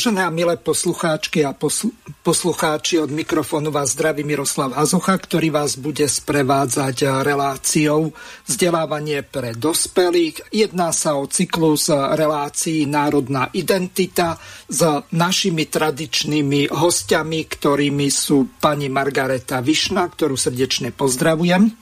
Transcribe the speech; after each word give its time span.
Vážené 0.00 0.24
a 0.24 0.32
milé 0.32 0.56
poslucháčky 0.56 1.44
a 1.44 1.52
posl- 1.52 1.92
poslucháči, 2.24 3.04
od 3.04 3.12
mikrofónu 3.12 3.68
vás 3.68 3.92
zdraví 3.92 4.24
Miroslav 4.24 4.72
Hazucha, 4.72 5.12
ktorý 5.12 5.52
vás 5.52 5.76
bude 5.76 6.08
sprevádzať 6.08 7.20
reláciou 7.20 8.08
vzdelávanie 8.48 9.20
pre 9.20 9.52
dospelých. 9.52 10.40
Jedná 10.56 10.96
sa 10.96 11.20
o 11.20 11.28
cyklus 11.28 11.92
relácií 11.92 12.88
Národná 12.88 13.52
identita 13.52 14.40
s 14.72 14.80
našimi 15.12 15.68
tradičnými 15.68 16.72
hostiami, 16.72 17.44
ktorými 17.44 18.08
sú 18.08 18.56
pani 18.56 18.88
Margareta 18.88 19.60
Višna, 19.60 20.08
ktorú 20.08 20.32
srdečne 20.32 20.96
pozdravujem. 20.96 21.76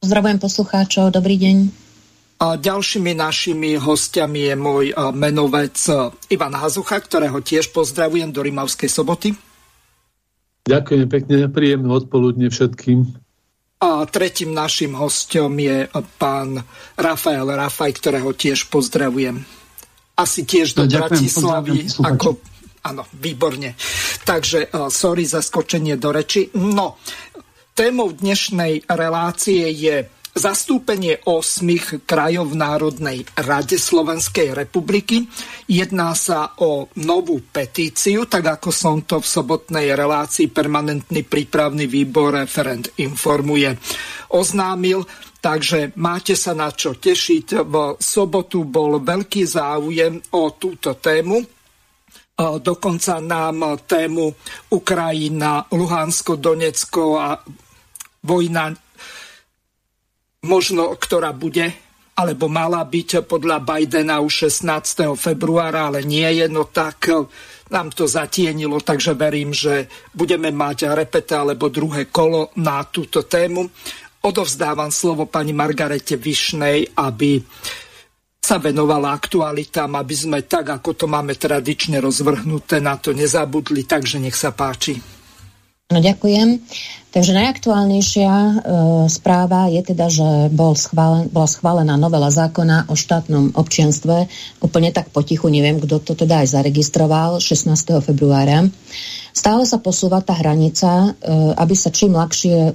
Pozdravujem 0.00 0.38
poslucháčov, 0.40 1.12
dobrý 1.12 1.36
deň. 1.36 1.87
A 2.38 2.54
ďalšími 2.54 3.18
našimi 3.18 3.74
hostiami 3.74 4.40
je 4.46 4.54
môj 4.54 4.84
menovec 5.10 5.74
Ivan 6.30 6.54
Hazucha, 6.54 7.02
ktorého 7.02 7.42
tiež 7.42 7.74
pozdravujem 7.74 8.30
do 8.30 8.46
Rimavskej 8.46 8.86
soboty. 8.86 9.34
Ďakujem 10.62 11.06
pekne, 11.10 11.50
príjemné 11.50 11.90
odpoludne 11.90 12.46
všetkým. 12.46 13.10
A 13.82 14.06
tretím 14.06 14.54
našim 14.54 14.94
hostom 14.94 15.54
je 15.58 15.90
pán 16.18 16.62
Rafael 16.94 17.46
Rafaj, 17.46 17.94
ktorého 17.98 18.30
tiež 18.34 18.70
pozdravujem. 18.70 19.42
Asi 20.18 20.42
tiež 20.42 20.74
do 20.78 20.86
no, 20.86 20.94
Bratislavy. 20.94 21.90
Ako, 22.02 22.38
áno, 22.86 23.06
výborne. 23.18 23.78
Takže 24.26 24.70
sorry 24.90 25.26
za 25.26 25.42
skočenie 25.42 25.94
do 25.94 26.10
reči. 26.10 26.50
No, 26.58 26.98
témou 27.74 28.10
dnešnej 28.10 28.86
relácie 28.90 29.70
je 29.74 30.06
zastúpenie 30.34 31.24
osmých 31.26 32.04
krajov 32.04 32.52
v 32.52 32.60
Národnej 32.60 33.18
rade 33.36 33.76
Slovenskej 33.76 34.52
republiky. 34.52 35.28
Jedná 35.68 36.12
sa 36.12 36.56
o 36.60 36.88
novú 37.00 37.40
petíciu, 37.44 38.28
tak 38.28 38.60
ako 38.60 38.70
som 38.70 38.96
to 39.04 39.20
v 39.20 39.26
sobotnej 39.26 39.92
relácii 39.92 40.52
permanentný 40.52 41.24
prípravný 41.24 41.88
výbor 41.88 42.38
referent 42.38 42.92
informuje 43.00 43.76
oznámil. 44.32 45.04
Takže 45.38 45.94
máte 46.02 46.34
sa 46.34 46.50
na 46.50 46.74
čo 46.74 46.98
tešiť. 46.98 47.62
V 47.62 47.74
sobotu 48.02 48.66
bol 48.66 48.98
veľký 48.98 49.46
záujem 49.46 50.18
o 50.34 50.42
túto 50.58 50.98
tému. 50.98 51.38
Dokonca 52.38 53.18
nám 53.18 53.82
tému 53.86 54.30
Ukrajina, 54.70 55.66
Luhansko, 55.74 56.38
Donecko 56.38 57.18
a 57.18 57.34
vojna 58.22 58.70
možno 60.48 60.96
ktorá 60.96 61.36
bude 61.36 61.76
alebo 62.18 62.50
mala 62.50 62.82
byť 62.82 63.30
podľa 63.30 63.62
Bidena 63.62 64.18
už 64.18 64.50
16. 64.50 65.14
februára, 65.14 65.86
ale 65.86 66.02
nie 66.02 66.26
je, 66.26 66.50
no 66.50 66.66
tak 66.66 67.06
eh, 67.06 67.22
nám 67.70 67.94
to 67.94 68.10
zatienilo, 68.10 68.82
takže 68.82 69.14
verím, 69.14 69.54
že 69.54 69.86
budeme 70.10 70.50
mať 70.50 70.90
repete 70.90 71.38
alebo 71.38 71.70
druhé 71.70 72.10
kolo 72.10 72.50
na 72.58 72.82
túto 72.90 73.22
tému. 73.22 73.70
Odovzdávam 74.18 74.90
slovo 74.90 75.30
pani 75.30 75.54
Margarete 75.54 76.18
Višnej, 76.18 76.98
aby 76.98 77.38
sa 78.42 78.58
venovala 78.58 79.14
aktualitám, 79.14 79.94
aby 79.94 80.14
sme 80.16 80.38
tak, 80.42 80.74
ako 80.74 80.90
to 80.96 81.06
máme 81.06 81.38
tradične 81.38 82.02
rozvrhnuté, 82.02 82.82
na 82.82 82.98
to 82.98 83.14
nezabudli, 83.14 83.86
takže 83.86 84.18
nech 84.18 84.34
sa 84.34 84.50
páči. 84.50 85.17
No 85.88 86.04
ďakujem. 86.04 86.60
Takže 87.08 87.32
najaktuálnejšia 87.32 88.28
e, 88.28 88.52
správa 89.08 89.72
je 89.72 89.80
teda, 89.80 90.12
že 90.12 90.52
bol 90.52 90.76
schválen, 90.76 91.32
bola 91.32 91.48
schválená 91.48 91.96
novela 91.96 92.28
zákona 92.28 92.92
o 92.92 92.94
štátnom 92.94 93.56
občianstve. 93.56 94.28
Úplne 94.60 94.92
tak 94.92 95.08
potichu, 95.08 95.48
neviem, 95.48 95.80
kto 95.80 96.04
to 96.04 96.12
teda 96.12 96.44
aj 96.44 96.60
zaregistroval 96.60 97.40
16. 97.40 97.72
februára. 98.04 98.68
Stále 99.38 99.62
sa 99.70 99.78
posúva 99.78 100.18
tá 100.18 100.34
hranica, 100.34 101.14
e, 101.14 101.30
aby 101.54 101.74
sa 101.78 101.94
čím 101.94 102.18
ľahšie 102.18 102.58
e, 102.58 102.72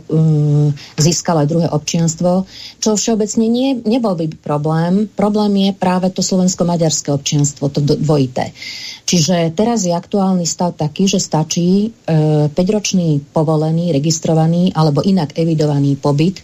získalo 0.96 1.44
aj 1.44 1.52
druhé 1.52 1.68
občianstvo, 1.68 2.48
čo 2.80 2.96
všeobecne 2.96 3.52
nie, 3.52 3.76
nebol 3.84 4.16
by 4.16 4.32
problém. 4.40 5.12
Problém 5.12 5.52
je 5.60 5.72
práve 5.76 6.08
to 6.16 6.24
slovensko-maďarské 6.24 7.12
občianstvo, 7.12 7.68
to 7.68 7.84
dvojité. 7.84 8.56
Čiže 9.04 9.52
teraz 9.52 9.84
je 9.84 9.92
aktuálny 9.92 10.48
stav 10.48 10.80
taký, 10.80 11.12
že 11.12 11.20
stačí 11.20 11.92
e, 11.92 12.48
5-ročný 12.48 13.36
povolený, 13.36 13.92
registrovaný 13.92 14.72
alebo 14.72 15.04
inak 15.04 15.36
evidovaný 15.36 16.00
pobyt 16.00 16.40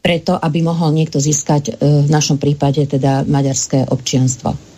preto, 0.00 0.32
aby 0.32 0.64
mohol 0.64 0.96
niekto 0.96 1.22
získať 1.22 1.78
v 1.78 2.10
našom 2.10 2.34
prípade 2.34 2.82
teda 2.90 3.22
maďarské 3.22 3.86
občianstvo. 3.86 4.71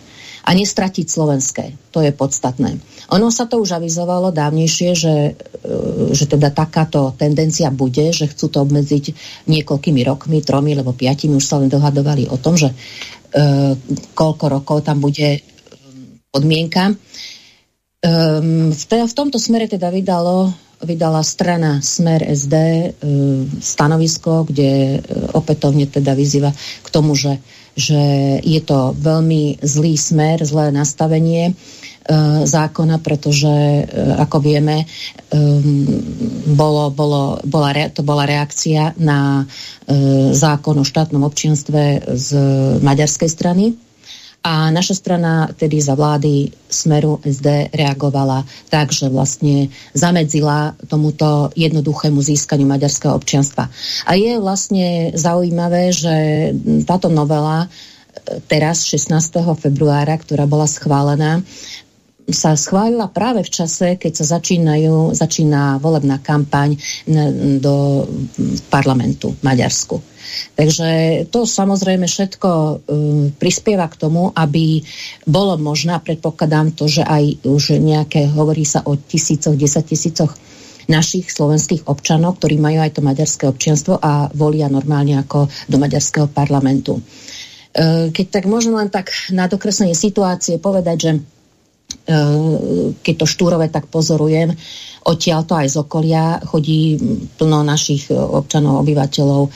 A 0.44 0.52
nestratiť 0.52 1.08
slovenské. 1.08 1.64
To 1.96 2.04
je 2.04 2.12
podstatné. 2.12 2.76
Ono 3.16 3.32
sa 3.32 3.48
to 3.48 3.60
už 3.64 3.80
avizovalo 3.80 4.28
dávnejšie, 4.28 4.90
že, 4.92 5.14
e, 5.32 6.12
že 6.12 6.24
teda 6.28 6.52
takáto 6.52 7.16
tendencia 7.16 7.72
bude, 7.72 8.12
že 8.12 8.28
chcú 8.28 8.52
to 8.52 8.58
obmedziť 8.60 9.04
niekoľkými 9.48 10.00
rokmi, 10.04 10.44
tromi 10.44 10.76
alebo 10.76 10.92
piatimi, 10.92 11.40
už 11.40 11.48
sa 11.48 11.56
len 11.60 11.72
dohadovali 11.72 12.28
o 12.28 12.36
tom, 12.36 12.60
že 12.60 12.68
e, 12.68 12.76
koľko 14.12 14.44
rokov 14.60 14.84
tam 14.84 15.00
bude 15.00 15.40
podmienka. 16.34 16.92
Um, 18.04 18.68
v, 18.68 18.84
te, 18.84 19.00
v 19.00 19.14
tomto 19.16 19.40
smere 19.40 19.64
teda 19.64 19.88
vydalo, 19.88 20.52
vydala 20.82 21.22
strana 21.22 21.78
Smer 21.84 22.24
SD 22.24 22.54
ehm, 22.54 23.46
stanovisko, 23.62 24.48
kde 24.48 24.98
uh, 24.98 25.38
opätovne 25.38 25.86
teda 25.86 26.16
vyzýva 26.16 26.50
k 26.82 26.88
tomu, 26.90 27.14
že, 27.14 27.38
že 27.78 27.98
je 28.42 28.60
to 28.64 28.96
veľmi 28.98 29.62
zlý 29.62 29.94
smer, 29.94 30.42
zlé 30.42 30.74
nastavenie 30.74 31.54
uh, 31.54 32.42
zákona, 32.44 32.98
pretože, 33.00 33.86
ako 34.18 34.38
vieme, 34.44 34.84
bolo, 36.52 36.92
bolo, 36.92 37.40
bola 37.42 37.70
to 37.90 38.04
bola 38.04 38.28
reakcia 38.28 38.92
na 39.00 39.48
zákon 40.30 40.76
o 40.78 40.84
štátnom 40.84 41.24
občianstve 41.24 42.12
z 42.12 42.28
maďarskej 42.84 43.30
strany, 43.30 43.74
a 44.44 44.68
naša 44.68 44.94
strana 45.00 45.48
tedy 45.56 45.80
za 45.80 45.96
vlády 45.96 46.52
Smeru 46.68 47.16
SD 47.24 47.72
reagovala 47.72 48.44
tak, 48.68 48.92
že 48.92 49.08
vlastne 49.08 49.72
zamedzila 49.96 50.76
tomuto 50.84 51.48
jednoduchému 51.56 52.20
získaniu 52.20 52.68
maďarského 52.68 53.16
občianstva. 53.16 53.72
A 54.04 54.12
je 54.20 54.36
vlastne 54.36 55.16
zaujímavé, 55.16 55.96
že 55.96 56.14
táto 56.84 57.08
novela 57.08 57.64
e, 57.64 57.68
teraz 58.44 58.84
16. 58.84 59.16
februára, 59.56 60.20
ktorá 60.20 60.44
bola 60.44 60.68
schválená, 60.68 61.40
sa 62.24 62.56
schválila 62.56 63.12
práve 63.12 63.44
v 63.44 63.52
čase, 63.52 64.00
keď 64.00 64.12
sa 64.24 64.40
začínajú, 64.40 65.12
začína 65.12 65.76
volebná 65.76 66.24
kampaň 66.24 66.72
do 67.60 68.08
parlamentu 68.72 69.36
Maďarsku. 69.44 70.00
Takže 70.56 70.88
to 71.28 71.44
samozrejme 71.44 72.08
všetko 72.08 72.48
um, 72.48 72.76
prispieva 73.36 73.84
k 73.92 74.00
tomu, 74.00 74.32
aby 74.32 74.80
bolo 75.28 75.60
možné, 75.60 76.00
predpokladám 76.00 76.72
to, 76.72 76.88
že 76.88 77.04
aj 77.04 77.44
už 77.44 77.76
nejaké, 77.76 78.32
hovorí 78.32 78.64
sa 78.64 78.80
o 78.88 78.96
tisícoch, 78.96 79.54
desať 79.54 79.84
tisícoch 79.94 80.32
našich 80.88 81.28
slovenských 81.28 81.88
občanov, 81.88 82.40
ktorí 82.40 82.56
majú 82.60 82.80
aj 82.80 83.00
to 83.00 83.00
maďarské 83.04 83.44
občianstvo 83.48 84.00
a 84.00 84.28
volia 84.32 84.68
normálne 84.68 85.16
ako 85.20 85.48
do 85.68 85.76
maďarského 85.76 86.28
parlamentu. 86.32 87.04
Uh, 87.74 88.08
keď 88.08 88.40
tak 88.40 88.44
možno 88.48 88.80
len 88.80 88.88
tak 88.88 89.12
na 89.28 89.44
dokreslenie 89.44 89.92
situácie 89.92 90.56
povedať, 90.56 90.96
že 90.96 91.12
keď 93.00 93.14
to 93.16 93.26
štúrové 93.26 93.72
tak 93.72 93.88
pozorujem, 93.88 94.52
Odtiaľ 95.04 95.44
to 95.44 95.52
aj 95.52 95.68
z 95.68 95.76
okolia 95.84 96.40
chodí 96.48 96.96
plno 97.36 97.60
našich 97.60 98.08
e, 98.08 98.16
občanov, 98.16 98.80
obyvateľov 98.80 99.42
e, 99.44 99.50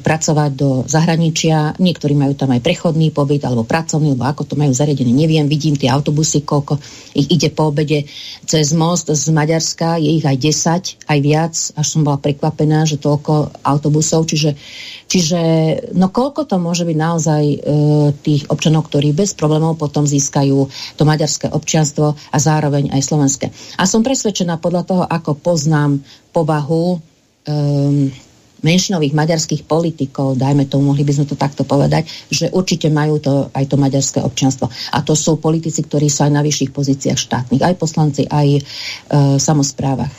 pracovať 0.00 0.50
do 0.56 0.88
zahraničia. 0.88 1.76
Niektorí 1.76 2.16
majú 2.16 2.32
tam 2.32 2.56
aj 2.56 2.64
prechodný 2.64 3.12
pobyt 3.12 3.44
alebo 3.44 3.68
pracovný, 3.68 4.16
alebo 4.16 4.24
ako 4.24 4.42
to 4.48 4.54
majú 4.56 4.72
zariadené, 4.72 5.12
neviem. 5.12 5.44
Vidím 5.52 5.76
tie 5.76 5.92
autobusy, 5.92 6.48
koľko 6.48 6.80
ich 7.12 7.28
ide 7.28 7.52
po 7.52 7.68
obede 7.68 8.08
cez 8.48 8.72
most 8.72 9.12
z 9.12 9.28
Maďarska. 9.28 10.00
Je 10.00 10.16
ich 10.16 10.24
aj 10.24 10.36
10, 11.04 11.12
aj 11.12 11.18
viac. 11.20 11.52
Až 11.76 11.84
som 11.84 12.00
bola 12.00 12.16
prekvapená, 12.16 12.88
že 12.88 12.96
toľko 12.96 13.60
autobusov. 13.60 14.32
Čiže, 14.32 14.56
čiže 15.12 15.40
no 15.92 16.08
koľko 16.08 16.48
to 16.48 16.56
môže 16.56 16.88
byť 16.88 16.96
naozaj 16.96 17.44
e, 17.44 17.56
tých 18.24 18.48
občanov, 18.48 18.88
ktorí 18.88 19.12
bez 19.12 19.36
problémov 19.36 19.76
potom 19.76 20.08
získajú 20.08 20.72
to 20.96 21.02
maďarské 21.04 21.52
občanstvo 21.52 21.69
občianstvo 21.70 22.18
a 22.18 22.36
zároveň 22.42 22.90
aj 22.90 23.06
slovenské. 23.06 23.46
A 23.78 23.86
som 23.86 24.02
presvedčená 24.02 24.58
podľa 24.58 24.82
toho, 24.82 25.02
ako 25.06 25.38
poznám 25.38 26.02
povahu 26.34 26.98
um, 26.98 28.10
menšinových 28.66 29.14
maďarských 29.14 29.62
politikov, 29.70 30.34
dajme 30.34 30.66
tomu, 30.66 30.90
mohli 30.90 31.06
by 31.06 31.14
sme 31.14 31.30
to 31.30 31.38
takto 31.38 31.62
povedať, 31.62 32.10
že 32.26 32.50
určite 32.50 32.90
majú 32.90 33.22
to, 33.22 33.54
aj 33.54 33.70
to 33.70 33.78
maďarské 33.78 34.18
občianstvo. 34.18 34.66
A 34.66 34.98
to 35.06 35.14
sú 35.14 35.38
politici, 35.38 35.86
ktorí 35.86 36.10
sú 36.10 36.26
aj 36.26 36.34
na 36.34 36.42
vyšších 36.42 36.74
pozíciách 36.74 37.18
štátnych, 37.22 37.62
aj 37.62 37.78
poslanci, 37.78 38.26
aj 38.26 38.48
e, 38.58 38.60
samozprávach. 39.38 40.10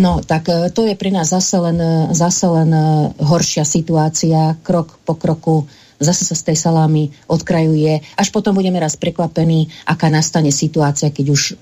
No, 0.00 0.24
tak 0.24 0.48
e, 0.48 0.72
to 0.72 0.88
je 0.88 0.96
pri 0.96 1.12
nás 1.12 1.30
zase 1.30 1.60
len, 1.60 1.78
zase 2.10 2.48
len 2.48 2.72
e, 2.72 2.82
horšia 3.22 3.62
situácia, 3.62 4.56
krok 4.64 4.96
po 5.04 5.14
kroku 5.14 5.68
zase 5.98 6.22
sa 6.24 6.34
z 6.38 6.52
tej 6.52 6.56
salámy 6.56 7.10
odkrajuje, 7.26 8.00
až 8.14 8.28
potom 8.30 8.54
budeme 8.54 8.78
raz 8.78 8.94
prekvapení, 8.94 9.68
aká 9.84 10.08
nastane 10.08 10.54
situácia, 10.54 11.10
keď 11.10 11.26
už 11.30 11.40
e, 11.42 11.52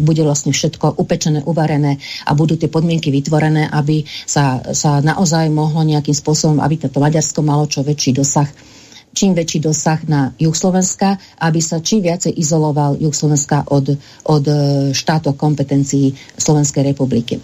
bude 0.00 0.24
vlastne 0.24 0.50
všetko 0.50 0.96
upečené, 0.96 1.44
uvarené 1.44 2.00
a 2.24 2.32
budú 2.32 2.56
tie 2.56 2.72
podmienky 2.72 3.12
vytvorené, 3.12 3.68
aby 3.68 4.02
sa, 4.24 4.64
sa 4.72 5.04
naozaj 5.04 5.52
mohlo 5.52 5.84
nejakým 5.84 6.16
spôsobom, 6.16 6.58
aby 6.64 6.80
toto 6.80 6.98
Maďarsko 6.98 7.40
malo 7.44 7.68
čo 7.68 7.84
väčší 7.84 8.16
dosah 8.16 8.48
čím 9.16 9.32
väčší 9.32 9.64
dosah 9.64 9.96
na 10.04 10.36
juh 10.36 10.52
Slovenska, 10.52 11.16
aby 11.40 11.64
sa 11.64 11.80
čím 11.80 12.04
viacej 12.04 12.36
izoloval 12.36 13.00
juh 13.00 13.16
Slovenska 13.16 13.64
od, 13.72 13.96
od 14.28 14.44
e, 14.44 14.52
štátov 14.92 15.40
kompetencií 15.40 16.12
Slovenskej 16.36 16.92
republiky. 16.92 17.40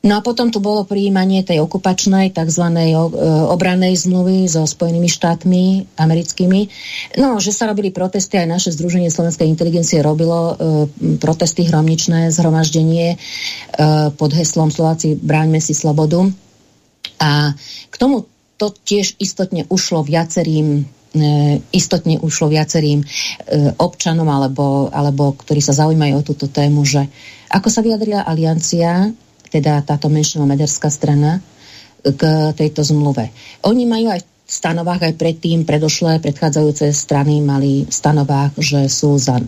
No 0.00 0.16
a 0.16 0.24
potom 0.24 0.48
tu 0.48 0.64
bolo 0.64 0.88
prijímanie 0.88 1.44
tej 1.44 1.60
okupačnej 1.60 2.32
tzv. 2.32 2.64
E, 2.72 2.96
obrannej 3.52 3.92
zmluvy 4.00 4.48
so 4.48 4.64
Spojenými 4.64 5.12
štátmi 5.12 5.92
americkými. 6.00 6.60
No, 7.20 7.36
že 7.36 7.52
sa 7.52 7.68
robili 7.68 7.92
protesty, 7.92 8.40
aj 8.40 8.48
naše 8.48 8.70
Združenie 8.72 9.12
Slovenskej 9.12 9.44
inteligencie 9.44 10.00
robilo 10.00 10.40
e, 10.40 10.54
protesty 11.20 11.68
hromničné, 11.68 12.32
zhromaždenie 12.32 13.12
e, 13.12 13.16
pod 14.16 14.32
heslom 14.32 14.72
Slováci 14.72 15.20
bráňme 15.20 15.60
si 15.60 15.76
slobodu. 15.76 16.32
A 17.20 17.52
k 17.92 17.94
tomu 18.00 18.24
to 18.56 18.72
tiež 18.72 19.20
istotne 19.20 19.68
ušlo 19.68 20.00
viacerým 20.00 20.88
istotne 21.74 22.22
ušlo 22.22 22.54
viacerým 22.54 23.02
občanom 23.82 24.30
alebo, 24.30 24.86
alebo 24.94 25.34
ktorí 25.34 25.58
sa 25.58 25.74
zaujímajú 25.74 26.22
o 26.22 26.22
túto 26.22 26.46
tému, 26.46 26.86
že 26.86 27.02
ako 27.50 27.66
sa 27.66 27.82
vyjadrila 27.82 28.22
aliancia 28.22 29.10
teda 29.50 29.82
táto 29.82 30.06
menšinová 30.06 30.54
maďarská 30.54 30.88
strana, 30.88 31.42
k 32.00 32.22
tejto 32.56 32.80
zmluve. 32.80 33.28
Oni 33.68 33.84
majú 33.84 34.08
aj 34.08 34.24
v 34.24 34.50
stanovách 34.50 35.12
aj 35.12 35.14
predtým, 35.20 35.68
predošlé, 35.68 36.18
predchádzajúce 36.24 36.90
strany 36.96 37.44
mali 37.44 37.84
v 37.86 37.92
stanovách, 37.92 38.56
že 38.56 38.88
sú 38.88 39.20
za, 39.20 39.36
e, 39.36 39.44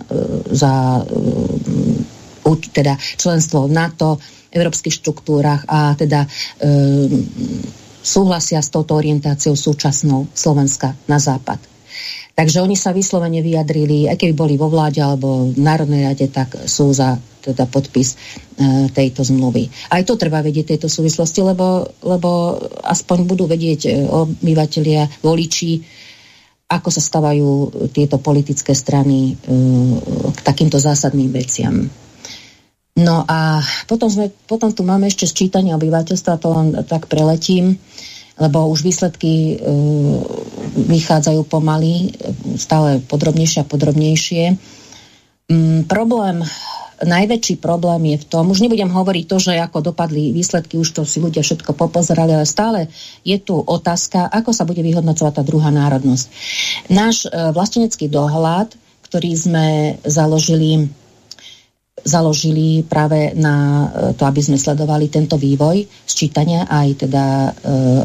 za 0.52 1.00
e, 1.00 2.68
teda 2.70 2.94
členstvo 3.16 3.66
v 3.66 3.72
NATO, 3.72 4.20
európskych 4.52 4.92
štruktúrach 5.00 5.64
a 5.64 5.96
teda 5.96 6.28
um, 6.60 7.24
súhlasia 8.04 8.60
s 8.60 8.68
touto 8.68 8.92
orientáciou 9.00 9.56
súčasnou 9.56 10.28
Slovenska 10.36 10.92
na 11.08 11.16
západ. 11.16 11.71
Takže 12.32 12.64
oni 12.64 12.76
sa 12.80 12.96
vyslovene 12.96 13.44
vyjadrili, 13.44 14.08
aj 14.08 14.16
keby 14.16 14.32
boli 14.32 14.54
vo 14.56 14.72
vláde 14.72 15.04
alebo 15.04 15.52
v 15.52 15.58
Národnej 15.60 16.08
rade, 16.08 16.26
tak 16.32 16.56
sú 16.64 16.88
za 16.96 17.20
teda 17.42 17.66
podpis 17.66 18.14
e, 18.14 18.16
tejto 18.94 19.26
zmluvy. 19.26 19.66
Aj 19.90 20.00
to 20.06 20.14
treba 20.14 20.40
vedieť 20.40 20.74
tejto 20.74 20.88
súvislosti, 20.88 21.42
lebo, 21.42 21.90
lebo 22.06 22.56
aspoň 22.86 23.18
budú 23.26 23.50
vedieť 23.50 23.80
e, 23.84 23.90
obyvateľia, 24.06 25.26
voliči, 25.26 25.82
ako 26.70 26.88
sa 26.88 27.02
stavajú 27.02 27.50
tieto 27.92 28.16
politické 28.22 28.72
strany 28.72 29.34
e, 29.34 29.52
k 30.32 30.40
takýmto 30.40 30.78
zásadným 30.78 31.34
veciam. 31.34 31.84
No 32.96 33.24
a 33.26 33.60
potom, 33.88 34.08
sme, 34.08 34.30
potom 34.46 34.70
tu 34.70 34.86
máme 34.86 35.10
ešte 35.10 35.26
sčítanie 35.26 35.74
obyvateľstva, 35.74 36.40
to 36.40 36.48
len 36.52 36.68
tak 36.86 37.10
preletím, 37.10 37.80
lebo 38.40 38.68
už 38.72 38.84
výsledky 38.84 39.32
e, 39.32 39.54
vychádzajú 40.88 41.44
pomaly, 41.48 42.16
stále 42.56 43.04
podrobnejšie 43.04 43.64
a 43.64 43.68
podrobnejšie. 43.68 44.44
Mm, 45.52 45.84
problém 45.84 46.40
najväčší 47.02 47.58
problém 47.58 48.14
je 48.14 48.22
v 48.22 48.28
tom, 48.30 48.50
už 48.50 48.62
nebudem 48.62 48.88
hovoriť 48.88 49.24
to, 49.26 49.36
že 49.42 49.58
ako 49.58 49.92
dopadli 49.92 50.30
výsledky, 50.30 50.78
už 50.78 50.94
to 50.94 51.02
si 51.02 51.18
ľudia 51.18 51.42
všetko 51.42 51.74
popozerali, 51.74 52.32
ale 52.32 52.46
stále 52.46 52.80
je 53.26 53.36
tu 53.42 53.58
otázka, 53.58 54.30
ako 54.30 54.54
sa 54.54 54.62
bude 54.62 54.80
vyhodnocovať 54.80 55.32
tá 55.34 55.42
druhá 55.42 55.74
národnosť. 55.74 56.26
Náš 56.88 57.26
e, 57.26 57.28
vlastenecký 57.52 58.06
dohľad, 58.06 58.74
ktorý 59.10 59.30
sme 59.36 59.66
založili 60.06 60.88
založili 62.00 62.80
práve 62.88 63.36
na 63.36 63.54
e, 63.92 64.16
to, 64.16 64.24
aby 64.24 64.40
sme 64.40 64.56
sledovali 64.56 65.12
tento 65.12 65.36
vývoj 65.36 65.84
sčítania, 66.08 66.64
aj 66.64 66.88
teda 67.04 67.24
e, 67.24 67.50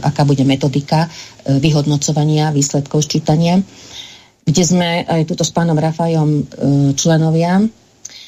aká 0.04 0.28
bude 0.28 0.44
metodika 0.44 1.08
e, 1.08 1.56
vyhodnocovania 1.56 2.52
výsledkov 2.52 3.08
sčítania, 3.08 3.64
kde 4.44 4.64
sme 4.64 5.08
aj 5.08 5.24
tuto 5.32 5.48
s 5.48 5.52
pánom 5.56 5.76
Rafajom 5.76 6.48
členovia 6.96 7.64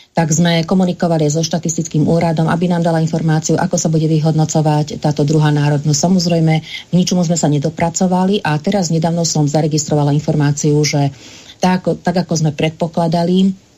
tak 0.09 0.35
sme 0.35 0.67
komunikovali 0.67 1.31
so 1.31 1.39
štatistickým 1.39 2.03
úradom, 2.03 2.51
aby 2.51 2.67
nám 2.67 2.83
dala 2.83 3.00
informáciu, 3.00 3.56
ako 3.56 3.79
sa 3.79 3.88
bude 3.88 4.03
vyhodnocovať 4.11 5.00
táto 5.00 5.23
druhá 5.23 5.47
národnosť. 5.47 5.95
Samozrejme, 5.95 6.56
k 6.59 6.91
ničomu 6.91 7.23
sme 7.23 7.39
sa 7.39 7.47
nedopracovali 7.47 8.44
a 8.44 8.59
teraz 8.59 8.91
nedávno 8.91 9.23
som 9.23 9.47
zaregistrovala 9.47 10.11
informáciu, 10.11 10.75
že 10.83 11.15
tak, 11.63 11.88
tak 12.03 12.27
ako 12.27 12.35
sme 12.35 12.51
predpokladali, 12.51 13.69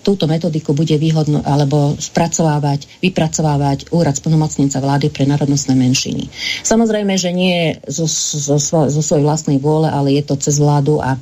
túto 0.00 0.24
metodiku 0.24 0.72
bude 0.72 0.96
výhodno, 0.96 1.44
alebo 1.44 2.00
spracovávať, 2.00 2.88
vypracovávať 3.04 3.92
úrad 3.92 4.16
splnomocnenca 4.16 4.80
vlády 4.80 5.12
pre 5.12 5.28
národnostné 5.28 5.76
menšiny. 5.76 6.32
Samozrejme, 6.64 7.12
že 7.20 7.28
nie 7.28 7.76
zo, 7.84 8.08
zo, 8.08 8.56
zo 8.64 9.02
svojej 9.04 9.24
vlastnej 9.24 9.60
vôle, 9.60 9.92
ale 9.92 10.16
je 10.16 10.24
to 10.24 10.40
cez 10.40 10.56
vládu 10.56 10.96
a 11.04 11.20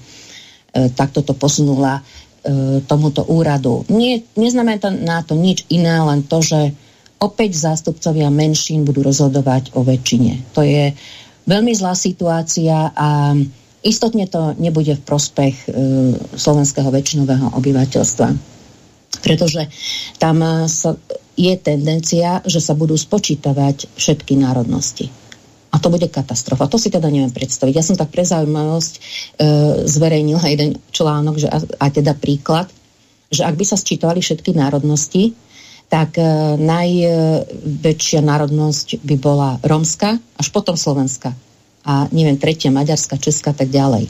e, 0.70 0.86
takto 0.94 1.26
to 1.26 1.34
posunula 1.34 1.98
E, 2.42 2.82
tomuto 2.90 3.22
úradu. 3.30 3.86
Nie, 3.86 4.26
neznamená 4.34 4.82
to 4.82 4.90
na 4.90 5.22
to 5.22 5.38
nič 5.38 5.62
iné, 5.70 6.02
len 6.02 6.26
to, 6.26 6.42
že 6.42 6.74
opäť 7.22 7.54
zástupcovia 7.54 8.34
menšín 8.34 8.82
budú 8.82 9.06
rozhodovať 9.06 9.70
o 9.78 9.86
väčšine. 9.86 10.50
To 10.58 10.66
je 10.66 10.90
veľmi 11.46 11.70
zlá 11.70 11.94
situácia 11.94 12.90
a 12.98 13.38
istotne 13.82 14.30
to 14.30 14.54
nebude 14.58 14.94
v 14.98 15.02
prospech 15.02 15.54
e, 15.66 15.68
slovenského 16.38 16.88
väčšinového 16.88 17.54
obyvateľstva. 17.58 18.28
Pretože 19.22 19.68
tam 20.16 20.40
sa, 20.66 20.96
je 21.36 21.54
tendencia, 21.60 22.40
že 22.42 22.58
sa 22.58 22.72
budú 22.72 22.96
spočítavať 22.96 23.92
všetky 23.94 24.40
národnosti. 24.40 25.12
A 25.72 25.80
to 25.80 25.88
bude 25.88 26.04
katastrofa. 26.12 26.68
To 26.68 26.76
si 26.76 26.92
teda 26.92 27.08
neviem 27.08 27.32
predstaviť. 27.32 27.72
Ja 27.72 27.84
som 27.84 27.96
tak 27.96 28.12
pre 28.12 28.24
zaujímavosť 28.28 28.92
e, 28.92 29.00
zverejnila 29.88 30.44
jeden 30.52 30.76
článok, 30.92 31.40
že, 31.40 31.48
a, 31.48 31.58
a 31.60 31.86
teda 31.88 32.12
príklad, 32.12 32.68
že 33.32 33.48
ak 33.48 33.56
by 33.56 33.64
sa 33.64 33.80
sčítovali 33.80 34.20
všetky 34.20 34.52
národnosti, 34.52 35.32
tak 35.88 36.20
e, 36.20 36.24
najväčšia 36.60 38.20
národnosť 38.20 39.00
by 39.00 39.16
bola 39.16 39.56
rómska, 39.64 40.20
až 40.36 40.46
potom 40.52 40.76
slovenská. 40.76 41.32
A 41.82 42.06
neviem, 42.14 42.38
tretia, 42.38 42.70
maďarská, 42.70 43.18
česká, 43.18 43.50
tak 43.50 43.70
ďalej. 43.70 44.06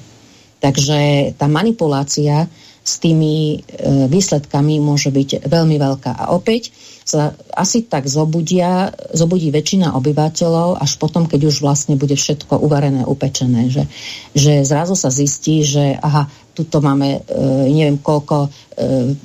Takže 0.63 1.33
tá 1.37 1.51
manipulácia 1.51 2.47
s 2.83 2.99
tými 2.99 3.63
e, 3.63 4.07
výsledkami 4.11 4.83
môže 4.83 5.15
byť 5.15 5.47
veľmi 5.47 5.77
veľká. 5.79 6.13
A 6.19 6.35
opäť 6.35 6.75
sa 7.03 7.35
asi 7.55 7.87
tak 7.87 8.07
zobudia, 8.07 8.91
zobudí 9.15 9.51
väčšina 9.51 9.95
obyvateľov 9.99 10.79
až 10.79 10.99
potom, 10.99 11.27
keď 11.27 11.51
už 11.51 11.63
vlastne 11.63 11.95
bude 11.95 12.15
všetko 12.15 12.59
uvarené, 12.59 13.07
upečené. 13.07 13.71
Že, 13.71 13.85
že 14.35 14.53
zrazu 14.67 14.95
sa 14.99 15.15
zistí, 15.15 15.63
že 15.63 15.95
aha, 15.99 16.27
tuto 16.55 16.83
máme 16.83 17.23
e, 17.23 17.41
neviem 17.71 17.99
koľko, 18.03 18.51
e, 18.75 19.19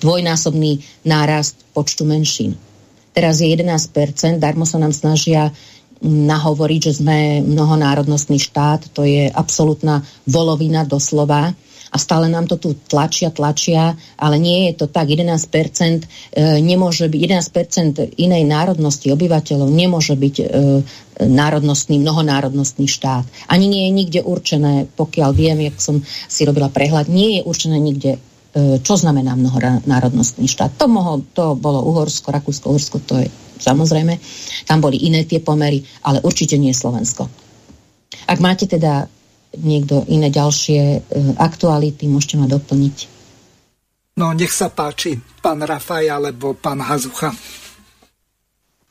dvojnásobný 0.00 0.80
nárast 1.08 1.60
počtu 1.72 2.04
menšín. 2.04 2.56
Teraz 3.14 3.38
je 3.40 3.48
11%, 3.48 4.42
darmo 4.42 4.66
sa 4.66 4.76
nám 4.76 4.90
snažia 4.90 5.54
nahovoriť, 6.04 6.80
že 6.84 6.92
sme 7.00 7.18
mnohonárodnostný 7.40 8.36
štát, 8.36 8.92
to 8.92 9.08
je 9.08 9.32
absolútna 9.32 10.04
volovina 10.28 10.84
doslova 10.84 11.56
a 11.94 11.96
stále 11.96 12.26
nám 12.26 12.50
to 12.50 12.58
tu 12.58 12.74
tlačia, 12.74 13.30
tlačia, 13.30 13.94
ale 14.18 14.36
nie 14.42 14.66
je 14.68 14.82
to 14.82 14.86
tak. 14.90 15.06
11% 15.06 15.22
e, 15.22 16.02
nemôže 16.58 17.06
byť, 17.06 17.20
11% 17.22 18.18
inej 18.18 18.42
národnosti 18.42 19.14
obyvateľov 19.14 19.70
nemôže 19.70 20.18
byť 20.18 20.36
e, 20.42 20.44
národnostný, 21.22 22.02
mnohonárodnostný 22.02 22.90
štát. 22.90 23.22
Ani 23.46 23.70
nie 23.70 23.86
je 23.86 23.92
nikde 23.94 24.20
určené, 24.26 24.90
pokiaľ 24.98 25.30
viem, 25.30 25.70
jak 25.70 25.78
som 25.78 26.02
si 26.26 26.42
robila 26.42 26.66
prehľad, 26.66 27.06
nie 27.06 27.38
je 27.38 27.46
určené 27.46 27.78
nikde 27.78 28.18
čo 28.54 28.94
znamená 28.94 29.34
mnohonárodnostný 29.34 30.46
štát. 30.46 30.78
To, 30.78 30.86
mohol, 30.86 31.26
to 31.34 31.58
bolo 31.58 31.82
Uhorsko, 31.90 32.30
Rakúsko, 32.30 32.70
Uhorsko, 32.70 33.02
to 33.02 33.18
je 33.18 33.26
samozrejme. 33.58 34.14
Tam 34.70 34.78
boli 34.78 35.02
iné 35.02 35.26
tie 35.26 35.42
pomery, 35.42 35.82
ale 36.06 36.22
určite 36.22 36.54
nie 36.54 36.70
Slovensko. 36.70 37.26
Ak 38.30 38.38
máte 38.38 38.70
teda 38.70 39.10
niekto 39.58 40.06
iné 40.06 40.30
ďalšie 40.30 40.82
e, 40.82 40.98
aktuality, 41.38 42.06
môžete 42.06 42.38
ma 42.38 42.46
doplniť. 42.46 42.96
No, 44.18 44.30
nech 44.30 44.54
sa 44.54 44.70
páči, 44.70 45.18
pán 45.42 45.58
Rafaj 45.58 46.06
alebo 46.06 46.54
pán 46.54 46.78
Hazucha. 46.78 47.34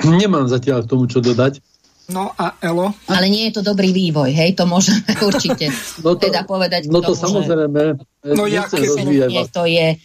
Nemám 0.04 0.52
zatiaľ 0.52 0.84
k 0.84 0.92
tomu, 0.92 1.08
čo 1.08 1.24
dodať. 1.24 1.64
No 2.12 2.36
a 2.36 2.60
Elo? 2.60 2.92
Ale 3.08 3.32
nie 3.32 3.48
je 3.48 3.60
to 3.60 3.62
dobrý 3.64 3.96
vývoj, 3.96 4.36
hej, 4.36 4.60
to 4.60 4.68
môžeme 4.68 5.08
určite 5.30 5.72
no 6.04 6.20
to, 6.20 6.28
teda 6.28 6.44
povedať. 6.44 6.92
No 6.92 7.00
to 7.00 7.16
tomu, 7.16 7.40
samozrejme, 7.40 7.82
že... 8.20 8.34
no 8.36 8.44
ja 8.44 8.68
keby, 8.68 9.48
to 9.48 9.64
je... 9.64 9.96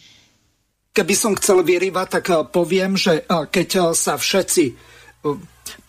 Keby 0.95 1.13
som 1.15 1.35
chcel 1.35 1.59
vyrývať, 1.61 2.07
tak 2.19 2.25
eh, 2.31 2.39
poviem, 2.47 2.95
že 2.95 3.27
eh, 3.27 3.45
keď 3.51 3.67
eh, 3.75 3.83
sa 3.91 4.15
všetci 4.15 4.65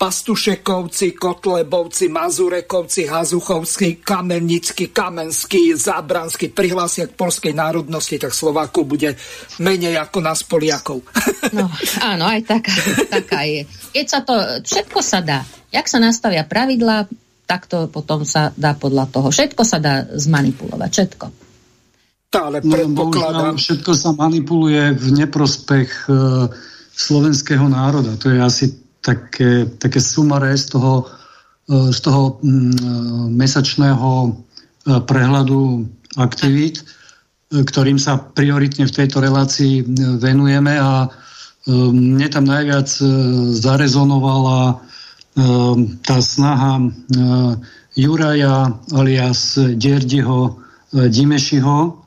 Pastušekovci, 0.01 1.13
Kotlebovci, 1.13 2.09
Mazurekovci, 2.09 3.05
Hazuchovci, 3.05 4.01
Kamennický, 4.01 4.89
Kamenský, 4.89 5.77
Zábranský 5.77 6.49
prihlásia 6.49 7.05
k 7.05 7.13
polskej 7.13 7.53
národnosti, 7.53 8.17
tak 8.17 8.33
Slovákov 8.33 8.89
bude 8.89 9.13
menej 9.61 10.01
ako 10.01 10.19
nás 10.25 10.41
Poliakov. 10.41 11.05
No, 11.51 11.67
áno, 11.99 12.31
aj 12.31 12.47
taká, 12.47 12.71
taká 13.21 13.43
je. 13.43 13.67
Keď 13.91 14.07
sa 14.07 14.21
to, 14.23 14.39
všetko 14.63 15.03
sa 15.03 15.19
dá. 15.19 15.43
Jak 15.75 15.91
sa 15.91 15.99
nastavia 15.99 16.47
pravidlá, 16.47 17.11
tak 17.51 17.67
to 17.67 17.91
potom 17.91 18.23
sa 18.23 18.55
dá 18.55 18.79
podľa 18.79 19.11
toho. 19.11 19.35
Všetko 19.35 19.63
sa 19.67 19.83
dá 19.83 20.07
zmanipulovať, 20.15 20.91
všetko. 20.95 21.27
Ale 22.39 22.63
no, 22.63 22.71
predpokladám... 22.71 23.59
No, 23.59 23.59
všetko 23.59 23.93
sa 23.99 24.15
manipuluje 24.15 24.95
v 24.95 25.07
neprospech 25.11 25.91
e, 26.07 26.13
slovenského 26.95 27.67
národa. 27.67 28.15
To 28.23 28.31
je 28.31 28.39
asi 28.39 28.67
také, 29.01 29.67
také 29.81 30.01
sumaré 30.01 30.57
z 30.57 30.77
toho, 30.77 31.09
e, 31.69 31.93
z 31.93 31.99
toho 32.01 32.39
mm, 32.41 33.33
mesačného 33.35 34.11
e, 34.25 34.31
prehľadu 35.05 35.89
aktivít, 36.17 36.81
e, 36.81 37.65
ktorým 37.65 37.99
sa 37.99 38.21
prioritne 38.21 38.87
v 38.87 38.97
tejto 38.97 39.21
relácii 39.21 39.85
venujeme 40.21 40.77
a 40.81 41.09
mne 41.69 42.25
tam 42.33 42.49
najviac 42.49 42.89
zarezonovala 43.53 44.81
tá 46.01 46.17
snaha 46.25 46.89
Juraja 47.93 48.81
alias 48.97 49.61
Dierdiho 49.77 50.57
Dimešiho 50.89 52.00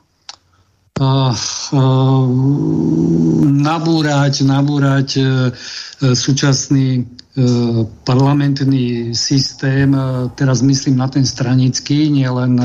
nabúrať, 3.66 4.34
nabúrať 4.46 5.08
e, 5.18 5.22
e, 5.26 5.26
súčasný 6.14 7.02
e, 7.02 7.04
parlamentný 8.06 9.10
systém, 9.10 9.90
teraz 10.38 10.62
myslím 10.62 11.02
na 11.02 11.10
ten 11.10 11.26
stranický, 11.26 12.14
nielen, 12.14 12.62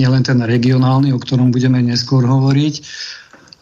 nielen 0.00 0.22
ten 0.24 0.40
regionálny, 0.40 1.12
o 1.12 1.20
ktorom 1.20 1.52
budeme 1.52 1.84
neskôr 1.84 2.24
hovoriť, 2.24 2.80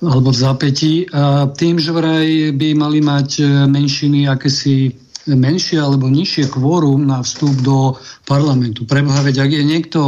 alebo 0.06 0.30
v 0.30 0.38
zapätí. 0.46 1.10
A 1.10 1.50
tým, 1.50 1.82
že 1.82 1.90
vraj 1.90 2.54
by 2.54 2.78
mali 2.78 3.02
mať 3.02 3.66
menšiny 3.66 4.30
akési 4.30 4.94
menšie 5.26 5.82
alebo 5.82 6.06
nižšie 6.06 6.54
kvórum 6.54 7.02
na 7.02 7.18
vstup 7.26 7.52
do 7.66 7.98
parlamentu. 8.24 8.86
Preboha, 8.86 9.26
veď 9.26 9.42
ak 9.42 9.50
je 9.58 9.64
niekto 9.66 10.00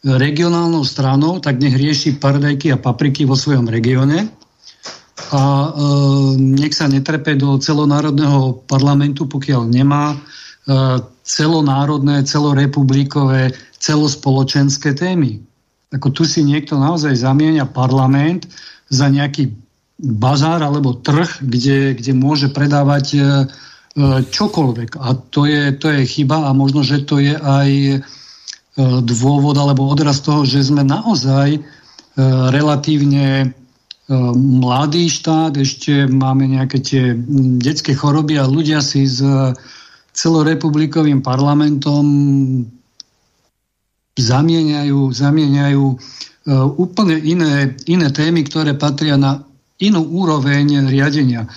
regionálnou 0.00 0.80
stranou, 0.84 1.44
tak 1.44 1.60
nech 1.60 1.76
rieši 1.76 2.16
paradajky 2.16 2.72
a 2.72 2.80
papriky 2.80 3.28
vo 3.28 3.36
svojom 3.36 3.68
regióne 3.68 4.32
a 5.28 5.42
e, 5.42 5.70
nech 6.40 6.74
sa 6.74 6.88
netrepe 6.88 7.36
do 7.36 7.60
celonárodného 7.60 8.64
parlamentu, 8.64 9.28
pokiaľ 9.28 9.68
nemá 9.68 10.16
e, 10.16 10.18
celonárodné, 11.22 12.24
celorepublikové, 12.24 13.52
celospoločenské 13.78 14.96
témy. 14.96 15.38
Ako 15.92 16.10
tu 16.10 16.22
si 16.24 16.42
niekto 16.42 16.80
naozaj 16.80 17.20
zamienia 17.20 17.66
parlament 17.68 18.48
za 18.90 19.06
nejaký 19.06 19.54
bazár 20.00 20.64
alebo 20.64 20.96
trh, 20.96 21.44
kde, 21.44 21.94
kde 21.94 22.12
môže 22.16 22.48
predávať 22.50 23.06
e, 23.14 23.18
e 23.20 23.24
čokoľvek. 24.24 24.98
A 24.98 25.14
to 25.30 25.46
je, 25.46 25.76
to 25.76 25.92
je 25.92 26.08
chyba 26.08 26.48
a 26.48 26.50
možno, 26.56 26.80
že 26.80 27.06
to 27.06 27.20
je 27.20 27.36
aj 27.36 28.00
dôvod 28.78 29.56
alebo 29.58 29.90
odraz 29.90 30.22
toho, 30.22 30.46
že 30.46 30.62
sme 30.62 30.86
naozaj 30.86 31.58
e, 31.58 31.60
relatívne 32.54 33.26
e, 33.42 33.46
mladý 34.36 35.10
štát, 35.10 35.58
ešte 35.58 36.06
máme 36.06 36.46
nejaké 36.46 36.78
tie 36.78 37.04
detské 37.58 37.98
choroby 37.98 38.38
a 38.38 38.46
ľudia 38.46 38.78
si 38.78 39.10
s 39.10 39.22
celorepublikovým 40.10 41.22
parlamentom 41.22 42.04
zamieňajú, 44.18 45.00
zamieňajú 45.14 45.84
úplne 46.76 47.16
iné, 47.20 47.78
iné 47.86 48.08
témy, 48.10 48.42
ktoré 48.42 48.74
patria 48.74 49.14
na 49.14 49.46
inú 49.80 50.02
úroveň 50.04 50.88
riadenia. 50.90 51.48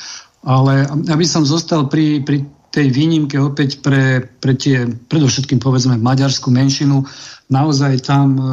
Ale 0.44 0.88
aby 0.88 1.26
som 1.28 1.48
zostal 1.48 1.88
pri, 1.88 2.24
pri 2.24 2.44
tej 2.74 2.90
výnimke 2.90 3.38
opäť 3.38 3.86
pre, 3.86 4.26
pre 4.42 4.58
tie, 4.58 4.90
predovšetkým 4.90 5.62
povedzme 5.62 6.02
maďarskú 6.02 6.50
menšinu, 6.50 7.06
naozaj 7.54 8.02
tam 8.02 8.34
e, 8.34 8.44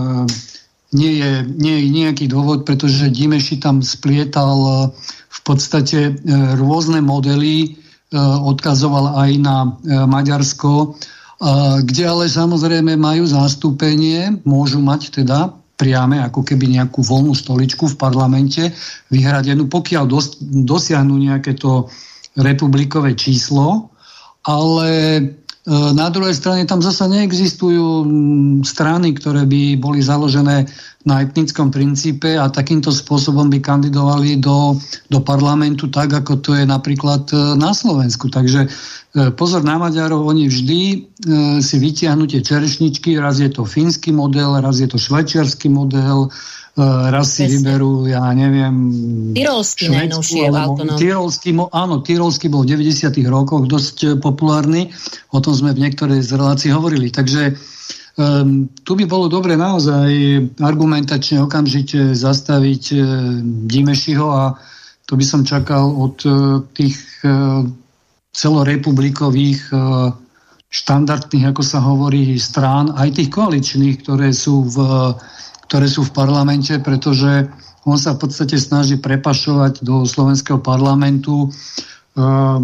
nie 0.92 1.24
je, 1.24 1.32
nie 1.48 1.74
je 1.80 1.86
nejaký 1.88 2.28
dôvod, 2.28 2.68
pretože 2.68 3.08
Dimeši 3.08 3.56
tam 3.64 3.80
splietal 3.80 4.60
e, 4.60 4.72
v 5.32 5.40
podstate 5.40 5.98
e, 6.04 6.12
rôzne 6.60 7.00
modely, 7.00 7.80
odkazoval 8.10 9.22
aj 9.22 9.30
na 9.38 9.70
Maďarsko, 9.86 10.98
kde 11.86 12.02
ale 12.10 12.26
samozrejme 12.26 12.98
majú 12.98 13.22
zastúpenie, 13.22 14.34
môžu 14.42 14.82
mať 14.82 15.22
teda 15.22 15.54
priame, 15.78 16.18
ako 16.18 16.42
keby 16.42 16.74
nejakú 16.74 17.06
voľnú 17.06 17.38
stoličku 17.38 17.86
v 17.86 17.94
parlamente 17.94 18.74
vyhradenú, 19.14 19.70
pokiaľ 19.70 20.04
dos, 20.10 20.42
dosiahnu 20.42 21.22
nejaké 21.22 21.54
to 21.54 21.86
republikové 22.34 23.14
číslo, 23.14 23.89
ale 24.46 24.90
e, 25.16 25.22
na 25.92 26.08
druhej 26.08 26.32
strane 26.32 26.64
tam 26.64 26.80
zasa 26.80 27.04
neexistujú 27.10 28.08
strany, 28.64 29.12
ktoré 29.12 29.44
by 29.44 29.76
boli 29.76 30.00
založené 30.00 30.64
na 31.08 31.24
etnickom 31.24 31.72
princípe 31.72 32.36
a 32.36 32.52
takýmto 32.52 32.92
spôsobom 32.92 33.48
by 33.48 33.60
kandidovali 33.60 34.36
do, 34.36 34.76
do 35.08 35.20
parlamentu 35.24 35.88
tak, 35.88 36.12
ako 36.12 36.44
to 36.44 36.50
je 36.56 36.64
napríklad 36.64 37.28
e, 37.32 37.56
na 37.60 37.76
Slovensku. 37.76 38.32
Takže 38.32 38.64
e, 38.64 38.68
pozor 39.36 39.60
na 39.60 39.76
Maďarov, 39.76 40.24
oni 40.24 40.48
vždy 40.48 40.80
si 41.60 41.76
vytiahnu 41.76 42.24
tie 42.24 42.40
čerešničky, 42.40 43.20
raz 43.20 43.44
je 43.44 43.52
to 43.52 43.68
fínsky 43.68 44.08
model, 44.08 44.56
raz 44.56 44.80
je 44.80 44.88
to 44.88 44.96
švajčiarsky 44.96 45.68
model, 45.68 46.32
raz 47.12 47.36
si 47.36 47.44
vyberú, 47.44 48.08
ja 48.08 48.24
neviem... 48.32 48.74
Tyrolský 49.36 49.92
najnovšie 49.92 50.48
Tyrolský, 50.96 51.50
áno, 51.52 52.00
Tyrolský 52.00 52.46
bol 52.48 52.64
v 52.64 52.80
90 52.80 53.12
rokoch 53.28 53.68
dosť 53.68 53.96
e, 54.02 54.08
populárny, 54.16 54.88
o 55.30 55.38
tom 55.44 55.52
sme 55.52 55.76
v 55.76 55.84
niektorej 55.84 56.24
z 56.24 56.40
relácií 56.40 56.70
hovorili. 56.72 57.12
Takže 57.12 57.52
um, 58.16 58.66
tu 58.82 58.92
by 58.96 59.04
bolo 59.04 59.28
dobre 59.28 59.60
naozaj 59.60 60.08
argumentačne 60.64 61.44
okamžite 61.44 62.16
zastaviť 62.16 62.84
uh, 62.96 63.02
Dimešiho 63.68 64.26
a 64.32 64.56
to 65.04 65.18
by 65.18 65.24
som 65.26 65.44
čakal 65.44 65.90
od 65.90 66.16
uh, 66.24 66.64
tých 66.72 66.96
uh, 67.26 67.66
celorepublikových 68.32 69.60
uh, 69.74 70.14
štandardných, 70.70 71.50
ako 71.50 71.62
sa 71.66 71.82
hovorí, 71.82 72.38
strán, 72.38 72.94
aj 72.94 73.18
tých 73.18 73.30
koaličných, 73.34 74.06
ktoré 74.06 74.30
sú 74.30 74.70
v 74.70 74.76
uh, 74.78 75.18
ktoré 75.70 75.86
sú 75.86 76.02
v 76.02 76.10
parlamente, 76.10 76.74
pretože 76.82 77.46
on 77.86 77.94
sa 77.94 78.18
v 78.18 78.26
podstate 78.26 78.58
snaží 78.58 78.98
prepašovať 78.98 79.86
do 79.86 80.02
slovenského 80.02 80.58
parlamentu 80.58 81.46
uh, 81.46 82.58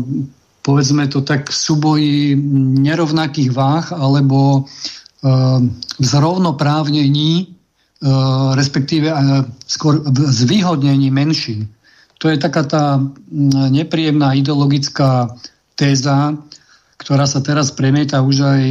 povedzme 0.66 1.06
to 1.06 1.22
tak 1.22 1.46
v 1.46 1.54
súboji 1.54 2.34
nerovnakých 2.82 3.54
váh 3.54 3.86
alebo 3.94 4.66
uh, 4.66 5.62
v 5.94 6.04
zrovnoprávnení 6.04 7.46
uh, 7.46 8.58
respektíve 8.58 9.06
skôr 9.70 10.02
v 10.02 10.18
zvýhodnení 10.26 11.06
menšín. 11.14 11.70
To 12.18 12.26
je 12.26 12.42
taká 12.42 12.66
tá 12.66 12.84
nepríjemná 13.70 14.34
ideologická 14.34 15.30
téza, 15.78 16.34
ktorá 16.98 17.28
sa 17.30 17.38
teraz 17.38 17.70
premieta 17.70 18.18
už 18.26 18.36
aj 18.42 18.62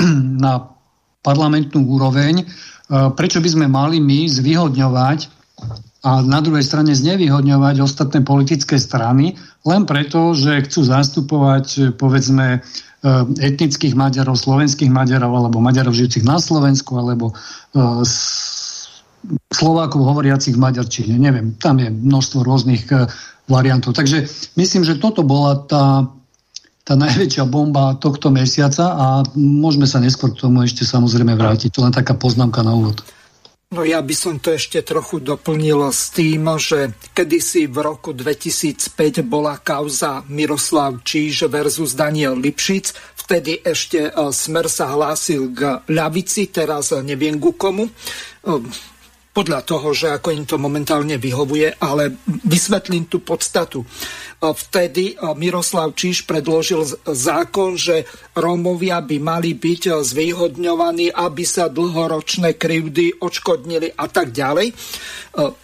na 0.48 0.72
parlamentnú 1.20 1.82
úroveň, 1.84 2.46
prečo 2.88 3.38
by 3.42 3.48
sme 3.50 3.66
mali 3.66 3.98
my 3.98 4.30
zvýhodňovať 4.30 5.18
a 6.06 6.22
na 6.22 6.38
druhej 6.38 6.62
strane 6.62 6.94
znevýhodňovať 6.94 7.82
ostatné 7.82 8.22
politické 8.22 8.78
strany 8.78 9.34
len 9.66 9.82
preto, 9.82 10.38
že 10.38 10.62
chcú 10.62 10.86
zastupovať 10.86 11.98
povedzme 11.98 12.46
e, 12.54 12.58
etnických 13.42 13.98
Maďarov, 13.98 14.38
slovenských 14.38 14.86
Maďarov 14.86 15.34
alebo 15.34 15.58
Maďarov 15.58 15.98
žijúcich 15.98 16.22
na 16.22 16.38
Slovensku 16.38 16.94
alebo 16.94 17.34
e, 17.34 18.06
Slovákov 19.50 20.06
hovoriacich 20.06 20.54
v 20.54 20.62
Maďarčine. 20.62 21.18
Neviem, 21.18 21.58
tam 21.58 21.82
je 21.82 21.90
množstvo 21.90 22.46
rôznych 22.46 22.86
e, 22.94 23.10
variantov. 23.50 23.98
Takže 23.98 24.30
myslím, 24.54 24.86
že 24.86 25.02
toto 25.02 25.26
bola 25.26 25.58
tá 25.66 26.06
tá 26.86 26.94
najväčšia 26.94 27.42
bomba 27.50 27.98
tohto 27.98 28.30
mesiaca 28.30 28.94
a 28.94 29.06
môžeme 29.34 29.90
sa 29.90 29.98
neskôr 29.98 30.30
k 30.30 30.46
tomu 30.46 30.62
ešte 30.62 30.86
samozrejme 30.86 31.34
vrátiť. 31.34 31.74
To 31.74 31.82
len 31.82 31.90
taká 31.90 32.14
poznámka 32.14 32.62
na 32.62 32.78
úvod. 32.78 33.02
No 33.74 33.82
ja 33.82 33.98
by 33.98 34.14
som 34.14 34.38
to 34.38 34.54
ešte 34.54 34.78
trochu 34.86 35.18
doplnil 35.18 35.90
s 35.90 36.14
tým, 36.14 36.46
že 36.54 36.94
kedysi 37.10 37.66
v 37.66 37.82
roku 37.82 38.14
2005 38.14 39.26
bola 39.26 39.58
kauza 39.58 40.22
Miroslav 40.30 41.02
Číž 41.02 41.50
versus 41.50 41.98
Daniel 41.98 42.38
Lipšic. 42.38 42.94
Vtedy 43.26 43.58
ešte 43.66 44.06
e, 44.06 44.10
Smer 44.30 44.70
sa 44.70 44.94
hlásil 44.94 45.50
k 45.50 45.82
ľavici, 45.90 46.46
teraz 46.54 46.94
neviem 47.02 47.42
ku 47.42 47.58
komu 47.58 47.90
e, 47.90 47.92
podľa 49.36 49.60
toho, 49.68 49.92
že 49.92 50.08
ako 50.08 50.32
im 50.32 50.48
to 50.48 50.56
momentálne 50.56 51.20
vyhovuje, 51.20 51.76
ale 51.76 52.16
vysvetlím 52.48 53.04
tú 53.04 53.20
podstatu. 53.20 53.84
Vtedy 54.40 55.12
Miroslav 55.36 55.92
Číš 55.92 56.24
predložil 56.24 56.88
zákon, 57.04 57.76
že 57.76 58.08
Rómovia 58.32 59.04
by 59.04 59.20
mali 59.20 59.52
byť 59.52 60.00
zvýhodňovaní, 60.00 61.12
aby 61.12 61.44
sa 61.44 61.68
dlhoročné 61.68 62.56
krivdy 62.56 63.20
odškodnili 63.20 63.92
a 63.92 64.08
tak 64.08 64.32
ďalej. 64.32 64.72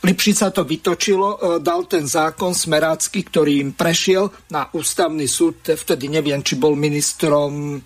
Lipšica 0.05 0.52
to 0.52 0.69
vytočilo, 0.69 1.57
dal 1.64 1.88
ten 1.88 2.05
zákon 2.05 2.52
smerácky, 2.52 3.25
ktorý 3.25 3.57
im 3.64 3.73
prešiel 3.73 4.29
na 4.52 4.69
ústavný 4.69 5.25
súd, 5.25 5.64
vtedy 5.64 6.12
neviem, 6.12 6.45
či 6.45 6.61
bol 6.61 6.76
ministrom 6.76 7.81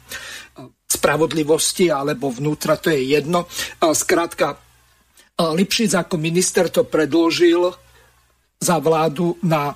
spravodlivosti 0.86 1.94
alebo 1.94 2.34
vnútra, 2.34 2.74
to 2.74 2.90
je 2.90 3.14
jedno. 3.14 3.46
Skrátka, 3.78 4.65
Lipšic 5.36 5.92
ako 5.92 6.16
minister 6.16 6.72
to 6.72 6.88
predložil 6.88 7.68
za 8.56 8.80
vládu 8.80 9.36
na 9.44 9.68
e, 9.68 9.74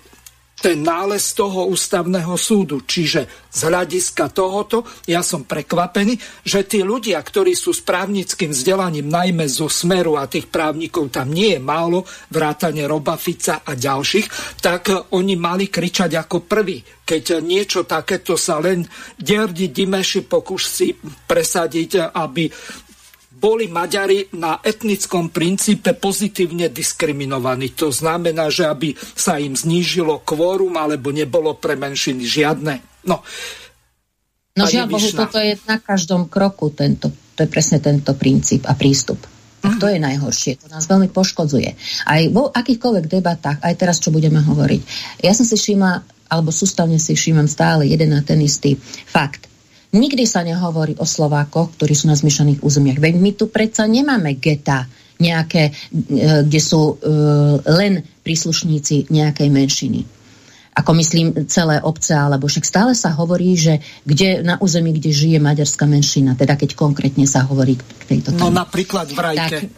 ten 0.63 0.79
nález 0.87 1.35
toho 1.35 1.67
ústavného 1.67 2.39
súdu. 2.39 2.87
Čiže 2.87 3.51
z 3.51 3.61
hľadiska 3.67 4.31
tohoto 4.31 4.87
ja 5.11 5.19
som 5.27 5.43
prekvapený, 5.43 6.15
že 6.47 6.63
tí 6.63 6.87
ľudia, 6.87 7.19
ktorí 7.19 7.59
sú 7.59 7.75
s 7.75 7.83
právnickým 7.83 8.55
vzdelaním, 8.55 9.11
najmä 9.11 9.51
zo 9.51 9.67
Smeru 9.67 10.15
a 10.15 10.31
tých 10.31 10.47
právnikov 10.47 11.11
tam 11.11 11.35
nie 11.35 11.59
je 11.59 11.61
málo, 11.61 12.07
vrátane 12.31 12.87
Roba 12.87 13.19
Fica 13.19 13.67
a 13.67 13.75
ďalších, 13.75 14.63
tak 14.63 15.11
oni 15.11 15.35
mali 15.35 15.67
kričať 15.67 16.15
ako 16.15 16.47
prvý. 16.47 16.79
Keď 17.03 17.43
niečo 17.43 17.83
takéto 17.83 18.39
sa 18.39 18.63
len 18.63 18.87
Derdi 19.19 19.75
Dimeši 19.75 20.23
si 20.63 20.95
presadiť, 21.03 22.15
aby 22.15 22.47
boli 23.43 23.67
Maďari 23.67 24.31
na 24.39 24.63
etnickom 24.63 25.35
princípe 25.35 25.99
pozitívne 25.99 26.71
diskriminovaní. 26.71 27.75
To 27.75 27.91
znamená, 27.91 28.47
že 28.55 28.71
aby 28.71 28.95
sa 28.95 29.43
im 29.43 29.59
znížilo 29.59 30.23
kvórum 30.23 30.79
alebo 30.79 31.11
nebolo 31.11 31.59
pre 31.59 31.75
menšiny 31.75 32.23
žiadne. 32.23 32.79
No, 33.11 33.27
no 34.55 34.65
žiaľ 34.71 34.87
Bohu, 34.87 35.09
toto 35.11 35.43
je 35.43 35.59
na 35.67 35.83
každom 35.83 36.31
kroku 36.31 36.71
tento, 36.71 37.11
to 37.35 37.43
je 37.43 37.51
presne 37.51 37.83
tento 37.83 38.15
princíp 38.15 38.71
a 38.71 38.79
prístup. 38.79 39.19
Tak 39.63 39.79
to 39.79 39.87
je 39.87 39.99
najhoršie, 40.03 40.59
to 40.59 40.67
nás 40.67 40.91
veľmi 40.91 41.07
poškodzuje. 41.15 41.71
Aj 42.07 42.23
vo 42.35 42.51
akýchkoľvek 42.51 43.07
debatách, 43.07 43.59
aj 43.63 43.75
teraz, 43.79 44.03
čo 44.03 44.11
budeme 44.11 44.43
hovoriť. 44.43 44.81
Ja 45.23 45.39
som 45.39 45.47
si 45.47 45.55
všimla, 45.55 46.03
alebo 46.35 46.51
sústavne 46.51 46.99
si 46.99 47.15
všímam 47.15 47.47
stále 47.47 47.87
jeden 47.87 48.11
a 48.11 48.27
ten 48.27 48.43
istý 48.43 48.75
fakt. 49.07 49.52
Nikdy 49.93 50.25
sa 50.25 50.41
nehovorí 50.41 50.97
o 50.97 51.05
Slovákoch, 51.05 51.77
ktorí 51.77 51.93
sú 51.93 52.09
na 52.09 52.17
zmiešaných 52.17 52.65
územiach. 52.65 52.97
Veď 52.97 53.15
my 53.21 53.31
tu 53.37 53.53
predsa 53.53 53.85
nemáme 53.85 54.41
geta 54.41 54.89
nejaké, 55.21 55.69
e, 55.69 55.73
kde 56.49 56.61
sú 56.61 56.97
e, 56.97 57.15
len 57.69 58.01
príslušníci 58.25 59.13
nejakej 59.13 59.49
menšiny. 59.53 60.01
Ako 60.73 60.97
myslím 60.97 61.45
celé 61.53 61.85
obce, 61.85 62.17
alebo 62.17 62.49
však 62.49 62.65
stále 62.65 62.97
sa 62.97 63.13
hovorí, 63.13 63.53
že 63.53 63.85
kde 64.09 64.41
na 64.41 64.57
území, 64.57 64.97
kde 64.97 65.13
žije 65.13 65.37
maďarská 65.37 65.85
menšina, 65.85 66.33
teda 66.33 66.57
keď 66.57 66.73
konkrétne 66.73 67.29
sa 67.29 67.45
hovorí 67.45 67.77
k 67.77 68.03
tejto 68.09 68.33
téme. 68.33 68.41
No 68.41 68.49
napríklad 68.49 69.13
v 69.13 69.19
Rajke. 69.21 69.59
Tak, 69.61 69.69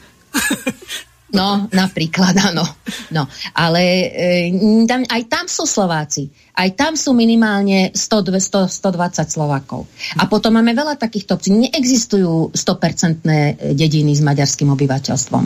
No, 1.33 1.67
napríklad, 1.73 2.37
áno. 2.53 2.63
No, 3.09 3.25
ale 3.57 3.83
e, 4.13 4.53
tam, 4.85 5.09
aj 5.09 5.23
tam 5.25 5.47
sú 5.49 5.65
Slováci. 5.65 6.29
Aj 6.53 6.69
tam 6.77 6.95
sú 6.95 7.17
minimálne 7.17 7.91
100, 7.97 8.29
200, 8.29 8.69
120 8.69 9.33
Slovákov. 9.33 9.89
A 10.21 10.29
potom 10.29 10.55
máme 10.55 10.77
veľa 10.77 11.01
takýchto 11.01 11.41
obcí. 11.41 11.51
Neexistujú 11.51 12.55
100% 12.55 13.75
dediny 13.75 14.13
s 14.15 14.23
maďarským 14.23 14.69
obyvateľstvom. 14.71 15.45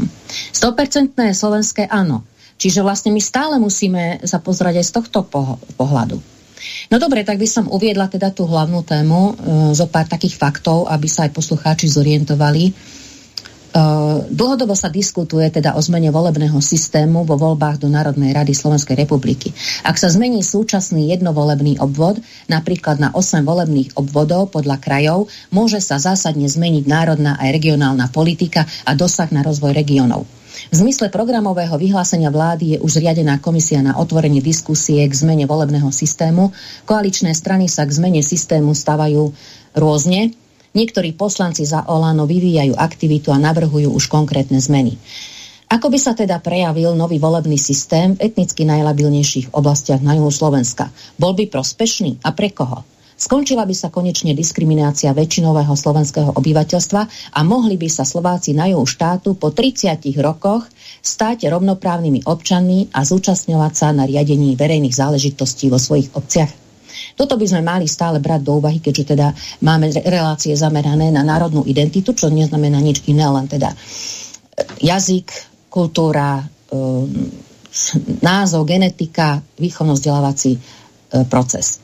100% 0.52 1.14
slovenské 1.32 1.86
áno. 1.88 2.26
Čiže 2.58 2.82
vlastne 2.82 3.14
my 3.14 3.22
stále 3.22 3.56
musíme 3.62 4.18
sa 4.26 4.42
pozrieť 4.42 4.82
aj 4.82 4.86
z 4.90 4.92
tohto 4.92 5.18
pohľadu. 5.78 6.18
No 6.90 6.98
dobre, 6.98 7.22
tak 7.22 7.38
by 7.38 7.46
som 7.46 7.70
uviedla 7.70 8.10
teda 8.10 8.34
tú 8.34 8.42
hlavnú 8.44 8.82
tému, 8.82 9.20
e, 9.20 9.32
zo 9.78 9.86
pár 9.86 10.10
takých 10.10 10.34
faktov, 10.34 10.90
aby 10.90 11.06
sa 11.06 11.30
aj 11.30 11.38
poslucháči 11.38 11.86
zorientovali 11.86 12.74
dlhodobo 14.28 14.74
sa 14.74 14.88
diskutuje 14.88 15.48
teda 15.52 15.76
o 15.76 15.80
zmene 15.80 16.08
volebného 16.12 16.58
systému 16.58 17.22
vo 17.24 17.36
voľbách 17.38 17.82
do 17.82 17.88
Národnej 17.88 18.34
rady 18.34 18.52
Slovenskej 18.56 18.96
republiky. 18.98 19.52
Ak 19.84 20.00
sa 20.00 20.10
zmení 20.10 20.42
súčasný 20.42 21.12
jednovolebný 21.14 21.78
obvod, 21.78 22.18
napríklad 22.50 22.98
na 22.98 23.08
8 23.14 23.44
volebných 23.44 23.94
obvodov 23.98 24.50
podľa 24.54 24.76
krajov, 24.80 25.30
môže 25.54 25.78
sa 25.78 26.00
zásadne 26.00 26.48
zmeniť 26.48 26.84
národná 26.88 27.36
aj 27.38 27.54
regionálna 27.54 28.10
politika 28.10 28.64
a 28.88 28.96
dosah 28.96 29.30
na 29.30 29.44
rozvoj 29.44 29.72
regiónov. 29.76 30.26
V 30.68 30.74
zmysle 30.74 31.06
programového 31.08 31.78
vyhlásenia 31.78 32.34
vlády 32.34 32.76
je 32.76 32.78
už 32.82 32.98
zriadená 32.98 33.38
komisia 33.38 33.78
na 33.78 33.94
otvorenie 33.94 34.42
diskusie 34.42 35.06
k 35.06 35.14
zmene 35.14 35.46
volebného 35.46 35.88
systému. 35.94 36.50
Koaličné 36.82 37.30
strany 37.30 37.70
sa 37.70 37.86
k 37.86 37.94
zmene 37.94 38.26
systému 38.26 38.74
stávajú 38.74 39.30
rôzne, 39.78 40.34
Niektorí 40.78 41.18
poslanci 41.18 41.66
za 41.66 41.90
Olano 41.90 42.22
vyvíjajú 42.22 42.78
aktivitu 42.78 43.34
a 43.34 43.42
navrhujú 43.42 43.90
už 43.98 44.06
konkrétne 44.06 44.62
zmeny. 44.62 44.94
Ako 45.66 45.90
by 45.90 45.98
sa 45.98 46.14
teda 46.14 46.38
prejavil 46.38 46.94
nový 46.94 47.18
volebný 47.18 47.58
systém 47.58 48.14
v 48.14 48.30
etnicky 48.30 48.62
najlabilnejších 48.62 49.58
oblastiach 49.58 49.98
na 49.98 50.14
juhu 50.14 50.30
Slovenska? 50.30 50.94
Bol 51.18 51.34
by 51.34 51.50
prospešný 51.50 52.22
a 52.22 52.30
pre 52.30 52.54
koho? 52.54 52.86
Skončila 53.18 53.66
by 53.66 53.74
sa 53.74 53.90
konečne 53.90 54.38
diskriminácia 54.38 55.10
väčšinového 55.10 55.74
slovenského 55.74 56.30
obyvateľstva 56.38 57.02
a 57.34 57.40
mohli 57.42 57.74
by 57.74 57.90
sa 57.90 58.06
Slováci 58.06 58.54
na 58.54 58.70
juhu 58.70 58.86
štátu 58.86 59.34
po 59.34 59.50
30 59.50 59.98
rokoch 60.22 60.62
stať 61.02 61.50
rovnoprávnymi 61.50 62.22
občanmi 62.22 62.94
a 62.94 63.02
zúčastňovať 63.02 63.72
sa 63.74 63.90
na 63.90 64.06
riadení 64.06 64.54
verejných 64.54 64.94
záležitostí 64.94 65.66
vo 65.74 65.82
svojich 65.82 66.14
obciach 66.14 66.67
toto 67.18 67.34
by 67.34 67.46
sme 67.50 67.66
mali 67.66 67.90
stále 67.90 68.22
brať 68.22 68.40
do 68.46 68.62
úvahy, 68.62 68.78
keďže 68.78 69.18
teda 69.18 69.34
máme 69.66 69.90
relácie 70.06 70.54
zamerané 70.54 71.10
na 71.10 71.26
národnú 71.26 71.66
identitu, 71.66 72.14
čo 72.14 72.30
neznamená 72.30 72.78
nič 72.78 73.02
iné, 73.10 73.26
len 73.26 73.50
teda 73.50 73.74
e, 73.74 73.76
jazyk, 74.86 75.26
kultúra, 75.66 76.46
um, 76.70 77.10
názov, 78.22 78.64
genetika, 78.70 79.42
výchovno-vzdelávací 79.58 80.52
e, 80.54 80.60
proces. 81.26 81.82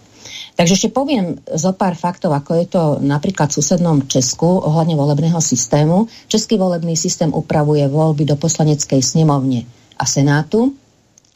Takže 0.54 0.78
ešte 0.78 0.94
poviem 0.94 1.34
zo 1.50 1.74
pár 1.74 1.98
faktov, 1.98 2.30
ako 2.30 2.50
je 2.62 2.66
to 2.70 2.82
napríklad 3.02 3.50
v 3.50 3.58
susednom 3.58 4.06
Česku 4.06 4.62
ohľadne 4.62 4.94
volebného 4.94 5.42
systému. 5.42 6.06
Český 6.30 6.62
volebný 6.62 6.94
systém 6.94 7.34
upravuje 7.34 7.82
voľby 7.90 8.22
do 8.22 8.38
poslaneckej 8.38 9.02
snemovne 9.02 9.66
a 9.98 10.06
senátu. 10.06 10.70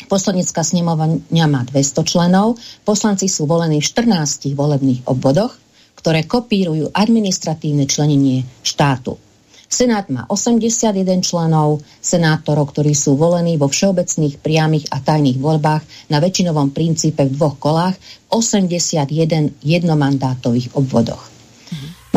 Poslanecká 0.09 0.65
snemovňa 0.65 1.47
má 1.47 1.69
200 1.69 2.01
členov, 2.09 2.57
poslanci 2.83 3.29
sú 3.29 3.45
volení 3.45 3.85
v 3.85 3.87
14 3.87 4.57
volebných 4.57 5.05
obvodoch, 5.05 5.53
ktoré 6.01 6.25
kopírujú 6.25 6.89
administratívne 6.97 7.85
členenie 7.85 8.49
štátu. 8.65 9.21
Senát 9.69 10.09
má 10.09 10.25
81 10.33 11.21
členov, 11.21 11.85
senátorov, 12.01 12.73
ktorí 12.73 12.97
sú 12.97 13.21
volení 13.21 13.61
vo 13.61 13.69
všeobecných, 13.69 14.41
priamých 14.41 14.89
a 14.89 15.05
tajných 15.05 15.37
voľbách 15.37 16.09
na 16.09 16.25
väčšinovom 16.25 16.73
princípe 16.73 17.29
v 17.29 17.37
dvoch 17.37 17.61
kolách 17.61 18.01
v 18.01 18.27
81 18.33 19.61
jednomandátových 19.61 20.73
obvodoch. 20.73 21.38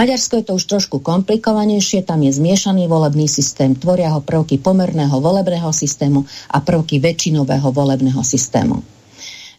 Maďarsko 0.01 0.41
je 0.41 0.45
to 0.49 0.57
už 0.57 0.65
trošku 0.65 0.97
komplikovanejšie, 0.97 2.01
tam 2.01 2.25
je 2.25 2.33
zmiešaný 2.33 2.89
volebný 2.89 3.29
systém, 3.29 3.77
tvoria 3.77 4.09
ho 4.09 4.25
prvky 4.25 4.57
pomerného 4.57 5.13
volebného 5.21 5.69
systému 5.69 6.25
a 6.49 6.57
prvky 6.57 6.97
väčšinového 6.97 7.69
volebného 7.69 8.17
systému. 8.25 8.81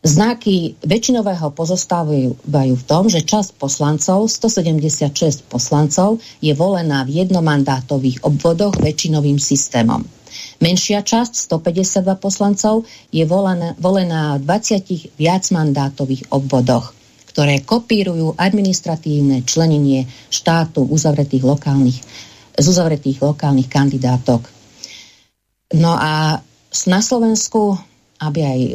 Znaky 0.03 0.75
väčšinového 0.83 1.55
pozostávajú 1.55 2.75
v 2.75 2.85
tom, 2.91 3.07
že 3.07 3.23
časť 3.23 3.55
poslancov, 3.55 4.27
176 4.27 5.47
poslancov, 5.47 6.19
je 6.43 6.51
volená 6.59 7.07
v 7.07 7.23
jednomandátových 7.23 8.27
obvodoch 8.27 8.75
väčšinovým 8.83 9.39
systémom. 9.39 10.03
Menšia 10.59 11.07
časť, 11.07 11.39
152 11.55 12.03
poslancov, 12.19 12.83
je 13.15 13.23
volená, 13.23 13.79
volená 13.79 14.43
v 14.43 14.51
20 14.51 15.23
viacmandátových 15.23 16.35
obvodoch, 16.35 16.99
ktoré 17.33 17.65
kopírujú 17.65 18.37
administratívne 18.37 19.43
členenie 19.49 20.05
štátu 20.29 20.85
uzavretých 20.85 21.43
lokálnych, 21.43 21.99
z 22.61 22.67
uzavretých 22.69 23.25
lokálnych 23.25 23.73
kandidátok. 23.73 24.45
No 25.81 25.97
a 25.97 26.37
na 26.85 27.01
Slovensku 27.01 27.81
aby 28.23 28.41
aj 28.47 28.61
e, 28.63 28.71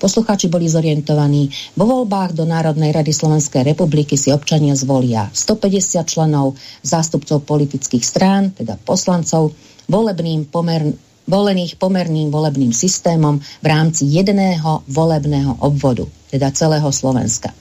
poslucháči 0.00 0.48
boli 0.48 0.64
zorientovaní. 0.64 1.52
Vo 1.76 1.84
voľbách 1.84 2.32
do 2.32 2.48
Národnej 2.48 2.96
rady 2.96 3.12
Slovenskej 3.12 3.60
republiky 3.60 4.16
si 4.16 4.32
občania 4.32 4.72
zvolia 4.72 5.28
150 5.28 6.08
členov, 6.08 6.56
zástupcov 6.80 7.44
politických 7.44 8.00
strán, 8.00 8.56
teda 8.56 8.80
poslancov, 8.80 9.52
volebným 9.92 10.48
pomer, 10.48 10.88
volených 11.28 11.76
pomerným 11.76 12.32
volebným 12.32 12.72
systémom 12.72 13.36
v 13.60 13.66
rámci 13.68 14.08
jedného 14.08 14.80
volebného 14.88 15.60
obvodu, 15.60 16.08
teda 16.32 16.48
celého 16.56 16.88
Slovenska. 16.88 17.52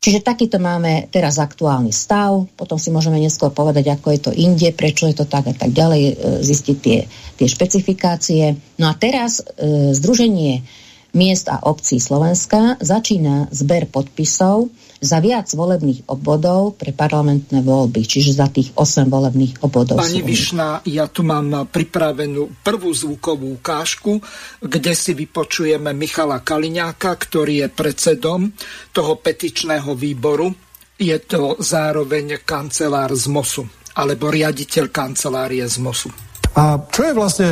Čiže 0.00 0.24
takýto 0.24 0.56
máme 0.56 1.12
teraz 1.12 1.36
aktuálny 1.36 1.92
stav, 1.92 2.48
potom 2.56 2.80
si 2.80 2.88
môžeme 2.88 3.20
neskôr 3.20 3.52
povedať, 3.52 3.92
ako 3.92 4.08
je 4.16 4.20
to 4.24 4.32
inde, 4.32 4.72
prečo 4.72 5.04
je 5.04 5.12
to 5.12 5.28
tak 5.28 5.44
a 5.44 5.52
tak 5.52 5.76
ďalej, 5.76 6.02
e, 6.08 6.12
zistiť 6.40 6.76
tie, 6.80 7.04
tie 7.36 7.46
špecifikácie. 7.46 8.56
No 8.80 8.88
a 8.88 8.96
teraz 8.96 9.44
e, 9.44 9.92
Združenie 9.92 10.64
miest 11.12 11.52
a 11.52 11.60
obcí 11.68 12.00
Slovenska 12.00 12.80
začína 12.80 13.52
zber 13.52 13.92
podpisov 13.92 14.72
za 15.00 15.18
viac 15.18 15.48
volebných 15.48 16.12
obvodov 16.12 16.76
pre 16.76 16.92
parlamentné 16.92 17.64
voľby, 17.64 18.04
čiže 18.04 18.36
za 18.36 18.52
tých 18.52 18.76
8 18.76 19.08
volebných 19.08 19.64
obvodov. 19.64 19.96
Pani 19.96 20.20
Višna, 20.20 20.84
ja 20.84 21.08
tu 21.08 21.24
mám 21.24 21.66
pripravenú 21.72 22.60
prvú 22.60 22.92
zvukovú 22.92 23.56
ukážku, 23.56 24.20
kde 24.60 24.92
si 24.92 25.16
vypočujeme 25.16 25.96
Michala 25.96 26.44
Kaliňáka, 26.44 27.16
ktorý 27.16 27.64
je 27.64 27.68
predsedom 27.72 28.52
toho 28.92 29.16
petičného 29.16 29.96
výboru. 29.96 30.52
Je 31.00 31.16
to 31.24 31.56
zároveň 31.56 32.44
kancelár 32.44 33.16
z 33.16 33.24
MOSu, 33.32 33.64
alebo 33.96 34.28
riaditeľ 34.28 34.92
kancelárie 34.92 35.64
z 35.64 35.80
MOSu. 35.80 36.29
A 36.50 36.82
čo 36.90 37.06
je 37.06 37.14
vlastne 37.14 37.48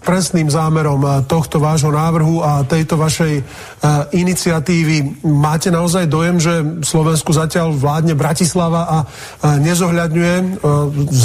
presným 0.00 0.48
zámerom 0.48 1.04
eh, 1.04 1.10
tohto 1.28 1.60
vášho 1.60 1.92
návrhu 1.92 2.40
a 2.40 2.64
tejto 2.64 2.96
vašej 2.96 3.34
uh, 3.42 4.08
iniciatívy? 4.14 5.26
Máte 5.28 5.68
naozaj 5.68 6.08
dojem, 6.08 6.40
že 6.40 6.54
Slovensku 6.80 7.34
zatiaľ 7.36 7.76
vládne 7.76 8.16
Bratislava 8.16 8.88
a 8.88 8.98
uh, 9.04 9.60
nezohľadňuje 9.60 10.64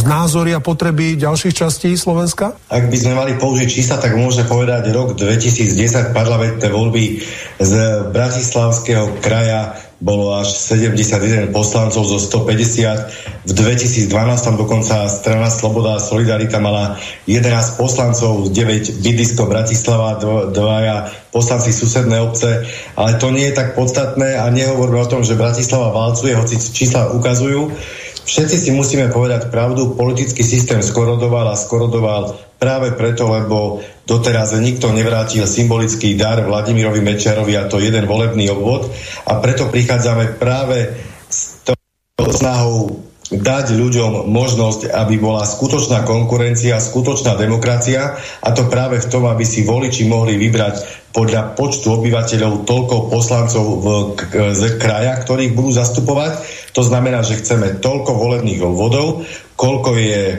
názory 0.04 0.52
a 0.52 0.60
potreby 0.60 1.16
ďalších 1.16 1.56
častí 1.56 1.96
Slovenska? 1.96 2.60
Ak 2.68 2.92
by 2.92 2.98
sme 3.00 3.16
mali 3.16 3.40
použiť 3.40 3.68
čísla, 3.72 4.04
tak 4.04 4.20
môžeme 4.20 4.50
povedať 4.50 4.92
rok 4.92 5.16
2010 5.16 6.12
parlamentné 6.12 6.68
voľby 6.68 7.24
z 7.62 7.74
Bratislavského 8.12 9.24
kraja 9.24 9.80
bolo 10.04 10.36
až 10.36 10.52
71 10.52 11.56
poslancov 11.56 12.04
zo 12.04 12.20
150. 12.20 13.48
V 13.48 13.52
2012 13.56 14.12
dokonca 14.60 15.08
strana 15.08 15.48
Sloboda 15.48 15.96
a 15.96 16.04
Solidarita 16.04 16.60
mala 16.60 17.00
11 17.24 17.80
poslancov, 17.80 18.52
9 18.52 19.00
bydlisko 19.00 19.48
Bratislava, 19.48 20.20
dvaja 20.52 21.08
poslanci 21.32 21.72
susedné 21.72 22.20
obce, 22.20 22.68
ale 23.00 23.16
to 23.16 23.32
nie 23.32 23.48
je 23.48 23.56
tak 23.56 23.80
podstatné 23.80 24.36
a 24.44 24.52
nehovoríme 24.52 25.00
o 25.00 25.08
tom, 25.08 25.24
že 25.24 25.40
Bratislava 25.40 25.96
valcuje, 25.96 26.36
hoci 26.36 26.60
čísla 26.60 27.16
ukazujú. 27.16 27.72
Všetci 28.24 28.56
si 28.60 28.70
musíme 28.76 29.12
povedať 29.12 29.52
pravdu, 29.52 29.96
politický 29.96 30.44
systém 30.44 30.80
skorodoval 30.84 31.52
a 31.52 31.60
skorodoval 31.60 32.40
práve 32.56 32.96
preto, 32.96 33.28
lebo 33.28 33.84
doteraz 34.04 34.56
nikto 34.60 34.92
nevrátil 34.92 35.48
symbolický 35.48 36.20
dar 36.20 36.44
Vladimirovi 36.44 37.00
Mečerovi 37.00 37.56
a 37.56 37.68
to 37.72 37.80
jeden 37.80 38.04
volebný 38.04 38.52
obvod 38.52 38.92
a 39.28 39.40
preto 39.40 39.72
prichádzame 39.72 40.36
práve 40.36 40.92
s 41.32 41.64
tou 41.64 41.76
snahou 42.28 43.04
dať 43.34 43.74
ľuďom 43.74 44.30
možnosť, 44.30 44.94
aby 44.94 45.18
bola 45.18 45.48
skutočná 45.48 46.06
konkurencia, 46.06 46.78
skutočná 46.78 47.34
demokracia 47.40 48.20
a 48.44 48.50
to 48.54 48.70
práve 48.70 49.02
v 49.02 49.10
tom, 49.10 49.26
aby 49.26 49.42
si 49.42 49.66
voliči 49.66 50.06
mohli 50.06 50.38
vybrať 50.38 51.10
podľa 51.14 51.58
počtu 51.58 51.94
obyvateľov 51.94 52.66
toľko 52.66 52.96
poslancov 53.10 53.66
v, 53.80 53.86
z 54.54 54.64
kraja, 54.82 55.18
ktorých 55.22 55.54
budú 55.54 55.72
zastupovať. 55.74 56.42
To 56.74 56.82
znamená, 56.82 57.22
že 57.22 57.38
chceme 57.38 57.78
toľko 57.78 58.18
volebných 58.18 58.62
obvodov, 58.66 59.22
koľko 59.54 59.94
je 59.94 60.22
e, 60.26 60.36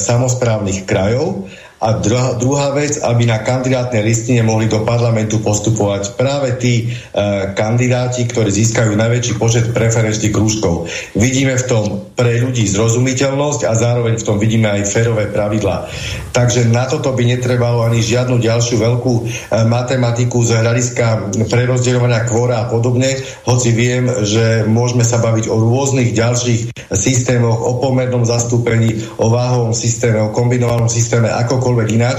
samozprávnych 0.00 0.88
krajov 0.88 1.48
a 1.78 2.02
druhá, 2.02 2.34
druhá 2.34 2.68
vec, 2.74 2.98
aby 2.98 3.22
na 3.22 3.38
kandidátnej 3.38 4.02
listine 4.02 4.42
mohli 4.42 4.66
do 4.66 4.82
parlamentu 4.82 5.38
postupovať 5.38 6.18
práve 6.18 6.58
tí 6.58 6.90
e, 6.90 7.54
kandidáti, 7.54 8.26
ktorí 8.26 8.50
získajú 8.50 8.98
najväčší 8.98 9.38
počet 9.38 9.70
preferenčných 9.70 10.34
krúžkov. 10.34 10.90
Vidíme 11.14 11.54
v 11.54 11.64
tom 11.70 11.84
pre 12.18 12.42
ľudí 12.42 12.66
zrozumiteľnosť 12.66 13.70
a 13.70 13.78
zároveň 13.78 14.18
v 14.18 14.26
tom 14.26 14.42
vidíme 14.42 14.66
aj 14.66 14.90
férové 14.90 15.30
pravidla. 15.30 15.86
Takže 16.34 16.66
na 16.66 16.90
toto 16.90 17.14
by 17.14 17.22
netrebalo 17.22 17.86
ani 17.86 18.02
žiadnu 18.02 18.42
ďalšiu 18.42 18.74
veľkú 18.82 19.12
e, 19.14 19.22
matematiku 19.70 20.42
z 20.42 20.58
hľadiska 20.58 21.38
prerozdeľovania 21.46 22.26
kvóra 22.26 22.66
a 22.66 22.66
podobne, 22.66 23.14
hoci 23.46 23.70
viem, 23.70 24.10
že 24.26 24.66
môžeme 24.66 25.06
sa 25.06 25.22
baviť 25.22 25.46
o 25.46 25.62
rôznych 25.62 26.10
ďalších 26.10 26.90
systémoch, 26.90 27.62
o 27.62 27.78
pomernom 27.78 28.26
zastúpení, 28.26 28.98
o 29.22 29.30
váhovom 29.30 29.70
systéme, 29.70 30.18
o 30.26 30.34
kombinovanom 30.34 30.90
systéme, 30.90 31.30
ako 31.30 31.67
akokoľvek 31.68 31.88
ináč. 31.92 32.18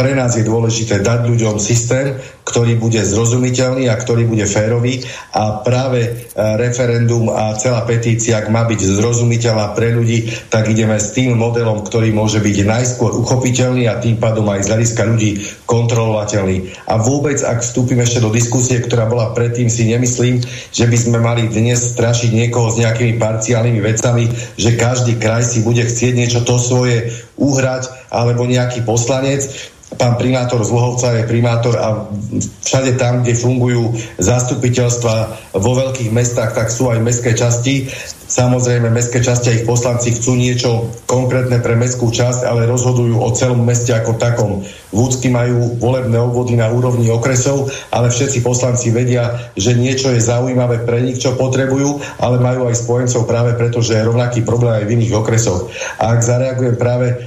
Pre 0.00 0.16
nás 0.16 0.32
je 0.32 0.48
dôležité 0.48 1.04
dať 1.04 1.28
ľuďom 1.28 1.60
systém, 1.60 2.16
ktorý 2.48 2.80
bude 2.80 3.04
zrozumiteľný 3.04 3.92
a 3.92 4.00
ktorý 4.00 4.24
bude 4.24 4.48
férový 4.48 5.04
a 5.36 5.60
práve 5.60 6.00
e, 6.00 6.10
referendum 6.56 7.28
a 7.28 7.52
celá 7.60 7.84
petícia, 7.84 8.40
ak 8.40 8.48
má 8.48 8.64
byť 8.64 8.80
zrozumiteľná 8.96 9.76
pre 9.76 9.92
ľudí, 9.92 10.32
tak 10.48 10.72
ideme 10.72 10.96
s 10.96 11.12
tým 11.12 11.36
modelom, 11.36 11.84
ktorý 11.84 12.16
môže 12.16 12.40
byť 12.40 12.56
najskôr 12.64 13.12
uchopiteľný 13.12 13.92
a 13.92 14.00
tým 14.00 14.16
pádom 14.16 14.48
aj 14.48 14.64
z 14.64 14.68
hľadiska 14.72 15.02
ľudí 15.04 15.30
kontrolovateľný. 15.68 16.88
A 16.88 16.96
vôbec, 16.96 17.36
ak 17.44 17.60
vstúpime 17.60 18.00
ešte 18.00 18.24
do 18.24 18.32
diskusie, 18.32 18.80
ktorá 18.80 19.04
bola 19.04 19.36
predtým, 19.36 19.68
si 19.68 19.84
nemyslím, 19.84 20.40
že 20.72 20.88
by 20.88 20.96
sme 20.96 21.20
mali 21.20 21.52
dnes 21.52 21.76
strašiť 21.76 22.32
niekoho 22.32 22.72
s 22.72 22.80
nejakými 22.80 23.20
parciálnymi 23.20 23.80
vecami, 23.84 24.32
že 24.56 24.80
každý 24.80 25.20
kraj 25.20 25.44
si 25.44 25.60
bude 25.60 25.84
chcieť 25.84 26.16
niečo 26.16 26.40
to 26.40 26.56
svoje 26.56 27.12
uhrať 27.36 28.08
alebo 28.08 28.48
nejaký 28.48 28.80
poslanec 28.88 29.44
pán 29.98 30.14
primátor 30.14 30.62
z 30.62 30.70
Lohovca 30.70 31.18
je 31.18 31.26
primátor 31.26 31.74
a 31.74 32.06
všade 32.62 32.94
tam, 32.94 33.22
kde 33.26 33.34
fungujú 33.34 33.90
zastupiteľstva 34.22 35.14
vo 35.58 35.72
veľkých 35.74 36.14
mestách, 36.14 36.54
tak 36.54 36.70
sú 36.70 36.90
aj 36.92 37.02
mestské 37.02 37.34
časti. 37.34 37.90
Samozrejme, 38.30 38.94
mestské 38.94 39.18
časti 39.18 39.50
a 39.50 39.56
ich 39.58 39.66
poslanci 39.66 40.14
chcú 40.14 40.38
niečo 40.38 40.86
konkrétne 41.10 41.58
pre 41.58 41.74
mestskú 41.74 42.14
časť, 42.14 42.46
ale 42.46 42.70
rozhodujú 42.70 43.18
o 43.18 43.34
celom 43.34 43.66
meste 43.66 43.90
ako 43.90 44.22
takom. 44.22 44.62
Vúcky 44.94 45.26
majú 45.26 45.74
volebné 45.82 46.14
obvody 46.22 46.54
na 46.54 46.70
úrovni 46.70 47.10
okresov, 47.10 47.74
ale 47.90 48.06
všetci 48.14 48.46
poslanci 48.46 48.94
vedia, 48.94 49.50
že 49.58 49.74
niečo 49.74 50.14
je 50.14 50.22
zaujímavé 50.22 50.86
pre 50.86 51.02
nich, 51.02 51.18
čo 51.18 51.34
potrebujú, 51.34 51.98
ale 52.22 52.38
majú 52.38 52.70
aj 52.70 52.78
spojencov 52.78 53.26
práve 53.26 53.58
preto, 53.58 53.82
že 53.82 53.98
je 53.98 54.06
rovnaký 54.06 54.46
problém 54.46 54.78
aj 54.78 54.84
v 54.86 54.94
iných 54.94 55.16
okresoch. 55.18 55.66
A 55.98 56.14
ak 56.14 56.22
zareagujem 56.22 56.78
práve 56.78 57.18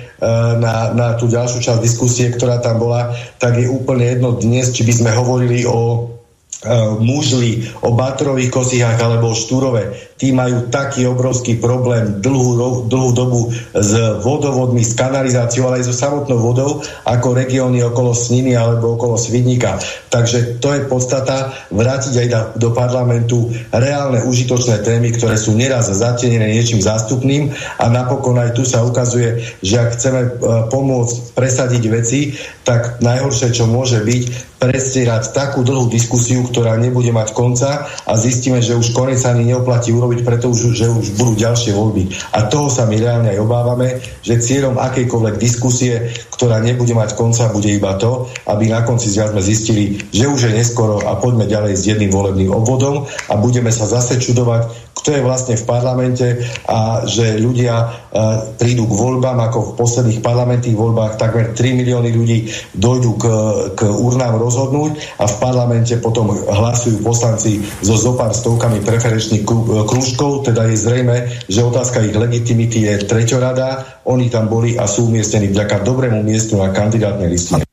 na, 0.57 0.95
na 0.95 1.07
tú 1.19 1.27
ďalšiu 1.27 1.59
časť 1.59 1.83
diskusie, 1.83 2.31
ktorá 2.31 2.63
tam 2.63 2.79
bola, 2.79 3.11
tak 3.37 3.59
je 3.59 3.67
úplne 3.67 4.07
jedno 4.07 4.39
dnes, 4.39 4.71
či 4.71 4.87
by 4.87 4.93
sme 4.95 5.11
hovorili 5.11 5.67
o 5.67 5.79
uh, 6.63 6.95
mužli, 6.99 7.67
o 7.83 7.91
batrových 7.91 8.53
kosihách 8.53 8.99
alebo 8.99 9.31
o 9.31 9.37
štúrove. 9.37 10.12
Tí 10.23 10.31
majú 10.31 10.71
taký 10.71 11.03
obrovský 11.03 11.59
problém 11.59 12.23
dlhú, 12.23 12.87
dlhú 12.87 13.09
dobu 13.11 13.51
s 13.75 13.91
vodovodmi, 14.23 14.79
s 14.79 14.95
kanalizáciou, 14.95 15.67
ale 15.67 15.83
aj 15.83 15.91
so 15.91 15.95
samotnou 15.99 16.39
vodou, 16.39 16.79
ako 17.03 17.35
regióny 17.35 17.83
okolo 17.83 18.15
Sniny 18.15 18.55
alebo 18.55 18.95
okolo 18.95 19.19
Svidníka. 19.19 19.83
Takže 20.07 20.63
to 20.63 20.71
je 20.71 20.87
podstata 20.87 21.51
vrátiť 21.75 22.13
aj 22.23 22.27
do 22.55 22.71
parlamentu 22.71 23.51
reálne 23.75 24.23
užitočné 24.23 24.79
témy, 24.87 25.11
ktoré 25.11 25.35
sú 25.35 25.59
neraz 25.59 25.91
zatenené 25.91 26.55
niečím 26.55 26.79
zástupným 26.79 27.51
a 27.83 27.91
napokon 27.91 28.39
aj 28.39 28.55
tu 28.55 28.63
sa 28.63 28.79
ukazuje, 28.87 29.43
že 29.59 29.75
ak 29.75 29.99
chceme 29.99 30.21
uh, 30.23 30.31
pomôcť 30.71 31.35
presadiť 31.35 31.83
veci, 31.91 32.31
tak 32.63 33.03
najhoršie, 33.03 33.51
čo 33.51 33.67
môže 33.67 33.99
byť, 33.99 34.52
predstierať 34.63 35.35
takú 35.35 35.67
dlhú 35.67 35.91
diskusiu, 35.91 36.47
ktorá 36.47 36.79
nebude 36.79 37.11
mať 37.11 37.35
konca 37.35 37.91
a 38.07 38.13
zistíme, 38.15 38.63
že 38.63 38.79
už 38.79 38.95
konec 38.95 39.19
ani 39.27 39.51
neoplatí 39.51 39.91
urobiť, 39.91 40.23
pretože 40.23 40.71
že 40.71 40.87
už 40.87 41.19
budú 41.19 41.35
ďalšie 41.35 41.75
voľby. 41.75 42.07
A 42.31 42.47
toho 42.47 42.71
sa 42.71 42.87
my 42.87 42.95
reálne 42.95 43.35
aj 43.35 43.43
obávame, 43.43 43.99
že 44.23 44.39
cieľom 44.39 44.79
akejkoľvek 44.79 45.35
diskusie, 45.35 46.15
ktorá 46.31 46.63
nebude 46.63 46.95
mať 46.95 47.19
konca, 47.19 47.51
bude 47.51 47.67
iba 47.75 47.99
to, 47.99 48.31
aby 48.47 48.71
na 48.71 48.87
konci 48.87 49.11
sme 49.11 49.43
zistili, 49.43 49.99
že 50.15 50.31
už 50.31 50.47
je 50.47 50.55
neskoro 50.55 51.03
a 51.03 51.19
poďme 51.19 51.43
ďalej 51.43 51.73
s 51.75 51.83
jedným 51.83 52.15
volebným 52.15 52.55
obvodom 52.55 53.03
a 53.27 53.33
budeme 53.35 53.67
sa 53.67 53.83
zase 53.83 54.15
čudovať, 54.15 54.92
kto 55.03 55.19
je 55.19 55.27
vlastne 55.27 55.59
v 55.59 55.67
parlamente 55.67 56.27
a 56.63 57.03
že 57.03 57.35
ľudia 57.35 57.75
uh, 57.75 58.55
prídu 58.55 58.87
k 58.87 58.95
voľbám, 58.95 59.35
ako 59.51 59.75
v 59.75 59.75
posledných 59.75 60.23
parlamentných 60.23 60.79
voľbách 60.79 61.19
takmer 61.19 61.51
3 61.51 61.79
milióny 61.83 62.09
ľudí 62.15 62.47
dojdú 62.71 63.11
k, 63.19 63.25
k 63.75 63.81
urnám 63.83 64.39
rozhodnúť 64.39 65.19
a 65.19 65.27
v 65.27 65.35
parlamente 65.43 65.99
potom 65.99 66.31
hlasujú 66.31 67.03
poslanci 67.03 67.59
so 67.83 67.99
zopár 67.99 68.31
stovkami 68.31 68.79
preferenčných 68.79 69.43
krúžkov, 69.83 70.47
teda 70.47 70.71
je 70.71 70.79
zrejme, 70.79 71.15
že 71.51 71.67
otázka 71.67 71.99
ich 72.07 72.15
legitimity 72.15 72.87
je 72.87 73.03
treťorada, 73.03 73.99
oni 74.07 74.31
tam 74.31 74.47
boli 74.47 74.79
a 74.79 74.87
sú 74.87 75.11
umiestnení 75.11 75.51
vďaka 75.51 75.83
dobrému 75.83 76.23
miestu 76.23 76.55
na 76.55 76.71
kandidátnej 76.71 77.27
listine. 77.27 77.72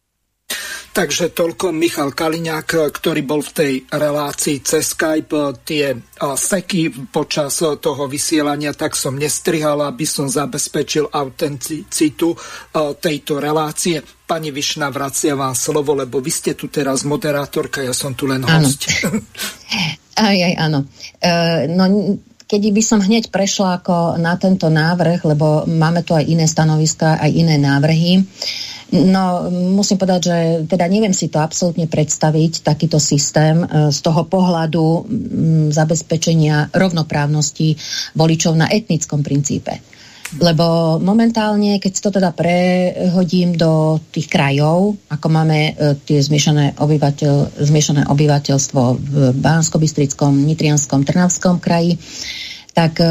Takže 0.90 1.30
toľko 1.30 1.70
Michal 1.70 2.10
Kaliňák, 2.10 2.90
ktorý 2.90 3.22
bol 3.22 3.46
v 3.46 3.52
tej 3.54 3.72
relácii 3.94 4.58
cez 4.58 4.90
Skype. 4.90 5.62
Tie 5.62 5.94
seky 6.18 6.90
počas 7.14 7.62
toho 7.62 8.10
vysielania 8.10 8.74
tak 8.74 8.98
som 8.98 9.14
nestrihal, 9.14 9.78
aby 9.86 10.02
som 10.02 10.26
zabezpečil 10.26 11.06
autenticitu 11.14 12.34
tejto 12.98 13.38
relácie. 13.38 14.02
Pani 14.02 14.50
Višna, 14.50 14.90
vracia 14.90 15.38
vám 15.38 15.54
slovo, 15.54 15.94
lebo 15.94 16.18
vy 16.18 16.30
ste 16.34 16.58
tu 16.58 16.66
teraz 16.66 17.06
moderátorka, 17.06 17.86
ja 17.86 17.94
som 17.94 18.18
tu 18.18 18.26
len 18.26 18.42
host. 18.42 18.90
Aj, 20.20 20.36
aj, 20.36 20.54
áno. 20.60 20.84
E, 21.16 21.64
no, 21.72 21.84
keď 22.44 22.62
by 22.76 22.82
som 22.84 23.00
hneď 23.00 23.32
prešla 23.32 23.80
ako 23.80 24.20
na 24.20 24.36
tento 24.36 24.66
návrh, 24.68 25.22
lebo 25.22 25.64
máme 25.64 26.04
tu 26.04 26.12
aj 26.12 26.28
iné 26.28 26.44
stanoviska, 26.44 27.16
aj 27.16 27.30
iné 27.30 27.56
návrhy. 27.56 28.20
No, 28.90 29.46
musím 29.54 30.02
povedať, 30.02 30.20
že 30.26 30.38
teda 30.66 30.90
neviem 30.90 31.14
si 31.14 31.30
to 31.30 31.38
absolútne 31.38 31.86
predstaviť, 31.86 32.66
takýto 32.66 32.98
systém 32.98 33.62
e, 33.62 33.94
z 33.94 33.98
toho 34.02 34.26
pohľadu 34.26 34.82
m, 34.82 35.02
zabezpečenia 35.70 36.74
rovnoprávnosti 36.74 37.78
voličov 38.18 38.58
na 38.58 38.66
etnickom 38.66 39.22
princípe. 39.22 39.78
Lebo 40.38 40.98
momentálne, 41.02 41.82
keď 41.82 41.92
to 42.02 42.10
teda 42.14 42.30
prehodím 42.30 43.58
do 43.58 43.98
tých 44.14 44.30
krajov, 44.30 44.98
ako 45.06 45.26
máme 45.26 45.58
e, 45.70 45.72
tie 46.02 46.18
zmiešané, 46.18 46.74
obyvateľ, 46.78 47.62
zmiešané 47.62 48.10
obyvateľstvo 48.10 48.82
v 48.98 49.14
Bánsko-Bystrickom, 49.38 50.34
Nitrianskom, 50.34 51.06
Trnavskom 51.06 51.62
kraji, 51.62 51.94
tak 52.74 52.98
e, 52.98 53.06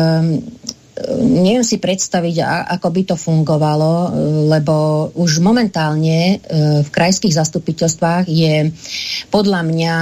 neviem 1.19 1.63
si 1.63 1.79
predstaviť, 1.79 2.35
ako 2.79 2.87
by 2.91 3.01
to 3.07 3.15
fungovalo, 3.15 3.93
e, 3.93 4.09
lebo 4.51 5.07
už 5.15 5.39
momentálne 5.39 6.35
e, 6.35 6.83
v 6.83 6.89
krajských 6.89 7.35
zastupiteľstvách 7.35 8.25
je 8.27 8.71
podľa 9.31 9.61
mňa 9.63 9.95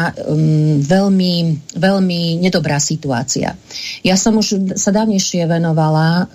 veľmi, 0.82 1.36
veľmi 1.78 2.22
nedobrá 2.42 2.82
situácia. 2.82 3.54
Ja 4.02 4.16
som 4.18 4.42
už 4.42 4.78
sa 4.80 4.90
dávnejšie 4.90 5.46
venovala 5.46 6.08
e, 6.10 6.26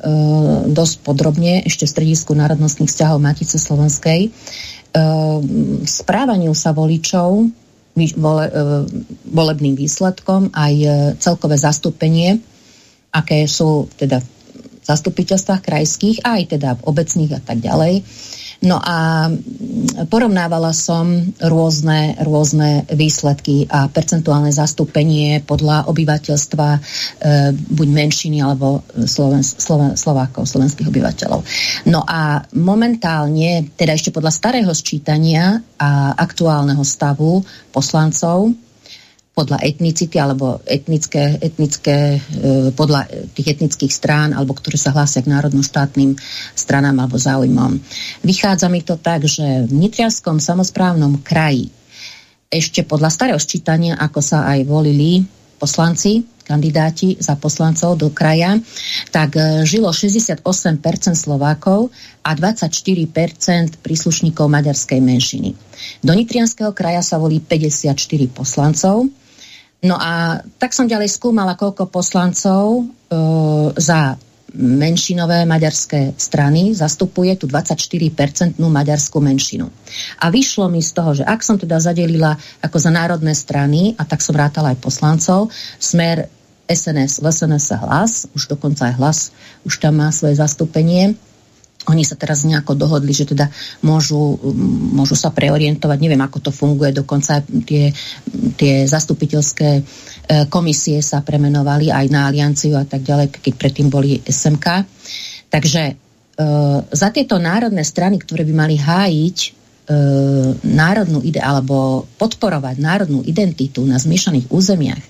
dosť 0.71 0.95
podrobne 1.03 1.67
ešte 1.67 1.87
v 1.89 1.93
Stredisku 1.99 2.33
národnostných 2.37 2.91
vzťahov 2.91 3.19
Matice 3.19 3.59
Slovenskej 3.59 4.31
správaniu 5.89 6.53
sa 6.53 6.77
voličov 6.77 7.49
volebným 9.33 9.73
výsledkom 9.73 10.53
aj 10.53 10.75
celkové 11.17 11.57
zastúpenie 11.57 12.45
aké 13.13 13.45
sú 13.45 13.93
teda 13.93 14.25
zastupiteľstvách 14.83 15.63
krajských, 15.63 16.17
aj 16.27 16.59
teda 16.59 16.79
v 16.79 16.85
obecných 16.87 17.33
a 17.39 17.41
tak 17.41 17.59
ďalej. 17.63 18.03
No 18.63 18.79
a 18.79 19.27
porovnávala 20.07 20.71
som 20.71 21.35
rôzne, 21.43 22.15
rôzne 22.23 22.87
výsledky 22.95 23.67
a 23.67 23.91
percentuálne 23.91 24.55
zastúpenie 24.55 25.43
podľa 25.43 25.91
obyvateľstva 25.91 26.69
e, 26.71 26.81
buď 27.59 27.89
menšiny 27.91 28.39
alebo 28.39 28.87
Sloven, 29.03 29.43
Sloven, 29.43 29.99
Slovákov, 29.99 30.47
slovenských 30.47 30.95
obyvateľov. 30.95 31.43
No 31.91 32.07
a 32.07 32.47
momentálne, 32.55 33.67
teda 33.75 33.99
ešte 33.99 34.15
podľa 34.15 34.31
starého 34.31 34.71
sčítania 34.71 35.59
a 35.75 36.15
aktuálneho 36.15 36.87
stavu 36.87 37.43
poslancov, 37.75 38.55
podľa 39.33 39.65
etnicity 39.65 40.21
alebo 40.21 40.61
etnické, 40.69 41.41
etnické, 41.41 42.21
e, 42.21 42.69
podľa 42.77 43.09
tých 43.33 43.57
etnických 43.57 43.93
strán 43.93 44.37
alebo 44.37 44.53
ktoré 44.53 44.77
sa 44.77 44.93
hlásia 44.93 45.25
k 45.25 45.33
národnoštátnym 45.33 46.21
stranám 46.53 47.01
alebo 47.01 47.17
záujmom. 47.17 47.81
Vychádza 48.21 48.69
mi 48.69 48.85
to 48.85 49.01
tak, 49.01 49.25
že 49.25 49.65
v 49.65 49.73
Nitrianskom 49.73 50.37
samozprávnom 50.37 51.25
kraji 51.25 51.73
ešte 52.53 52.85
podľa 52.85 53.09
starého 53.09 53.41
sčítania, 53.41 53.97
ako 53.97 54.21
sa 54.21 54.45
aj 54.53 54.69
volili 54.69 55.25
poslanci, 55.57 56.29
kandidáti 56.45 57.17
za 57.17 57.39
poslancov 57.41 57.97
do 57.97 58.13
kraja, 58.13 58.61
tak 59.09 59.41
e, 59.41 59.65
žilo 59.65 59.89
68% 59.97 60.45
Slovákov 61.17 61.89
a 62.21 62.37
24% 62.37 63.81
príslušníkov 63.81 64.45
maďarskej 64.45 65.01
menšiny. 65.01 65.57
Do 66.05 66.13
Nitrianského 66.13 66.77
kraja 66.77 67.01
sa 67.01 67.17
volí 67.17 67.41
54 67.41 67.97
poslancov, 68.29 69.09
No 69.83 69.99
a 69.99 70.39
tak 70.63 70.71
som 70.71 70.87
ďalej 70.87 71.11
skúmala, 71.11 71.59
koľko 71.59 71.91
poslancov 71.91 72.63
e, 72.79 72.83
za 73.75 74.15
menšinové 74.53 75.49
maďarské 75.49 76.13
strany 76.15 76.77
zastupuje 76.77 77.35
tú 77.41 77.49
24-percentnú 77.49 78.69
maďarskú 78.69 79.19
menšinu. 79.19 79.67
A 80.21 80.29
vyšlo 80.29 80.69
mi 80.69 80.85
z 80.85 80.93
toho, 80.93 81.11
že 81.17 81.25
ak 81.25 81.41
som 81.41 81.57
teda 81.57 81.81
zadelila 81.81 82.37
ako 82.61 82.77
za 82.79 82.93
národné 82.93 83.33
strany, 83.33 83.97
a 83.97 84.05
tak 84.05 84.21
som 84.21 84.37
rátala 84.37 84.77
aj 84.77 84.79
poslancov, 84.85 85.49
smer 85.81 86.29
SNS, 86.69 87.25
SNS 87.25 87.67
hlas, 87.81 88.13
už 88.37 88.55
dokonca 88.55 88.93
aj 88.93 88.95
hlas, 89.01 89.19
už 89.67 89.81
tam 89.81 89.99
má 89.99 90.13
svoje 90.13 90.37
zastúpenie, 90.39 91.17
oni 91.91 92.07
sa 92.07 92.15
teraz 92.15 92.47
nejako 92.47 92.79
dohodli, 92.79 93.11
že 93.11 93.27
teda 93.27 93.51
môžu, 93.83 94.39
môžu 94.95 95.19
sa 95.19 95.35
preorientovať, 95.35 95.99
neviem 95.99 96.23
ako 96.23 96.39
to 96.39 96.51
funguje, 96.55 96.95
dokonca 96.95 97.43
tie, 97.67 97.91
tie 98.55 98.87
zastupiteľské 98.87 99.71
e, 99.79 99.83
komisie 100.47 101.03
sa 101.03 101.27
premenovali 101.27 101.91
aj 101.91 102.07
na 102.07 102.31
alianciu 102.31 102.79
a 102.79 102.87
tak 102.87 103.03
ďalej, 103.03 103.35
keď 103.35 103.55
predtým 103.59 103.91
boli 103.91 104.23
SMK. 104.23 104.67
Takže 105.51 105.83
e, 105.91 105.95
za 106.87 107.09
tieto 107.11 107.43
národné 107.43 107.83
strany, 107.83 108.23
ktoré 108.23 108.47
by 108.47 108.55
mali 108.55 108.79
hájiť 108.79 109.39
e, 109.43 109.49
národnú 110.63 111.19
ide 111.27 111.43
alebo 111.43 112.07
podporovať 112.15 112.79
národnú 112.79 113.27
identitu 113.27 113.83
na 113.83 113.99
zmiešaných 113.99 114.55
územiach, 114.55 115.03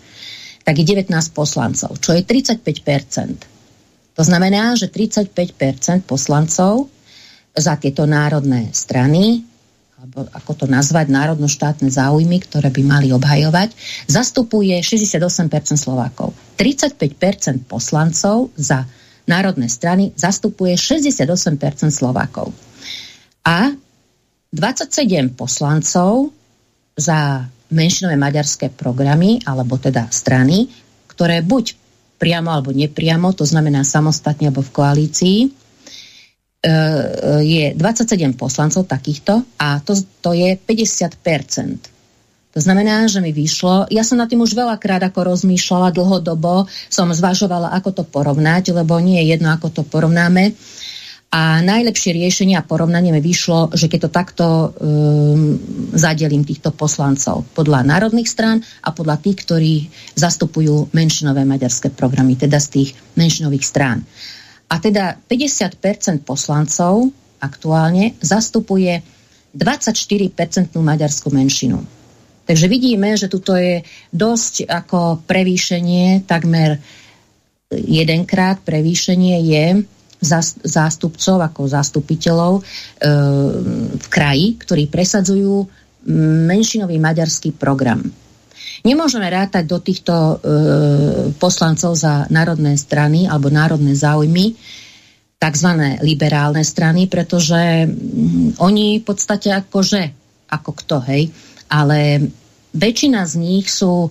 tak 0.65 0.79
je 0.81 0.85
19 0.89 1.13
poslancov, 1.37 2.01
čo 2.01 2.17
je 2.17 2.23
35 2.25 2.65
to 4.13 4.23
znamená, 4.23 4.77
že 4.77 4.93
35% 4.93 5.33
poslancov 6.05 6.93
za 7.57 7.77
tieto 7.81 8.05
národné 8.05 8.73
strany, 8.73 9.45
alebo 9.97 10.29
ako 10.35 10.53
to 10.65 10.67
nazvať, 10.69 11.09
národno-štátne 11.09 11.89
záujmy, 11.89 12.43
ktoré 12.45 12.69
by 12.69 12.83
mali 12.85 13.09
obhajovať, 13.15 13.73
zastupuje 14.11 14.77
68% 14.83 15.79
Slovákov. 15.79 16.35
35% 16.59 17.65
poslancov 17.65 18.53
za 18.59 18.85
národné 19.25 19.71
strany 19.71 20.11
zastupuje 20.19 20.75
68% 20.75 21.89
Slovákov. 21.89 22.51
A 23.47 23.73
27 24.53 25.33
poslancov 25.33 26.35
za 26.99 27.49
menšinové 27.73 28.21
maďarské 28.21 28.69
programy, 28.69 29.41
alebo 29.49 29.81
teda 29.81 30.13
strany, 30.13 30.69
ktoré 31.09 31.41
buď 31.41 31.82
priamo 32.23 32.55
alebo 32.55 32.71
nepriamo, 32.71 33.35
to 33.35 33.43
znamená 33.43 33.83
samostatne 33.83 34.55
alebo 34.55 34.63
v 34.63 34.71
koalícii, 34.71 35.39
e, 35.43 35.49
je 37.43 37.65
27 37.75 38.39
poslancov 38.39 38.87
takýchto 38.87 39.43
a 39.59 39.83
to, 39.83 39.99
to 40.23 40.31
je 40.31 40.55
50%. 40.55 41.91
To 42.53 42.61
znamená, 42.61 43.09
že 43.09 43.25
mi 43.25 43.33
vyšlo, 43.35 43.89
ja 43.89 44.05
som 44.05 44.21
na 44.21 44.29
tým 44.29 44.45
už 44.45 44.55
veľakrát 44.55 45.01
ako 45.03 45.35
rozmýšľala 45.35 45.89
dlhodobo, 45.91 46.69
som 46.93 47.09
zvažovala, 47.09 47.73
ako 47.75 47.91
to 47.91 48.05
porovnať, 48.05 48.77
lebo 48.77 49.01
nie 49.01 49.19
je 49.25 49.35
jedno, 49.35 49.51
ako 49.57 49.73
to 49.73 49.83
porovnáme. 49.89 50.53
A 51.33 51.65
najlepšie 51.65 52.13
riešenie 52.13 52.61
a 52.61 52.67
porovnanie 52.67 53.09
mi 53.09 53.25
vyšlo, 53.25 53.73
že 53.73 53.89
keď 53.89 54.01
to 54.05 54.11
takto 54.13 54.47
um, 54.69 55.57
zadelím 55.97 56.45
týchto 56.45 56.77
poslancov 56.77 57.49
podľa 57.57 57.89
národných 57.89 58.29
strán 58.29 58.61
a 58.85 58.93
podľa 58.93 59.17
tých, 59.17 59.41
ktorí 59.41 59.75
zastupujú 60.13 60.93
menšinové 60.93 61.49
maďarské 61.49 61.89
programy, 61.89 62.37
teda 62.37 62.61
z 62.61 62.69
tých 62.69 62.91
menšinových 63.17 63.65
strán. 63.65 64.05
A 64.69 64.77
teda 64.77 65.17
50% 65.25 66.21
poslancov 66.21 67.09
aktuálne 67.41 68.13
zastupuje 68.21 69.01
24% 69.57 70.37
maďarskú 70.77 71.33
menšinu. 71.33 71.81
Takže 72.45 72.67
vidíme, 72.69 73.17
že 73.17 73.33
tuto 73.33 73.57
je 73.57 73.81
dosť 74.13 74.69
ako 74.69 75.25
prevýšenie, 75.25 76.29
takmer 76.29 76.77
jedenkrát 77.73 78.61
prevýšenie 78.61 79.37
je 79.49 79.65
zástupcov 80.63 81.37
ako 81.43 81.67
zástupiteľov 81.67 82.53
e, 82.59 82.63
v 83.99 84.07
kraji, 84.07 84.47
ktorí 84.63 84.87
presadzujú 84.87 85.67
menšinový 86.47 86.99
maďarský 87.03 87.55
program. 87.59 88.03
Nemôžeme 88.83 89.27
rátať 89.31 89.65
do 89.67 89.79
týchto 89.79 90.15
e, 90.15 90.35
poslancov 91.39 91.95
za 91.95 92.27
národné 92.31 92.75
strany 92.75 93.31
alebo 93.31 93.51
národné 93.51 93.95
záujmy 93.95 94.59
tzv. 95.39 95.71
liberálne 96.03 96.63
strany, 96.63 97.11
pretože 97.11 97.87
mm, 97.87 98.63
oni 98.63 99.03
v 99.03 99.05
podstate 99.07 99.51
akože, 99.51 100.03
ako 100.51 100.71
kto, 100.83 100.97
hej, 101.11 101.31
ale 101.71 102.31
väčšina 102.75 103.27
z 103.27 103.35
nich 103.39 103.67
sú 103.71 104.11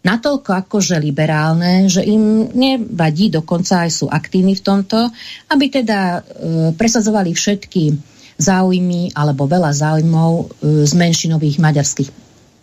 natoľko 0.00 0.50
akože 0.64 0.96
liberálne, 0.96 1.88
že 1.88 2.00
im 2.04 2.48
nevadí, 2.56 3.28
dokonca 3.28 3.84
aj 3.84 3.90
sú 3.92 4.06
aktívni 4.08 4.56
v 4.56 4.64
tomto, 4.64 5.12
aby 5.52 5.66
teda 5.68 6.00
e, 6.00 6.20
presadzovali 6.72 7.36
všetky 7.36 7.92
záujmy 8.40 9.12
alebo 9.12 9.44
veľa 9.44 9.70
záujmov 9.76 10.30
e, 10.32 10.44
z 10.88 10.92
menšinových 10.96 11.60
maďarských 11.60 12.10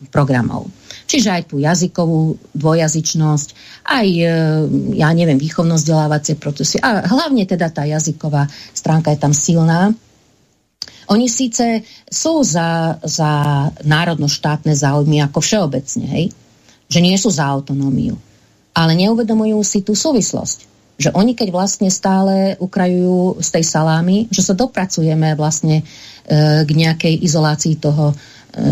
programov. 0.10 0.70
Čiže 1.08 1.30
aj 1.30 1.44
tú 1.48 1.62
jazykovú 1.62 2.38
dvojazyčnosť, 2.58 3.50
aj, 3.86 4.08
e, 4.10 4.34
ja 4.98 5.10
neviem, 5.14 5.38
výchovno-vzdelávacie 5.38 6.42
procesy 6.42 6.82
a 6.82 7.06
hlavne 7.06 7.46
teda 7.46 7.70
tá 7.70 7.86
jazyková 7.86 8.50
stránka 8.74 9.14
je 9.14 9.22
tam 9.22 9.32
silná. 9.32 9.94
Oni 11.08 11.32
síce 11.32 11.86
sú 12.10 12.44
za, 12.44 13.00
za 13.00 13.32
národno-štátne 13.86 14.76
záujmy 14.76 15.24
ako 15.24 15.40
všeobecne, 15.40 16.06
hej? 16.10 16.26
Že 16.88 17.00
nie 17.04 17.16
sú 17.20 17.28
za 17.32 17.48
autonómiu, 17.48 18.16
ale 18.72 18.96
neuvedomujú 18.96 19.60
si 19.64 19.84
tú 19.84 19.94
súvislosť 19.94 20.78
že 20.98 21.14
oni 21.14 21.38
keď 21.38 21.54
vlastne 21.54 21.94
stále 21.94 22.58
ukrajujú 22.58 23.38
z 23.38 23.50
tej 23.54 23.64
salámy, 23.70 24.34
že 24.34 24.42
sa 24.42 24.58
dopracujeme 24.58 25.38
vlastne 25.38 25.86
e, 25.86 26.64
k 26.66 26.70
nejakej 26.74 27.22
izolácii 27.22 27.78
toho 27.78 28.12
e, 28.12 28.16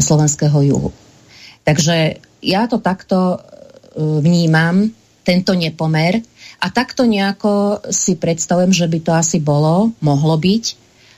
slovenského 0.01 0.57
juhu. 0.65 0.89
Takže 1.61 2.17
ja 2.41 2.65
to 2.65 2.81
takto 2.81 3.37
e, 3.37 3.39
vnímam, 4.25 4.89
tento 5.25 5.53
nepomer 5.57 6.21
a 6.61 6.69
takto 6.69 7.05
nejako 7.05 7.81
si 7.89 8.17
predstavujem, 8.17 8.73
že 8.73 8.89
by 8.89 8.99
to 9.01 9.11
asi 9.13 9.37
bolo, 9.41 9.93
mohlo 10.01 10.37
byť, 10.37 10.65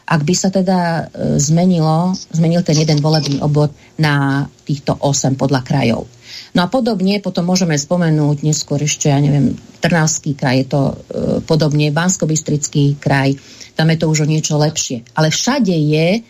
ak 0.08 0.22
by 0.24 0.36
sa 0.36 0.48
teda 0.52 0.80
e, 0.80 1.04
zmenilo, 1.40 2.16
zmenil 2.36 2.64
ten 2.68 2.80
jeden 2.80 3.00
volebný 3.00 3.40
obvod 3.40 3.72
na 3.96 4.48
týchto 4.68 4.96
8 5.00 5.40
podľa 5.40 5.64
krajov. 5.64 6.08
No 6.58 6.66
a 6.66 6.74
podobne 6.74 7.22
potom 7.22 7.46
môžeme 7.46 7.78
spomenúť 7.78 8.42
neskôr 8.42 8.82
ešte, 8.82 9.14
ja 9.14 9.22
neviem, 9.22 9.54
Trnavský 9.78 10.34
kraj, 10.34 10.66
je 10.66 10.68
to 10.74 10.82
e, 10.90 10.96
podobne, 11.46 11.94
bansko 11.94 12.26
kraj, 12.98 13.38
tam 13.78 13.94
je 13.94 13.98
to 14.02 14.10
už 14.10 14.26
o 14.26 14.28
niečo 14.28 14.58
lepšie. 14.58 15.06
Ale 15.14 15.30
všade 15.30 15.70
je 15.70 16.26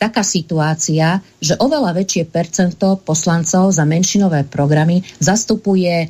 taká 0.00 0.24
situácia, 0.24 1.20
že 1.36 1.60
oveľa 1.60 2.00
väčšie 2.00 2.32
percento 2.32 2.96
poslancov 2.96 3.76
za 3.76 3.84
menšinové 3.84 4.48
programy 4.48 5.04
zastupuje 5.20 5.94
e, 6.00 6.08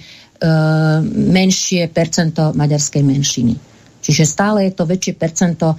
menšie 1.19 1.91
percento 1.91 2.55
maďarskej 2.55 3.03
menšiny. 3.03 3.59
Čiže 3.99 4.23
stále 4.23 4.71
je 4.71 4.73
to 4.79 4.87
väčšie 4.87 5.19
percento, 5.19 5.75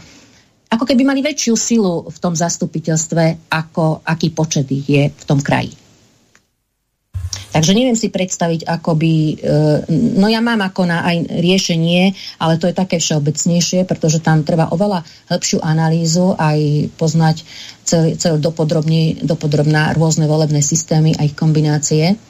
ako 0.68 0.84
keby 0.84 1.08
mali 1.08 1.24
väčšiu 1.24 1.56
silu 1.56 2.12
v 2.12 2.18
tom 2.20 2.36
zastupiteľstve, 2.36 3.48
ako 3.48 4.04
aký 4.04 4.36
počet 4.36 4.68
ich 4.68 4.84
je 4.84 5.08
v 5.08 5.24
tom 5.24 5.40
kraji. 5.40 5.89
Takže 7.50 7.74
neviem 7.74 7.98
si 7.98 8.14
predstaviť, 8.14 8.70
ako 8.70 8.94
by... 8.94 9.14
E, 9.34 9.36
no 9.90 10.30
ja 10.30 10.38
mám 10.38 10.62
ako 10.62 10.86
na 10.86 11.02
aj 11.02 11.34
riešenie, 11.42 12.14
ale 12.38 12.62
to 12.62 12.70
je 12.70 12.78
také 12.78 13.02
všeobecnejšie, 13.02 13.90
pretože 13.90 14.22
tam 14.22 14.46
treba 14.46 14.70
oveľa 14.70 15.02
hĺbšiu 15.34 15.58
analýzu, 15.58 16.38
aj 16.38 16.94
poznať 16.94 17.42
celý, 17.82 18.14
celý 18.22 18.38
dopodrobná 19.26 19.98
rôzne 19.98 20.30
volebné 20.30 20.62
systémy 20.62 21.18
a 21.18 21.26
ich 21.26 21.34
kombinácie 21.34 22.22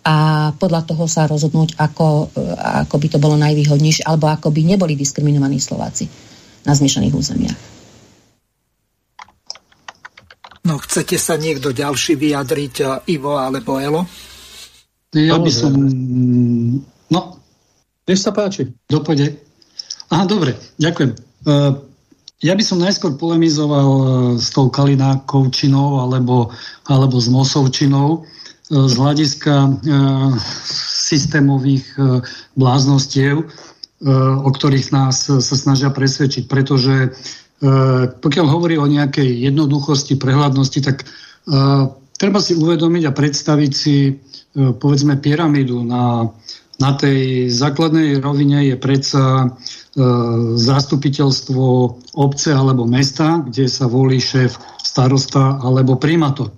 a 0.00 0.48
podľa 0.56 0.86
toho 0.86 1.04
sa 1.10 1.26
rozhodnúť, 1.26 1.74
ako, 1.74 2.30
e, 2.30 2.54
ako 2.86 2.94
by 2.94 3.08
to 3.10 3.18
bolo 3.18 3.34
najvýhodnejšie, 3.42 4.06
alebo 4.06 4.30
ako 4.30 4.54
by 4.54 4.62
neboli 4.62 4.94
diskriminovaní 4.94 5.58
Slováci 5.58 6.06
na 6.62 6.78
zmiešaných 6.78 7.14
územiach. 7.18 7.60
No, 10.62 10.78
chcete 10.78 11.18
sa 11.18 11.34
niekto 11.34 11.74
ďalší 11.74 12.14
vyjadriť, 12.14 13.02
Ivo 13.10 13.34
alebo 13.34 13.82
Elo? 13.82 14.29
Ja 15.14 15.42
by 15.42 15.50
som... 15.50 15.74
No. 17.10 17.20
Nech 18.06 18.20
sa 18.22 18.30
páči. 18.30 18.70
Dopode. 18.86 19.34
Aha, 20.10 20.26
dobre, 20.26 20.54
ďakujem. 20.78 21.14
Uh, 21.46 21.78
ja 22.42 22.54
by 22.54 22.62
som 22.62 22.82
najskôr 22.82 23.14
polemizoval 23.18 23.88
uh, 23.90 24.04
s 24.38 24.50
tou 24.54 24.70
Kalinákovčinou 24.70 26.02
alebo, 26.02 26.50
alebo 26.86 27.18
s 27.18 27.26
Mosovčinou 27.26 28.22
uh, 28.22 28.22
z 28.70 28.92
hľadiska 28.94 29.82
systémových 31.10 31.90
bláznostiev, 32.54 33.50
o 34.46 34.50
ktorých 34.54 34.94
nás 34.94 35.26
sa 35.26 35.56
snažia 35.58 35.90
presvedčiť, 35.90 36.46
pretože 36.46 37.10
pokiaľ 38.22 38.46
hovorí 38.46 38.78
o 38.78 38.86
nejakej 38.86 39.26
jednoduchosti, 39.26 40.14
prehľadnosti, 40.14 40.80
tak 40.86 41.02
treba 42.20 42.44
si 42.44 42.52
uvedomiť 42.52 43.08
a 43.08 43.16
predstaviť 43.16 43.72
si 43.72 43.96
E, 44.50 44.74
povedzme 44.74 45.22
pyramídu. 45.22 45.86
Na, 45.86 46.26
na 46.82 46.90
tej 46.98 47.46
základnej 47.54 48.18
rovine 48.18 48.66
je 48.66 48.76
predsa 48.82 49.46
e, 49.46 49.48
zastupiteľstvo 50.58 51.64
obce 52.18 52.50
alebo 52.50 52.82
mesta, 52.82 53.46
kde 53.46 53.70
sa 53.70 53.86
volí 53.86 54.18
šéf 54.18 54.58
starosta 54.82 55.62
alebo 55.62 56.02
primátor. 56.02 56.50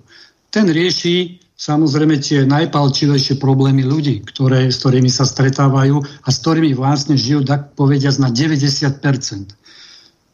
Ten 0.49 0.73
rieši 0.73 1.37
samozrejme 1.53 2.17
tie 2.17 2.49
najpalčivejšie 2.49 3.37
problémy 3.37 3.85
ľudí, 3.85 4.25
ktoré, 4.25 4.73
s 4.73 4.81
ktorými 4.81 5.09
sa 5.13 5.29
stretávajú 5.29 6.01
a 6.01 6.27
s 6.33 6.37
ktorými 6.41 6.73
vlastne 6.73 7.13
žijú, 7.13 7.45
tak 7.45 7.77
povediať, 7.77 8.17
na 8.17 8.33
90 8.33 8.57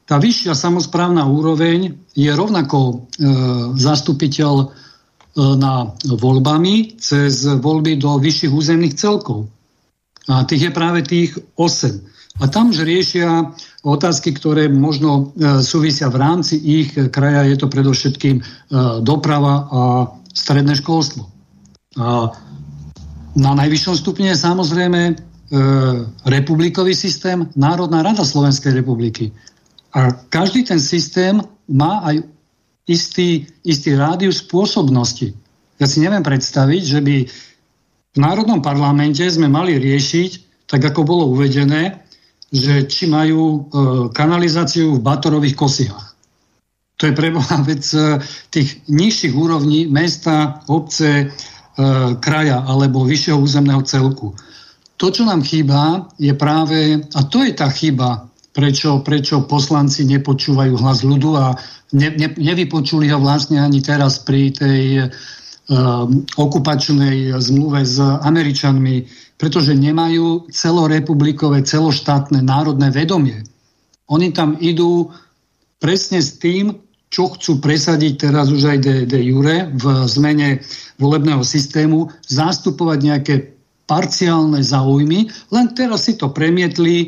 Tá 0.08 0.16
vyššia 0.18 0.56
samozprávna 0.56 1.28
úroveň 1.28 2.08
je 2.16 2.32
rovnako 2.32 2.80
e, 2.80 2.96
zastupiteľ 3.76 4.72
na 5.38 5.94
voľbami 6.04 6.98
cez 6.98 7.46
voľby 7.46 8.02
do 8.02 8.18
vyšších 8.18 8.52
územných 8.52 8.98
celkov. 8.98 9.48
A 10.30 10.46
tých 10.46 10.70
je 10.70 10.72
práve 10.74 11.00
tých 11.06 11.38
8. 11.58 12.42
A 12.42 12.48
tam 12.48 12.72
už 12.72 12.88
riešia 12.88 13.52
otázky, 13.84 14.32
ktoré 14.32 14.72
možno 14.72 15.34
e, 15.36 15.60
súvisia 15.60 16.08
v 16.08 16.22
rámci 16.22 16.56
ich 16.56 16.96
kraja. 17.12 17.44
Je 17.50 17.58
to 17.60 17.68
predovšetkým 17.68 18.40
e, 18.40 18.44
doprava 19.04 19.54
a 19.68 19.82
stredné 20.32 20.78
školstvo. 20.80 21.28
A 22.00 22.32
na 23.36 23.52
najvyššom 23.58 23.96
stupne 23.98 24.32
je 24.32 24.38
samozrejme 24.38 25.02
republikový 26.26 26.94
systém, 26.94 27.50
Národná 27.58 28.06
rada 28.06 28.22
Slovenskej 28.22 28.74
republiky. 28.74 29.34
A 29.94 30.14
každý 30.30 30.64
ten 30.64 30.78
systém 30.78 31.42
má 31.66 32.06
aj 32.06 32.22
istý, 32.90 33.46
istý 33.62 33.94
rádius 33.94 34.42
spôsobnosti. 34.42 35.38
Ja 35.78 35.86
si 35.86 36.02
neviem 36.02 36.26
predstaviť, 36.26 36.82
že 36.82 37.00
by 37.00 37.16
v 38.10 38.18
Národnom 38.18 38.60
parlamente 38.66 39.22
sme 39.30 39.46
mali 39.46 39.78
riešiť, 39.78 40.66
tak 40.66 40.82
ako 40.82 41.06
bolo 41.06 41.24
uvedené, 41.30 42.02
že 42.50 42.90
či 42.90 43.06
majú 43.06 43.42
e, 43.46 43.60
kanalizáciu 44.10 44.98
v 44.98 45.06
Batorových 45.06 45.54
kosihách. 45.54 46.08
To 47.00 47.08
je 47.08 47.14
preboha 47.14 47.62
vec 47.62 47.86
e, 47.94 48.18
tých 48.50 48.82
nižších 48.90 49.34
úrovní 49.38 49.86
mesta, 49.86 50.66
obce, 50.66 51.10
e, 51.10 51.26
kraja 52.18 52.66
alebo 52.66 53.06
vyššieho 53.06 53.38
územného 53.38 53.86
celku. 53.86 54.34
To, 55.00 55.08
čo 55.14 55.24
nám 55.24 55.46
chýba, 55.46 56.10
je 56.20 56.34
práve, 56.36 57.00
a 57.00 57.20
to 57.30 57.46
je 57.46 57.54
tá 57.56 57.70
chyba, 57.72 58.29
prečo, 58.60 59.00
prečo 59.00 59.48
poslanci 59.48 60.04
nepočúvajú 60.04 60.76
hlas 60.84 61.08
ľudu 61.08 61.32
a 61.40 61.56
ne, 61.96 62.12
ne, 62.12 62.28
nevypočuli 62.36 63.08
ho 63.08 63.24
vlastne 63.24 63.64
ani 63.64 63.80
teraz 63.80 64.20
pri 64.20 64.52
tej 64.52 65.08
uh, 65.08 65.08
okupačnej 66.36 67.32
zmluve 67.40 67.88
s 67.88 68.04
Američanmi, 68.04 69.08
pretože 69.40 69.72
nemajú 69.72 70.52
celorepublikové, 70.52 71.64
celoštátne 71.64 72.44
národné 72.44 72.92
vedomie. 72.92 73.48
Oni 74.12 74.36
tam 74.36 74.60
idú 74.60 75.08
presne 75.80 76.20
s 76.20 76.36
tým, 76.36 76.76
čo 77.08 77.32
chcú 77.32 77.64
presadiť 77.64 78.28
teraz 78.28 78.52
už 78.52 78.76
aj 78.76 78.78
de, 78.84 78.96
de 79.08 79.20
jure 79.24 79.72
v 79.72 79.86
zmene 80.06 80.60
volebného 81.00 81.42
systému, 81.48 82.12
zastupovať 82.28 83.00
nejaké 83.00 83.36
parciálne 83.90 84.62
záujmy, 84.62 85.26
len 85.50 85.66
teraz 85.74 86.06
si 86.06 86.14
to 86.14 86.30
premietli 86.30 87.08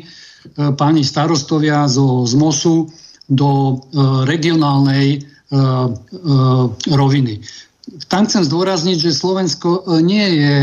páni 0.76 1.06
starostovia 1.06 1.86
zo, 1.86 2.26
z 2.26 2.34
MOSu, 2.34 2.90
do 3.32 3.50
e, 3.50 3.74
regionálnej 4.26 5.06
e, 5.16 5.18
e, 5.18 5.58
roviny. 6.92 7.40
tam 8.06 8.28
chcem 8.28 8.44
zdôrazniť, 8.46 8.98
že 8.98 9.10
Slovensko 9.16 10.00
nie 10.00 10.26
je 10.38 10.54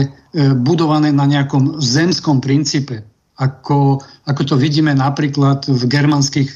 budované 0.62 1.10
na 1.10 1.26
nejakom 1.26 1.82
zemskom 1.82 2.38
princípe, 2.38 3.02
ako, 3.42 4.00
ako 4.30 4.42
to 4.46 4.56
vidíme 4.62 4.94
napríklad 4.94 5.66
v 5.66 5.84
germanských 5.90 6.50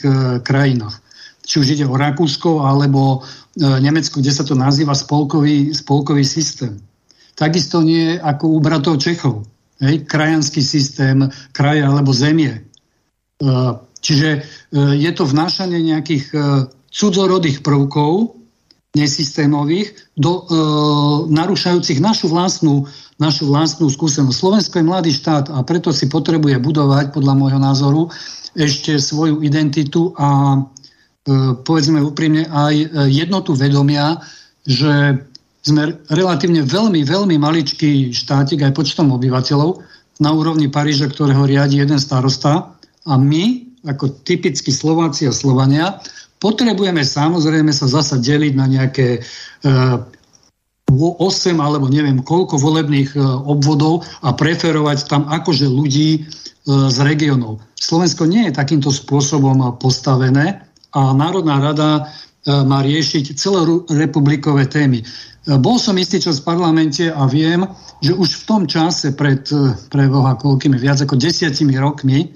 krajinách. 0.46 1.02
Či 1.44 1.56
už 1.60 1.68
ide 1.74 1.86
o 1.90 1.98
Rakúsko 1.98 2.64
alebo 2.64 3.26
Nemecko, 3.58 4.22
kde 4.22 4.30
sa 4.30 4.46
to 4.46 4.54
nazýva 4.54 4.94
spolkový, 4.94 5.74
spolkový 5.74 6.22
systém. 6.22 6.80
Takisto 7.34 7.82
nie 7.82 8.14
ako 8.14 8.46
u 8.46 8.58
bratov 8.62 9.02
Čechov. 9.02 9.42
Hej, 9.82 10.06
krajanský 10.06 10.62
systém, 10.62 11.28
kraja 11.50 11.90
alebo 11.90 12.14
zemie. 12.14 12.62
Čiže 14.04 14.30
je 14.76 15.12
to 15.16 15.24
vnášanie 15.28 15.80
nejakých 15.80 16.32
cudzorodých 16.94 17.66
prvkov, 17.66 18.44
nesystémových, 18.94 20.14
do, 20.14 20.32
e, 20.38 20.54
narušajúcich 21.34 21.98
našu 21.98 22.30
vlastnú, 22.30 22.86
našu 23.18 23.50
vlastnú 23.50 23.90
skúsenosť. 23.90 24.38
Slovensko 24.38 24.78
je 24.78 24.86
mladý 24.86 25.12
štát 25.18 25.50
a 25.50 25.66
preto 25.66 25.90
si 25.90 26.06
potrebuje 26.06 26.62
budovať, 26.62 27.10
podľa 27.10 27.34
môjho 27.34 27.60
názoru, 27.60 28.02
ešte 28.54 29.02
svoju 29.02 29.42
identitu 29.42 30.14
a 30.14 30.30
e, 30.54 30.60
povedzme 31.66 32.06
úprimne 32.06 32.46
aj 32.46 33.10
jednotu 33.10 33.58
vedomia, 33.58 34.22
že 34.62 35.26
sme 35.66 35.98
relatívne 36.14 36.62
veľmi, 36.62 37.02
veľmi 37.02 37.36
maličký 37.42 38.14
štátik 38.14 38.62
aj 38.62 38.78
počtom 38.78 39.10
obyvateľov 39.10 39.82
na 40.22 40.30
úrovni 40.30 40.70
Paríža, 40.70 41.10
ktorého 41.10 41.50
riadi 41.50 41.82
jeden 41.82 41.98
starosta 41.98 42.73
a 43.04 43.14
my, 43.20 43.76
ako 43.84 44.24
typickí 44.24 44.72
Slováci 44.72 45.28
a 45.28 45.36
Slovania, 45.36 46.00
Potrebujeme 46.44 47.08
samozrejme 47.08 47.72
sa 47.72 47.88
zasa 47.88 48.20
deliť 48.20 48.54
na 48.60 48.68
nejaké 48.68 49.24
e, 49.64 49.72
8 50.92 51.24
alebo 51.56 51.88
neviem 51.88 52.20
koľko 52.20 52.60
volebných 52.60 53.16
e, 53.16 53.20
obvodov 53.24 54.04
a 54.20 54.36
preferovať 54.36 55.08
tam 55.08 55.24
akože 55.32 55.72
ľudí 55.72 56.20
e, 56.20 56.22
z 56.68 56.98
regionov. 57.00 57.64
Slovensko 57.80 58.28
nie 58.28 58.52
je 58.52 58.60
takýmto 58.60 58.92
spôsobom 58.92 59.80
postavené 59.80 60.68
a 60.92 61.16
Národná 61.16 61.64
rada 61.64 62.12
má 62.44 62.84
riešiť 62.84 63.40
celorepublikové 63.40 64.68
témy. 64.68 65.00
Bol 65.64 65.80
som 65.80 65.96
istý 65.96 66.20
čas 66.20 66.44
v 66.44 66.52
parlamente 66.52 67.08
a 67.08 67.24
viem, 67.24 67.64
že 68.04 68.12
už 68.12 68.44
v 68.44 68.48
tom 68.48 68.64
čase 68.68 69.16
pred 69.16 69.48
pre 69.88 70.12
Boha 70.12 70.36
koľkými, 70.36 70.76
viac 70.76 71.00
ako 71.00 71.16
desiatimi 71.16 71.80
rokmi, 71.80 72.36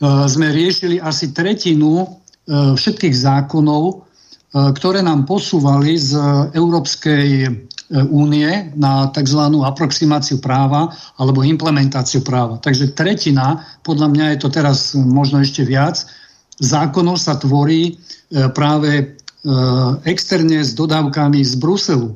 sme 0.00 0.48
riešili 0.48 0.96
asi 0.96 1.28
tretinu 1.36 2.20
E, 2.50 2.74
všetkých 2.74 3.14
zákonov, 3.14 3.82
e, 3.86 3.94
ktoré 4.74 5.06
nám 5.06 5.22
posúvali 5.22 5.94
z 5.94 6.18
Európskej 6.56 7.26
únie 7.90 8.70
na 8.78 9.10
tzv. 9.10 9.50
aproximáciu 9.66 10.38
práva 10.38 10.94
alebo 11.18 11.42
implementáciu 11.42 12.22
práva. 12.22 12.62
Takže 12.62 12.94
tretina, 12.94 13.66
podľa 13.82 14.14
mňa 14.14 14.24
je 14.30 14.38
to 14.38 14.46
teraz 14.46 14.94
možno 14.94 15.42
ešte 15.42 15.66
viac, 15.66 15.98
zákonov 16.62 17.18
sa 17.18 17.34
tvorí 17.34 17.98
práve 18.54 19.18
externe 20.06 20.62
s 20.62 20.70
dodávkami 20.78 21.42
z 21.42 21.58
Bruselu. 21.58 22.14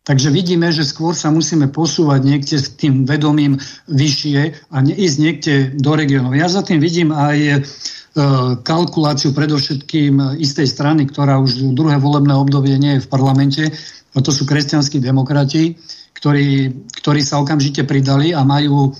Takže 0.00 0.32
vidíme, 0.32 0.72
že 0.72 0.88
skôr 0.88 1.12
sa 1.12 1.28
musíme 1.28 1.68
posúvať 1.68 2.20
niekde 2.24 2.56
s 2.56 2.72
tým 2.72 3.04
vedomím 3.04 3.60
vyššie 3.92 4.72
a 4.72 4.76
neísť 4.80 5.16
niekde 5.20 5.54
do 5.76 5.92
regionov. 5.92 6.32
Ja 6.34 6.48
za 6.48 6.64
tým 6.64 6.80
vidím 6.80 7.12
aj 7.12 7.68
E, 8.10 8.22
kalkuláciu 8.66 9.30
predovšetkým 9.30 10.42
istej 10.42 10.66
strany, 10.66 11.06
ktorá 11.06 11.38
už 11.38 11.78
druhé 11.78 11.94
volebné 12.02 12.34
obdobie 12.34 12.74
nie 12.74 12.98
je 12.98 13.06
v 13.06 13.10
parlamente, 13.10 13.62
a 13.70 14.18
to 14.18 14.34
sú 14.34 14.42
kresťanskí 14.50 14.98
demokrati, 14.98 15.78
ktorí, 16.18 16.74
ktorí 16.90 17.22
sa 17.22 17.38
okamžite 17.38 17.86
pridali 17.86 18.34
a 18.34 18.42
majú 18.42 18.90
e, 18.90 18.92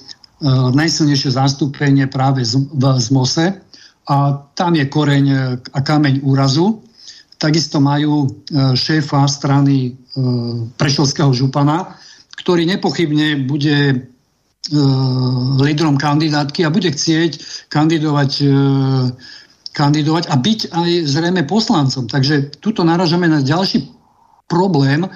najsilnejšie 0.47 1.35
zastúpenie 1.35 2.07
práve 2.07 2.47
v 2.55 2.85
Zmose 3.03 3.59
a 4.07 4.17
tam 4.55 4.79
je 4.79 4.87
koreň 4.87 5.27
a 5.59 5.79
kameň 5.83 6.23
úrazu. 6.23 6.79
Takisto 7.41 7.81
majú 7.81 8.29
e, 8.29 8.29
šéfa 8.77 9.25
strany 9.25 9.97
Prešovského 10.77 11.31
župana, 11.33 11.97
ktorý 12.35 12.67
nepochybne 12.67 13.47
bude 13.47 14.11
E, 14.69 14.77
lídrom 15.57 15.97
kandidátky 15.97 16.69
a 16.69 16.71
bude 16.71 16.93
chcieť 16.93 17.65
kandidovať, 17.73 18.33
e, 18.45 18.53
kandidovať 19.73 20.25
a 20.29 20.35
byť 20.37 20.61
aj 20.69 20.91
zrejme 21.09 21.49
poslancom. 21.49 22.05
Takže 22.05 22.61
tuto 22.61 22.85
naražame 22.85 23.25
na 23.25 23.41
ďalší 23.41 23.89
problém, 24.45 25.09
e, 25.09 25.11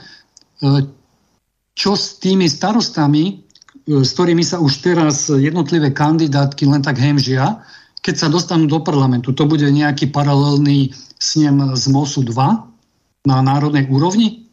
čo 1.76 1.92
s 1.92 2.16
tými 2.24 2.48
starostami, 2.48 3.44
s 3.84 4.10
ktorými 4.16 4.40
sa 4.40 4.64
už 4.64 4.80
teraz 4.80 5.28
jednotlivé 5.28 5.92
kandidátky 5.92 6.64
len 6.64 6.80
tak 6.80 6.96
hemžia, 6.96 7.60
keď 8.00 8.14
sa 8.16 8.32
dostanú 8.32 8.64
do 8.64 8.80
parlamentu. 8.80 9.36
To 9.36 9.44
bude 9.44 9.68
nejaký 9.68 10.08
paralelný 10.08 10.96
snem 11.24 11.72
z 11.72 11.84
MOSu 11.88 12.20
2 12.20 13.24
na 13.24 13.36
národnej 13.40 13.88
úrovni? 13.88 14.44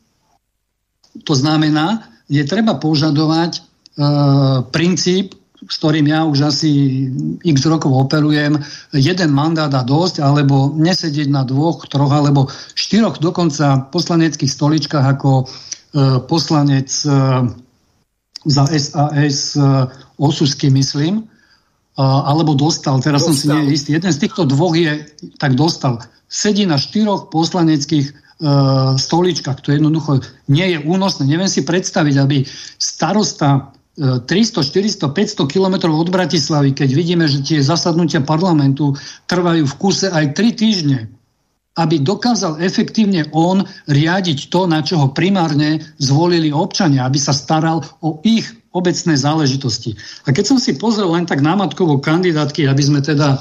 To 1.28 1.36
znamená, 1.36 2.07
je 2.32 2.39
treba 2.47 2.80
požadovať 2.80 3.72
E, 3.91 4.03
princíp, 4.72 5.36
s 5.61 5.76
ktorým 5.78 6.07
ja 6.07 6.24
už 6.24 6.47
asi 6.47 6.72
x 7.43 7.67
rokov 7.67 7.91
operujem, 7.91 8.55
jeden 8.95 9.30
mandát 9.36 9.69
a 9.69 9.84
dosť, 9.84 10.24
alebo 10.24 10.72
nesedieť 10.74 11.28
na 11.28 11.43
dvoch, 11.43 11.86
troch, 11.91 12.09
alebo 12.09 12.47
štyroch 12.74 13.19
dokonca 13.19 13.91
poslaneckých 13.91 14.47
stoličkách 14.47 15.05
ako 15.05 15.43
e, 15.43 15.45
poslanec 16.24 16.89
e, 17.03 17.11
za 18.47 18.63
SAS 18.72 19.59
e, 19.59 19.61
Osusky, 20.17 20.72
myslím, 20.72 21.28
alebo 22.00 22.56
dostal, 22.56 23.04
teraz 23.04 23.28
dostal. 23.28 23.36
som 23.36 23.36
si 23.36 23.46
nie 23.52 23.76
istý, 23.76 23.89
jeden 24.00 24.12
z 24.12 24.22
týchto 24.24 24.48
dvoch 24.48 24.76
je, 24.76 25.04
tak 25.36 25.60
dostal, 25.60 26.00
sedí 26.32 26.64
na 26.64 26.80
štyroch 26.80 27.28
poslaneckých 27.28 28.08
e, 28.08 28.14
stoličkách, 28.96 29.60
to 29.60 29.76
jednoducho 29.76 30.24
nie 30.48 30.72
je 30.72 30.80
únosné. 30.80 31.28
Neviem 31.28 31.52
si 31.52 31.68
predstaviť, 31.68 32.16
aby 32.16 32.48
starosta 32.80 33.76
300, 34.00 34.24
400, 34.24 35.12
500 35.12 35.52
kilometrov 35.52 35.92
od 35.92 36.08
Bratislavy, 36.08 36.72
keď 36.72 36.89
vidíme, 36.96 37.28
že 37.28 37.44
tie 37.44 37.60
zasadnutia 37.60 38.24
parlamentu 38.24 38.96
trvajú 39.28 39.68
v 39.68 39.76
kuse 39.76 40.08
aj 40.08 40.32
3 40.32 40.56
týždne, 40.56 41.00
aby 41.76 42.00
dokázal 42.00 42.64
efektívne 42.64 43.28
on 43.36 43.68
riadiť 43.92 44.48
to, 44.48 44.64
na 44.64 44.80
čo 44.80 44.96
ho 44.96 45.08
primárne 45.12 45.84
zvolili 46.00 46.56
občania, 46.56 47.04
aby 47.04 47.20
sa 47.20 47.36
staral 47.36 47.84
o 48.00 48.24
ich 48.24 48.48
obecné 48.72 49.19
záležitosti. 49.19 49.99
A 50.24 50.32
keď 50.32 50.55
som 50.55 50.57
si 50.57 50.80
pozrel 50.80 51.11
len 51.11 51.28
tak 51.28 51.43
námatkovo 51.43 51.99
kandidátky, 51.99 52.72
aby 52.72 52.84
sme 52.84 52.99
teda 53.03 53.36
e, 53.36 53.39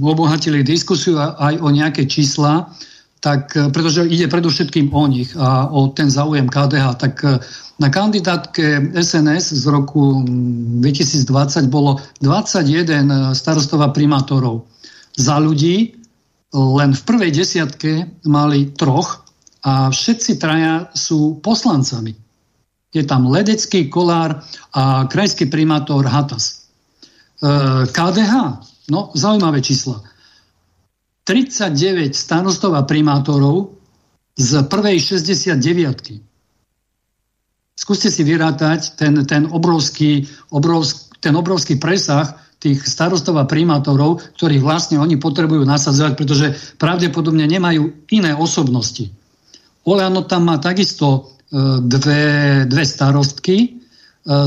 obohatili 0.00 0.64
diskusiu 0.64 1.20
aj 1.20 1.60
o 1.60 1.68
nejaké 1.68 2.08
čísla, 2.08 2.72
tak, 3.20 3.52
e, 3.52 3.68
pretože 3.68 4.08
ide 4.08 4.32
predovšetkým 4.32 4.88
o 4.96 5.04
nich 5.04 5.36
a 5.36 5.68
o 5.68 5.92
ten 5.92 6.08
záujem 6.08 6.48
KDH, 6.48 6.86
tak 6.96 7.14
e, 7.28 7.36
na 7.76 7.92
kandidátke 7.92 8.88
SNS 8.96 9.52
z 9.52 9.64
roku 9.68 10.24
2020 10.24 11.68
bolo 11.68 12.00
21 12.24 13.36
starostov 13.36 13.84
a 13.84 13.92
primátorov. 13.92 14.64
Za 15.12 15.36
ľudí 15.36 15.92
len 16.56 16.96
v 16.96 17.02
prvej 17.04 17.36
desiatke 17.36 18.08
mali 18.24 18.72
troch 18.80 19.28
a 19.60 19.92
všetci 19.92 20.40
traja 20.40 20.88
sú 20.96 21.36
poslancami. 21.44 22.25
Je 22.96 23.04
tam 23.04 23.28
Ledecký, 23.28 23.92
Kolár 23.92 24.40
a 24.72 25.04
krajský 25.04 25.52
primátor 25.52 26.08
Hatas. 26.08 26.72
KDH, 27.92 28.32
no 28.88 29.12
zaujímavé 29.12 29.60
čísla. 29.60 30.00
39 31.28 32.16
starostov 32.16 32.72
a 32.72 32.88
primátorov 32.88 33.76
z 34.32 34.64
prvej 34.64 34.96
69 35.20 36.24
skúste 37.76 38.08
si 38.08 38.24
vyrátať 38.24 38.96
ten, 38.96 39.22
ten, 39.28 39.44
obrovský, 39.46 40.24
obrovský, 40.50 41.20
ten 41.20 41.36
obrovský 41.36 41.76
presah 41.76 42.34
tých 42.56 42.82
starostov 42.88 43.36
a 43.36 43.44
primátorov, 43.44 44.24
ktorých 44.40 44.64
vlastne 44.64 44.96
oni 44.96 45.20
potrebujú 45.20 45.62
nasadzovať, 45.68 46.12
pretože 46.16 46.46
pravdepodobne 46.80 47.44
nemajú 47.44 48.08
iné 48.10 48.32
osobnosti. 48.32 49.12
Oleano 49.86 50.24
tam 50.24 50.48
má 50.48 50.56
takisto 50.58 51.06
e, 51.06 51.35
dve, 51.82 52.22
dve 52.66 52.84
starostky 52.84 53.56
e, 53.62 53.68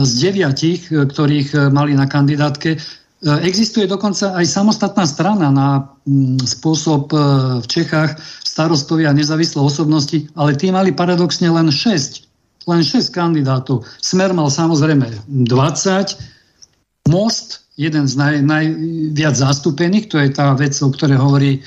z 0.03 0.11
deviatich, 0.19 0.91
e, 0.91 1.05
ktorých 1.07 1.71
mali 1.71 1.95
na 1.95 2.05
kandidátke. 2.09 2.79
Existuje 3.19 3.83
dokonca 3.83 4.31
aj 4.31 4.45
samostatná 4.47 5.03
strana 5.03 5.51
na 5.51 5.91
mm, 6.07 6.39
spôsob 6.39 7.11
v 7.59 7.65
Čechách 7.67 8.15
starostovia 8.47 9.11
nezávislé 9.11 9.59
osobnosti, 9.59 10.23
ale 10.39 10.55
tí 10.55 10.71
mali 10.71 10.95
paradoxne 10.95 11.51
len 11.51 11.67
6 11.67 12.29
len 12.69 12.85
6 12.85 13.09
kandidátov. 13.09 13.81
Smer 13.97 14.29
mal 14.37 14.53
samozrejme 14.53 15.09
20. 15.25 17.09
Most, 17.09 17.65
jeden 17.73 18.05
z 18.05 18.13
naj, 18.13 18.35
najviac 18.45 19.33
zastúpených, 19.33 20.05
to 20.13 20.21
je 20.21 20.29
tá 20.29 20.53
vec, 20.53 20.77
o 20.77 20.93
ktorej 20.93 21.17
hovorí 21.17 21.51
e, 21.57 21.59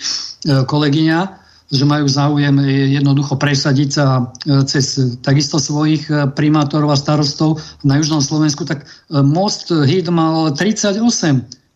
kolegyňa, 0.47 1.42
že 1.71 1.85
majú 1.87 2.09
záujem 2.11 2.53
jednoducho 2.97 3.39
presadiť 3.39 3.89
sa 3.93 4.33
cez 4.67 5.19
takisto 5.23 5.57
svojich 5.63 6.11
primátorov 6.35 6.93
a 6.93 6.99
starostov 6.99 7.63
na 7.87 7.97
Južnom 7.97 8.21
Slovensku, 8.25 8.67
tak 8.67 8.85
Most 9.09 9.71
HIT 9.71 10.11
mal 10.13 10.53
38 10.53 10.99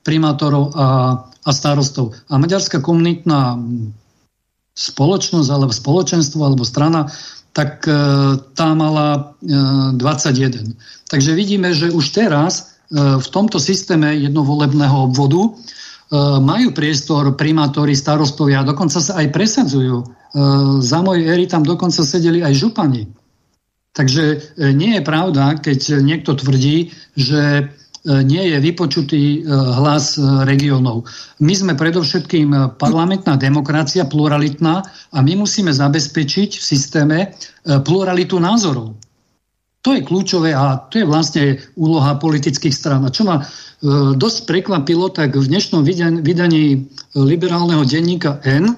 primátorov 0.07 0.71
a, 0.79 0.87
a 1.27 1.51
starostov. 1.51 2.15
A 2.31 2.39
maďarská 2.39 2.79
komunitná 2.79 3.59
spoločnosť 4.77 5.49
alebo 5.49 5.73
spoločenstvo 5.73 6.41
alebo 6.45 6.63
strana, 6.63 7.09
tak 7.57 7.89
e, 7.89 7.97
tá 8.53 8.77
mala 8.77 9.35
e, 9.41 9.97
21. 9.97 10.77
Takže 11.09 11.33
vidíme, 11.33 11.73
že 11.73 11.89
už 11.89 12.13
teraz 12.13 12.77
e, 12.93 13.17
v 13.17 13.29
tomto 13.33 13.57
systéme 13.57 14.13
jednovolebného 14.21 15.09
obvodu 15.09 15.41
e, 15.41 15.51
majú 16.15 16.71
priestor 16.71 17.35
primátori, 17.35 17.99
starostovia, 17.99 18.63
dokonca 18.63 19.03
sa 19.03 19.19
aj 19.19 19.27
presadzujú. 19.35 19.97
E, 20.03 20.07
za 20.79 21.03
mojej 21.03 21.27
éry 21.27 21.51
tam 21.51 21.67
dokonca 21.67 22.07
sedeli 22.07 22.47
aj 22.47 22.55
župani. 22.55 23.11
Takže 23.91 24.25
e, 24.25 24.37
nie 24.71 24.95
je 24.99 25.03
pravda, 25.03 25.59
keď 25.59 25.99
niekto 26.07 26.39
tvrdí, 26.39 26.95
že 27.19 27.75
nie 28.07 28.55
je 28.55 28.59
vypočutý 28.63 29.23
e, 29.23 29.51
hlas 29.51 30.15
e, 30.15 30.23
regionov. 30.47 31.11
My 31.43 31.55
sme 31.59 31.75
predovšetkým 31.75 32.79
parlamentná 32.79 33.35
demokracia, 33.35 34.07
pluralitná 34.07 34.87
a 35.11 35.19
my 35.19 35.43
musíme 35.43 35.75
zabezpečiť 35.75 36.51
v 36.55 36.63
systéme 36.63 37.19
e, 37.19 37.27
pluralitu 37.83 38.39
názorov. 38.39 38.95
To 39.83 39.95
je 39.95 40.07
kľúčové 40.07 40.55
a 40.55 40.79
to 40.87 41.03
je 41.03 41.07
vlastne 41.07 41.59
úloha 41.75 42.15
politických 42.19 42.75
strán. 42.75 43.03
A 43.07 43.11
čo 43.11 43.27
ma 43.27 43.43
dosť 44.17 44.39
prekvapilo, 44.49 45.13
tak 45.13 45.37
v 45.37 45.47
dnešnom 45.47 45.85
vydaní 46.25 46.89
liberálneho 47.13 47.85
denníka 47.85 48.41
N, 48.45 48.73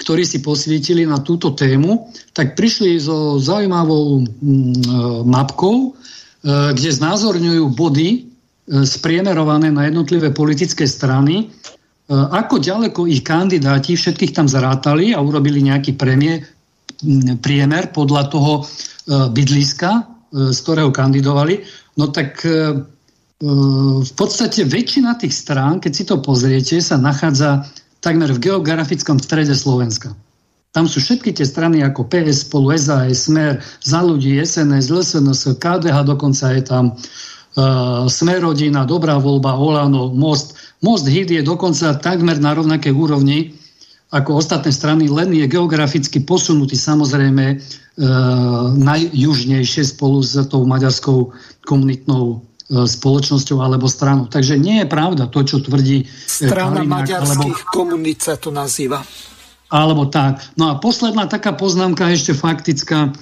ktorí 0.00 0.26
si 0.26 0.42
posvietili 0.42 1.06
na 1.06 1.22
túto 1.22 1.54
tému, 1.54 2.10
tak 2.34 2.58
prišli 2.58 2.98
so 2.98 3.38
zaujímavou 3.38 4.26
mapkou, 5.28 5.94
kde 6.74 6.90
znázorňujú 6.90 7.64
body 7.70 8.26
spriemerované 8.82 9.70
na 9.70 9.86
jednotlivé 9.86 10.34
politické 10.34 10.90
strany, 10.90 11.54
ako 12.10 12.58
ďaleko 12.58 13.06
ich 13.06 13.22
kandidáti, 13.22 13.94
všetkých 13.94 14.34
tam 14.34 14.50
zarátali 14.50 15.14
a 15.14 15.22
urobili 15.22 15.62
nejaký 15.62 15.94
premie, 15.94 16.42
priemer 17.38 17.94
podľa 17.94 18.22
toho 18.32 18.66
bydliska, 19.06 19.90
z 20.32 20.58
ktorého 20.66 20.90
kandidovali, 20.90 21.62
no 22.00 22.10
tak 22.10 22.42
v 23.42 24.12
podstate 24.14 24.62
väčšina 24.62 25.18
tých 25.18 25.34
strán, 25.34 25.82
keď 25.82 25.92
si 25.92 26.04
to 26.06 26.22
pozriete, 26.22 26.78
sa 26.78 26.94
nachádza 26.94 27.66
takmer 27.98 28.30
v 28.30 28.38
geografickom 28.38 29.18
strede 29.18 29.58
Slovenska. 29.58 30.14
Tam 30.70 30.86
sú 30.86 31.02
všetky 31.02 31.34
tie 31.34 31.44
strany 31.44 31.82
ako 31.82 32.06
PS, 32.06 32.48
spolu 32.48 32.72
SAS, 32.78 33.26
Smer, 33.26 33.58
Za 33.82 34.00
ľudí, 34.00 34.38
SNS, 34.38 34.88
LSNS, 34.88 35.58
KDH 35.58 36.06
dokonca 36.06 36.54
je 36.54 36.62
tam, 36.62 36.84
uh, 36.94 38.06
Smerodina, 38.06 38.86
Dobrá 38.86 39.18
voľba, 39.18 39.58
Olano, 39.58 40.14
Most. 40.14 40.56
Most 40.80 41.10
HIT 41.10 41.34
je 41.34 41.42
dokonca 41.42 41.98
takmer 41.98 42.38
na 42.38 42.54
rovnaké 42.54 42.94
úrovni 42.94 43.58
ako 44.14 44.38
ostatné 44.38 44.70
strany, 44.70 45.10
len 45.10 45.34
je 45.34 45.44
geograficky 45.50 46.22
posunutý 46.22 46.78
samozrejme 46.78 47.58
uh, 47.58 48.70
najjužnejšie 48.70 49.82
spolu 49.98 50.22
s 50.22 50.38
tou 50.46 50.62
maďarskou 50.62 51.34
komunitnou 51.66 52.51
spoločnosťou 52.72 53.60
alebo 53.60 53.84
stranou. 53.84 54.26
Takže 54.32 54.56
nie 54.56 54.80
je 54.80 54.86
pravda 54.88 55.28
to, 55.28 55.44
čo 55.44 55.60
tvrdí 55.60 56.08
Strana 56.08 56.82
Karinák, 56.82 56.96
maďarských 56.96 57.60
alebo, 57.68 57.74
komunít 57.76 58.24
sa 58.24 58.40
to 58.40 58.48
nazýva. 58.48 59.04
Alebo 59.68 60.08
tak. 60.08 60.40
No 60.56 60.72
a 60.72 60.80
posledná 60.80 61.28
taká 61.28 61.52
poznámka 61.52 62.08
ešte 62.08 62.32
faktická. 62.32 63.12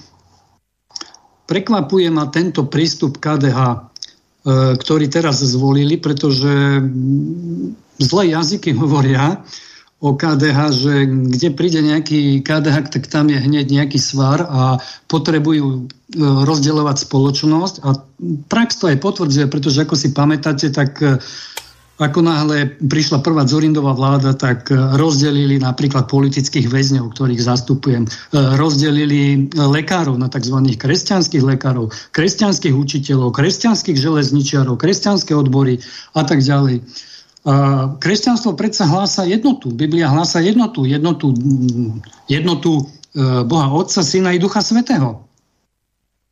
Prekvapuje 1.51 2.09
ma 2.15 2.31
tento 2.31 2.71
prístup 2.71 3.19
KDH. 3.19 3.91
E, 4.41 4.73
ktorý 4.81 5.13
teraz 5.13 5.45
zvolili, 5.45 6.01
pretože 6.01 6.81
zlé 8.01 8.33
jazyky 8.33 8.73
hovoria 8.81 9.45
o 10.01 10.17
KDH, 10.17 10.59
že 10.73 10.95
kde 11.05 11.49
príde 11.53 11.85
nejaký 11.85 12.41
KDH, 12.41 12.89
tak 12.89 13.05
tam 13.13 13.29
je 13.29 13.37
hneď 13.37 13.69
nejaký 13.69 14.01
svar 14.01 14.41
a 14.49 14.81
potrebujú 15.13 15.67
e, 15.77 15.81
rozdeľovať 16.21 16.97
spoločnosť 17.05 17.75
a 17.85 18.01
prax 18.49 18.81
to 18.81 18.89
aj 18.89 18.97
potvrdzuje, 18.97 19.47
pretože 19.53 19.85
ako 19.85 19.95
si 20.01 20.17
pamätáte, 20.17 20.73
tak 20.73 20.97
e, 21.05 21.21
ako 22.01 22.25
náhle 22.25 22.81
prišla 22.81 23.21
prvá 23.21 23.45
Zorindová 23.45 23.93
vláda, 23.93 24.33
tak 24.33 24.73
e, 24.73 24.81
rozdelili 24.97 25.61
napríklad 25.61 26.09
politických 26.09 26.73
väzňov, 26.73 27.13
ktorých 27.13 27.45
zastupujem. 27.45 28.09
Rozdelili 28.33 29.53
lekárov 29.53 30.17
na 30.17 30.33
tzv. 30.33 30.65
kresťanských 30.81 31.45
lekárov, 31.45 31.93
kresťanských 32.17 32.73
učiteľov, 32.73 33.37
kresťanských 33.37 34.01
železničiarov, 34.01 34.81
kresťanské 34.81 35.37
odbory 35.37 35.77
a 36.17 36.25
tak 36.25 36.41
ďalej. 36.41 37.10
Kresťanstvo 37.97 38.53
predsa 38.53 38.85
hlása 38.85 39.25
jednotu. 39.25 39.73
Biblia 39.73 40.13
hlása 40.13 40.45
jednotu. 40.45 40.85
Jednotu, 40.85 41.33
jednotu 42.29 42.71
e, 42.77 42.83
Boha 43.49 43.73
Otca, 43.73 44.05
Syna 44.05 44.37
i 44.37 44.39
Ducha 44.43 44.61
Svetého. 44.61 45.25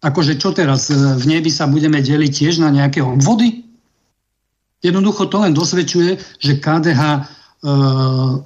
Akože 0.04 0.36
čo 0.36 0.52
teraz, 0.52 0.92
v 0.92 1.24
nebi 1.24 1.48
sa 1.48 1.64
budeme 1.64 1.98
deliť 2.04 2.30
tiež 2.30 2.60
na 2.60 2.68
nejaké 2.68 3.00
obvody? 3.00 3.64
Jednoducho 4.84 5.26
to 5.26 5.42
len 5.42 5.56
dosvedčuje, 5.56 6.20
že 6.38 6.60
KDH 6.60 7.02
e, 7.02 7.20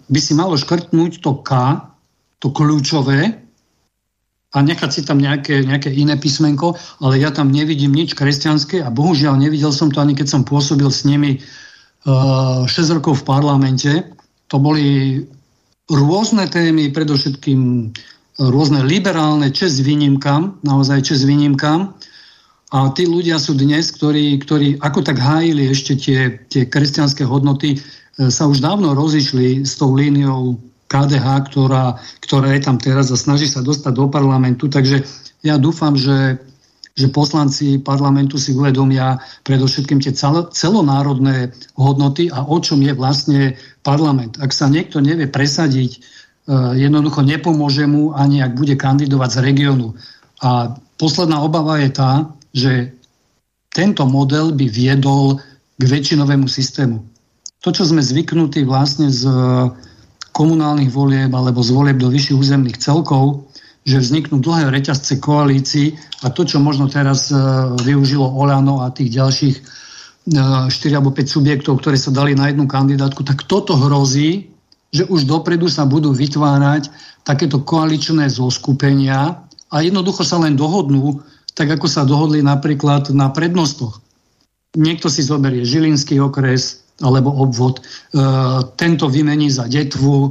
by 0.06 0.20
si 0.22 0.32
malo 0.32 0.54
škrtnúť 0.54 1.18
to 1.18 1.42
K, 1.42 1.82
to 2.38 2.54
kľúčové, 2.54 3.42
a 4.52 4.60
nechať 4.60 4.90
si 4.92 5.00
tam 5.00 5.16
nejaké, 5.16 5.64
nejaké 5.64 5.88
iné 5.88 6.20
písmenko, 6.20 6.76
ale 7.00 7.16
ja 7.16 7.32
tam 7.32 7.48
nevidím 7.48 7.96
nič 7.96 8.12
kresťanské 8.12 8.84
a 8.84 8.92
bohužiaľ 8.92 9.40
nevidel 9.40 9.72
som 9.72 9.88
to 9.88 10.04
ani 10.04 10.12
keď 10.12 10.28
som 10.28 10.42
pôsobil 10.44 10.92
s 10.92 11.08
nimi 11.08 11.40
e, 11.40 11.40
6 12.04 12.96
rokov 12.98 13.22
v 13.22 13.28
parlamente. 13.28 13.92
To 14.50 14.58
boli 14.58 15.22
rôzne 15.86 16.50
témy, 16.50 16.90
predovšetkým 16.90 17.92
rôzne 18.40 18.80
liberálne, 18.82 19.52
čes 19.52 19.78
výnimkám, 19.84 20.64
naozaj 20.64 21.04
čes 21.04 21.22
výnimkám. 21.28 21.94
A 22.72 22.88
tí 22.96 23.04
ľudia 23.04 23.36
sú 23.36 23.52
dnes, 23.52 23.92
ktorí, 23.92 24.40
ktorí 24.40 24.80
ako 24.80 25.04
tak 25.04 25.20
hájili 25.20 25.68
ešte 25.68 25.92
tie, 25.92 26.40
tie 26.48 26.64
kresťanské 26.64 27.28
hodnoty, 27.28 27.76
e, 27.76 27.78
sa 28.32 28.48
už 28.48 28.64
dávno 28.64 28.96
rozišli 28.96 29.68
s 29.68 29.76
tou 29.76 29.92
líniou 29.92 30.56
KDH, 30.88 31.52
ktorá, 31.52 32.00
ktorá 32.24 32.48
je 32.56 32.60
tam 32.64 32.80
teraz 32.80 33.12
a 33.12 33.20
snaží 33.20 33.44
sa 33.44 33.60
dostať 33.60 33.92
do 33.92 34.08
parlamentu. 34.08 34.72
Takže 34.72 35.04
ja 35.44 35.60
dúfam, 35.60 36.00
že, 36.00 36.40
že 36.92 37.08
poslanci 37.08 37.80
parlamentu 37.80 38.36
si 38.36 38.52
uvedomia 38.52 39.16
predovšetkým 39.48 40.04
tie 40.04 40.12
celonárodné 40.52 41.56
hodnoty 41.80 42.28
a 42.28 42.44
o 42.44 42.60
čom 42.60 42.84
je 42.84 42.92
vlastne 42.92 43.40
parlament. 43.80 44.36
Ak 44.44 44.52
sa 44.52 44.68
niekto 44.68 45.00
nevie 45.00 45.24
presadiť, 45.24 45.90
e, 45.96 45.98
jednoducho 46.76 47.24
nepomôže 47.24 47.88
mu 47.88 48.12
ani 48.12 48.44
ak 48.44 48.52
bude 48.60 48.76
kandidovať 48.76 49.30
z 49.32 49.38
regiónu. 49.40 49.96
A 50.44 50.76
posledná 51.00 51.40
obava 51.40 51.80
je 51.80 51.90
tá, 51.90 52.12
že 52.52 52.92
tento 53.72 54.04
model 54.04 54.52
by 54.52 54.68
viedol 54.68 55.40
k 55.80 55.82
väčšinovému 55.88 56.44
systému. 56.44 57.00
To, 57.64 57.72
čo 57.72 57.88
sme 57.88 58.04
zvyknutí 58.04 58.68
vlastne 58.68 59.08
z 59.08 59.24
komunálnych 60.32 60.90
volieb 60.92 61.32
alebo 61.32 61.64
z 61.64 61.70
volieb 61.72 61.96
do 62.00 62.12
vyšších 62.12 62.36
územných 62.36 62.80
celkov, 62.80 63.48
že 63.82 63.98
vzniknú 63.98 64.38
dlhé 64.38 64.70
reťazce 64.70 65.18
koalícií 65.18 65.98
a 66.22 66.30
to, 66.30 66.46
čo 66.46 66.62
možno 66.62 66.86
teraz 66.86 67.34
e, 67.34 67.36
využilo 67.82 68.22
Olano 68.22 68.86
a 68.86 68.94
tých 68.94 69.18
ďalších 69.18 69.56
4 70.30 70.70
e, 70.70 70.94
alebo 70.94 71.10
5 71.10 71.26
subjektov, 71.26 71.82
ktoré 71.82 71.98
sa 71.98 72.14
dali 72.14 72.38
na 72.38 72.46
jednu 72.46 72.70
kandidátku, 72.70 73.26
tak 73.26 73.42
toto 73.50 73.74
hrozí, 73.74 74.54
že 74.94 75.02
už 75.10 75.26
dopredu 75.26 75.66
sa 75.66 75.82
budú 75.82 76.14
vytvárať 76.14 76.92
takéto 77.26 77.58
koaličné 77.62 78.30
zoskupenia 78.30 79.42
a 79.72 79.76
jednoducho 79.82 80.22
sa 80.22 80.38
len 80.38 80.54
dohodnú, 80.54 81.24
tak 81.58 81.74
ako 81.74 81.86
sa 81.90 82.06
dohodli 82.06 82.44
napríklad 82.44 83.10
na 83.10 83.34
prednostoch. 83.34 83.98
Niekto 84.78 85.10
si 85.10 85.26
zoberie 85.26 85.66
Žilinský 85.66 86.22
okres 86.22 86.81
alebo 87.02 87.34
obvod, 87.34 87.82
e, 87.82 87.82
tento 88.78 89.10
vymení 89.10 89.50
za 89.50 89.66
Detvu, 89.66 90.30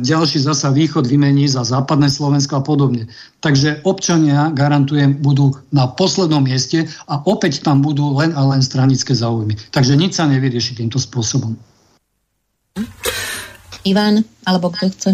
ďalší 0.00 0.40
zasa 0.40 0.72
východ 0.72 1.04
vymení 1.04 1.46
za 1.46 1.62
západné 1.62 2.08
Slovensko 2.08 2.58
a 2.58 2.62
podobne. 2.64 3.06
Takže 3.44 3.84
občania, 3.84 4.50
garantujem, 4.50 5.20
budú 5.20 5.54
na 5.70 5.86
poslednom 5.86 6.42
mieste 6.42 6.88
a 7.06 7.20
opäť 7.28 7.60
tam 7.60 7.84
budú 7.84 8.16
len 8.16 8.32
a 8.32 8.42
len 8.48 8.64
stranické 8.64 9.12
záujmy. 9.12 9.54
Takže 9.70 9.94
nič 9.94 10.16
sa 10.16 10.26
nevyrieši 10.26 10.80
týmto 10.80 10.96
spôsobom. 10.96 11.54
Ivan, 13.84 14.24
alebo 14.48 14.72
kto 14.72 14.90
chce? 14.90 15.10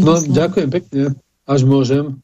No, 0.00 0.16
ďakujem 0.16 0.68
pekne, 0.72 1.02
až 1.44 1.60
môžem 1.68 2.16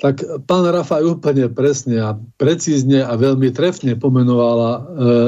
tak 0.00 0.24
pán 0.48 0.64
Rafaj 0.64 1.04
úplne 1.04 1.52
presne 1.52 2.00
a 2.00 2.16
precízne 2.40 3.04
a 3.04 3.12
veľmi 3.20 3.52
trefne 3.52 4.00
pomenovala 4.00 4.70
e, 4.72 4.80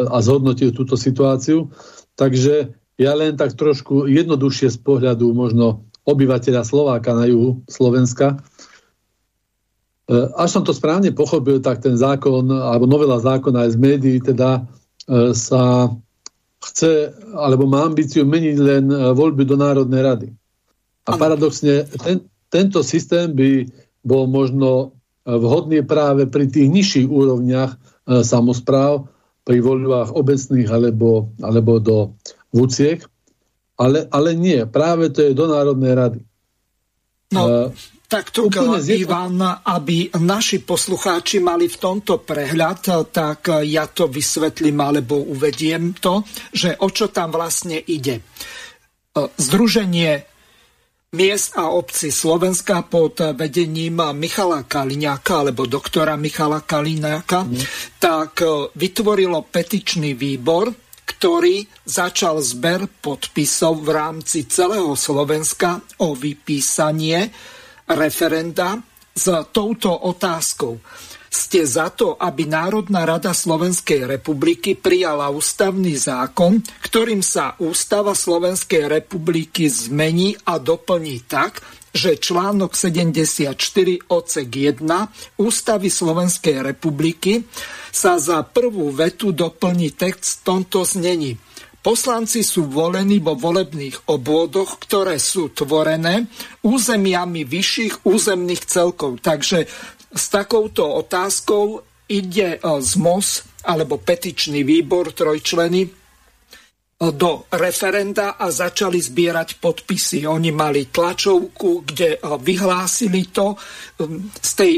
a 0.09 0.17
zhodnotil 0.25 0.73
túto 0.73 0.97
situáciu. 0.97 1.69
Takže 2.17 2.73
ja 2.97 3.13
len 3.13 3.37
tak 3.37 3.53
trošku 3.53 4.09
jednoduchšie 4.09 4.73
z 4.73 4.79
pohľadu 4.81 5.37
možno 5.37 5.85
obyvateľa 6.09 6.65
Slováka 6.65 7.13
na 7.13 7.29
juhu 7.29 7.61
Slovenska. 7.69 8.41
E, 10.09 10.17
až 10.41 10.49
som 10.49 10.65
to 10.65 10.73
správne 10.73 11.13
pochopil, 11.13 11.61
tak 11.61 11.85
ten 11.85 12.01
zákon, 12.01 12.49
alebo 12.49 12.89
novela 12.89 13.21
zákona 13.21 13.69
aj 13.69 13.71
z 13.77 13.79
médií 13.79 14.19
teda 14.25 14.65
e, 15.05 15.37
sa 15.37 15.93
chce, 16.65 17.13
alebo 17.37 17.69
má 17.69 17.85
ambíciu 17.85 18.25
meniť 18.25 18.57
len 18.57 18.85
voľby 18.89 19.45
do 19.45 19.61
Národnej 19.61 20.01
rady. 20.01 20.29
A 21.11 21.19
paradoxne, 21.19 21.85
ten, 22.01 22.25
tento 22.49 22.87
systém 22.87 23.35
by 23.35 23.67
bol 24.03 24.27
možno 24.27 24.99
vhodný 25.23 25.87
práve 25.87 26.27
pri 26.27 26.51
tých 26.51 26.69
nižších 26.69 27.09
úrovniach 27.09 27.71
e, 27.73 27.79
samozpráv, 28.27 29.07
pri 29.43 29.59
voľbách 29.59 30.15
obecných 30.15 30.71
alebo, 30.71 31.35
alebo 31.43 31.83
do 31.83 32.15
vúciek, 32.55 33.03
ale, 33.75 34.07
ale 34.07 34.39
nie, 34.39 34.63
práve 34.71 35.11
to 35.11 35.27
je 35.27 35.35
do 35.35 35.51
Národnej 35.51 35.95
rady. 35.99 36.21
No, 37.35 37.43
uh, 37.43 37.75
tak 38.07 38.31
tu, 38.31 38.47
Ivan, 38.93 39.41
aby 39.67 40.15
naši 40.21 40.61
poslucháči 40.63 41.41
mali 41.41 41.67
v 41.67 41.81
tomto 41.81 42.23
prehľad, 42.23 43.09
tak 43.09 43.65
ja 43.65 43.89
to 43.89 44.07
vysvetlím 44.07 44.79
alebo 44.79 45.17
uvediem 45.17 45.97
to, 45.97 46.21
že 46.53 46.77
o 46.85 46.93
čo 46.93 47.09
tam 47.09 47.33
vlastne 47.33 47.81
ide. 47.81 48.21
Združenie 49.17 50.32
miest 51.13 51.61
a 51.61 51.69
obci 51.69 52.09
Slovenska 52.09 52.89
pod 52.89 53.21
vedením 53.37 54.01
Michala 54.17 54.65
Kaliňáka 54.65 55.45
alebo 55.45 55.69
doktora 55.69 56.17
Michala 56.17 56.65
Kaliňáka, 56.65 57.45
mm. 57.45 57.61
tak 58.01 58.41
e, 58.41 58.73
vytvorilo 58.73 59.45
petičný 59.45 60.17
výbor, 60.17 60.73
ktorý 61.05 61.69
začal 61.85 62.41
zber 62.41 62.89
podpisov 63.05 63.85
v 63.85 63.93
rámci 63.93 64.49
celého 64.49 64.97
Slovenska 64.97 65.85
o 66.01 66.17
vypísanie 66.17 67.29
referenda 67.93 68.81
s 69.13 69.29
touto 69.53 69.93
otázkou 69.93 70.81
ste 71.33 71.65
za 71.65 71.89
to, 71.89 72.21
aby 72.21 72.45
Národná 72.45 73.09
rada 73.09 73.33
Slovenskej 73.33 74.05
republiky 74.05 74.77
prijala 74.77 75.33
ústavný 75.33 75.97
zákon, 75.97 76.61
ktorým 76.85 77.25
sa 77.25 77.57
Ústava 77.57 78.13
Slovenskej 78.13 78.85
republiky 78.85 79.73
zmení 79.73 80.37
a 80.45 80.61
doplní 80.61 81.25
tak, 81.25 81.65
že 81.97 82.21
článok 82.21 82.77
74 82.77 83.57
odsek 84.13 84.49
1 84.49 85.41
Ústavy 85.41 85.89
Slovenskej 85.89 86.61
republiky 86.61 87.49
sa 87.89 88.21
za 88.21 88.45
prvú 88.45 88.93
vetu 88.93 89.33
doplní 89.33 89.97
text 89.97 90.45
v 90.45 90.45
tomto 90.45 90.85
znení. 90.85 91.41
Poslanci 91.83 92.47
sú 92.47 92.71
volení 92.71 93.19
vo 93.19 93.35
volebných 93.35 94.07
obvodoch, 94.07 94.79
ktoré 94.79 95.19
sú 95.19 95.51
tvorené 95.51 96.31
územiami 96.63 97.43
vyšších 97.43 98.07
územných 98.07 98.63
celkov. 98.71 99.19
Takže 99.19 99.67
s 100.13 100.29
takouto 100.29 100.85
otázkou 100.85 101.81
ide 102.09 102.57
e, 102.57 102.59
z 102.61 102.93
MOS 103.01 103.29
alebo 103.65 103.97
petičný 103.97 104.61
výbor 104.67 105.17
trojčleny 105.17 105.83
e, 105.87 105.91
do 107.17 107.49
referenda 107.49 108.37
a 108.37 108.53
začali 108.53 109.01
zbierať 109.01 109.57
podpisy. 109.57 110.29
Oni 110.29 110.53
mali 110.53 110.93
tlačovku, 110.93 111.89
kde 111.89 112.17
e, 112.17 112.19
vyhlásili 112.21 113.33
to. 113.33 113.57
Z 114.43 114.51
tej 114.57 114.73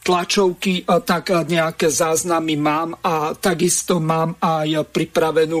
tlačovky, 0.00 0.88
tak 1.04 1.28
nejaké 1.28 1.92
záznamy 1.92 2.56
mám 2.56 2.96
a 3.04 3.36
takisto 3.36 4.00
mám 4.00 4.32
aj 4.40 4.88
pripravenú 4.88 5.60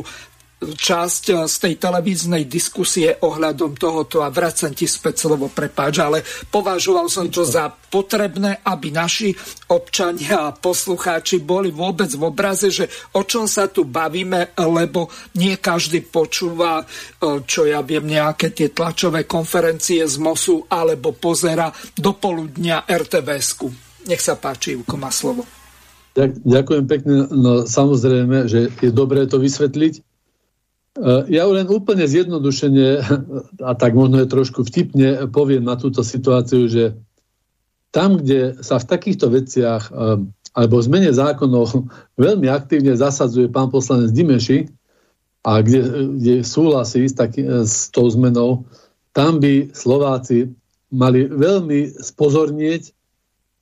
časť 0.60 1.24
eh, 1.32 1.36
z 1.48 1.54
tej 1.56 1.74
televíznej 1.80 2.44
diskusie 2.44 3.16
ohľadom 3.16 3.76
tohoto 3.80 4.20
a 4.20 4.28
vracam 4.28 4.76
ti 4.76 4.84
späť 4.84 5.26
slovo, 5.26 5.48
prepáč, 5.48 6.04
ale 6.04 6.20
považoval 6.52 7.08
som 7.08 7.32
to 7.32 7.42
za 7.42 7.72
potrebné, 7.72 8.60
aby 8.62 8.92
naši 8.92 9.32
občania 9.72 10.52
a 10.52 10.54
poslucháči 10.54 11.40
boli 11.40 11.72
vôbec 11.72 12.12
v 12.12 12.22
obraze, 12.28 12.68
že 12.70 12.86
o 13.16 13.24
čom 13.24 13.48
sa 13.48 13.66
tu 13.72 13.88
bavíme, 13.88 14.54
lebo 14.60 15.10
nie 15.40 15.56
každý 15.56 16.04
počúva, 16.04 16.84
eh, 16.84 17.40
čo 17.48 17.64
ja 17.64 17.80
viem, 17.80 18.04
nejaké 18.04 18.52
tie 18.52 18.68
tlačové 18.70 19.24
konferencie 19.24 20.04
z 20.04 20.16
MOSu 20.20 20.68
alebo 20.68 21.16
pozera 21.16 21.72
do 21.96 22.12
poludnia 22.12 22.84
RTVS-ku. 22.84 23.68
Nech 24.08 24.20
sa 24.20 24.36
páči, 24.36 24.76
Juko 24.76 24.96
má 24.96 25.12
slovo. 25.12 25.44
Ďakujem 26.20 26.84
pekne. 26.90 27.16
No 27.30 27.64
samozrejme, 27.64 28.50
že 28.50 28.68
je 28.82 28.90
dobré 28.90 29.30
to 29.30 29.38
vysvetliť, 29.38 30.09
ja 31.30 31.46
len 31.46 31.70
úplne 31.70 32.02
zjednodušene, 32.02 32.88
a 33.68 33.72
tak 33.78 33.94
možno 33.94 34.22
je 34.22 34.32
trošku 34.32 34.66
vtipne, 34.66 35.30
poviem 35.30 35.62
na 35.62 35.78
túto 35.78 36.02
situáciu, 36.02 36.66
že 36.66 36.98
tam, 37.90 38.18
kde 38.22 38.58
sa 38.62 38.78
v 38.78 38.88
takýchto 38.90 39.30
veciach 39.30 39.90
eh, 39.90 40.22
alebo 40.50 40.82
v 40.82 40.86
zmene 40.86 41.10
zákonov 41.14 41.86
veľmi 42.26 42.50
aktívne 42.50 42.94
zasadzuje 42.98 43.50
pán 43.50 43.70
poslanec 43.70 44.10
Dimeši 44.10 44.66
a 45.46 45.62
kde, 45.62 46.10
kde 46.20 46.34
súhlasí 46.44 47.06
s, 47.08 47.16
taký, 47.16 47.46
s 47.64 47.88
tou 47.88 48.10
zmenou, 48.10 48.68
tam 49.16 49.40
by 49.40 49.72
Slováci 49.72 50.52
mali 50.92 51.24
veľmi 51.26 51.96
spozornieť, 52.02 52.92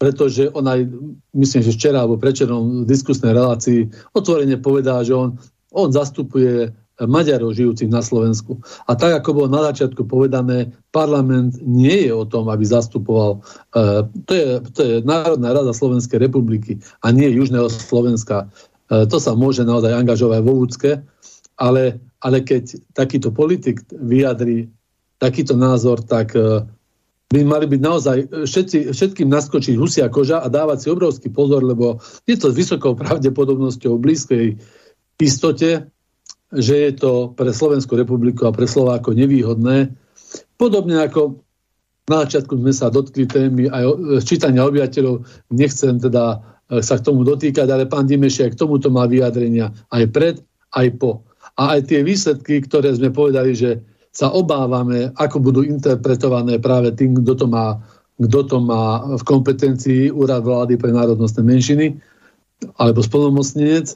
pretože 0.00 0.50
on 0.50 0.66
aj, 0.66 0.90
myslím, 1.38 1.62
že 1.62 1.76
včera 1.76 2.02
alebo 2.02 2.18
prečerom 2.18 2.82
v 2.82 2.88
diskusnej 2.88 3.30
relácii 3.30 4.10
otvorene 4.16 4.58
povedal, 4.58 5.06
že 5.06 5.14
on, 5.14 5.38
on 5.70 5.88
zastupuje 5.94 6.74
Maďarov 6.99 7.55
žijúcich 7.55 7.86
na 7.86 8.03
Slovensku. 8.03 8.59
A 8.90 8.99
tak, 8.99 9.22
ako 9.22 9.44
bolo 9.44 9.49
na 9.51 9.62
začiatku 9.70 10.03
povedané, 10.11 10.74
parlament 10.90 11.55
nie 11.62 12.11
je 12.11 12.12
o 12.14 12.26
tom, 12.26 12.51
aby 12.51 12.66
zastupoval, 12.66 13.38
uh, 13.78 14.03
to, 14.26 14.32
je, 14.34 14.46
to 14.74 14.80
je 14.82 14.94
Národná 15.07 15.55
rada 15.55 15.70
Slovenskej 15.70 16.18
republiky 16.18 16.82
a 17.07 17.14
nie 17.14 17.30
Južného 17.30 17.70
Slovenska. 17.70 18.51
Uh, 18.90 19.07
to 19.07 19.22
sa 19.22 19.38
môže 19.38 19.62
naozaj 19.62 19.94
angažovať 19.94 20.40
vo 20.42 20.55
úcke, 20.59 20.90
ale, 21.55 22.03
ale 22.18 22.42
keď 22.42 22.82
takýto 22.99 23.30
politik 23.30 23.86
vyjadrí 23.94 24.66
takýto 25.22 25.55
názor, 25.55 26.03
tak 26.03 26.34
uh, 26.34 26.66
by 27.28 27.44
mali 27.44 27.68
byť 27.68 27.80
naozaj 27.84 28.18
všetci, 28.49 28.78
všetkým 28.96 29.28
naskočiť 29.28 29.74
husia 29.76 30.09
koža 30.09 30.40
a 30.40 30.49
dávať 30.49 30.78
si 30.82 30.88
obrovský 30.88 31.28
pozor, 31.28 31.61
lebo 31.61 32.01
je 32.24 32.34
to 32.40 32.49
s 32.49 32.57
vysokou 32.57 32.96
pravdepodobnosťou 32.96 34.01
blízkej 34.01 34.57
istote, 35.20 35.92
že 36.53 36.74
je 36.88 36.92
to 36.96 37.12
pre 37.36 37.53
Slovenskú 37.53 37.96
republiku 37.96 38.49
a 38.49 38.55
pre 38.55 38.64
Slováko 38.64 39.12
nevýhodné. 39.12 39.92
Podobne 40.57 41.05
ako 41.05 41.44
na 42.09 42.24
začiatku 42.24 42.57
sme 42.57 42.72
sa 42.72 42.88
dotkli 42.88 43.28
témy 43.28 43.68
aj 43.68 43.84
čítania 44.24 44.64
obyvateľov, 44.64 45.28
nechcem 45.53 46.01
teda 46.01 46.40
e, 46.72 46.80
sa 46.80 46.96
k 46.96 47.05
tomu 47.05 47.20
dotýkať, 47.20 47.68
ale 47.68 47.84
pán 47.84 48.09
Dimeši 48.09 48.49
aj 48.49 48.51
k 48.57 48.61
tomuto 48.64 48.88
má 48.88 49.05
vyjadrenia 49.05 49.68
aj 49.92 50.05
pred, 50.09 50.36
aj 50.72 50.88
po. 50.96 51.20
A 51.61 51.76
aj 51.76 51.92
tie 51.92 52.01
výsledky, 52.01 52.64
ktoré 52.64 52.96
sme 52.96 53.12
povedali, 53.12 53.53
že 53.53 53.84
sa 54.09 54.32
obávame, 54.32 55.12
ako 55.20 55.36
budú 55.38 55.61
interpretované 55.61 56.57
práve 56.57 56.96
tým, 56.96 57.12
kto 57.20 57.44
to 57.44 57.46
má, 57.46 57.76
kto 58.16 58.40
to 58.49 58.57
má 58.57 59.05
v 59.05 59.22
kompetencii 59.28 60.09
Úrad 60.09 60.49
vlády 60.49 60.80
pre 60.80 60.90
národnostné 60.90 61.44
menšiny 61.44 61.86
alebo 62.80 63.05
spolnomocnenec, 63.05 63.94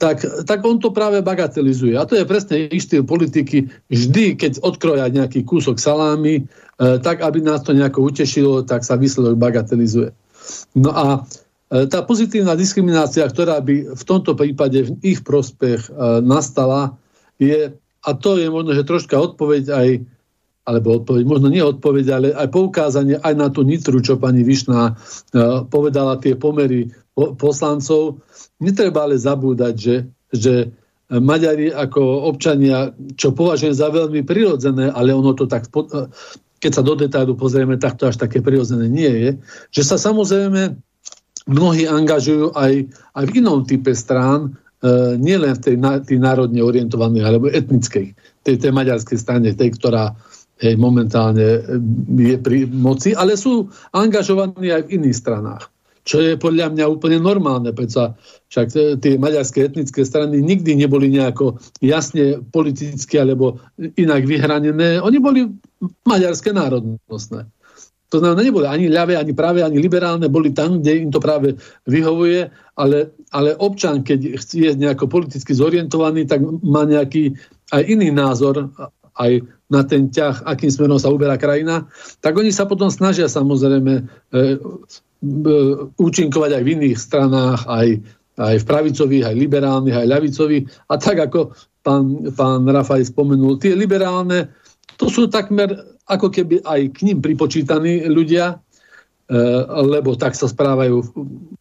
tak, 0.00 0.24
tak 0.48 0.64
on 0.64 0.80
to 0.80 0.88
práve 0.94 1.20
bagatelizuje. 1.20 1.96
A 1.98 2.08
to 2.08 2.16
je 2.16 2.24
presne 2.24 2.68
ich 2.72 2.88
štýl 2.88 3.04
politiky. 3.04 3.68
Vždy, 3.92 4.40
keď 4.40 4.52
odkroja 4.64 5.08
nejaký 5.12 5.44
kúsok 5.44 5.76
salámy, 5.76 6.40
e, 6.40 6.42
tak 7.04 7.20
aby 7.20 7.44
nás 7.44 7.60
to 7.60 7.76
nejako 7.76 8.08
utešilo, 8.08 8.64
tak 8.64 8.86
sa 8.86 8.96
výsledok 8.96 9.36
bagatelizuje. 9.36 10.12
No 10.78 10.90
a 10.96 11.06
e, 11.68 11.84
tá 11.88 12.00
pozitívna 12.00 12.56
diskriminácia, 12.56 13.28
ktorá 13.28 13.60
by 13.60 13.92
v 13.92 14.02
tomto 14.06 14.32
prípade 14.32 14.80
v 14.88 14.90
ich 15.04 15.20
prospech 15.20 15.88
e, 15.88 15.90
nastala, 16.24 16.96
je, 17.36 17.76
a 18.02 18.10
to 18.16 18.40
je 18.40 18.48
možno, 18.48 18.72
že 18.72 18.88
troška 18.88 19.18
odpoveď 19.20 19.64
aj 19.68 19.88
alebo 20.62 21.02
odpoveď, 21.02 21.22
možno 21.26 21.48
nie 21.50 21.62
odpoveď, 21.62 22.06
ale 22.14 22.28
aj 22.30 22.48
poukázanie 22.54 23.18
aj 23.18 23.34
na 23.34 23.50
tú 23.50 23.66
nitru, 23.66 23.98
čo 23.98 24.14
pani 24.14 24.46
Višná 24.46 24.94
uh, 24.94 25.66
povedala, 25.66 26.22
tie 26.22 26.38
pomery 26.38 26.94
po, 27.18 27.34
poslancov. 27.34 28.22
Netreba 28.62 29.10
ale 29.10 29.18
zabúdať, 29.18 29.74
že, 29.74 29.96
že 30.30 30.54
Maďari 31.12 31.68
ako 31.68 32.24
občania, 32.24 32.88
čo 33.20 33.36
považujem 33.36 33.76
za 33.76 33.92
veľmi 33.92 34.24
prirodzené, 34.24 34.88
ale 34.88 35.12
ono 35.12 35.36
to 35.36 35.44
tak, 35.44 35.68
keď 36.56 36.72
sa 36.72 36.80
do 36.80 36.96
detailu 36.96 37.36
pozrieme, 37.36 37.76
tak 37.76 38.00
to 38.00 38.08
až 38.08 38.16
také 38.16 38.40
prirodzené 38.40 38.88
nie 38.88 39.12
je, 39.12 39.30
že 39.76 39.82
sa 39.84 40.00
samozrejme 40.00 40.72
mnohí 41.44 41.84
angažujú 41.84 42.56
aj, 42.56 42.88
aj 43.12 43.24
v 43.28 43.32
inom 43.44 43.66
type 43.68 43.92
strán, 43.92 44.56
e, 44.80 45.20
nielen 45.20 45.52
v 45.58 45.60
tej, 45.60 45.76
tej 46.08 46.18
národne 46.22 46.64
orientovanej 46.64 47.22
alebo 47.28 47.52
etnickej, 47.52 48.16
tej, 48.46 48.54
tej 48.56 48.72
maďarskej 48.72 49.18
strane, 49.20 49.52
tej, 49.52 49.76
ktorá 49.76 50.16
momentálne 50.78 51.62
je 52.14 52.36
pri 52.38 52.70
moci, 52.70 53.12
ale 53.12 53.34
sú 53.34 53.66
angažovaní 53.90 54.70
aj 54.70 54.86
v 54.86 54.92
iných 55.02 55.18
stranách 55.18 55.72
čo 56.02 56.18
je 56.18 56.34
podľa 56.34 56.74
mňa 56.74 56.84
úplne 56.90 57.22
normálne, 57.22 57.70
pretože 57.70 58.18
však 58.50 58.66
tie 58.98 59.14
maďarské 59.22 59.70
etnické 59.70 60.02
strany 60.02 60.42
nikdy 60.42 60.74
neboli 60.74 61.06
nejako 61.06 61.62
jasne 61.78 62.42
politicky 62.50 63.22
alebo 63.22 63.62
inak 63.78 64.26
vyhranené. 64.26 64.98
Oni 64.98 65.18
boli 65.22 65.46
maďarské 66.02 66.50
národnostné. 66.50 67.46
To 68.12 68.20
znamená, 68.20 68.44
neboli 68.44 68.66
ani 68.68 68.92
ľavé, 68.92 69.16
ani 69.16 69.32
práve, 69.32 69.64
ani 69.64 69.80
liberálne, 69.80 70.28
boli 70.28 70.52
tam, 70.52 70.84
kde 70.84 71.08
im 71.08 71.10
to 71.14 71.16
práve 71.16 71.56
vyhovuje, 71.88 72.44
ale, 72.76 73.16
ale 73.32 73.56
občan, 73.56 74.04
keď 74.04 74.36
je 74.52 74.70
nejako 74.76 75.08
politicky 75.08 75.56
zorientovaný, 75.56 76.28
tak 76.28 76.44
má 76.60 76.84
nejaký 76.84 77.32
aj 77.72 77.82
iný 77.88 78.12
názor, 78.12 78.68
aj 79.22 79.32
na 79.72 79.80
ten 79.86 80.10
ťah, 80.12 80.44
akým 80.44 80.68
smerom 80.68 81.00
sa 81.00 81.08
uberá 81.08 81.40
krajina, 81.40 81.88
tak 82.20 82.36
oni 82.36 82.52
sa 82.52 82.68
potom 82.68 82.92
snažia 82.92 83.30
samozrejme 83.30 83.92
e, 83.96 84.02
e, 84.36 84.44
účinkovať 85.96 86.50
aj 86.60 86.62
v 86.62 86.72
iných 86.76 86.98
stranách, 87.00 87.64
aj, 87.64 87.88
aj 88.36 88.56
v 88.60 88.68
pravicových, 88.68 89.24
aj 89.32 89.34
liberálnych, 89.38 89.96
aj 89.96 90.10
ľavicových. 90.12 90.64
A 90.92 91.00
tak 91.00 91.24
ako 91.24 91.56
pán, 91.80 92.28
pán 92.36 92.68
Rafaj 92.68 93.08
spomenul, 93.08 93.56
tie 93.56 93.72
liberálne, 93.72 94.52
to 95.00 95.08
sú 95.08 95.32
takmer 95.32 95.72
ako 96.04 96.28
keby 96.28 96.60
aj 96.68 96.92
k 96.92 96.98
ním 97.08 97.24
pripočítaní 97.24 98.04
ľudia, 98.12 98.60
e, 99.32 99.36
lebo 99.88 100.18
tak 100.20 100.36
sa 100.36 100.50
správajú 100.50 101.00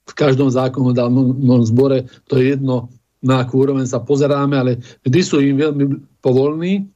v 0.04 0.14
každom 0.20 0.52
zákonodárnom 0.52 1.64
zbore, 1.64 2.12
to 2.28 2.36
je 2.36 2.60
jedno, 2.60 2.92
na 3.22 3.46
akú 3.46 3.62
úroveň 3.62 3.86
sa 3.86 4.02
pozeráme, 4.02 4.58
ale 4.58 4.72
vždy 5.06 5.22
sú 5.22 5.38
im 5.40 5.56
veľmi 5.56 5.86
povolní. 6.26 6.90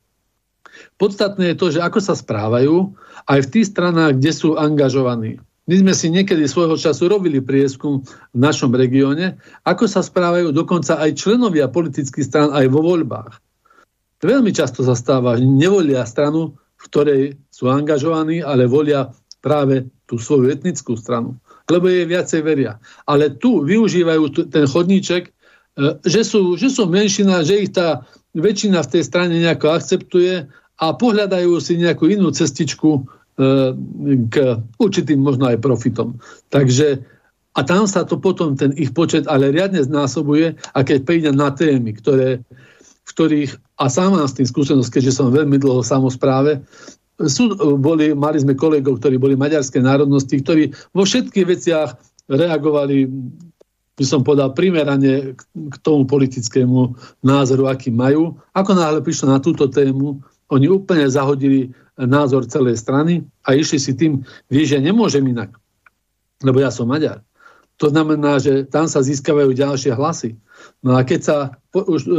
Podstatné 0.95 1.51
je 1.51 1.59
to, 1.59 1.67
že 1.75 1.83
ako 1.83 1.99
sa 1.99 2.15
správajú 2.15 2.95
aj 3.27 3.39
v 3.43 3.51
tých 3.51 3.67
stranách, 3.75 4.15
kde 4.15 4.31
sú 4.31 4.55
angažovaní. 4.55 5.43
My 5.65 5.81
sme 5.81 5.93
si 5.97 6.13
niekedy 6.13 6.45
svojho 6.45 6.77
času 6.77 7.09
robili 7.09 7.41
prieskum 7.41 8.05
v 8.05 8.37
našom 8.37 8.69
regióne, 8.71 9.35
ako 9.65 9.89
sa 9.89 10.05
správajú 10.05 10.53
dokonca 10.53 11.01
aj 11.01 11.17
členovia 11.17 11.65
politických 11.67 12.25
stran 12.25 12.49
aj 12.53 12.69
vo 12.69 12.85
voľbách. 12.85 13.41
Veľmi 14.21 14.53
často 14.53 14.85
sa 14.85 14.93
stáva, 14.93 15.35
že 15.35 15.43
nevolia 15.43 16.05
stranu, 16.05 16.55
v 16.79 16.83
ktorej 16.87 17.21
sú 17.49 17.67
angažovaní, 17.67 18.45
ale 18.45 18.69
volia 18.69 19.09
práve 19.41 19.89
tú 20.05 20.21
svoju 20.21 20.53
etnickú 20.53 20.93
stranu, 20.97 21.33
lebo 21.65 21.89
jej 21.89 22.05
viacej 22.05 22.41
veria. 22.45 22.77
Ale 23.09 23.33
tu 23.33 23.65
využívajú 23.65 24.49
ten 24.53 24.65
chodníček, 24.69 25.29
e, 25.29 25.31
že 26.05 26.21
sú, 26.21 26.57
že 26.57 26.69
sú 26.69 26.85
menšina, 26.85 27.41
že 27.41 27.65
ich 27.65 27.73
tá 27.73 28.05
väčšina 28.37 28.85
v 28.85 28.91
tej 28.97 29.03
strane 29.05 29.35
nejako 29.41 29.73
akceptuje 29.73 30.45
a 30.79 30.91
pohľadajú 30.91 31.55
si 31.63 31.79
nejakú 31.79 32.11
inú 32.11 32.31
cestičku 32.35 33.07
E, 33.35 33.75
k 34.31 34.63
určitým 34.79 35.19
možno 35.19 35.51
aj 35.51 35.59
profitom. 35.59 36.15
Takže 36.55 37.03
a 37.55 37.67
tam 37.67 37.83
sa 37.83 38.07
to 38.07 38.15
potom 38.15 38.55
ten 38.55 38.71
ich 38.79 38.95
počet 38.95 39.27
ale 39.27 39.51
riadne 39.51 39.83
znásobuje 39.83 40.55
a 40.71 40.79
keď 40.79 40.97
príde 41.03 41.31
na 41.35 41.51
témy, 41.51 41.99
ktoré, 41.99 42.39
v 43.03 43.11
ktorých, 43.11 43.51
a 43.75 43.91
sám 43.91 44.15
mám 44.15 44.27
s 44.31 44.39
tým 44.39 44.47
skúsenosť, 44.47 44.87
keďže 44.87 45.19
som 45.19 45.35
veľmi 45.35 45.59
dlho 45.59 45.83
v 45.83 45.87
samozpráve, 45.87 46.51
sú, 47.27 47.51
boli, 47.75 48.15
mali 48.15 48.39
sme 48.39 48.55
kolegov, 48.55 49.03
ktorí 49.03 49.19
boli 49.19 49.35
maďarské 49.35 49.83
národnosti, 49.83 50.39
ktorí 50.39 50.71
vo 50.95 51.03
všetkých 51.03 51.47
veciach 51.47 51.89
reagovali, 52.31 53.07
by 53.99 54.03
som 54.07 54.23
povedal, 54.23 54.55
primerane 54.55 55.35
k 55.35 55.75
tomu 55.83 56.07
politickému 56.07 56.95
názoru, 57.19 57.67
aký 57.67 57.91
majú. 57.91 58.35
Ako 58.55 58.75
náhle 58.75 59.03
prišlo 59.03 59.31
na 59.31 59.39
túto 59.43 59.67
tému, 59.67 60.23
oni 60.51 60.67
úplne 60.69 61.09
zahodili 61.09 61.73
názor 61.97 62.45
celej 62.45 62.77
strany 62.77 63.23
a 63.47 63.55
išli 63.55 63.79
si 63.79 63.95
tým, 63.95 64.21
vieš, 64.51 64.77
že 64.77 64.83
nemôžem 64.83 65.23
inak, 65.25 65.55
lebo 66.43 66.59
ja 66.59 66.69
som 66.69 66.91
Maďar. 66.91 67.23
To 67.79 67.91
znamená, 67.91 68.39
že 68.39 68.63
tam 68.67 68.87
sa 68.87 69.03
získavajú 69.03 69.51
ďalšie 69.51 69.91
hlasy. 69.95 70.39
No 70.79 70.95
a 70.95 71.03
keď 71.03 71.19
sa 71.19 71.37
po, 71.75 71.83
už 71.83 72.07
e, 72.07 72.11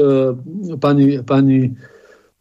pani, 0.77 1.24
pani 1.24 1.72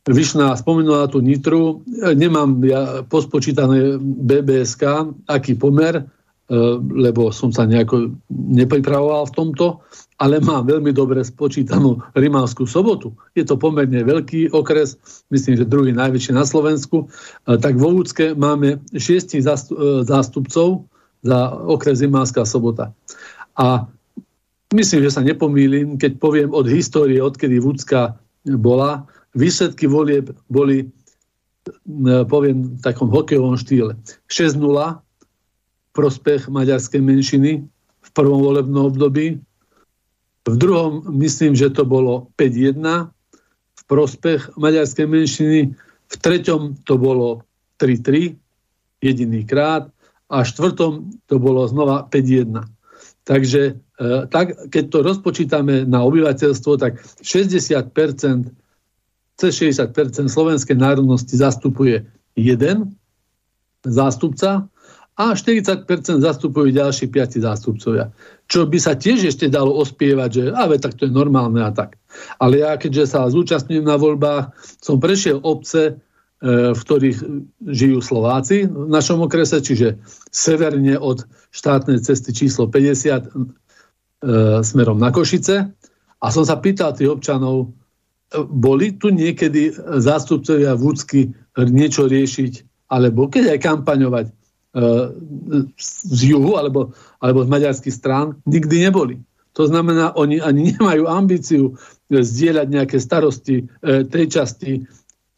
Vyšná 0.06 0.54
spomenula 0.60 1.08
tú 1.08 1.24
Nitru, 1.24 1.82
e, 1.88 2.12
nemám 2.12 2.60
ja 2.68 3.08
pospočítané 3.08 3.96
BBSK, 4.00 5.16
aký 5.32 5.56
pomer, 5.56 6.04
lebo 6.94 7.34
som 7.34 7.50
sa 7.50 7.66
nejako 7.66 8.14
nepripravoval 8.30 9.26
v 9.26 9.34
tomto, 9.34 9.66
ale 10.16 10.40
mám 10.40 10.64
veľmi 10.64 10.96
dobre 10.96 11.20
spočítanú 11.20 12.00
Rimavskú 12.16 12.64
sobotu. 12.64 13.12
Je 13.36 13.44
to 13.44 13.60
pomerne 13.60 14.00
veľký 14.00 14.56
okres, 14.56 14.96
myslím, 15.28 15.60
že 15.60 15.68
druhý 15.68 15.92
najväčší 15.92 16.32
na 16.32 16.48
Slovensku. 16.48 17.04
E, 17.04 17.60
tak 17.60 17.76
vo 17.76 17.92
Úcke 17.92 18.32
máme 18.32 18.80
šiestich 18.96 19.44
e, 19.44 19.52
zástupcov 20.08 20.88
za 21.20 21.40
okres 21.68 22.00
Rimavská 22.00 22.48
sobota. 22.48 22.96
A 23.60 23.84
myslím, 24.72 25.04
že 25.04 25.20
sa 25.20 25.22
nepomýlim, 25.26 26.00
keď 26.00 26.16
poviem 26.16 26.50
od 26.56 26.72
histórie, 26.72 27.20
odkedy 27.20 27.60
Vúcka 27.60 28.16
bola, 28.48 29.04
výsledky 29.36 29.84
volieb 29.84 30.32
boli, 30.48 30.88
e, 30.88 32.24
poviem 32.24 32.80
v 32.80 32.82
takom 32.88 33.12
hokejovom 33.12 33.60
štýle. 33.60 34.00
6-0 34.32 34.64
prospech 35.92 36.48
maďarskej 36.48 37.04
menšiny 37.04 37.68
v 38.00 38.10
prvom 38.16 38.40
volebnom 38.40 38.96
období, 38.96 39.44
v 40.46 40.56
druhom 40.58 41.02
myslím, 41.18 41.58
že 41.58 41.74
to 41.74 41.86
bolo 41.86 42.30
5-1 42.38 42.78
v 43.76 43.82
prospech 43.90 44.54
maďarskej 44.62 45.06
menšiny. 45.10 45.60
V 46.06 46.16
treťom 46.22 46.86
to 46.86 47.02
bolo 47.02 47.42
3-3 47.82 48.38
jediný 49.02 49.42
krát 49.46 49.90
a 50.30 50.46
v 50.46 50.50
štvrtom 50.50 50.92
to 51.26 51.36
bolo 51.42 51.66
znova 51.66 52.06
5-1. 52.10 52.62
Takže 53.26 53.62
e, 53.74 53.74
tak, 54.30 54.54
keď 54.70 54.84
to 54.94 54.98
rozpočítame 55.02 55.90
na 55.90 56.06
obyvateľstvo, 56.06 56.78
tak 56.78 57.02
60%, 57.26 58.54
cez 59.42 59.52
60% 59.58 60.30
slovenskej 60.30 60.78
národnosti 60.78 61.34
zastupuje 61.34 62.06
jeden 62.38 62.94
zástupca 63.82 64.70
a 65.16 65.32
40% 65.32 65.88
zastupujú 66.20 66.76
ďalší 66.76 67.08
piati 67.08 67.40
zástupcovia. 67.40 68.12
Čo 68.52 68.68
by 68.68 68.78
sa 68.84 69.00
tiež 69.00 69.32
ešte 69.32 69.48
dalo 69.48 69.72
ospievať, 69.80 70.30
že 70.30 70.44
ale 70.52 70.76
tak 70.76 71.00
to 71.00 71.08
je 71.08 71.12
normálne 71.16 71.64
a 71.64 71.72
tak. 71.72 71.96
Ale 72.44 72.60
ja 72.60 72.76
keďže 72.76 73.16
sa 73.16 73.32
zúčastňujem 73.32 73.88
na 73.88 73.96
voľbách, 73.96 74.52
som 74.84 75.00
prešiel 75.00 75.40
obce, 75.40 75.82
e, 75.88 75.94
v 76.76 76.80
ktorých 76.80 77.18
žijú 77.64 78.04
Slováci 78.04 78.68
v 78.68 78.92
našom 78.92 79.24
okrese, 79.24 79.64
čiže 79.64 79.96
severne 80.36 81.00
od 81.00 81.24
štátnej 81.56 82.04
cesty 82.04 82.36
číslo 82.36 82.68
50 82.68 82.76
e, 82.76 83.20
smerom 84.68 85.00
na 85.00 85.16
Košice. 85.16 85.72
A 86.20 86.28
som 86.28 86.44
sa 86.44 86.60
pýtal 86.60 86.92
tých 86.92 87.16
občanov, 87.16 87.72
e, 88.36 88.44
boli 88.52 89.00
tu 89.00 89.16
niekedy 89.16 89.72
zástupcovia 89.96 90.76
Vúcky 90.76 91.32
niečo 91.56 92.12
riešiť, 92.12 92.84
alebo 92.92 93.32
keď 93.32 93.56
aj 93.56 93.60
kampaňovať 93.64 94.26
z 94.76 96.20
juhu 96.20 96.60
alebo, 96.60 96.92
alebo 97.24 97.48
z 97.48 97.50
maďarských 97.50 97.96
strán 97.96 98.36
nikdy 98.44 98.84
neboli. 98.84 99.16
To 99.56 99.64
znamená, 99.72 100.12
oni 100.20 100.44
ani 100.44 100.76
nemajú 100.76 101.08
ambíciu 101.08 101.80
zdieľať 102.12 102.68
nejaké 102.68 102.98
starosti 103.00 103.64
e, 103.64 104.04
tej 104.04 104.26
časti 104.28 104.84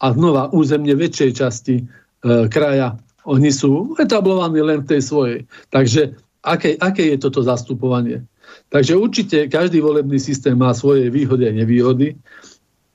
a 0.02 0.10
znova 0.10 0.50
územne 0.50 0.90
väčšej 0.90 1.30
časti 1.38 1.76
e, 1.78 1.84
kraja. 2.50 2.98
Oni 3.30 3.54
sú 3.54 3.94
etablovaní 3.94 4.58
len 4.58 4.82
v 4.82 4.90
tej 4.90 5.02
svojej. 5.06 5.38
Takže 5.70 6.18
aké, 6.42 6.74
aké 6.82 7.14
je 7.14 7.18
toto 7.22 7.46
zastupovanie? 7.46 8.26
Takže 8.74 8.98
určite 8.98 9.38
každý 9.46 9.78
volebný 9.78 10.18
systém 10.18 10.58
má 10.58 10.74
svoje 10.74 11.14
výhody 11.14 11.46
a 11.46 11.52
nevýhody. 11.54 12.18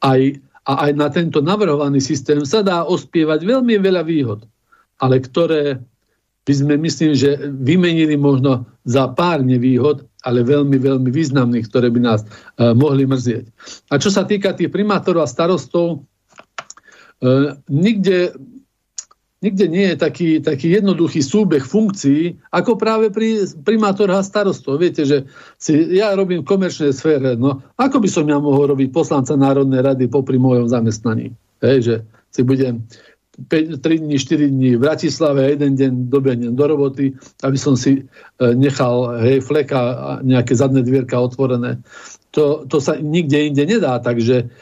Aj, 0.04 0.20
a 0.68 0.72
aj 0.89 0.91
na 0.98 1.08
tento 1.08 1.39
navrhovaný 1.39 2.04
systém 2.04 2.44
sa 2.44 2.60
dá 2.66 2.84
ospievať 2.84 3.48
veľmi 3.48 3.80
veľa 3.80 4.04
výhod, 4.04 4.44
ale 5.00 5.24
ktoré 5.24 5.80
by 6.44 6.54
sme, 6.54 6.74
myslím, 6.76 7.16
že 7.16 7.39
vymenili 7.48 8.20
možno 8.20 8.68
za 8.84 9.08
pár 9.16 9.39
nevýhod, 9.39 10.04
ale 10.28 10.44
veľmi, 10.44 10.76
veľmi 10.76 11.10
významných, 11.12 11.68
ktoré 11.72 11.88
by 11.88 12.00
nás 12.04 12.24
uh, 12.24 12.76
mohli 12.76 13.08
mrzieť. 13.08 13.48
A 13.91 14.00
čo 14.00 14.12
sa 14.12 14.28
týka 14.28 14.52
tých 14.52 14.72
primátorov 14.72 15.24
a 15.24 15.32
starostov, 15.32 16.04
uh, 17.24 17.56
nikde, 17.72 18.36
nikde 19.39 19.66
nie 19.72 19.88
je 19.91 19.98
taký, 20.00 20.30
taký 20.44 20.76
jednoduchý 20.80 21.24
súbeh 21.24 21.64
funkcií, 21.64 22.36
ako 22.52 22.76
práve 22.76 23.08
pri 23.08 23.48
primátorov 23.64 24.20
a 24.20 24.24
starostov. 24.24 24.84
Viete, 24.84 25.08
že 25.08 25.24
si, 25.56 25.96
ja 25.96 26.12
robím 26.12 26.44
v 26.44 26.50
komerčnej 26.52 26.91
sfére, 26.91 27.39
no 27.39 27.64
ako 27.80 28.04
by 28.04 28.10
som 28.12 28.28
ja 28.28 28.36
mohol 28.36 28.76
robiť 28.76 28.91
poslanca 28.91 29.39
Národnej 29.39 29.80
rady 29.80 30.12
popri 30.12 30.36
mojom 30.36 30.68
zamestnaní? 30.68 31.32
Hej, 31.64 31.78
že 31.88 31.96
si 32.36 32.41
budem 32.44 32.84
5, 32.84 33.12
3 33.34 33.81
dní, 33.97 34.19
4 34.19 34.49
dní 34.49 34.75
v 34.77 34.84
Bratislave 34.86 35.41
a 35.41 35.51
jeden 35.57 35.73
deň 35.73 35.91
dobehnem 36.13 36.53
do 36.53 36.65
roboty, 36.69 37.17
aby 37.41 37.57
som 37.57 37.73
si 37.73 37.97
e, 37.97 38.01
nechal 38.53 39.17
hej, 39.25 39.41
fleka 39.41 39.79
a 39.81 40.09
nejaké 40.21 40.53
zadné 40.53 40.86
dvierka 40.86 41.17
otvorené. 41.17 41.81
To, 42.38 42.65
to 42.69 42.77
sa 42.77 42.93
nikde 43.01 43.49
inde 43.49 43.65
nedá, 43.65 43.97
takže 43.97 44.53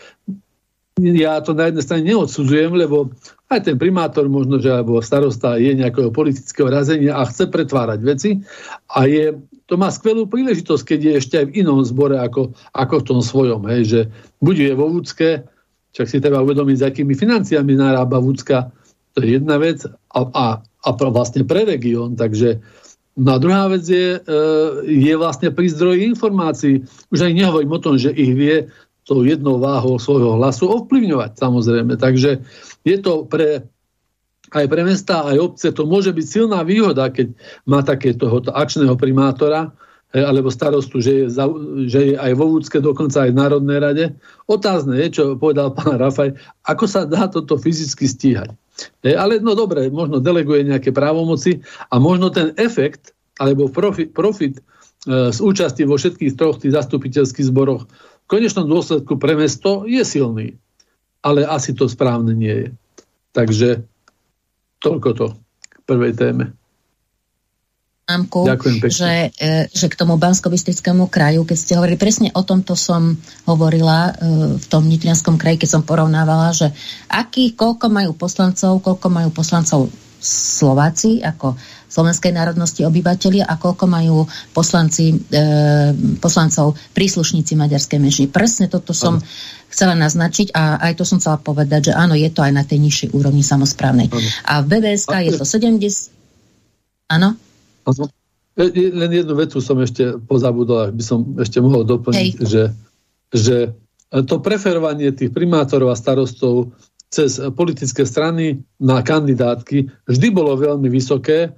ja 0.99 1.39
to 1.43 1.51
na 1.55 1.72
jednej 1.72 1.84
strane 1.84 2.03
neodsudzujem, 2.07 2.72
lebo 2.76 3.11
aj 3.51 3.67
ten 3.67 3.76
primátor 3.76 4.28
možno, 4.32 4.59
že 4.59 4.72
alebo 4.72 5.03
starosta 5.03 5.59
je 5.59 5.76
nejakého 5.76 6.11
politického 6.11 6.72
razenia 6.72 7.19
a 7.19 7.28
chce 7.28 7.51
pretvárať 7.51 7.99
veci 8.03 8.39
a 8.91 9.07
je, 9.07 9.36
to 9.67 9.76
má 9.76 9.91
skvelú 9.91 10.28
príležitosť, 10.28 10.84
keď 10.84 10.99
je 10.99 11.13
ešte 11.19 11.36
aj 11.43 11.45
v 11.51 11.63
inom 11.63 11.84
zbore 11.84 12.19
ako, 12.19 12.55
ako 12.76 12.95
v 13.03 13.07
tom 13.07 13.19
svojom, 13.19 13.67
hej, 13.67 13.82
že 13.84 13.99
buď 14.39 14.55
je 14.55 14.72
vo 14.76 14.88
Vúcke, 14.91 15.30
však 15.92 16.08
si 16.08 16.18
treba 16.24 16.44
uvedomiť, 16.44 16.76
s 16.80 16.88
akými 16.88 17.14
financiami 17.16 17.76
narába 17.76 18.24
Vúcka, 18.24 18.72
To 19.16 19.20
je 19.20 19.36
jedna 19.39 19.60
vec. 19.60 19.84
A, 20.16 20.20
a, 20.24 20.46
a 20.64 20.89
vlastne 21.12 21.44
pre 21.44 21.68
región. 21.68 22.16
Takže 22.16 22.64
No 23.20 23.36
a 23.36 23.44
druhá 23.44 23.68
vec 23.68 23.84
je, 23.84 24.16
e, 24.16 24.20
je 24.88 25.14
vlastne 25.20 25.52
pri 25.52 25.68
zdroji 25.68 26.08
informácií. 26.16 26.88
Už 27.12 27.28
aj 27.28 27.36
nehovorím 27.36 27.76
o 27.76 27.84
tom, 27.84 28.00
že 28.00 28.16
ich 28.16 28.32
vie 28.32 28.72
tou 29.04 29.28
jednou 29.28 29.60
váhou 29.60 30.00
svojho 30.00 30.39
hlasu 30.39 30.72
ovplyvňovať 30.72 31.36
samozrejme. 31.36 32.00
Takže 32.00 32.39
je 32.88 32.98
to 33.04 33.28
pre 33.28 33.68
aj 34.52 34.68
pre 34.68 34.84
mesta, 34.84 35.24
aj 35.32 35.38
obce, 35.39 35.68
to 35.72 35.88
môže 35.88 36.12
byť 36.12 36.26
silná 36.28 36.60
výhoda, 36.68 37.08
keď 37.08 37.32
má 37.64 37.80
takéto 37.88 38.28
akčného 38.52 39.00
primátora, 39.00 39.72
alebo 40.12 40.51
starostu, 40.51 40.99
že 40.99 41.24
je, 41.24 41.26
za, 41.32 41.47
že 41.88 41.99
je 42.12 42.16
aj 42.20 42.36
vo 42.36 42.51
Vúcke, 42.51 42.84
dokonca 42.84 43.24
aj 43.24 43.32
v 43.32 43.39
Národnej 43.39 43.80
rade. 43.80 44.05
Otázne 44.51 44.99
je, 45.07 45.07
čo 45.07 45.24
povedal 45.39 45.72
pán 45.78 45.95
Rafaj, 45.95 46.36
ako 46.68 46.86
sa 46.88 47.07
dá 47.07 47.32
toto 47.32 47.55
fyzicky 47.55 48.05
stíhať. 48.07 48.51
E, 49.07 49.16
ale 49.16 49.39
no 49.39 49.55
dobre, 49.55 49.88
možno 49.88 50.20
deleguje 50.20 50.68
nejaké 50.68 50.91
právomoci 50.91 51.64
a 51.88 51.95
možno 52.01 52.28
ten 52.28 52.51
efekt, 52.59 53.16
alebo 53.39 53.72
profit, 53.72 54.12
profit 54.12 54.59
e, 54.59 55.32
z 55.32 55.39
účasti 55.39 55.88
vo 55.88 55.95
všetkých 55.95 56.36
troch 56.36 56.59
tých 56.59 56.76
zastupiteľských 56.76 57.47
zboroch 57.47 57.88
v 57.88 58.26
konečnom 58.28 58.68
dôsledku 58.68 59.16
pre 59.16 59.39
mesto 59.39 59.88
je 59.88 60.03
silný. 60.03 60.59
Ale 61.22 61.45
asi 61.45 61.72
to 61.78 61.86
správne 61.86 62.34
nie 62.34 62.68
je. 62.68 62.70
Takže 63.32 63.86
toľko 64.82 65.09
to 65.14 65.28
k 65.70 65.76
prvej 65.86 66.18
téme 66.18 66.57
poznámku, 68.12 68.39
že, 68.91 69.32
e, 69.39 69.72
že 69.72 69.88
k 69.88 69.95
tomu 69.95 70.20
bansko 70.20 70.51
kraju, 71.07 71.41
keď 71.47 71.57
ste 71.57 71.74
hovorili, 71.80 71.97
presne 71.97 72.30
o 72.36 72.41
tomto 72.43 72.76
som 72.76 73.16
hovorila 73.47 74.12
e, 74.12 74.57
v 74.59 74.66
tom 74.68 74.86
nitrianskom 74.86 75.39
kraji, 75.39 75.64
keď 75.64 75.70
som 75.80 75.84
porovnávala, 75.88 76.51
že 76.51 76.72
aký, 77.07 77.55
koľko 77.55 77.88
majú 77.88 78.12
poslancov, 78.14 78.84
koľko 78.84 79.07
majú 79.07 79.30
poslancov 79.32 79.89
Slováci 80.22 81.18
ako 81.26 81.57
slovenskej 81.89 82.30
národnosti 82.32 82.86
obyvateľia 82.86 83.49
a 83.49 83.57
koľko 83.57 83.89
majú 83.89 84.24
poslanci, 84.53 85.18
e, 85.18 85.41
poslancov 86.22 86.78
príslušníci 86.93 87.57
maďarskej 87.57 87.99
menšiny. 87.99 88.28
Presne 88.30 88.70
toto 88.70 88.93
som 88.93 89.18
ano. 89.18 89.26
chcela 89.74 89.97
naznačiť 89.97 90.53
a 90.53 90.78
aj 90.78 90.93
to 90.95 91.03
som 91.03 91.18
chcela 91.18 91.41
povedať, 91.41 91.91
že 91.91 91.93
áno, 91.97 92.14
je 92.14 92.30
to 92.30 92.45
aj 92.45 92.53
na 92.53 92.64
tej 92.64 92.80
nižšej 92.80 93.09
úrovni 93.18 93.41
samozprávnej. 93.41 94.07
Ano. 94.07 94.30
A 94.45 94.53
v 94.62 94.66
BBSK 94.78 95.14
je 95.26 95.32
to 95.36 95.43
70... 95.43 96.14
Áno? 97.12 97.36
E, 98.60 98.64
len 98.92 99.12
jednu 99.12 99.34
vetu 99.40 99.64
som 99.64 99.80
ešte 99.80 100.20
pozabudol, 100.28 100.92
ak 100.92 100.94
by 100.94 101.04
som 101.04 101.20
ešte 101.40 101.64
mohol 101.64 101.88
doplniť, 101.88 102.36
že, 102.44 102.76
že 103.32 103.72
to 104.12 104.44
preferovanie 104.44 105.16
tých 105.16 105.32
primátorov 105.32 105.96
a 105.96 106.00
starostov 106.00 106.76
cez 107.12 107.40
politické 107.56 108.08
strany 108.08 108.64
na 108.80 109.04
kandidátky 109.04 110.08
vždy 110.08 110.28
bolo 110.32 110.56
veľmi 110.56 110.88
vysoké, 110.88 111.48
e, 111.48 111.50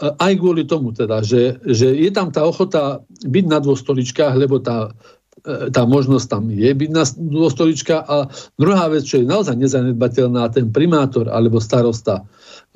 aj 0.00 0.32
kvôli 0.36 0.64
tomu 0.64 0.92
teda, 0.96 1.20
že, 1.20 1.60
že 1.64 1.92
je 1.92 2.08
tam 2.12 2.32
tá 2.32 2.44
ochota 2.44 3.04
byť 3.24 3.44
na 3.48 3.60
dvoch 3.60 3.80
stoličkách, 3.80 4.36
lebo 4.36 4.60
tá, 4.60 4.92
e, 5.44 5.68
tá 5.72 5.84
možnosť 5.88 6.26
tam 6.28 6.48
je 6.48 6.72
byť 6.72 6.90
na 6.92 7.04
dvoch 7.04 7.52
stoličkách. 7.52 8.04
A 8.08 8.28
druhá 8.56 8.88
vec, 8.92 9.08
čo 9.08 9.20
je 9.20 9.28
naozaj 9.28 9.56
nezanedbateľná, 9.56 10.52
ten 10.52 10.68
primátor 10.72 11.32
alebo 11.32 11.60
starosta, 11.60 12.24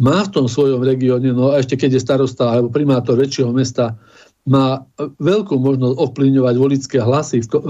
má 0.01 0.27
v 0.27 0.33
tom 0.35 0.47
svojom 0.51 0.83
regióne, 0.83 1.31
no 1.31 1.55
a 1.55 1.63
ešte 1.63 1.79
keď 1.79 1.99
je 1.99 2.03
starosta 2.03 2.51
alebo 2.51 2.73
primátor 2.73 3.15
väčšieho 3.15 3.55
mesta, 3.55 3.95
má 4.45 4.85
veľkú 5.01 5.57
možnosť 5.57 5.97
ovplyvňovať 5.97 6.55
volické 6.61 6.99
hlasy 7.01 7.41
v, 7.41 7.49
e, 7.49 7.61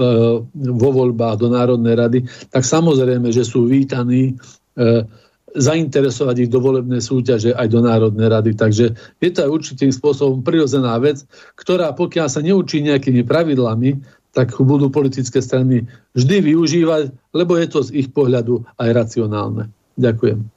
vo 0.75 0.89
voľbách 0.91 1.39
do 1.39 1.47
Národnej 1.47 1.95
rady, 1.95 2.19
tak 2.51 2.67
samozrejme, 2.67 3.31
že 3.31 3.47
sú 3.47 3.63
vítaní 3.63 4.35
e, 4.75 5.07
zainteresovať 5.55 6.35
ich 6.45 6.51
do 6.51 6.59
volebnej 6.59 6.99
súťaže 6.99 7.55
aj 7.55 7.67
do 7.71 7.79
Národnej 7.79 8.27
rady. 8.27 8.51
Takže 8.59 8.91
je 9.23 9.29
to 9.31 9.47
aj 9.47 9.49
určitým 9.55 9.91
spôsobom 9.95 10.43
prirodzená 10.43 10.99
vec, 10.99 11.23
ktorá 11.55 11.95
pokiaľ 11.95 12.27
sa 12.27 12.43
neučí 12.43 12.83
nejakými 12.83 13.23
pravidlami, 13.23 14.03
tak 14.35 14.51
budú 14.59 14.91
politické 14.91 15.39
strany 15.39 15.87
vždy 16.11 16.51
využívať, 16.51 17.03
lebo 17.31 17.55
je 17.55 17.67
to 17.71 17.79
z 17.87 18.03
ich 18.03 18.11
pohľadu 18.11 18.67
aj 18.75 18.89
racionálne. 18.91 19.71
Ďakujem. 19.95 20.54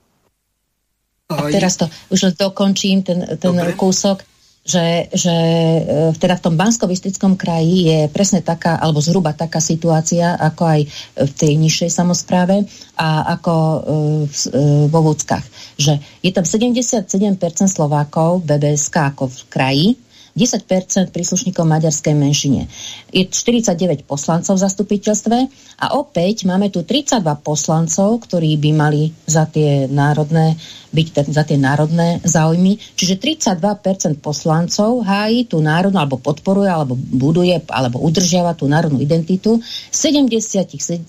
A 1.29 1.53
teraz 1.53 1.76
to 1.76 1.85
už 2.09 2.33
dokončím, 2.41 3.05
ten, 3.05 3.20
ten 3.37 3.53
kúsok, 3.76 4.24
že, 4.68 5.12
že 5.12 5.33
e, 5.33 6.12
teda 6.16 6.37
v 6.37 6.45
tom 6.45 6.55
bansko 6.57 6.89
kraji 7.37 7.76
je 7.89 8.01
presne 8.09 8.45
taká, 8.45 8.76
alebo 8.76 9.01
zhruba 9.01 9.37
taká 9.37 9.61
situácia, 9.61 10.37
ako 10.37 10.62
aj 10.64 10.81
v 11.20 11.33
tej 11.33 11.53
nižšej 11.57 11.91
samozpráve 11.93 12.64
a 12.97 13.37
ako 13.37 13.55
e, 13.57 13.79
v, 14.24 14.35
e, 14.57 14.61
vo 14.89 15.01
Vúckach. 15.05 15.45
Že 15.76 16.01
je 16.24 16.31
tam 16.33 16.45
77% 16.45 17.09
Slovákov, 17.68 18.45
BBSK 18.45 19.16
ako 19.16 19.29
v 19.29 19.39
kraji, 19.53 19.89
10% 20.39 21.11
príslušníkov 21.11 21.66
maďarskej 21.66 22.14
menšine. 22.14 22.70
Je 23.11 23.26
49 23.26 24.07
poslancov 24.07 24.55
v 24.55 24.62
zastupiteľstve 24.62 25.36
a 25.82 25.86
opäť 25.99 26.47
máme 26.47 26.70
tu 26.70 26.86
32 26.86 27.18
poslancov, 27.43 28.22
ktorí 28.22 28.55
by 28.62 28.70
mali 28.70 29.11
za 29.26 29.51
tie 29.51 29.91
národné 29.91 30.55
byť 30.89 31.07
za 31.28 31.45
tie 31.45 31.61
národné 31.61 32.24
záujmy. 32.24 32.80
Čiže 32.97 33.20
32% 33.20 34.24
poslancov 34.24 35.05
hájí 35.05 35.45
tú 35.45 35.61
národnú, 35.61 36.01
alebo 36.01 36.16
podporuje, 36.16 36.70
alebo 36.72 36.97
buduje, 36.97 37.61
alebo 37.68 38.01
udržiava 38.01 38.57
tú 38.57 38.64
národnú 38.64 38.97
identitu 38.97 39.61
77% 39.93 41.05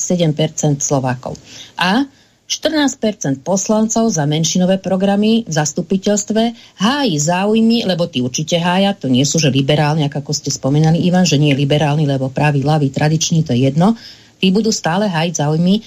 Slovákov. 0.84 1.40
A 1.80 2.04
14% 2.50 3.46
poslancov 3.46 4.10
za 4.10 4.26
menšinové 4.26 4.82
programy 4.82 5.46
v 5.46 5.54
zastupiteľstve 5.54 6.58
hájí 6.82 7.14
záujmy, 7.22 7.86
lebo 7.86 8.10
tí 8.10 8.26
určite 8.26 8.58
hája, 8.58 8.98
to 8.98 9.06
nie 9.06 9.22
sú, 9.22 9.38
že 9.38 9.54
liberálni, 9.54 10.10
ako 10.10 10.34
ste 10.34 10.50
spomenali, 10.50 10.98
Ivan, 11.06 11.30
že 11.30 11.38
nie 11.38 11.54
je 11.54 11.62
liberálny, 11.62 12.10
lebo 12.10 12.34
pravý, 12.34 12.66
ľavý, 12.66 12.90
tradičný, 12.90 13.46
to 13.46 13.54
je 13.54 13.70
jedno. 13.70 13.94
Tí 14.42 14.50
budú 14.50 14.74
stále 14.74 15.06
hájiť 15.06 15.46
záujmy 15.46 15.74
e, 15.78 15.82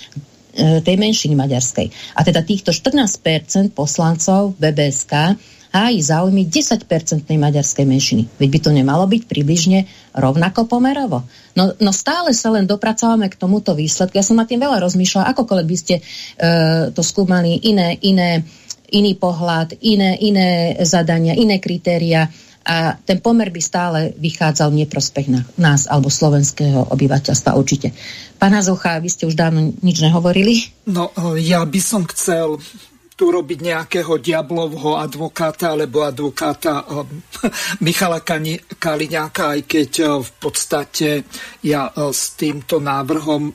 tej 0.86 0.96
menšiny 1.02 1.34
maďarskej. 1.34 2.14
A 2.14 2.22
teda 2.22 2.46
týchto 2.46 2.70
14% 2.70 3.74
poslancov 3.74 4.54
BBSK 4.54 5.34
hájí 5.72 6.04
záujmy 6.04 6.46
10-percentnej 6.52 7.40
maďarskej 7.40 7.88
menšiny. 7.88 8.22
Veď 8.36 8.48
by 8.52 8.58
to 8.60 8.70
nemalo 8.76 9.04
byť 9.08 9.22
približne 9.24 9.88
rovnako 10.12 10.68
pomerovo. 10.68 11.24
No, 11.56 11.72
no 11.80 11.90
stále 11.96 12.36
sa 12.36 12.52
len 12.52 12.68
dopracávame 12.68 13.32
k 13.32 13.40
tomuto 13.40 13.72
výsledku. 13.72 14.20
Ja 14.20 14.24
som 14.24 14.36
na 14.36 14.44
tým 14.44 14.60
veľa 14.60 14.84
rozmýšľala, 14.84 15.32
akokoľvek 15.32 15.66
by 15.66 15.76
ste 15.80 15.94
e, 15.98 16.02
to 16.92 17.00
skúmali 17.00 17.56
iné, 17.64 17.96
iné, 18.04 18.44
iný 18.92 19.16
pohľad, 19.16 19.80
iné, 19.80 20.20
iné 20.20 20.76
zadania, 20.84 21.32
iné 21.32 21.56
kritéria 21.56 22.28
a 22.62 22.94
ten 22.94 23.18
pomer 23.18 23.50
by 23.50 23.58
stále 23.58 23.98
vychádzal 24.14 24.70
v 24.70 24.86
neprospech 24.86 25.26
na, 25.26 25.42
nás 25.58 25.90
alebo 25.90 26.06
slovenského 26.06 26.94
obyvateľstva 26.94 27.58
určite. 27.58 27.90
Pána 28.38 28.62
Zocha, 28.62 29.02
vy 29.02 29.10
ste 29.10 29.26
už 29.26 29.34
dávno 29.34 29.74
nič 29.82 29.98
nehovorili? 29.98 30.70
No, 30.86 31.10
ja 31.38 31.66
by 31.66 31.80
som 31.82 32.06
chcel 32.06 32.62
tu 33.22 33.30
robiť 33.30 33.62
nejakého 33.62 34.18
diablovho 34.18 34.98
advokáta 34.98 35.78
alebo 35.78 36.02
advokáta 36.02 36.82
eh, 36.82 37.06
Michala 37.86 38.18
Kaliňáka, 38.82 39.54
aj 39.54 39.60
keď 39.62 39.90
eh, 40.02 40.08
v 40.18 40.30
podstate 40.42 41.08
ja 41.62 41.86
eh, 41.86 42.10
s 42.10 42.34
týmto 42.34 42.82
návrhom 42.82 43.54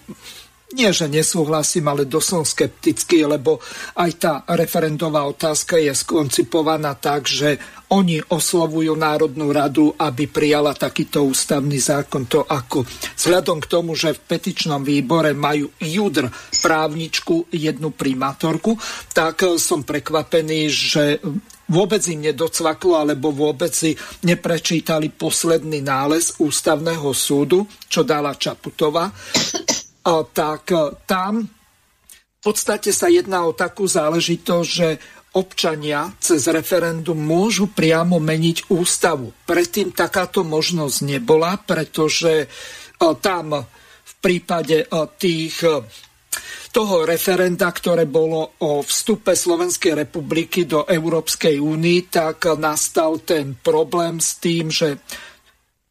nie, 0.68 0.92
že 0.92 1.08
nesúhlasím, 1.08 1.88
ale 1.88 2.04
dosť 2.04 2.28
som 2.28 2.44
skeptický, 2.44 3.24
lebo 3.24 3.64
aj 3.96 4.12
tá 4.20 4.34
referendová 4.52 5.24
otázka 5.24 5.80
je 5.80 5.96
skoncipovaná 5.96 6.92
tak, 7.00 7.24
že 7.24 7.56
oni 7.88 8.20
oslovujú 8.20 8.92
Národnú 9.00 9.56
radu, 9.56 9.96
aby 9.96 10.28
prijala 10.28 10.76
takýto 10.76 11.24
ústavný 11.24 11.80
zákon. 11.80 12.28
To 12.28 12.44
ako 12.44 12.84
vzhľadom 13.16 13.64
k 13.64 13.72
tomu, 13.72 13.96
že 13.96 14.12
v 14.12 14.24
petičnom 14.28 14.84
výbore 14.84 15.32
majú 15.32 15.72
judr 15.80 16.28
právničku, 16.60 17.48
jednu 17.48 17.96
primátorku, 17.96 18.76
tak 19.16 19.48
som 19.56 19.88
prekvapený, 19.88 20.68
že 20.68 21.24
vôbec 21.72 22.04
im 22.12 22.28
nedocvaklo, 22.28 23.00
alebo 23.00 23.32
vôbec 23.32 23.72
si 23.72 23.96
neprečítali 24.28 25.16
posledný 25.16 25.80
nález 25.80 26.36
ústavného 26.44 27.08
súdu, 27.16 27.64
čo 27.88 28.04
dala 28.04 28.36
Čaputová 28.36 29.08
tak 30.32 30.72
e, 30.72 30.96
tam 31.04 31.44
v 31.44 32.40
podstate 32.40 32.96
sa 32.96 33.12
jedná 33.12 33.44
o 33.44 33.52
takú 33.52 33.84
záležitosť, 33.84 34.70
že 34.70 34.90
občania 35.36 36.16
cez 36.24 36.48
referendum 36.48 37.20
môžu 37.20 37.68
priamo 37.68 38.18
meniť 38.18 38.72
ústavu. 38.72 39.36
Predtým 39.44 39.92
takáto 39.92 40.48
možnosť 40.48 40.98
nebola, 41.04 41.60
pretože 41.60 42.34
e, 42.44 42.48
tam 43.20 43.68
v 44.08 44.14
prípade 44.24 44.84
e, 44.84 44.86
tých 45.20 45.56
toho 46.68 47.10
referenda, 47.10 47.74
ktoré 47.74 48.06
bolo 48.06 48.62
o 48.62 48.86
vstupe 48.86 49.34
Slovenskej 49.34 50.06
republiky 50.06 50.70
do 50.70 50.86
Európskej 50.86 51.58
únie, 51.58 52.06
tak 52.06 52.54
nastal 52.54 53.18
ten 53.26 53.58
problém 53.58 54.22
s 54.22 54.38
tým, 54.38 54.70
že 54.70 55.02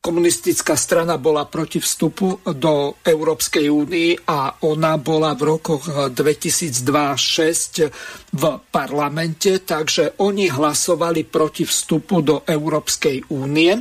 komunistická 0.07 0.79
strana 0.79 1.19
bola 1.19 1.51
proti 1.51 1.83
vstupu 1.83 2.39
do 2.55 3.03
Európskej 3.03 3.67
únii 3.67 4.31
a 4.31 4.63
ona 4.63 4.95
bola 5.03 5.35
v 5.35 5.59
rokoch 5.59 6.15
2002-2006 6.15 7.91
v 8.31 8.43
parlamente, 8.71 9.67
takže 9.67 10.23
oni 10.23 10.47
hlasovali 10.47 11.27
proti 11.27 11.67
vstupu 11.67 12.23
do 12.23 12.47
Európskej 12.47 13.35
únie. 13.35 13.75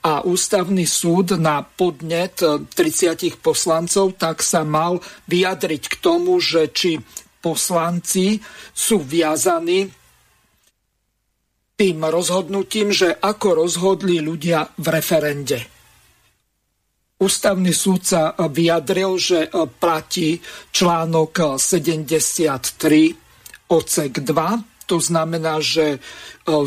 A 0.00 0.24
ústavný 0.24 0.88
súd 0.88 1.36
na 1.36 1.60
podnet 1.60 2.40
30 2.40 3.36
poslancov 3.44 4.16
tak 4.16 4.40
sa 4.40 4.64
mal 4.64 4.96
vyjadriť 5.28 5.82
k 5.92 5.94
tomu, 6.00 6.40
že 6.40 6.72
či 6.72 6.96
poslanci 7.44 8.40
sú 8.72 9.04
viazaní 9.04 10.05
tým 11.76 12.08
rozhodnutím, 12.08 12.88
že 12.88 13.12
ako 13.12 13.68
rozhodli 13.68 14.24
ľudia 14.24 14.64
v 14.80 14.86
referende. 14.88 15.76
Ústavný 17.16 17.72
súd 17.72 18.04
sa 18.04 18.36
vyjadril, 18.36 19.16
že 19.16 19.48
platí 19.80 20.36
článok 20.72 21.56
73 21.56 23.72
odsek 23.72 24.12
2. 24.20 24.84
To 24.86 25.00
znamená, 25.00 25.58
že 25.58 25.96
e, 25.96 25.98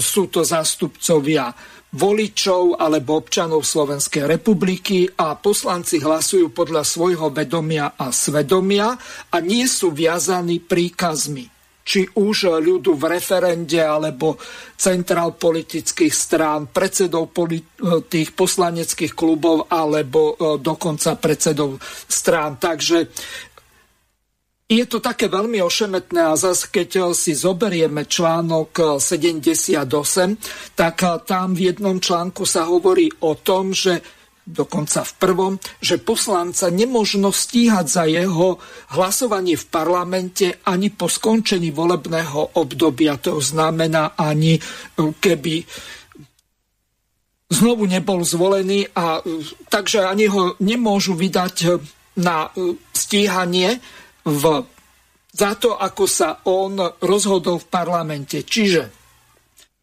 sú 0.02 0.28
to 0.28 0.44
zástupcovia 0.44 1.54
voličov 1.94 2.82
alebo 2.82 3.22
občanov 3.22 3.66
Slovenskej 3.66 4.26
republiky 4.26 5.10
a 5.10 5.38
poslanci 5.38 6.02
hlasujú 6.02 6.54
podľa 6.54 6.86
svojho 6.86 7.30
vedomia 7.30 7.94
a 7.98 8.10
svedomia 8.10 8.98
a 9.30 9.38
nie 9.42 9.66
sú 9.66 9.94
viazaní 9.94 10.62
príkazmi 10.62 11.59
či 11.90 12.06
už 12.06 12.62
ľudu 12.62 12.94
v 12.94 13.18
referende 13.18 13.82
alebo 13.82 14.38
centrál 14.78 15.34
politických 15.34 16.14
strán, 16.14 16.70
predsedov 16.70 17.34
tých 18.06 18.38
poslaneckých 18.38 19.18
klubov 19.18 19.66
alebo 19.74 20.38
e, 20.38 20.62
dokonca 20.62 21.18
predsedov 21.18 21.82
strán. 22.06 22.62
Takže 22.62 23.10
je 24.70 24.86
to 24.86 25.02
také 25.02 25.34
veľmi 25.34 25.58
ošemetné 25.66 26.30
a 26.30 26.38
zase 26.38 26.70
keď 26.70 27.10
si 27.18 27.34
zoberieme 27.34 28.06
článok 28.06 29.02
78, 29.02 29.90
tak 30.78 30.96
tam 31.26 31.58
v 31.58 31.74
jednom 31.74 31.98
článku 31.98 32.46
sa 32.46 32.70
hovorí 32.70 33.10
o 33.26 33.34
tom, 33.34 33.74
že 33.74 34.19
dokonca 34.50 35.06
v 35.06 35.14
prvom, 35.22 35.54
že 35.78 36.02
poslanca 36.02 36.74
nemožno 36.74 37.30
stíhať 37.30 37.86
za 37.86 38.04
jeho 38.10 38.58
hlasovanie 38.98 39.54
v 39.54 39.66
parlamente 39.70 40.58
ani 40.66 40.90
po 40.90 41.06
skončení 41.06 41.70
volebného 41.70 42.58
obdobia. 42.58 43.22
To 43.22 43.38
znamená 43.38 44.18
ani 44.18 44.58
e, 44.58 44.62
keby 44.98 45.62
znovu 47.54 47.86
nebol 47.86 48.26
zvolený 48.26 48.90
a 48.98 49.22
e, 49.22 49.46
takže 49.70 50.10
ani 50.10 50.26
ho 50.26 50.58
nemôžu 50.58 51.14
vydať 51.14 51.56
e, 51.62 51.68
na 52.18 52.50
stíhanie 52.90 53.78
v, 54.26 54.44
za 55.30 55.52
to, 55.62 55.78
ako 55.78 56.04
sa 56.10 56.42
on 56.50 56.82
rozhodol 57.06 57.62
v 57.62 57.70
parlamente. 57.70 58.42
Čiže 58.42 58.98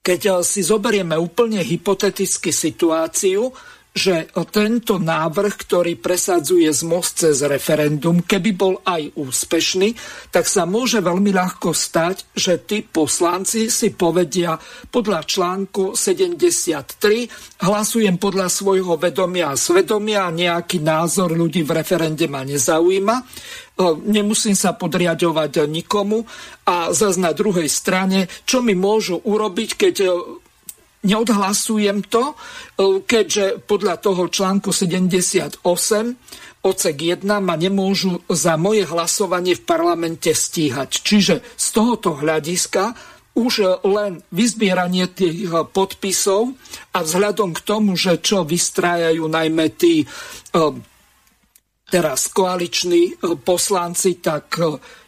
keď 0.03 0.47
si 0.47 0.63
zoberieme 0.63 1.19
úplne 1.19 1.67
hypoteticky 1.67 2.55
situáciu, 2.55 3.51
že 3.97 4.29
tento 4.53 5.01
návrh, 5.01 5.55
ktorý 5.57 5.97
presadzuje 5.97 6.69
most 6.85 7.25
cez 7.25 7.41
referendum, 7.41 8.21
keby 8.21 8.51
bol 8.53 8.75
aj 8.85 9.17
úspešný, 9.17 9.97
tak 10.29 10.45
sa 10.45 10.69
môže 10.69 11.01
veľmi 11.01 11.33
ľahko 11.33 11.73
stať, 11.73 12.37
že 12.37 12.61
tí 12.69 12.85
poslanci 12.85 13.73
si 13.73 13.97
povedia 13.97 14.61
podľa 14.93 15.25
článku 15.25 15.97
73 15.97 17.65
hlasujem 17.65 18.21
podľa 18.21 18.53
svojho 18.53 19.01
vedomia 19.01 19.57
a 19.57 19.57
svedomia 19.57 20.29
nejaký 20.29 20.85
názor 20.85 21.33
ľudí 21.33 21.65
v 21.65 21.81
referende 21.81 22.29
ma 22.29 22.45
nezaujíma 22.45 23.17
nemusím 24.05 24.57
sa 24.57 24.73
podriadovať 24.73 25.69
nikomu 25.69 26.25
a 26.65 26.97
zase 26.97 27.21
na 27.21 27.37
druhej 27.37 27.69
strane, 27.69 28.25
čo 28.49 28.65
mi 28.65 28.73
môžu 28.73 29.21
urobiť, 29.21 29.71
keď 29.77 29.95
neodhlasujem 31.07 32.03
to, 32.11 32.35
e, 32.35 32.35
keďže 33.07 33.63
podľa 33.65 33.97
toho 34.03 34.27
článku 34.27 34.75
78 34.75 35.63
odsek 36.67 36.97
1 36.99 37.23
ma 37.39 37.55
nemôžu 37.55 38.27
za 38.27 38.59
moje 38.59 38.83
hlasovanie 38.91 39.55
v 39.55 39.63
parlamente 39.63 40.35
stíhať. 40.35 40.91
Čiže 40.91 41.35
z 41.55 41.67
tohoto 41.71 42.19
hľadiska 42.19 42.99
už 43.39 43.85
len 43.87 44.25
vyzbieranie 44.35 45.07
tých 45.13 45.53
podpisov 45.71 46.57
a 46.97 47.05
vzhľadom 47.05 47.55
k 47.55 47.61
tomu, 47.63 47.95
že 47.95 48.19
čo 48.19 48.43
vystrájajú 48.43 49.31
najmä 49.31 49.71
tí 49.79 50.03
e, 50.03 50.07
teraz 51.87 52.27
koaliční 52.35 53.15
e, 53.15 53.39
poslanci, 53.39 54.19
tak 54.19 54.59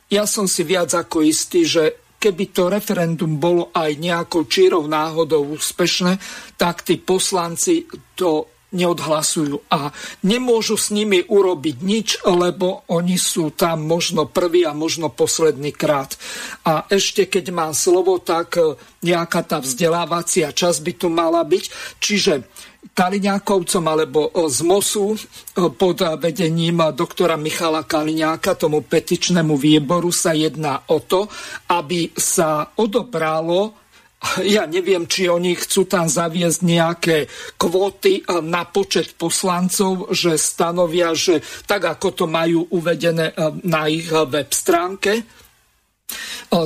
ja 0.09 0.25
som 0.25 0.49
si 0.49 0.65
viac 0.65 0.93
ako 0.95 1.21
istý, 1.21 1.69
že 1.69 2.08
keby 2.19 2.45
to 2.51 2.67
referendum 2.67 3.39
bolo 3.39 3.71
aj 3.71 3.95
nejakou 3.97 4.51
čírou 4.51 4.91
náhodou 4.91 5.55
úspešné, 5.55 6.19
tak 6.59 6.83
tí 6.83 6.99
poslanci 6.99 7.87
to 8.19 8.59
neodhlasujú 8.69 9.65
a 9.73 9.89
nemôžu 10.29 10.77
s 10.77 10.93
nimi 10.93 11.25
urobiť 11.25 11.77
nič, 11.81 12.09
lebo 12.29 12.85
oni 12.93 13.17
sú 13.17 13.49
tam 13.57 13.89
možno 13.89 14.29
prvý 14.29 14.69
a 14.69 14.77
možno 14.77 15.09
posledný 15.09 15.73
krát. 15.73 16.21
A 16.69 16.85
ešte 16.93 17.25
keď 17.25 17.49
mám 17.49 17.73
slovo, 17.73 18.21
tak 18.21 18.61
nejaká 19.01 19.41
tá 19.49 19.65
vzdelávacia 19.65 20.53
časť 20.53 20.79
by 20.85 20.93
tu 21.01 21.09
mala 21.09 21.41
byť. 21.49 21.65
Čiže 21.97 22.45
Kaliňákovcom 22.79 23.85
alebo 23.91 24.31
z 24.47 24.59
MOSu 24.63 25.19
pod 25.55 25.99
vedením 26.23 26.83
doktora 26.95 27.35
Michala 27.35 27.83
Kaliňáka, 27.83 28.55
tomu 28.55 28.87
petičnému 28.87 29.59
výboru 29.59 30.15
sa 30.15 30.31
jedná 30.35 30.87
o 30.87 31.03
to, 31.03 31.27
aby 31.71 32.15
sa 32.15 32.71
odobralo 32.79 33.75
ja 34.59 34.67
neviem, 34.67 35.07
či 35.07 35.31
oni 35.31 35.55
chcú 35.55 35.87
tam 35.87 36.11
zaviesť 36.11 36.61
nejaké 36.67 37.17
kvóty 37.55 38.27
na 38.43 38.67
počet 38.67 39.15
poslancov, 39.15 40.11
že 40.11 40.35
stanovia, 40.35 41.15
že 41.15 41.39
tak 41.67 41.87
ako 41.87 42.09
to 42.15 42.25
majú 42.27 42.67
uvedené 42.75 43.35
na 43.63 43.87
ich 43.87 44.11
web 44.11 44.51
stránke, 44.51 45.23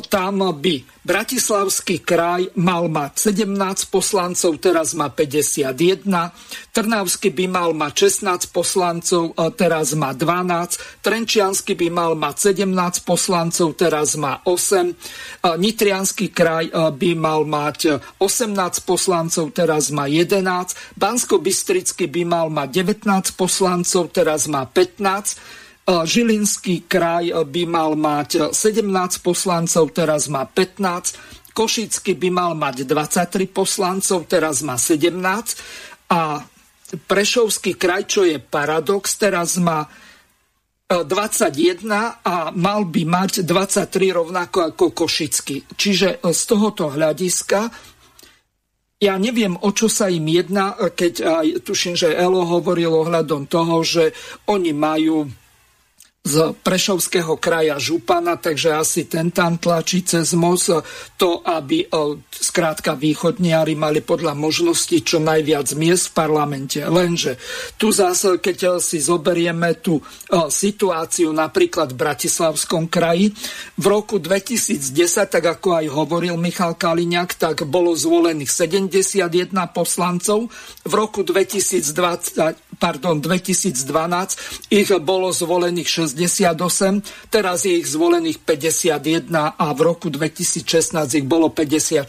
tam 0.08 0.54
by 0.54 1.02
Bratislavský 1.02 2.06
kraj 2.06 2.54
mal 2.54 2.86
mať 2.86 3.34
17 3.34 3.90
poslancov, 3.90 4.62
teraz 4.62 4.94
má 4.94 5.10
51. 5.10 6.06
Trnavský 6.70 7.34
by 7.34 7.46
mal 7.50 7.70
mať 7.74 8.22
16 8.22 8.54
poslancov, 8.54 9.34
teraz 9.58 9.98
má 9.98 10.14
12. 10.14 11.02
Trenčiansky 11.02 11.74
by 11.74 11.88
mal 11.90 12.14
mať 12.14 12.54
17 12.54 13.02
poslancov, 13.02 13.74
teraz 13.74 14.14
má 14.14 14.38
8. 14.46 14.94
Nitrianský 15.58 16.30
kraj 16.30 16.70
by 16.70 17.10
mal 17.18 17.42
mať 17.42 17.98
18 18.22 18.54
poslancov, 18.86 19.50
teraz 19.50 19.90
má 19.90 20.06
11. 20.06 20.38
Bansko-Bystrický 20.94 22.06
by 22.06 22.22
mal 22.22 22.46
mať 22.46 22.78
19 22.78 23.34
poslancov, 23.34 24.14
teraz 24.14 24.46
má 24.46 24.70
15. 24.70 25.61
Žilinský 25.82 26.86
kraj 26.86 27.34
by 27.34 27.62
mal 27.66 27.98
mať 27.98 28.54
17 28.54 28.86
poslancov, 29.18 29.90
teraz 29.90 30.30
má 30.30 30.46
15. 30.46 31.52
Košický 31.52 32.14
by 32.16 32.28
mal 32.30 32.52
mať 32.54 32.86
23 32.86 33.50
poslancov, 33.50 34.30
teraz 34.30 34.62
má 34.62 34.78
17. 34.78 35.10
A 36.14 36.46
Prešovský 36.92 37.74
kraj, 37.80 38.04
čo 38.04 38.22
je 38.22 38.36
paradox, 38.36 39.16
teraz 39.16 39.56
má 39.58 39.88
21 40.92 41.88
a 42.20 42.52
mal 42.52 42.84
by 42.84 43.02
mať 43.08 43.48
23 43.48 44.12
rovnako 44.12 44.58
ako 44.70 44.84
Košický. 44.92 45.72
Čiže 45.72 46.20
z 46.20 46.42
tohoto 46.44 46.92
hľadiska 46.92 47.72
ja 49.02 49.18
neviem, 49.18 49.58
o 49.58 49.74
čo 49.74 49.90
sa 49.90 50.06
im 50.06 50.30
jedná, 50.30 50.78
keď 50.78 51.14
aj 51.26 51.46
tuším, 51.66 51.98
že 51.98 52.14
Elo 52.14 52.46
hovoril 52.46 52.94
ohľadom 52.94 53.50
toho, 53.50 53.82
že 53.82 54.14
oni 54.46 54.70
majú 54.70 55.26
z 56.22 56.54
Prešovského 56.62 57.34
kraja 57.34 57.82
Župana, 57.82 58.38
takže 58.38 58.70
asi 58.78 59.10
ten 59.10 59.34
tam 59.34 59.58
tlačí 59.58 60.06
cez 60.06 60.38
most 60.38 60.70
to, 61.18 61.42
aby 61.42 61.82
skrátka 62.30 62.94
východniari 62.94 63.74
mali 63.74 64.06
podľa 64.06 64.38
možností 64.38 65.02
čo 65.02 65.18
najviac 65.18 65.74
miest 65.74 66.14
v 66.14 66.22
parlamente. 66.22 66.78
Lenže 66.78 67.42
tu 67.74 67.90
zase, 67.90 68.38
keď 68.38 68.58
e, 68.62 68.70
si 68.78 69.02
zoberieme 69.02 69.82
tú 69.82 69.98
e, 69.98 70.02
situáciu 70.46 71.34
napríklad 71.34 71.90
v 71.90 71.98
Bratislavskom 71.98 72.86
kraji, 72.86 73.34
v 73.74 73.84
roku 73.90 74.22
2010, 74.22 74.78
tak 75.26 75.42
ako 75.42 75.74
aj 75.82 75.86
hovoril 75.90 76.38
Michal 76.38 76.78
Kaliňák, 76.78 77.34
tak 77.34 77.66
bolo 77.66 77.98
zvolených 77.98 78.50
71 78.50 79.26
poslancov, 79.74 80.46
v 80.86 80.92
roku 80.94 81.26
2020, 81.26 82.78
pardon, 82.78 83.18
2012 83.18 84.70
ich 84.70 84.90
bolo 85.02 85.34
zvolených 85.34 85.90
68, 86.14 87.32
teraz 87.32 87.64
je 87.64 87.80
ich 87.80 87.88
zvolených 87.88 88.44
51 88.44 89.32
a 89.56 89.66
v 89.72 89.80
roku 89.80 90.12
2016 90.12 91.18
ich 91.18 91.26
bolo 91.26 91.48
54. 91.48 92.04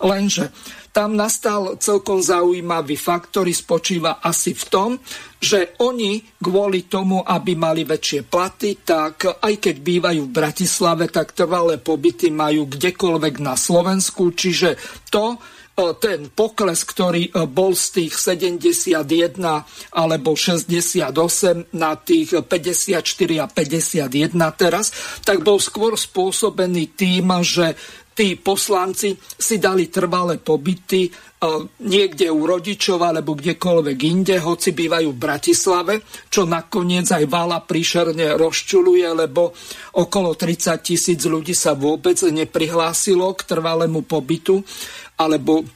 Lenže 0.00 0.50
tam 0.94 1.18
nastal 1.18 1.74
celkom 1.82 2.22
zaujímavý 2.22 2.94
fakt, 2.94 3.34
ktorý 3.34 3.50
spočíva 3.50 4.22
asi 4.22 4.54
v 4.54 4.64
tom, 4.70 4.90
že 5.42 5.74
oni 5.82 6.22
kvôli 6.38 6.86
tomu, 6.86 7.18
aby 7.18 7.58
mali 7.58 7.82
väčšie 7.82 8.22
platy, 8.30 8.86
tak 8.86 9.26
aj 9.26 9.54
keď 9.58 9.74
bývajú 9.82 10.22
v 10.30 10.34
Bratislave, 10.38 11.10
tak 11.10 11.34
trvalé 11.34 11.82
pobyty 11.82 12.30
majú 12.30 12.70
kdekoľvek 12.70 13.34
na 13.42 13.58
Slovensku, 13.58 14.38
čiže 14.38 14.78
to 15.10 15.34
ten 15.74 16.30
pokles, 16.30 16.86
ktorý 16.86 17.34
bol 17.50 17.74
z 17.74 17.86
tých 17.98 18.14
71 18.14 19.02
alebo 19.90 20.30
68 20.38 21.74
na 21.74 21.98
tých 21.98 22.38
54 22.38 23.02
a 23.42 23.46
51 23.50 24.38
teraz, 24.54 24.94
tak 25.26 25.42
bol 25.42 25.58
skôr 25.58 25.98
spôsobený 25.98 26.94
tým, 26.94 27.26
že 27.42 27.74
tí 28.14 28.38
poslanci 28.38 29.18
si 29.18 29.58
dali 29.58 29.90
trvalé 29.90 30.38
pobyty 30.38 31.10
niekde 31.84 32.32
u 32.32 32.46
rodičov 32.48 33.02
alebo 33.04 33.36
kdekoľvek 33.36 33.98
inde, 34.00 34.40
hoci 34.40 34.72
bývajú 34.72 35.12
v 35.12 35.18
Bratislave, 35.18 35.94
čo 36.32 36.48
nakoniec 36.48 37.10
aj 37.10 37.26
Vala 37.28 37.60
príšerne 37.60 38.38
rozčuluje, 38.38 39.04
lebo 39.12 39.52
okolo 39.98 40.32
30 40.38 40.78
tisíc 40.80 41.20
ľudí 41.26 41.52
sa 41.52 41.76
vôbec 41.76 42.16
neprihlásilo 42.16 43.28
k 43.36 43.44
trvalému 43.44 44.08
pobytu 44.08 44.64
alebo 45.18 45.66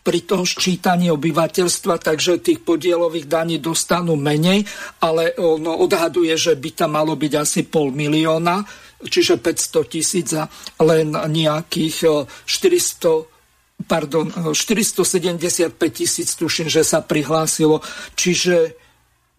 pri 0.00 0.22
tom 0.22 0.46
ščítaní 0.46 1.10
obyvateľstva, 1.10 1.98
takže 1.98 2.38
tých 2.40 2.62
podielových 2.62 3.26
daní 3.26 3.58
dostanú 3.58 4.14
menej, 4.14 4.64
ale 5.02 5.34
ono 5.36 5.82
odhaduje, 5.82 6.32
že 6.38 6.54
by 6.54 6.70
tam 6.72 6.94
malo 6.94 7.18
byť 7.18 7.32
asi 7.34 7.66
pol 7.66 7.90
milióna, 7.90 8.62
čiže 9.02 9.42
500 9.42 9.92
tisíc 9.92 10.30
a 10.32 10.46
len 10.80 11.12
nejakých 11.12 12.26
400 12.46 13.86
pardon, 13.88 14.28
475 14.52 15.72
tisíc 15.88 16.36
tuším, 16.36 16.68
že 16.68 16.84
sa 16.84 17.00
prihlásilo. 17.00 17.80
Čiže 18.12 18.76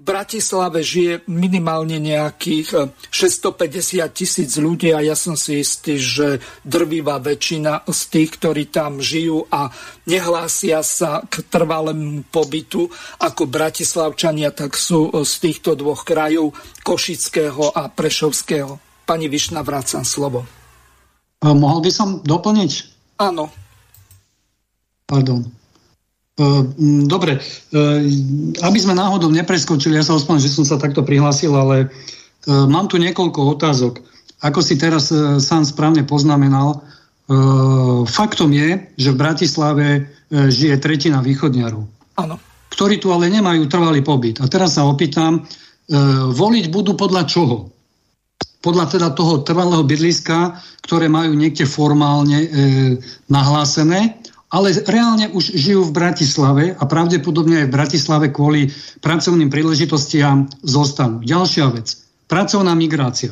Bratislave 0.01 0.81
žije 0.81 1.21
minimálne 1.29 2.01
nejakých 2.01 2.89
650 3.13 4.01
eh, 4.01 4.09
tisíc 4.09 4.57
ľudí 4.57 4.89
a 4.89 5.05
ja 5.05 5.13
som 5.13 5.37
si 5.37 5.61
istý, 5.61 6.01
že 6.01 6.41
drvivá 6.65 7.21
väčšina 7.21 7.85
z 7.85 8.01
tých, 8.09 8.29
ktorí 8.41 8.73
tam 8.73 8.97
žijú 8.97 9.45
a 9.53 9.69
nehlásia 10.09 10.81
sa 10.81 11.21
k 11.29 11.45
trvalému 11.45 12.25
pobytu 12.33 12.89
ako 13.21 13.45
Bratislavčania, 13.45 14.49
tak 14.49 14.73
sú 14.73 15.13
eh, 15.13 15.21
z 15.21 15.33
týchto 15.37 15.77
dvoch 15.77 16.01
krajov, 16.01 16.57
Košického 16.81 17.77
a 17.77 17.85
Prešovského. 17.93 18.81
Pani 19.05 19.29
Višna, 19.29 19.61
vrácam 19.61 20.01
slovo. 20.01 20.49
A 21.45 21.53
mohol 21.53 21.85
by 21.85 21.91
som 21.93 22.09
doplniť? 22.25 22.71
Áno. 23.21 23.53
Pardon. 25.05 25.60
Ehm, 26.41 27.05
dobre, 27.05 27.37
ehm, 27.37 28.57
aby 28.65 28.79
sme 28.81 28.97
náhodou 28.97 29.29
nepreskočili, 29.29 29.99
ja 29.99 30.05
sa 30.05 30.17
ospravedlňujem, 30.17 30.47
že 30.49 30.57
som 30.57 30.65
sa 30.65 30.81
takto 30.81 31.05
prihlásil, 31.05 31.53
ale 31.53 31.87
ehm, 31.87 32.65
mám 32.65 32.89
tu 32.89 32.97
niekoľko 32.97 33.61
otázok. 33.61 34.01
Ako 34.41 34.65
si 34.65 34.73
teraz 34.73 35.13
sám 35.37 35.69
správne 35.69 36.01
poznamenal, 36.01 36.81
faktom 38.09 38.49
je, 38.49 38.89
že 38.97 39.13
v 39.13 39.21
Bratislave 39.21 39.87
žije 40.33 40.81
tretina 40.81 41.21
východňarov. 41.21 41.85
Áno. 42.17 42.35
Ktorí 42.73 42.97
tu 42.97 43.13
ale 43.13 43.29
nemajú 43.29 43.69
trvalý 43.69 44.01
pobyt. 44.01 44.41
A 44.41 44.49
teraz 44.49 44.81
sa 44.81 44.89
opýtam, 44.89 45.45
voliť 46.33 46.73
budú 46.73 46.97
podľa 46.97 47.29
čoho? 47.29 47.69
Podľa 48.65 48.97
teda 48.97 49.13
toho 49.13 49.45
trvalého 49.45 49.85
bydliska, 49.85 50.57
ktoré 50.89 51.05
majú 51.05 51.37
niekde 51.37 51.69
formálne 51.69 52.49
nahlásené, 53.29 54.17
ale 54.51 54.75
reálne 54.83 55.31
už 55.31 55.55
žijú 55.55 55.87
v 55.87 55.95
Bratislave 55.95 56.63
a 56.75 56.83
pravdepodobne 56.83 57.63
aj 57.63 57.67
v 57.71 57.75
Bratislave 57.79 58.27
kvôli 58.35 58.67
pracovným 58.99 59.47
príležitostiam 59.47 60.51
zostanú. 60.59 61.23
Ďalšia 61.23 61.71
vec. 61.71 61.95
Pracovná 62.27 62.75
migrácia. 62.75 63.31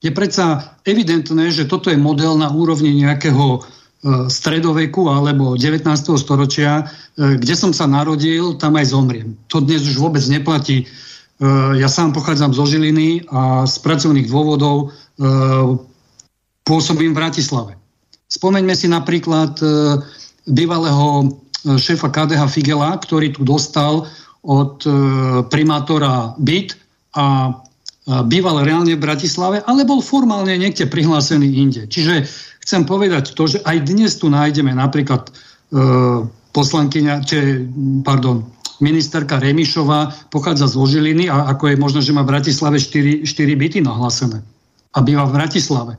Je 0.00 0.08
predsa 0.08 0.80
evidentné, 0.88 1.52
že 1.52 1.68
toto 1.68 1.92
je 1.92 2.00
model 2.00 2.40
na 2.40 2.48
úrovni 2.48 2.96
nejakého 2.96 3.44
e, 3.52 4.32
stredoveku 4.32 5.12
alebo 5.12 5.60
19. 5.60 5.84
storočia, 6.16 6.88
e, 7.20 7.36
kde 7.36 7.52
som 7.52 7.76
sa 7.76 7.84
narodil, 7.84 8.56
tam 8.56 8.80
aj 8.80 8.96
zomriem. 8.96 9.36
To 9.52 9.60
dnes 9.60 9.84
už 9.84 10.00
vôbec 10.00 10.24
neplatí. 10.24 10.84
E, 10.84 11.46
ja 11.76 11.88
sám 11.92 12.16
pochádzam 12.16 12.56
zo 12.56 12.64
Žiliny 12.64 13.28
a 13.28 13.68
z 13.68 13.76
pracovných 13.84 14.28
dôvodov 14.28 14.96
pôsobím 16.64 17.12
v 17.12 17.20
Bratislave. 17.20 17.72
Spomeňme 18.24 18.72
si 18.72 18.88
napríklad 18.88 19.52
bývalého 20.48 21.24
e, 21.24 21.26
šéfa 21.76 22.08
KDH 22.08 22.48
Figela, 22.48 22.96
ktorý 22.96 23.34
tu 23.34 23.44
dostal 23.44 24.06
od 24.40 24.80
e, 24.84 24.90
primátora 25.48 26.32
byt 26.40 26.76
a 27.16 27.52
býval 28.10 28.66
reálne 28.66 28.96
v 28.96 29.04
Bratislave, 29.04 29.62
ale 29.68 29.86
bol 29.86 30.02
formálne 30.02 30.50
niekde 30.56 30.88
prihlásený 30.88 31.46
inde. 31.46 31.82
Čiže 31.86 32.26
chcem 32.64 32.82
povedať 32.88 33.36
to, 33.36 33.46
že 33.46 33.62
aj 33.62 33.86
dnes 33.86 34.18
tu 34.18 34.26
nájdeme 34.32 34.72
napríklad 34.74 35.28
e, 35.28 35.32
poslankyňa, 36.50 37.14
či, 37.22 37.66
pardon, 38.02 38.42
ministerka 38.80 39.38
Remišová 39.38 40.32
pochádza 40.32 40.66
z 40.66 40.74
Žiliny 40.96 41.28
a 41.28 41.52
ako 41.52 41.70
je 41.70 41.76
možno, 41.76 42.00
že 42.00 42.16
má 42.16 42.24
v 42.24 42.32
Bratislave 42.34 42.80
4, 42.80 43.28
4 43.28 43.62
byty 43.62 43.78
nahlásené 43.84 44.40
a 44.90 44.98
býva 45.04 45.28
v 45.28 45.36
Bratislave. 45.36 45.94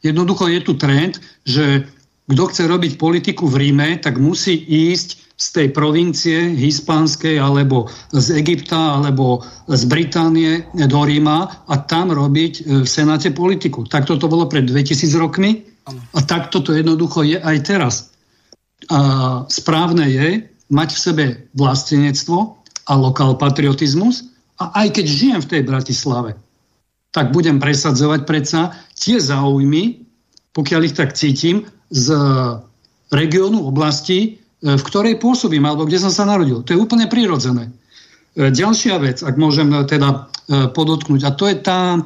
Jednoducho 0.00 0.48
je 0.50 0.60
tu 0.62 0.74
trend, 0.78 1.18
že 1.46 1.86
kto 2.32 2.48
chce 2.48 2.62
robiť 2.66 2.92
politiku 2.96 3.46
v 3.46 3.68
Ríme, 3.68 4.00
tak 4.00 4.16
musí 4.16 4.56
ísť 4.56 5.22
z 5.42 5.46
tej 5.50 5.68
provincie 5.74 6.54
hispánskej 6.54 7.42
alebo 7.42 7.90
z 8.14 8.38
Egypta 8.38 9.00
alebo 9.00 9.42
z 9.66 9.82
Británie 9.90 10.62
do 10.70 11.02
Ríma 11.02 11.66
a 11.66 11.74
tam 11.82 12.14
robiť 12.14 12.52
e, 12.62 12.62
v 12.84 12.86
Senáte 12.86 13.34
politiku. 13.34 13.82
Takto 13.82 14.14
to 14.22 14.30
bolo 14.30 14.46
pred 14.46 14.70
2000 14.70 15.02
rokmi 15.18 15.66
a 15.90 16.20
takto 16.22 16.62
to 16.62 16.78
jednoducho 16.78 17.26
je 17.26 17.42
aj 17.42 17.56
teraz. 17.66 17.94
A 18.86 19.42
správne 19.50 20.06
je 20.06 20.46
mať 20.70 20.88
v 20.94 21.00
sebe 21.00 21.24
vlastenectvo 21.58 22.62
a 22.86 22.92
lokál 22.94 23.34
patriotizmus 23.34 24.30
a 24.62 24.86
aj 24.86 24.94
keď 24.94 25.06
žijem 25.10 25.40
v 25.42 25.50
tej 25.58 25.62
Bratislave, 25.66 26.38
tak 27.10 27.34
budem 27.34 27.58
presadzovať 27.58 28.20
predsa 28.24 28.78
tie 28.94 29.18
záujmy, 29.18 30.06
pokiaľ 30.52 30.80
ich 30.88 30.96
tak 30.96 31.16
cítim, 31.16 31.68
z 31.92 32.08
regiónu, 33.12 33.68
oblasti, 33.68 34.18
e, 34.24 34.76
v 34.76 34.82
ktorej 34.82 35.20
pôsobím, 35.20 35.68
alebo 35.68 35.84
kde 35.84 36.00
som 36.00 36.12
sa 36.12 36.24
narodil. 36.24 36.64
To 36.64 36.72
je 36.72 36.80
úplne 36.80 37.04
prirodzené. 37.08 37.68
E, 37.68 38.48
ďalšia 38.48 38.96
vec, 39.00 39.20
ak 39.20 39.36
môžem 39.36 39.68
teda 39.84 40.32
podotknúť, 40.52 41.22
a 41.22 41.30
to 41.32 41.46
je 41.48 41.56
tá, 41.56 42.02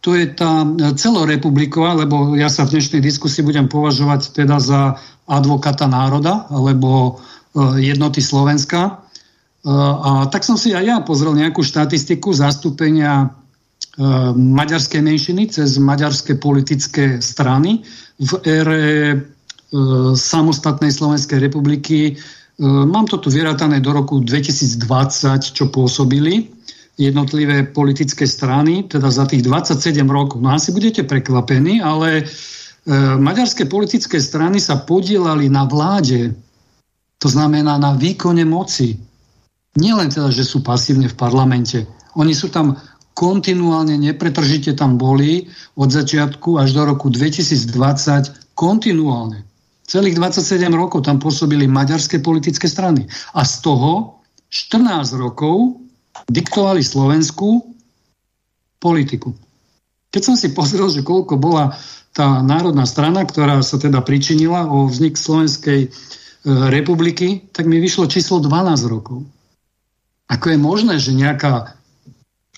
to 0.00 0.16
je 0.16 0.32
tá 0.32 0.64
celorepubliková, 0.96 1.92
lebo 1.94 2.34
ja 2.34 2.48
sa 2.48 2.64
v 2.64 2.78
dnešnej 2.78 3.04
diskusii 3.04 3.44
budem 3.44 3.68
považovať 3.68 4.32
teda 4.32 4.58
za 4.58 4.96
advokata 5.28 5.84
národa, 5.84 6.48
alebo 6.50 7.20
jednoty 7.76 8.24
Slovenska. 8.24 9.04
A 9.66 10.10
tak 10.32 10.42
som 10.42 10.56
si 10.56 10.72
aj 10.72 10.84
ja 10.88 10.96
pozrel 11.04 11.36
nejakú 11.36 11.60
štatistiku 11.60 12.32
zastúpenia 12.32 13.36
maďarskej 14.36 15.00
menšiny 15.00 15.48
cez 15.48 15.80
maďarské 15.80 16.36
politické 16.36 17.16
strany 17.24 17.80
v 18.20 18.32
ére 18.44 18.84
e, 19.12 19.16
samostatnej 20.12 20.92
Slovenskej 20.92 21.40
republiky. 21.40 22.12
E, 22.12 22.12
mám 22.60 23.08
to 23.08 23.16
tu 23.16 23.32
vyratané 23.32 23.80
do 23.80 23.96
roku 23.96 24.20
2020, 24.20 24.84
čo 25.56 25.72
pôsobili 25.72 26.52
jednotlivé 27.00 27.68
politické 27.72 28.24
strany, 28.24 28.84
teda 28.88 29.08
za 29.12 29.24
tých 29.28 29.44
27 29.44 30.04
rokov. 30.08 30.40
No 30.40 30.52
asi 30.52 30.72
budete 30.72 31.04
prekvapení, 31.04 31.84
ale 31.84 32.24
maďarské 33.20 33.68
politické 33.68 34.16
strany 34.16 34.62
sa 34.62 34.80
podielali 34.80 35.52
na 35.52 35.68
vláde, 35.68 36.32
to 37.18 37.28
znamená 37.28 37.76
na 37.76 37.92
výkone 37.92 38.46
moci. 38.46 38.96
Nielen 39.76 40.08
teda, 40.08 40.32
že 40.32 40.46
sú 40.46 40.64
pasívne 40.64 41.10
v 41.10 41.18
parlamente. 41.18 41.84
Oni 42.16 42.32
sú 42.32 42.48
tam 42.48 42.80
kontinuálne, 43.16 43.96
nepretržite 43.96 44.76
tam 44.76 45.00
boli 45.00 45.48
od 45.80 45.88
začiatku 45.88 46.60
až 46.60 46.76
do 46.76 46.84
roku 46.84 47.08
2020 47.08 47.72
kontinuálne. 48.52 49.40
Celých 49.88 50.20
27 50.20 50.68
rokov 50.76 51.08
tam 51.08 51.16
pôsobili 51.16 51.64
maďarské 51.64 52.20
politické 52.20 52.68
strany. 52.68 53.08
A 53.32 53.40
z 53.48 53.64
toho 53.64 54.20
14 54.52 55.16
rokov 55.16 55.80
diktovali 56.28 56.84
Slovensku 56.84 57.64
politiku. 58.76 59.32
Keď 60.12 60.22
som 60.22 60.36
si 60.36 60.52
pozrel, 60.52 60.92
že 60.92 61.06
koľko 61.06 61.40
bola 61.40 61.72
tá 62.12 62.40
národná 62.44 62.84
strana, 62.84 63.24
ktorá 63.24 63.60
sa 63.60 63.76
teda 63.76 64.00
pričinila 64.00 64.68
o 64.68 64.88
vznik 64.88 65.20
Slovenskej 65.20 65.80
e, 65.84 65.88
republiky, 66.72 67.44
tak 67.52 67.68
mi 67.68 67.76
vyšlo 67.76 68.08
číslo 68.08 68.40
12 68.40 68.88
rokov. 68.88 69.24
Ako 70.32 70.56
je 70.56 70.58
možné, 70.58 70.94
že 70.96 71.12
nejaká 71.12 71.75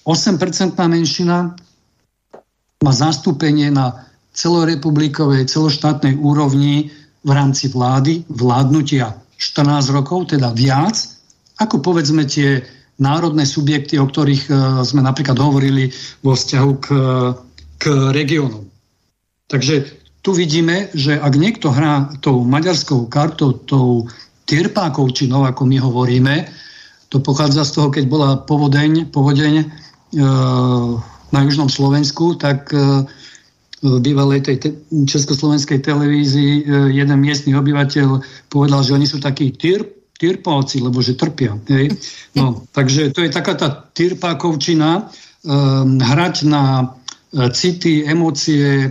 8-percentná 0.08 0.88
menšina 0.88 1.52
má 2.80 2.92
zastúpenie 2.96 3.68
na 3.68 4.08
celorepublikovej, 4.32 5.44
celoštátnej 5.44 6.16
úrovni 6.16 6.88
v 7.20 7.30
rámci 7.30 7.68
vlády, 7.68 8.24
vládnutia. 8.32 9.12
14 9.36 9.92
rokov, 9.92 10.32
teda 10.32 10.50
viac, 10.56 10.96
ako 11.60 11.84
povedzme 11.84 12.24
tie 12.24 12.64
národné 12.98 13.46
subjekty, 13.46 14.00
o 14.00 14.08
ktorých 14.08 14.44
e, 14.48 14.52
sme 14.82 15.04
napríklad 15.04 15.38
hovorili 15.38 15.92
vo 16.24 16.34
vzťahu 16.34 16.72
k, 16.82 16.86
k 17.78 17.84
regiónom. 18.10 18.66
Takže 19.46 19.86
tu 20.24 20.34
vidíme, 20.34 20.90
že 20.96 21.14
ak 21.14 21.34
niekto 21.38 21.70
hrá 21.70 22.10
tou 22.18 22.42
maďarskou 22.42 23.06
kartou, 23.06 23.54
tou 23.54 24.10
tirpákovčinou, 24.50 25.46
ako 25.46 25.62
my 25.68 25.78
hovoríme, 25.78 26.34
to 27.08 27.22
pochádza 27.22 27.64
z 27.64 27.72
toho, 27.78 27.88
keď 27.94 28.04
bola 28.10 28.30
povodeň, 28.42 29.08
povodeň 29.14 29.54
na 31.32 31.40
južnom 31.44 31.68
Slovensku, 31.68 32.34
tak 32.40 32.72
e, 32.72 33.04
v 33.78 34.00
bývalej 34.02 34.40
tej 34.42 34.56
te- 34.58 34.76
československej 34.90 35.84
televízii 35.84 36.52
e, 36.58 36.62
jeden 36.96 37.18
miestny 37.20 37.54
obyvateľ 37.54 38.24
povedal, 38.48 38.80
že 38.82 38.94
oni 38.96 39.06
sú 39.06 39.20
takí 39.20 39.52
tir, 39.54 39.84
tirpáci, 40.18 40.82
lebo 40.82 40.98
že 41.04 41.14
trpia. 41.14 41.54
Hej? 41.68 41.94
No, 42.34 42.58
takže 42.76 43.12
to 43.12 43.22
je 43.22 43.30
taká 43.30 43.54
tá 43.54 43.68
tirpákovčina, 43.92 44.90
e, 44.98 45.02
hrať 46.00 46.36
na 46.48 46.64
e, 46.82 47.52
city, 47.52 48.08
emócie, 48.08 48.88
e, 48.88 48.90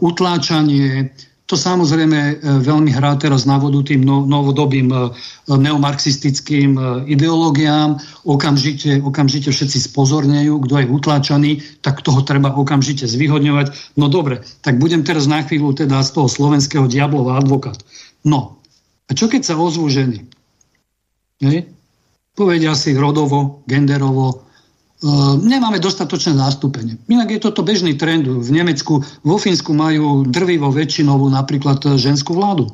utláčanie, 0.00 1.12
to 1.52 1.60
samozrejme 1.60 2.16
e, 2.16 2.34
veľmi 2.64 2.96
hrá 2.96 3.12
teraz 3.20 3.44
na 3.44 3.60
vodu 3.60 3.84
tým 3.84 4.00
no, 4.00 4.24
novodobým 4.24 4.88
e, 4.88 5.12
neomarxistickým 5.52 6.80
e, 6.80 6.82
ideológiám. 7.12 8.00
Okamžite, 8.24 9.04
okamžite 9.04 9.52
všetci 9.52 9.92
spozornejú, 9.92 10.64
kto 10.64 10.80
je 10.80 10.86
utláčaný, 10.88 11.52
tak 11.84 12.00
toho 12.00 12.24
treba 12.24 12.56
okamžite 12.56 13.04
zvyhodňovať. 13.04 14.00
No 14.00 14.08
dobre, 14.08 14.40
tak 14.64 14.80
budem 14.80 15.04
teraz 15.04 15.28
na 15.28 15.44
chvíľu 15.44 15.76
teda 15.76 16.00
z 16.00 16.16
toho 16.16 16.32
slovenského 16.32 16.88
diablova 16.88 17.36
advokát. 17.36 17.76
No, 18.24 18.56
a 19.06 19.12
čo 19.12 19.28
keď 19.28 19.52
sa 19.52 19.60
ozvú 19.60 19.92
ženy? 19.92 20.24
Hej? 21.44 21.68
Povedia 22.32 22.72
si 22.72 22.96
rodovo, 22.96 23.60
genderovo, 23.68 24.48
nemáme 25.42 25.82
dostatočné 25.82 26.38
zástupenie. 26.38 26.94
Inak 27.10 27.34
je 27.34 27.40
toto 27.42 27.66
bežný 27.66 27.98
trend. 27.98 28.30
V 28.30 28.50
Nemecku, 28.54 29.02
vo 29.02 29.36
Fínsku 29.36 29.74
majú 29.74 30.22
drvivo 30.22 30.70
väčšinovú 30.70 31.26
napríklad 31.26 31.82
e, 31.82 31.98
ženskú 31.98 32.38
vládu. 32.38 32.70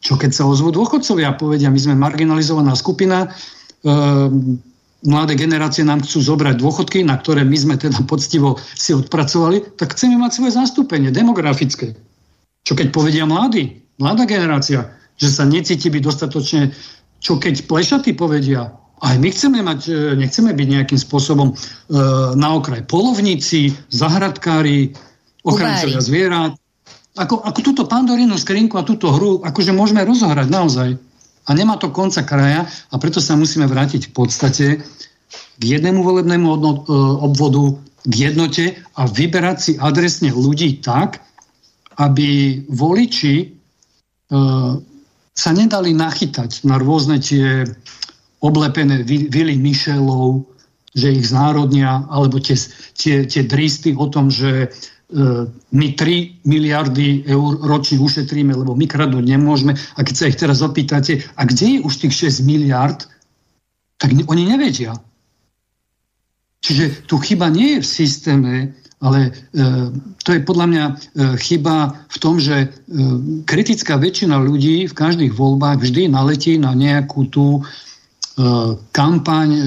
Čo 0.00 0.16
keď 0.16 0.32
sa 0.32 0.48
ozvú 0.48 0.72
dôchodcovia 0.72 1.36
povedia, 1.36 1.68
my 1.68 1.76
sme 1.76 1.94
marginalizovaná 2.00 2.72
skupina, 2.72 3.28
e, 3.28 3.88
mladé 5.04 5.36
generácie 5.36 5.84
nám 5.84 6.00
chcú 6.00 6.24
zobrať 6.24 6.56
dôchodky, 6.64 7.04
na 7.04 7.20
ktoré 7.20 7.44
my 7.44 7.56
sme 7.56 7.76
teda 7.76 8.00
poctivo 8.08 8.56
si 8.72 8.96
odpracovali, 8.96 9.76
tak 9.76 9.92
chceme 9.92 10.16
mať 10.16 10.40
svoje 10.40 10.52
zastúpenie 10.56 11.12
demografické. 11.12 11.92
Čo 12.64 12.72
keď 12.72 12.88
povedia 12.88 13.28
mladí, 13.28 13.84
mladá 14.00 14.24
generácia, 14.24 14.88
že 15.20 15.28
sa 15.28 15.44
necíti 15.44 15.92
byť 15.92 16.02
dostatočne, 16.04 16.72
čo 17.20 17.36
keď 17.36 17.68
plešatí 17.68 18.16
povedia, 18.16 18.72
aj 19.00 19.16
my 19.16 19.28
chceme 19.32 19.58
mať, 19.64 19.80
e, 19.88 19.92
nechceme 20.20 20.52
byť 20.52 20.68
nejakým 20.68 21.00
spôsobom 21.00 21.52
e, 21.52 21.54
na 22.36 22.48
okraj 22.52 22.84
polovníci, 22.84 23.72
zahradkári, 23.88 24.92
ochrancovia 25.44 26.00
zvierat. 26.04 26.52
Ako, 27.16 27.42
ako 27.42 27.60
túto 27.64 27.82
pandorinu 27.88 28.36
skrinku 28.36 28.76
a 28.76 28.86
túto 28.86 29.10
hru, 29.10 29.40
akože 29.42 29.72
môžeme 29.72 30.04
rozohrať 30.04 30.48
naozaj. 30.52 30.90
A 31.48 31.50
nemá 31.56 31.80
to 31.80 31.90
konca 31.90 32.22
kraja 32.22 32.68
a 32.68 32.94
preto 33.00 33.18
sa 33.18 33.34
musíme 33.34 33.66
vrátiť 33.66 34.12
v 34.12 34.12
podstate 34.12 34.66
k 35.60 35.62
jednému 35.62 36.04
volebnému 36.04 36.46
e, 36.46 36.56
obvodu, 37.24 37.80
k 38.04 38.12
jednote 38.12 38.64
a 38.96 39.02
vyberať 39.08 39.56
si 39.60 39.72
adresne 39.76 40.32
ľudí 40.32 40.80
tak, 40.84 41.24
aby 41.96 42.62
voliči 42.68 43.34
e, 43.44 43.46
sa 45.32 45.50
nedali 45.56 45.96
nachytať 45.96 46.68
na 46.68 46.76
rôzne 46.76 47.16
tie 47.20 47.64
oblepené 48.40 49.04
Vili 49.04 49.56
Michelov, 49.60 50.48
že 50.96 51.14
ich 51.14 51.30
znárodnia, 51.30 52.08
alebo 52.10 52.42
tie, 52.42 52.58
tie, 52.98 53.22
tie 53.28 53.46
dristy 53.46 53.94
o 53.94 54.10
tom, 54.10 54.26
že 54.26 54.66
e, 54.66 54.68
my 55.70 55.86
3 55.94 56.42
miliardy 56.48 57.30
eur 57.30 57.62
ročne 57.62 58.02
ušetríme, 58.02 58.50
lebo 58.50 58.74
my 58.74 58.90
kradnúť 58.90 59.22
nemôžeme. 59.22 59.78
A 59.94 60.00
keď 60.02 60.14
sa 60.16 60.28
ich 60.32 60.40
teraz 60.40 60.64
opýtate, 60.64 61.22
a 61.38 61.46
kde 61.46 61.78
je 61.78 61.84
už 61.86 61.94
tých 62.02 62.42
6 62.42 62.42
miliard, 62.42 63.06
tak 64.02 64.16
oni 64.26 64.42
nevedia. 64.50 64.98
Čiže 66.60 67.06
tu 67.06 67.22
chyba 67.22 67.48
nie 67.52 67.78
je 67.78 67.84
v 67.84 67.88
systéme, 67.88 68.54
ale 69.00 69.30
e, 69.30 69.64
to 70.26 70.34
je 70.36 70.44
podľa 70.44 70.66
mňa 70.66 70.84
e, 70.84 70.92
chyba 71.40 71.96
v 72.10 72.16
tom, 72.20 72.36
že 72.36 72.66
e, 72.66 72.68
kritická 73.46 73.96
väčšina 73.96 74.36
ľudí 74.42 74.90
v 74.90 74.94
každých 74.96 75.32
voľbách 75.32 75.80
vždy 75.80 76.10
naletí 76.10 76.60
na 76.60 76.76
nejakú 76.76 77.30
tú 77.32 77.64
E, 77.64 77.89
kampaň 78.90 79.48
e, 79.52 79.62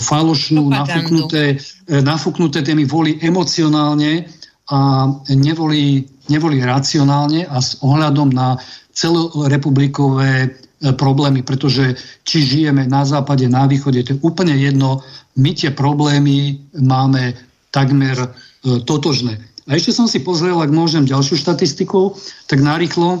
falošnú, 0.00 0.68
nafúknuté, 0.68 1.56
e, 1.86 2.00
nafúknuté 2.02 2.64
témy 2.64 2.84
voli 2.84 3.18
emocionálne 3.20 4.26
a 4.68 5.08
nevolí, 5.32 6.04
nevolí 6.28 6.58
racionálne 6.60 7.48
a 7.48 7.56
s 7.60 7.80
ohľadom 7.80 8.32
na 8.32 8.60
celorepublikové 8.92 10.52
problémy, 10.94 11.42
pretože 11.42 11.98
či 12.22 12.46
žijeme 12.46 12.86
na 12.86 13.02
západe, 13.02 13.48
na 13.50 13.66
východe, 13.66 14.02
to 14.06 14.14
je 14.14 14.22
úplne 14.22 14.54
jedno, 14.54 15.02
my 15.34 15.50
tie 15.54 15.74
problémy 15.74 16.58
máme 16.78 17.34
takmer 17.74 18.30
totožné. 18.62 19.42
A 19.68 19.76
ešte 19.76 19.92
som 19.92 20.06
si 20.06 20.22
pozrel, 20.22 20.54
ak 20.58 20.70
môžem 20.70 21.04
ďalšiu 21.04 21.34
štatistiku, 21.38 22.14
tak 22.46 22.62
narýchlo. 22.62 23.20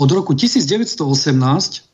Od 0.00 0.08
roku 0.10 0.32
1918 0.34 1.91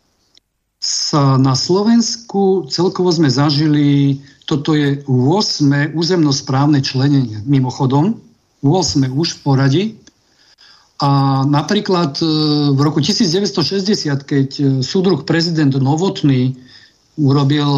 sa 0.78 1.34
na 1.34 1.58
Slovensku 1.58 2.70
celkovo 2.70 3.10
sme 3.10 3.26
zažili, 3.26 4.22
toto 4.46 4.78
je 4.78 5.02
8. 5.10 5.92
územnosprávne 5.92 6.78
členenie, 6.80 7.42
mimochodom, 7.44 8.14
8. 8.62 9.10
už 9.10 9.28
v 9.38 9.40
poradí. 9.42 9.84
A 10.98 11.42
napríklad 11.46 12.18
e, 12.18 12.26
v 12.74 12.80
roku 12.82 12.98
1960, 12.98 14.18
keď 14.26 14.48
e, 14.58 14.62
súdruh 14.82 15.22
prezident 15.22 15.70
Novotný 15.70 16.58
urobil, 17.14 17.70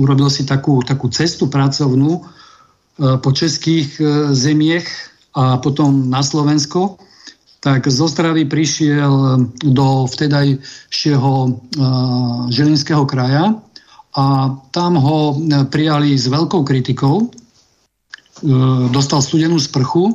urobil 0.00 0.28
si 0.32 0.48
takú, 0.48 0.80
takú 0.80 1.12
cestu 1.12 1.52
pracovnú 1.52 2.20
e, 2.20 2.22
po 3.20 3.30
českých 3.36 4.00
zemiech 4.32 4.88
a 5.36 5.60
potom 5.60 6.08
na 6.08 6.24
Slovensko, 6.24 6.96
tak 7.64 7.88
z 7.88 7.96
Ostravy 8.04 8.44
prišiel 8.44 9.40
do 9.64 10.04
vtedajšieho 10.04 11.32
uh, 11.48 11.52
Žilinského 12.52 13.08
kraja 13.08 13.56
a 14.12 14.24
tam 14.68 15.00
ho 15.00 15.40
prijali 15.72 16.12
s 16.12 16.28
veľkou 16.28 16.60
kritikou, 16.60 17.24
uh, 17.24 18.84
dostal 18.92 19.24
studenú 19.24 19.56
sprchu, 19.56 20.12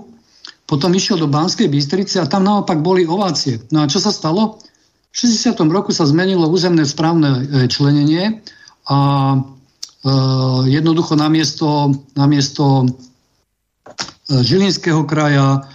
potom 0.70 0.94
išiel 0.94 1.18
do 1.18 1.26
Banskej 1.26 1.74
Bystrice 1.74 2.22
a 2.22 2.30
tam 2.30 2.46
naopak 2.46 2.86
boli 2.86 3.10
ovácie. 3.10 3.66
No 3.74 3.82
a 3.82 3.90
čo 3.90 3.98
sa 3.98 4.14
stalo? 4.14 4.62
V 5.10 5.26
60. 5.26 5.58
roku 5.74 5.90
sa 5.90 6.06
zmenilo 6.06 6.46
územné 6.46 6.86
správne 6.86 7.42
e, 7.50 7.66
členenie 7.66 8.46
a 8.86 9.00
uh, 9.42 10.62
jednoducho 10.70 11.18
namiesto, 11.18 11.98
namiesto 12.14 12.86
Žilinského 14.30 15.02
kraja 15.10 15.66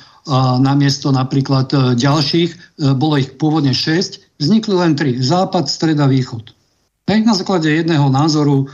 namiesto 0.60 1.12
napríklad 1.12 1.68
e, 1.72 1.76
ďalších, 2.00 2.50
e, 2.50 2.56
bolo 2.96 3.20
ich 3.20 3.36
pôvodne 3.36 3.76
6, 3.76 4.40
vznikli 4.40 4.74
len 4.74 4.96
3. 4.96 5.20
Západ, 5.20 5.68
stred 5.68 6.00
a 6.00 6.08
východ. 6.08 6.56
Hej, 7.04 7.20
na 7.28 7.36
základe 7.36 7.68
jedného 7.68 8.08
názoru 8.08 8.64
e, 8.64 8.66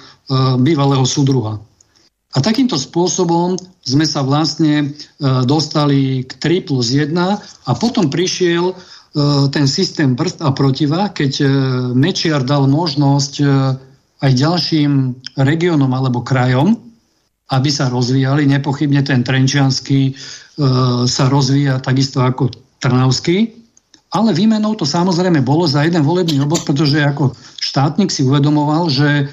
bývalého 0.62 1.02
súdruha. 1.02 1.58
A 2.30 2.38
takýmto 2.38 2.78
spôsobom 2.78 3.58
sme 3.82 4.06
sa 4.06 4.22
vlastne 4.22 4.94
dostali 5.50 6.22
k 6.22 6.62
3 6.62 6.62
plus 6.62 6.94
1 6.94 7.10
a 7.18 7.70
potom 7.74 8.06
prišiel 8.06 8.70
ten 9.50 9.66
systém 9.66 10.14
brzd 10.14 10.38
a 10.46 10.54
protiva, 10.54 11.10
keď 11.10 11.42
Mečiar 11.90 12.46
dal 12.46 12.70
možnosť 12.70 13.34
aj 14.22 14.30
ďalším 14.30 15.18
regiónom 15.42 15.90
alebo 15.90 16.22
krajom, 16.22 16.78
aby 17.50 17.70
sa 17.74 17.90
rozvíjali. 17.90 18.46
Nepochybne 18.46 19.02
ten 19.02 19.26
trenčianský 19.26 20.14
sa 21.08 21.24
rozvíja 21.32 21.80
takisto 21.80 22.20
ako 22.20 22.52
Trnavský, 22.80 23.60
ale 24.10 24.34
výmenou 24.34 24.74
to 24.74 24.82
samozrejme 24.82 25.40
bolo 25.40 25.70
za 25.70 25.86
jeden 25.86 26.02
volebný 26.02 26.42
obvod, 26.42 26.66
pretože 26.66 26.98
ako 26.98 27.32
štátnik 27.62 28.10
si 28.10 28.26
uvedomoval, 28.26 28.90
že 28.90 29.08
e, 29.08 29.24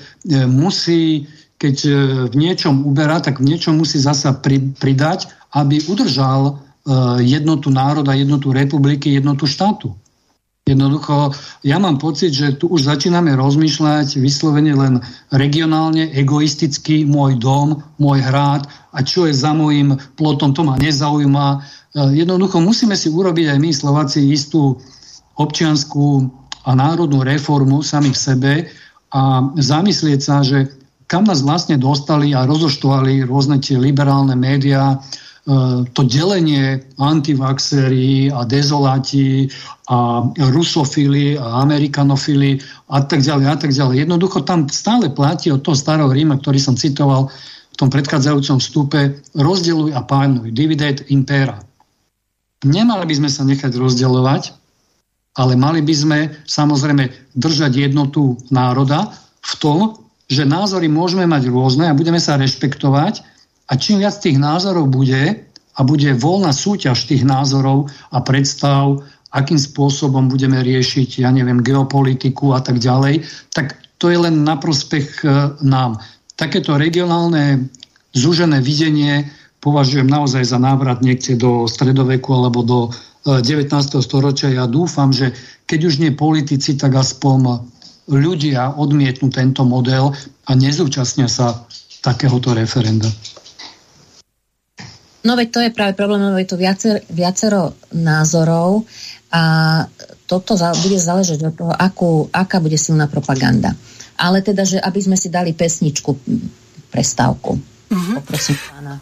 musí, 0.45 1.25
keď 1.57 1.75
e, 1.81 1.91
v 2.29 2.35
niečom 2.37 2.85
uberá, 2.85 3.17
tak 3.17 3.41
v 3.41 3.49
niečom 3.49 3.73
musí 3.81 3.97
zasa 3.97 4.37
pridať, 4.77 5.33
aby 5.57 5.81
udržal 5.89 6.61
jednotu 7.19 7.67
národa, 7.67 8.15
jednotu 8.15 8.55
republiky, 8.55 9.11
jednotu 9.11 9.43
štátu. 9.43 9.91
Jednoducho, 10.67 11.31
ja 11.63 11.79
mám 11.79 11.95
pocit, 11.95 12.35
že 12.35 12.59
tu 12.59 12.67
už 12.67 12.91
začíname 12.91 13.31
rozmýšľať 13.39 14.19
vyslovene 14.19 14.75
len 14.75 14.99
regionálne, 15.31 16.11
egoisticky, 16.11 17.07
môj 17.07 17.39
dom, 17.39 17.79
môj 17.95 18.19
hrad 18.19 18.67
a 18.91 18.99
čo 18.99 19.31
je 19.31 19.33
za 19.33 19.55
môjim 19.55 19.95
plotom, 20.19 20.51
to 20.51 20.67
ma 20.67 20.75
nezaujíma. 20.75 21.47
E, 21.55 21.57
jednoducho 22.19 22.59
musíme 22.59 22.99
si 22.99 23.07
urobiť 23.07 23.55
aj 23.55 23.59
my 23.63 23.71
Slováci 23.71 24.27
istú 24.27 24.75
občianskú 25.39 26.27
a 26.67 26.75
národnú 26.75 27.23
reformu 27.23 27.79
sami 27.79 28.11
v 28.11 28.19
sebe 28.19 28.53
a 29.15 29.39
zamyslieť 29.55 30.19
sa, 30.19 30.43
že 30.43 30.67
kam 31.07 31.23
nás 31.23 31.39
vlastne 31.47 31.79
dostali 31.79 32.35
a 32.35 32.43
rozoštovali 32.43 33.23
rôzne 33.23 33.63
tie 33.63 33.79
liberálne 33.79 34.35
médiá, 34.35 34.99
to 35.95 36.01
delenie 36.03 36.83
antivaxerí 36.99 38.27
a 38.35 38.43
dezoláti 38.43 39.47
a 39.87 40.27
rusofily 40.51 41.39
a 41.39 41.63
amerikanofily 41.63 42.59
a 42.91 42.99
tak 43.07 43.23
ďalej 43.23 43.45
a 43.47 43.55
tak 43.55 43.71
ďalej. 43.71 44.03
Jednoducho 44.03 44.43
tam 44.43 44.67
stále 44.67 45.07
platí 45.07 45.47
od 45.47 45.63
toho 45.63 45.79
starého 45.79 46.11
Ríma, 46.11 46.43
ktorý 46.43 46.59
som 46.59 46.75
citoval 46.75 47.31
v 47.71 47.75
tom 47.79 47.87
predchádzajúcom 47.87 48.59
vstupe, 48.59 49.23
rozdeluj 49.39 49.95
a 49.95 50.03
pánuj, 50.03 50.51
dividend 50.51 51.07
impera. 51.07 51.63
Nemali 52.67 53.07
by 53.07 53.15
sme 53.15 53.29
sa 53.31 53.47
nechať 53.47 53.71
rozdeľovať, 53.79 54.43
ale 55.39 55.53
mali 55.55 55.79
by 55.79 55.95
sme 55.95 56.19
samozrejme 56.43 57.07
držať 57.39 57.87
jednotu 57.87 58.35
národa 58.51 59.15
v 59.39 59.53
tom, 59.63 59.79
že 60.27 60.43
názory 60.43 60.91
môžeme 60.91 61.23
mať 61.23 61.47
rôzne 61.47 61.87
a 61.87 61.95
budeme 61.95 62.19
sa 62.19 62.35
rešpektovať 62.35 63.36
a 63.67 63.73
čím 63.75 63.99
viac 63.99 64.15
tých 64.19 64.39
názorov 64.39 64.87
bude 64.87 65.43
a 65.77 65.79
bude 65.83 66.09
voľná 66.15 66.55
súťaž 66.55 67.05
tých 67.05 67.27
názorov 67.27 67.91
a 68.09 68.23
predstav, 68.23 69.03
akým 69.35 69.59
spôsobom 69.59 70.31
budeme 70.31 70.63
riešiť, 70.63 71.21
ja 71.21 71.29
neviem, 71.29 71.61
geopolitiku 71.61 72.55
a 72.55 72.63
tak 72.63 72.79
ďalej, 72.79 73.27
tak 73.51 73.77
to 73.99 74.09
je 74.09 74.17
len 74.17 74.45
na 74.45 74.55
prospech 74.57 75.21
e, 75.21 75.27
nám. 75.61 75.99
Takéto 76.37 76.77
regionálne 76.77 77.67
zúžené 78.13 78.61
videnie 78.61 79.29
považujem 79.59 80.05
naozaj 80.05 80.47
za 80.47 80.61
návrat 80.61 81.01
niekde 81.01 81.35
do 81.35 81.65
stredoveku 81.65 82.29
alebo 82.33 82.61
do 82.63 82.79
19. 83.27 83.67
E, 83.67 83.99
storočia. 83.99 84.53
Ja 84.53 84.65
dúfam, 84.69 85.11
že 85.11 85.35
keď 85.67 85.79
už 85.83 85.95
nie 85.99 86.15
politici, 86.15 86.79
tak 86.79 86.95
aspoň 86.95 87.67
ľudia 88.07 88.79
odmietnú 88.79 89.27
tento 89.27 89.67
model 89.67 90.15
a 90.47 90.51
nezúčastnia 90.55 91.27
sa 91.27 91.67
takéhoto 91.99 92.55
referenda. 92.55 93.11
No 95.27 95.35
veď 95.35 95.47
to 95.51 95.59
je 95.59 95.75
práve 95.75 95.91
problém, 95.99 96.23
lebo 96.23 96.39
je 96.39 96.47
to 96.47 96.55
viacer, 96.55 97.03
viacero 97.11 97.75
názorov 97.91 98.87
a 99.27 99.83
toto 100.23 100.55
bude 100.55 100.95
záležať 100.95 101.51
od 101.51 101.53
toho, 101.55 101.73
akú, 101.75 102.31
aká 102.31 102.63
bude 102.63 102.79
silná 102.79 103.11
propaganda. 103.11 103.75
Ale 104.15 104.39
teda, 104.39 104.63
že 104.63 104.79
aby 104.79 104.99
sme 105.03 105.19
si 105.19 105.27
dali 105.27 105.51
pesničku 105.51 106.15
prestávku. 106.87 107.59
Uh-huh. 107.91 108.15
Poprosím 108.23 108.55
pána. 108.71 108.95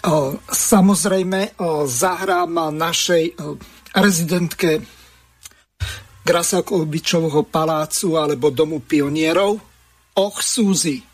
O, 0.00 0.36
samozrejme, 0.48 1.60
o, 1.60 1.84
zahrám 1.84 2.72
našej 2.72 3.24
o, 3.36 3.56
rezidentke 3.96 4.80
Grasakovičovho 6.24 7.48
palácu 7.48 8.16
alebo 8.16 8.52
domu 8.52 8.80
pionierov. 8.84 9.60
Och, 10.20 10.36
Súzy. 10.40 11.09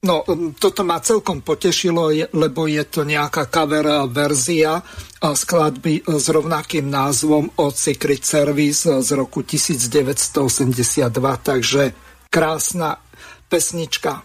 No, 0.00 0.24
toto 0.56 0.80
ma 0.80 0.96
celkom 1.04 1.44
potešilo, 1.44 2.08
lebo 2.32 2.64
je 2.64 2.80
to 2.88 3.04
nejaká 3.04 3.52
cover 3.52 4.08
verzia 4.08 4.80
skladby 5.20 6.08
s 6.08 6.32
rovnakým 6.32 6.88
názvom 6.88 7.52
od 7.60 7.76
Secret 7.76 8.24
Service 8.24 8.88
z 8.88 9.08
roku 9.12 9.44
1982, 9.44 11.12
takže 11.44 11.92
krásna 12.32 12.96
pesnička. 13.52 14.24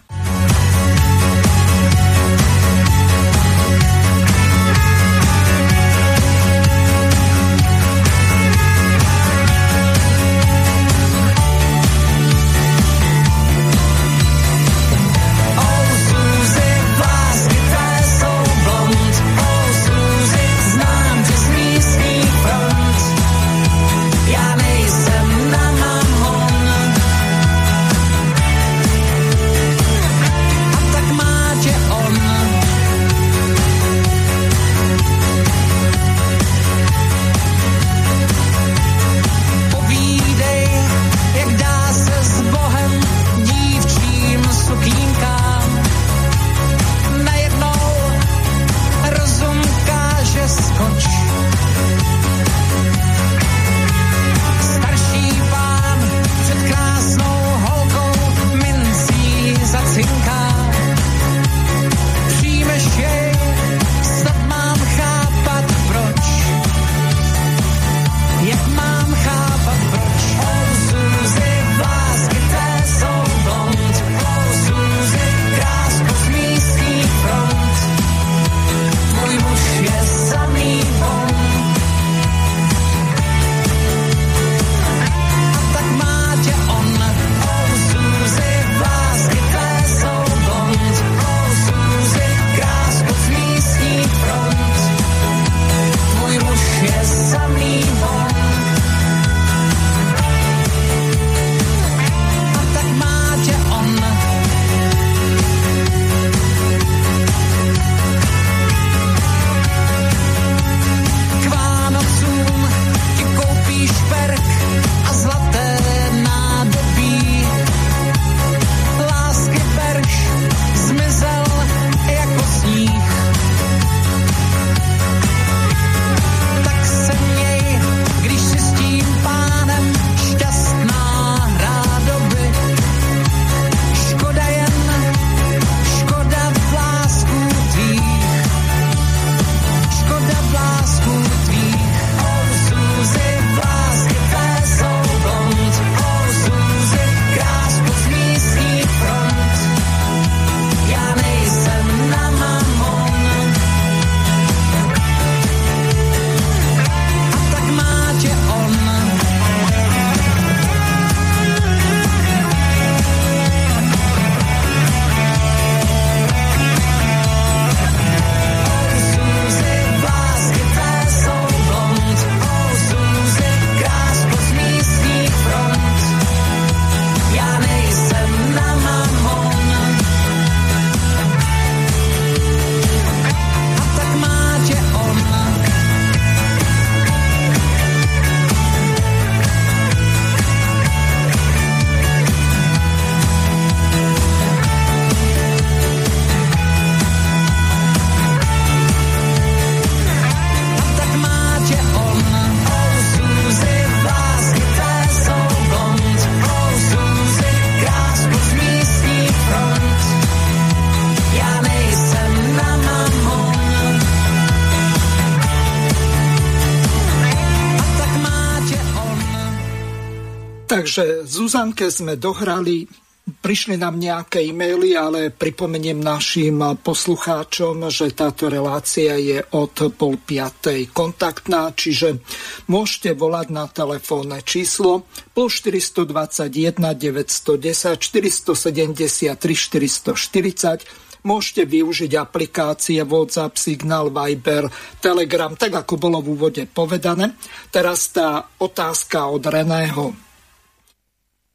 Zuzanke 221.46 221.94
sme 221.94 222.18
dohrali 222.18 222.90
Prišli 223.26 223.78
nám 223.78 223.98
nejaké 223.98 224.38
e-maily, 224.42 224.94
ale 224.98 225.34
pripomeniem 225.34 225.98
našim 225.98 226.58
poslucháčom, 226.78 227.86
že 227.90 228.14
táto 228.14 228.46
relácia 228.46 229.18
je 229.18 229.42
od 229.54 229.94
pol 229.98 230.14
piatej 230.14 230.90
kontaktná, 230.94 231.70
čiže 231.74 232.22
môžete 232.70 233.18
volať 233.18 233.46
na 233.50 233.66
telefónne 233.66 234.42
číslo 234.46 235.06
plus 235.34 235.58
421 235.62 236.82
910 236.82 237.98
473 237.98 239.34
440 239.34 241.26
môžete 241.26 241.62
využiť 241.66 242.10
aplikácie 242.14 243.02
WhatsApp, 243.02 243.58
Signal, 243.58 244.14
Viber, 244.14 244.70
Telegram, 245.02 245.54
tak 245.54 245.74
ako 245.78 245.94
bolo 245.98 246.22
v 246.22 246.38
úvode 246.38 246.62
povedané. 246.70 247.34
Teraz 247.70 248.14
tá 248.14 248.50
otázka 248.62 249.30
od 249.30 249.42
Reného. 249.46 250.25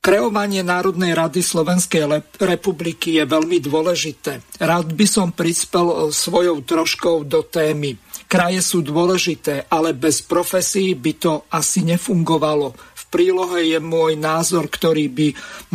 Kreovanie 0.01 0.65
Národnej 0.65 1.13
rady 1.13 1.45
Slovenskej 1.45 2.09
republiky 2.41 3.21
je 3.21 3.23
veľmi 3.29 3.61
dôležité. 3.61 4.41
Rád 4.57 4.97
by 4.97 5.05
som 5.05 5.29
prispel 5.29 5.85
e, 5.85 5.95
svojou 6.09 6.65
troškou 6.65 7.21
do 7.21 7.45
témy. 7.45 8.01
Kraje 8.25 8.65
sú 8.65 8.81
dôležité, 8.81 9.69
ale 9.69 9.93
bez 9.93 10.25
profesí 10.25 10.97
by 10.97 11.13
to 11.21 11.45
asi 11.53 11.85
nefungovalo. 11.85 12.73
V 12.73 13.03
prílohe 13.13 13.61
je 13.61 13.77
môj 13.77 14.17
názor, 14.17 14.73
ktorý 14.73 15.05
by 15.05 15.27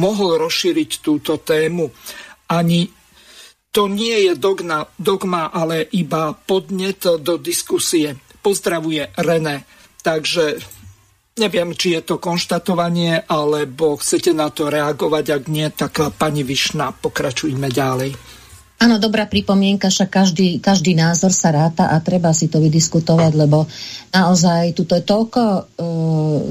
mohol 0.02 0.42
rozšíriť 0.42 1.06
túto 1.06 1.38
tému. 1.38 1.94
Ani 2.50 2.90
to 3.70 3.86
nie 3.86 4.26
je 4.26 4.34
dogma, 4.34 4.90
dogma, 4.98 5.54
ale 5.54 5.86
iba 5.94 6.34
podnet 6.34 6.98
do 7.22 7.38
diskusie. 7.38 8.18
Pozdravuje 8.42 9.06
René. 9.22 9.62
Takže 10.02 10.58
Neviem, 11.36 11.76
či 11.76 11.92
je 11.92 12.00
to 12.00 12.16
konštatovanie, 12.16 13.28
alebo 13.28 14.00
chcete 14.00 14.32
na 14.32 14.48
to 14.48 14.72
reagovať. 14.72 15.24
Ak 15.36 15.44
nie, 15.52 15.68
tak 15.68 16.16
pani 16.16 16.40
Višna, 16.40 16.96
pokračujme 16.96 17.68
ďalej. 17.68 18.35
Áno, 18.76 19.00
dobrá 19.00 19.24
pripomienka, 19.24 19.88
však 19.88 20.10
každý, 20.12 20.60
každý 20.60 20.92
názor 20.92 21.32
sa 21.32 21.48
ráta 21.48 21.88
a 21.88 21.96
treba 22.04 22.36
si 22.36 22.52
to 22.52 22.60
vydiskutovať, 22.60 23.32
lebo 23.32 23.64
naozaj 24.12 24.76
tuto 24.76 24.92
je 24.92 25.00
toľko 25.00 25.40
e, 25.40 25.60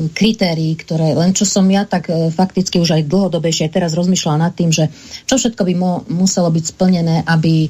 kritérií, 0.09 0.73
ktoré 0.73 1.13
len 1.13 1.37
čo 1.37 1.45
som 1.45 1.69
ja 1.69 1.85
tak 1.85 2.09
e, 2.09 2.33
fakticky 2.33 2.81
už 2.81 2.97
aj 2.97 3.05
dlhodobejšie 3.05 3.69
teraz 3.69 3.93
rozmýšľala 3.93 4.41
nad 4.41 4.53
tým, 4.57 4.73
že 4.73 4.89
čo 5.29 5.37
všetko 5.37 5.69
by 5.69 5.73
mo, 5.77 5.91
muselo 6.09 6.49
byť 6.49 6.65
splnené, 6.65 7.21
aby 7.29 7.69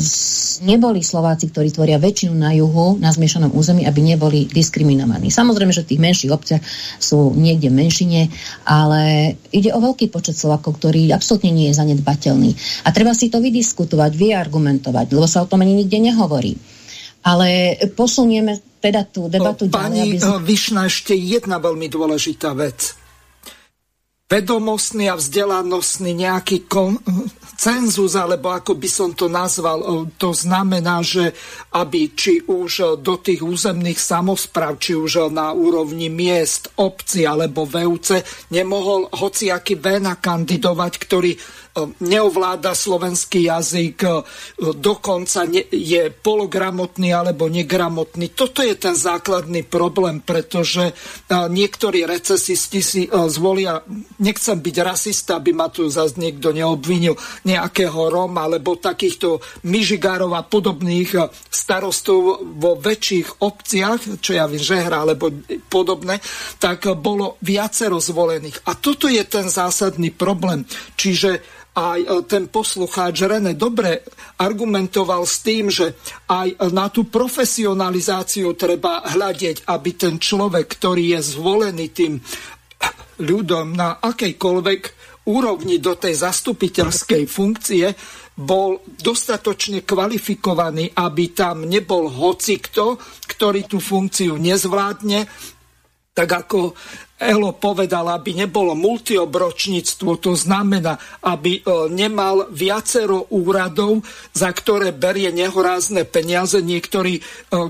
s, 0.00 0.64
neboli 0.64 1.04
Slováci, 1.04 1.52
ktorí 1.52 1.68
tvoria 1.68 2.00
väčšinu 2.00 2.32
na 2.32 2.56
juhu, 2.56 2.96
na 2.96 3.12
zmiešanom 3.12 3.52
území, 3.52 3.84
aby 3.84 4.08
neboli 4.08 4.48
diskriminovaní. 4.48 5.28
Samozrejme, 5.28 5.76
že 5.76 5.84
v 5.84 5.90
tých 5.92 6.00
menších 6.00 6.32
obciach 6.32 6.62
sú 6.96 7.36
niekde 7.36 7.68
menšine, 7.68 8.32
ale 8.64 9.36
ide 9.52 9.68
o 9.76 9.84
veľký 9.84 10.08
počet 10.08 10.32
Slovákov, 10.32 10.80
ktorý 10.80 11.12
absolútne 11.12 11.52
nie 11.52 11.68
je 11.68 11.76
zanedbateľný. 11.76 12.56
A 12.84 12.92
treba 12.96 13.17
si 13.18 13.26
to 13.26 13.42
vydiskutovať, 13.42 14.14
vyargumentovať, 14.14 15.06
lebo 15.10 15.26
sa 15.26 15.42
o 15.42 15.50
tom 15.50 15.66
ani 15.66 15.74
nikde 15.74 15.98
nehovorí. 15.98 16.54
Ale 17.26 17.74
posunieme 17.98 18.62
teda 18.78 19.02
tú 19.10 19.26
debatu 19.26 19.66
Pani 19.66 20.06
ďalej. 20.06 20.22
Pani 20.22 20.38
aby... 20.38 20.46
Vyšna, 20.46 20.86
ešte 20.86 21.18
jedna 21.18 21.58
veľmi 21.58 21.90
dôležitá 21.90 22.54
vec. 22.54 22.94
Vedomostný 24.28 25.08
a 25.08 25.16
vzdelanostný 25.16 26.12
nejaký 26.12 26.68
kon- 26.68 27.00
cenzus, 27.58 28.14
alebo 28.14 28.54
ako 28.54 28.78
by 28.78 28.86
som 28.86 29.10
to 29.16 29.26
nazval, 29.26 30.06
to 30.14 30.30
znamená, 30.30 31.02
že 31.02 31.34
aby 31.74 32.14
či 32.14 32.46
už 32.46 33.02
do 33.02 33.18
tých 33.18 33.42
územných 33.42 33.98
samozpráv, 33.98 34.78
či 34.78 34.94
už 34.94 35.32
na 35.34 35.50
úrovni 35.50 36.06
miest, 36.06 36.70
obci 36.78 37.26
alebo 37.26 37.66
VUC, 37.66 38.22
nemohol 38.54 39.10
hociaký 39.10 39.74
Vena 39.74 40.14
kandidovať, 40.14 40.92
ktorý 41.02 41.32
neovláda 42.02 42.74
slovenský 42.74 43.46
jazyk, 43.46 43.98
e, 44.02 44.10
dokonca 44.78 45.46
je 45.70 46.02
pologramotný 46.10 47.14
alebo 47.14 47.46
negramotný. 47.46 48.34
Toto 48.34 48.64
je 48.64 48.74
ten 48.74 48.96
základný 48.96 49.66
problém, 49.66 50.18
pretože 50.22 50.90
e, 50.90 50.92
niektorí 51.30 52.04
recesisti 52.08 52.80
si 52.82 53.02
zvolia, 53.08 53.82
nechcem 54.18 54.58
byť 54.58 54.76
rasista, 54.82 55.38
aby 55.38 55.54
ma 55.54 55.70
tu 55.70 55.86
zase 55.86 56.18
niekto 56.18 56.50
neobvinil, 56.50 57.14
nejakého 57.46 58.10
Roma 58.10 58.46
alebo 58.48 58.78
takýchto 58.78 59.42
myžigárov 59.66 60.32
a 60.34 60.42
podobných 60.46 61.14
starostov 61.48 62.42
vo 62.58 62.78
väčších 62.78 63.42
obciach, 63.44 64.20
čo 64.22 64.32
ja 64.36 64.46
viem, 64.46 64.62
Žehra 64.62 65.04
alebo 65.04 65.30
podobné, 65.70 66.20
tak 66.58 66.88
bolo 66.98 67.40
viacero 67.44 68.00
zvolených. 68.02 68.66
A 68.68 68.74
toto 68.76 69.06
je 69.06 69.22
ten 69.24 69.46
zásadný 69.48 70.10
problém. 70.12 70.64
Čiže 70.98 71.40
aj 71.78 72.00
e, 72.02 72.08
ten 72.26 72.50
poslucháč 72.50 73.22
René 73.22 73.54
dobre 73.54 74.02
argumentoval 74.42 75.22
s 75.22 75.46
tým, 75.46 75.70
že 75.70 75.94
aj 76.26 76.58
na 76.74 76.90
tú 76.90 77.06
profesionalizáciu 77.06 78.58
treba 78.58 79.06
hľadiť, 79.06 79.70
aby 79.70 79.90
ten 79.94 80.18
človek, 80.18 80.66
ktorý 80.66 81.18
je 81.18 81.20
zvolený 81.22 81.86
tým 81.94 82.18
ľudom 83.22 83.74
na 83.74 83.98
akejkoľvek 83.98 84.82
úrovni 85.28 85.76
do 85.78 85.94
tej 85.98 86.14
zastupiteľskej 86.24 87.22
funkcie, 87.28 87.92
bol 88.38 88.78
dostatočne 88.86 89.82
kvalifikovaný, 89.82 90.94
aby 90.94 91.34
tam 91.34 91.66
nebol 91.66 92.06
hocikto, 92.06 92.96
ktorý 93.26 93.66
tú 93.66 93.82
funkciu 93.82 94.38
nezvládne, 94.38 95.26
tak 96.18 96.34
ako 96.34 96.74
Elo 97.18 97.54
povedal, 97.54 98.10
aby 98.14 98.34
nebolo 98.34 98.78
multiobročníctvo, 98.78 100.22
to 100.22 100.38
znamená, 100.38 100.98
aby 101.26 101.58
e, 101.58 101.90
nemal 101.90 102.46
viacero 102.54 103.26
úradov, 103.34 104.06
za 104.30 104.50
ktoré 104.54 104.94
berie 104.94 105.34
nehorázne 105.34 106.06
peniaze. 106.06 106.62
Niektorí, 106.62 107.18
e, 107.18 107.22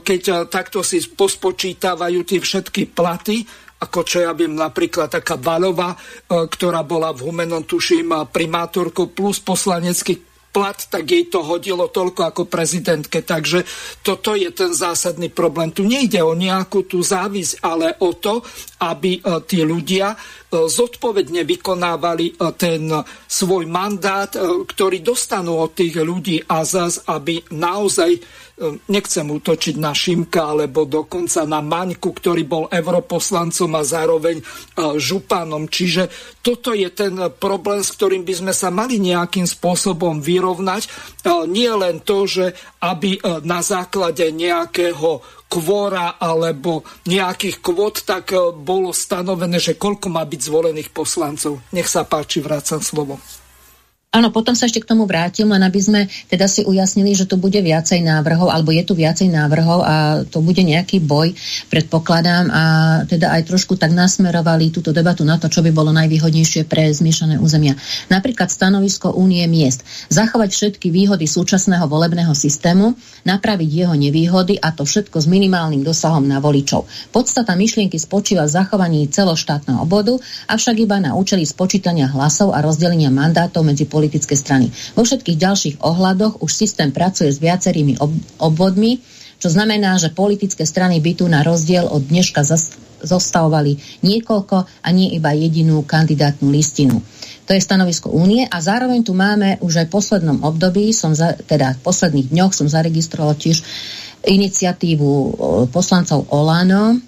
keď 0.04 0.22
e, 0.28 0.32
takto 0.52 0.84
si 0.84 1.00
pospočítavajú 1.00 2.28
tie 2.28 2.40
všetky 2.44 2.92
platy, 2.92 3.44
ako 3.80 4.00
čo 4.04 4.20
ja 4.20 4.36
viem, 4.36 4.52
napríklad 4.52 5.06
taká 5.06 5.38
Valova, 5.38 5.94
ktorá 6.26 6.82
bola 6.82 7.14
v 7.14 7.30
Humenom, 7.30 7.62
tuším, 7.62 8.26
primátorkou 8.26 9.14
plus 9.14 9.38
poslanecký 9.38 10.27
plat, 10.58 10.74
tak 10.74 11.06
jej 11.06 11.30
to 11.30 11.46
hodilo 11.46 11.86
toľko 11.86 12.34
ako 12.34 12.42
prezidentke. 12.50 13.22
Takže 13.22 13.62
toto 14.02 14.34
je 14.34 14.50
ten 14.50 14.74
zásadný 14.74 15.30
problém. 15.30 15.70
Tu 15.70 15.86
nejde 15.86 16.18
o 16.18 16.34
nejakú 16.34 16.82
tú 16.82 16.98
závisť, 16.98 17.62
ale 17.62 17.94
o 18.02 18.10
to, 18.18 18.42
aby 18.82 19.18
e, 19.18 19.20
tí 19.46 19.62
ľudia 19.62 20.10
e, 20.10 20.16
zodpovedne 20.66 21.46
vykonávali 21.46 22.26
e, 22.26 22.52
ten 22.58 22.90
svoj 23.30 23.70
mandát, 23.70 24.34
ktorý 24.66 24.98
dostanú 24.98 25.62
od 25.62 25.78
tých 25.78 26.02
ľudí 26.02 26.42
a 26.50 26.66
zas, 26.66 27.06
aby 27.06 27.38
naozaj 27.54 28.18
nechcem 28.90 29.22
útočiť 29.22 29.78
na 29.78 29.94
Šimka 29.94 30.50
alebo 30.50 30.82
dokonca 30.82 31.46
na 31.46 31.62
Maňku, 31.62 32.10
ktorý 32.10 32.42
bol 32.42 32.64
europoslancom 32.66 33.70
a 33.78 33.82
zároveň 33.86 34.42
županom. 34.98 35.70
Čiže 35.70 36.10
toto 36.42 36.74
je 36.74 36.90
ten 36.90 37.14
problém, 37.38 37.86
s 37.86 37.94
ktorým 37.94 38.26
by 38.26 38.34
sme 38.34 38.52
sa 38.52 38.74
mali 38.74 38.98
nejakým 38.98 39.46
spôsobom 39.46 40.18
vyrovnať. 40.18 40.90
Nie 41.46 41.72
len 41.78 42.02
to, 42.02 42.26
že 42.26 42.58
aby 42.82 43.22
na 43.46 43.62
základe 43.62 44.26
nejakého 44.34 45.22
kvóra 45.48 46.20
alebo 46.20 46.84
nejakých 47.08 47.64
kvót, 47.64 48.04
tak 48.04 48.36
bolo 48.58 48.92
stanovené, 48.92 49.56
že 49.56 49.80
koľko 49.80 50.12
má 50.12 50.20
byť 50.26 50.40
zvolených 50.44 50.90
poslancov. 50.92 51.64
Nech 51.72 51.88
sa 51.88 52.04
páči, 52.04 52.44
vrácam 52.44 52.84
slovo. 52.84 53.16
Áno, 54.08 54.32
potom 54.32 54.56
sa 54.56 54.64
ešte 54.64 54.80
k 54.80 54.88
tomu 54.88 55.04
vrátim, 55.04 55.44
len 55.52 55.60
aby 55.60 55.84
sme 55.84 56.00
teda 56.32 56.48
si 56.48 56.64
ujasnili, 56.64 57.12
že 57.12 57.28
tu 57.28 57.36
bude 57.36 57.60
viacej 57.60 58.00
návrhov, 58.00 58.48
alebo 58.48 58.72
je 58.72 58.80
tu 58.80 58.96
viacej 58.96 59.28
návrhov 59.28 59.84
a 59.84 60.24
to 60.24 60.40
bude 60.40 60.64
nejaký 60.64 60.96
boj, 60.96 61.36
predpokladám, 61.68 62.48
a 62.48 62.62
teda 63.04 63.36
aj 63.36 63.52
trošku 63.52 63.76
tak 63.76 63.92
nasmerovali 63.92 64.72
túto 64.72 64.96
debatu 64.96 65.28
na 65.28 65.36
to, 65.36 65.52
čo 65.52 65.60
by 65.60 65.76
bolo 65.76 65.92
najvýhodnejšie 65.92 66.64
pre 66.64 66.88
zmiešané 66.88 67.36
územia. 67.36 67.76
Napríklad 68.08 68.48
stanovisko 68.48 69.12
Únie 69.12 69.44
miest. 69.44 69.84
Zachovať 70.08 70.56
všetky 70.56 70.88
výhody 70.88 71.28
súčasného 71.28 71.84
volebného 71.84 72.32
systému, 72.32 72.96
napraviť 73.28 73.68
jeho 73.68 73.92
nevýhody 73.92 74.56
a 74.56 74.72
to 74.72 74.88
všetko 74.88 75.20
s 75.20 75.28
minimálnym 75.28 75.84
dosahom 75.84 76.24
na 76.24 76.40
voličov. 76.40 76.88
Podstata 77.12 77.52
myšlienky 77.52 78.00
spočíva 78.00 78.48
v 78.48 78.56
zachovaní 78.56 79.04
celoštátneho 79.12 79.84
obvodu, 79.84 80.16
avšak 80.48 80.80
iba 80.80 80.96
na 80.96 81.12
účely 81.12 81.44
spočítania 81.44 82.08
hlasov 82.08 82.56
a 82.56 82.64
rozdelenia 82.64 83.12
mandátov 83.12 83.68
medzi 83.68 83.84
politické 83.98 84.38
strany. 84.38 84.70
Vo 84.94 85.02
všetkých 85.02 85.34
ďalších 85.34 85.76
ohľadoch 85.82 86.38
už 86.38 86.50
systém 86.54 86.94
pracuje 86.94 87.34
s 87.34 87.42
viacerými 87.42 87.98
ob- 87.98 88.14
obvodmi, 88.38 89.02
čo 89.42 89.50
znamená, 89.50 89.98
že 89.98 90.14
politické 90.14 90.62
strany 90.62 91.02
by 91.02 91.12
tu 91.18 91.26
na 91.26 91.42
rozdiel 91.42 91.90
od 91.90 92.06
dneška 92.06 92.46
zostavovali 93.02 94.02
niekoľko 94.06 94.56
a 94.82 94.88
nie 94.94 95.14
iba 95.18 95.34
jedinú 95.34 95.82
kandidátnu 95.82 96.50
listinu. 96.50 97.02
To 97.46 97.56
je 97.56 97.62
stanovisko 97.62 98.14
únie 98.14 98.46
a 98.46 98.58
zároveň 98.62 99.02
tu 99.02 99.18
máme 99.18 99.58
už 99.58 99.82
aj 99.82 99.86
v 99.90 99.94
poslednom 99.94 100.38
období, 100.46 100.94
som 100.94 101.14
za, 101.14 101.34
teda 101.34 101.74
v 101.78 101.80
posledných 101.82 102.30
dňoch 102.30 102.52
som 102.54 102.70
zaregistroval 102.70 103.34
tiež 103.34 103.62
iniciatívu 104.26 105.10
poslancov 105.70 106.26
Olano, 106.34 106.98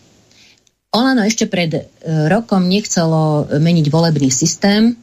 Olano 0.90 1.22
ešte 1.22 1.46
pred 1.46 1.70
e, 1.70 1.82
rokom 2.26 2.66
nechcelo 2.66 3.46
meniť 3.46 3.86
volebný 3.94 4.26
systém, 4.26 4.98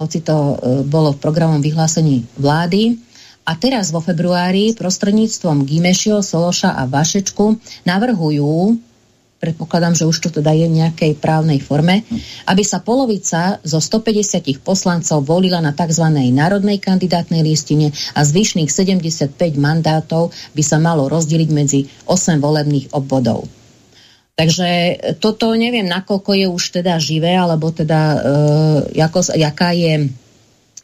hoci 0.00 0.24
to 0.24 0.32
e, 0.32 0.54
bolo 0.88 1.12
v 1.12 1.20
programom 1.20 1.60
vyhlásení 1.60 2.24
vlády. 2.40 2.96
A 3.44 3.52
teraz 3.56 3.92
vo 3.92 4.00
februári 4.00 4.72
prostredníctvom 4.72 5.68
Gimešio, 5.68 6.24
Sološa 6.24 6.72
a 6.76 6.88
Vašečku 6.88 7.60
navrhujú, 7.84 8.80
predpokladám, 9.40 9.96
že 9.96 10.04
už 10.04 10.16
to 10.20 10.28
teda 10.28 10.52
je 10.52 10.68
v 10.68 10.76
nejakej 10.84 11.12
právnej 11.16 11.58
forme, 11.58 12.04
aby 12.44 12.62
sa 12.62 12.84
polovica 12.84 13.56
zo 13.64 13.80
150 13.80 14.60
poslancov 14.60 15.24
volila 15.24 15.64
na 15.64 15.72
tzv. 15.72 16.04
národnej 16.12 16.78
kandidátnej 16.78 17.40
listine 17.40 17.90
a 18.12 18.20
zvyšných 18.20 18.68
75 18.68 19.32
mandátov 19.56 20.30
by 20.52 20.62
sa 20.62 20.76
malo 20.76 21.08
rozdeliť 21.08 21.48
medzi 21.50 21.88
8 22.04 22.38
volebných 22.38 22.92
obvodov. 22.92 23.59
Takže 24.40 24.68
toto 25.20 25.52
neviem, 25.52 25.84
nakoľko 25.84 26.32
je 26.32 26.46
už 26.48 26.80
teda 26.80 26.96
živé, 26.96 27.36
alebo 27.36 27.68
teda 27.68 28.00
uh, 28.16 28.80
ako, 28.96 29.36
jaká 29.36 29.76
je 29.76 30.08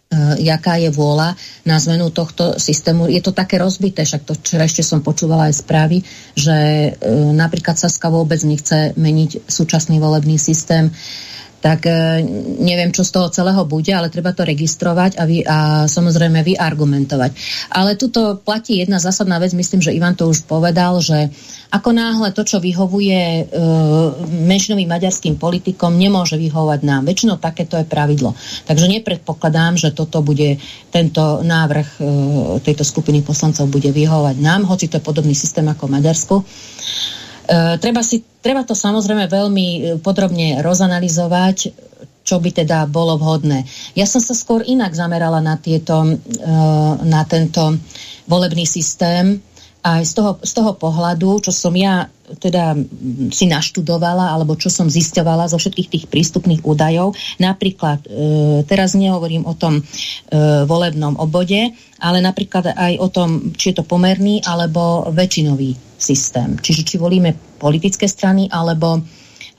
Uh, 0.07 0.39
jaká 0.39 0.79
je 0.79 0.87
vôľa 0.87 1.35
na 1.67 1.83
zmenu 1.83 2.15
tohto 2.15 2.63
systému. 2.63 3.11
Je 3.11 3.19
to 3.19 3.35
také 3.35 3.59
rozbité, 3.59 4.07
však 4.07 4.23
to 4.23 4.39
včera 4.39 4.63
ešte 4.63 4.87
som 4.87 5.03
počúvala 5.03 5.51
aj 5.51 5.67
správy, 5.67 5.99
že 6.39 6.55
uh, 6.55 7.35
napríklad 7.35 7.75
Saska 7.75 8.07
vôbec 8.07 8.39
nechce 8.47 8.95
meniť 8.95 9.51
súčasný 9.51 9.99
volebný 9.99 10.39
systém. 10.39 10.95
Uh, 10.95 11.27
tak 11.67 11.91
e, 11.91 12.23
neviem, 12.63 12.95
čo 12.95 13.03
z 13.03 13.11
toho 13.11 13.27
celého 13.27 13.67
bude, 13.67 13.91
ale 13.91 14.07
treba 14.07 14.31
to 14.31 14.47
registrovať 14.47 15.19
a, 15.19 15.27
vy, 15.27 15.43
a 15.43 15.91
samozrejme 15.91 16.47
vyargumentovať. 16.47 17.31
Ale 17.75 17.99
tuto 17.99 18.39
platí 18.39 18.79
jedna 18.79 19.03
zásadná 19.03 19.43
vec, 19.43 19.51
myslím, 19.51 19.83
že 19.83 19.91
Ivan 19.91 20.15
to 20.15 20.31
už 20.31 20.47
povedal, 20.47 21.03
že 21.03 21.27
ako 21.75 21.91
náhle 21.91 22.31
to, 22.31 22.47
čo 22.47 22.63
vyhovuje 22.63 23.19
e, 23.19 23.43
menšinovým 24.47 24.87
maďarským 24.87 25.35
politikom, 25.43 25.99
nemôže 25.99 26.39
vyhovovať 26.39 26.81
nám. 26.87 27.03
Väčšinou 27.03 27.43
takéto 27.43 27.75
je 27.83 27.91
pravidlo. 27.91 28.39
Takže 28.71 28.87
nepredpokladám, 28.87 29.75
že 29.75 29.91
toto 29.91 30.23
bude, 30.23 30.63
tento 30.95 31.43
návrh 31.43 31.89
e, 31.99 32.03
tejto 32.63 32.87
skupiny 32.87 33.27
poslancov 33.27 33.67
bude 33.67 33.91
vyhovovať 33.91 34.39
nám, 34.39 34.71
hoci 34.71 34.87
to 34.87 35.03
je 35.03 35.03
podobný 35.03 35.35
systém 35.35 35.67
ako 35.67 35.91
Maďarsku. 35.91 36.47
E, 37.47 37.79
treba, 37.79 38.03
si, 38.03 38.27
treba 38.43 38.67
to 38.67 38.75
samozrejme 38.75 39.31
veľmi 39.31 39.67
e, 39.67 39.81
podrobne 40.03 40.59
rozanalizovať, 40.67 41.71
čo 42.27 42.43
by 42.43 42.51
teda 42.51 42.91
bolo 42.91 43.15
vhodné. 43.15 43.63
Ja 43.95 44.03
som 44.03 44.19
sa 44.19 44.35
skôr 44.35 44.67
inak 44.67 44.91
zamerala 44.99 45.39
na, 45.39 45.55
tieto, 45.55 46.03
e, 46.03 46.19
na 47.07 47.23
tento 47.31 47.79
volebný 48.27 48.67
systém, 48.67 49.39
aj 49.87 50.03
z 50.03 50.13
toho, 50.19 50.33
z 50.43 50.53
toho 50.53 50.75
pohľadu, 50.75 51.47
čo 51.47 51.55
som 51.55 51.71
ja 51.79 52.11
teda 52.27 52.75
si 53.31 53.47
naštudovala, 53.47 54.35
alebo 54.35 54.59
čo 54.59 54.67
som 54.67 54.91
zisťovala 54.91 55.47
zo 55.47 55.63
všetkých 55.63 55.89
tých 55.95 56.05
prístupných 56.11 56.67
údajov. 56.67 57.15
Napríklad, 57.39 58.03
e, 58.03 58.09
teraz 58.67 58.99
nehovorím 58.99 59.47
o 59.47 59.55
tom 59.55 59.79
e, 59.79 59.83
volebnom 60.67 61.15
obode, 61.23 61.71
ale 62.03 62.19
napríklad 62.19 62.75
aj 62.75 62.93
o 62.99 63.09
tom, 63.15 63.55
či 63.55 63.71
je 63.71 63.79
to 63.79 63.85
pomerný 63.87 64.43
alebo 64.43 65.07
väčšinový 65.15 65.79
systém. 65.95 66.59
Čiže 66.59 66.83
či 66.83 66.97
volíme 66.99 67.39
politické 67.63 68.11
strany 68.11 68.51
alebo, 68.51 68.99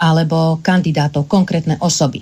alebo 0.03 0.59
kandidátov, 0.59 1.31
konkrétne 1.31 1.79
osoby. 1.79 2.19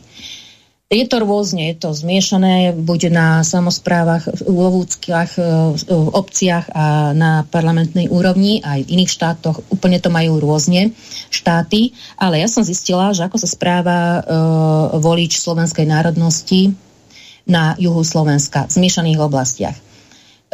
Je 0.96 1.04
to 1.04 1.20
rôzne, 1.20 1.76
je 1.76 1.76
to 1.76 1.92
zmiešané, 1.92 2.72
buď 2.72 3.12
na 3.12 3.28
samozprávach, 3.44 4.32
v 4.32 4.48
lovúckach, 4.48 5.36
e, 5.36 5.44
obciach 5.92 6.72
a 6.72 7.12
na 7.12 7.44
parlamentnej 7.52 8.08
úrovni, 8.08 8.64
aj 8.64 8.88
v 8.88 8.92
iných 8.96 9.12
štátoch, 9.12 9.60
úplne 9.68 10.00
to 10.00 10.08
majú 10.08 10.40
rôzne 10.40 10.96
štáty, 11.28 11.92
ale 12.16 12.40
ja 12.40 12.48
som 12.48 12.64
zistila, 12.64 13.12
že 13.12 13.28
ako 13.28 13.36
sa 13.36 13.50
správa 13.52 14.24
uh, 14.24 14.24
volič 15.04 15.36
slovenskej 15.44 15.84
národnosti 15.84 16.72
na 17.44 17.76
juhu 17.76 18.02
Slovenska, 18.02 18.72
v 18.72 18.76
zmiešaných 18.80 19.20
oblastiach. 19.20 19.76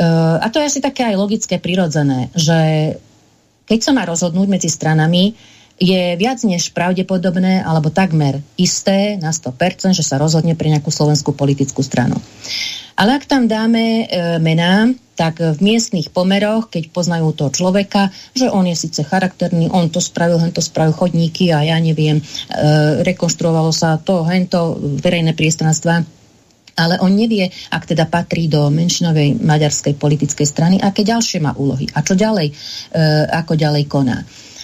Uh, 0.01 0.41
a 0.41 0.49
to 0.49 0.57
je 0.57 0.67
asi 0.73 0.79
také 0.81 1.05
aj 1.05 1.21
logické, 1.21 1.61
prirodzené, 1.61 2.33
že 2.33 2.59
keď 3.69 3.79
sa 3.79 3.91
má 3.93 4.03
rozhodnúť 4.09 4.47
medzi 4.49 4.69
stranami, 4.73 5.37
je 5.81 6.13
viac 6.13 6.37
než 6.45 6.69
pravdepodobné 6.77 7.65
alebo 7.65 7.89
takmer 7.89 8.37
isté 8.53 9.17
na 9.17 9.33
100%, 9.33 9.97
že 9.97 10.05
sa 10.05 10.21
rozhodne 10.21 10.53
pre 10.53 10.69
nejakú 10.69 10.93
slovenskú 10.93 11.33
politickú 11.33 11.81
stranu. 11.81 12.21
Ale 12.93 13.17
ak 13.17 13.25
tam 13.25 13.49
dáme 13.49 14.05
e, 14.05 14.37
mená, 14.37 14.93
tak 15.17 15.41
v 15.41 15.57
miestnych 15.57 16.13
pomeroch, 16.13 16.69
keď 16.69 16.93
poznajú 16.93 17.33
toho 17.33 17.49
človeka, 17.49 18.13
že 18.37 18.45
on 18.53 18.69
je 18.69 18.77
síce 18.77 19.01
charakterný, 19.01 19.73
on 19.73 19.89
to 19.89 19.97
spravil, 19.97 20.37
hen 20.37 20.53
to 20.53 20.61
spravil 20.61 20.93
chodníky 20.93 21.49
a 21.49 21.65
ja 21.65 21.81
neviem, 21.81 22.21
e, 22.21 22.23
rekonštruovalo 23.01 23.73
sa 23.73 23.97
to, 23.97 24.21
hen 24.29 24.45
to 24.45 24.77
verejné 25.01 25.33
priestranstva, 25.33 26.05
ale 26.77 27.01
on 27.01 27.17
nevie, 27.17 27.49
ak 27.73 27.89
teda 27.89 28.05
patrí 28.05 28.45
do 28.45 28.69
menšinovej 28.69 29.41
maďarskej 29.41 29.97
politickej 29.97 30.47
strany, 30.47 30.75
aké 30.77 31.01
ďalšie 31.01 31.41
má 31.41 31.57
úlohy 31.57 31.89
a 31.97 32.05
čo 32.05 32.13
ďalej, 32.13 32.53
e, 32.53 32.53
ako 33.33 33.57
ďalej 33.57 33.83
koná. 33.89 34.21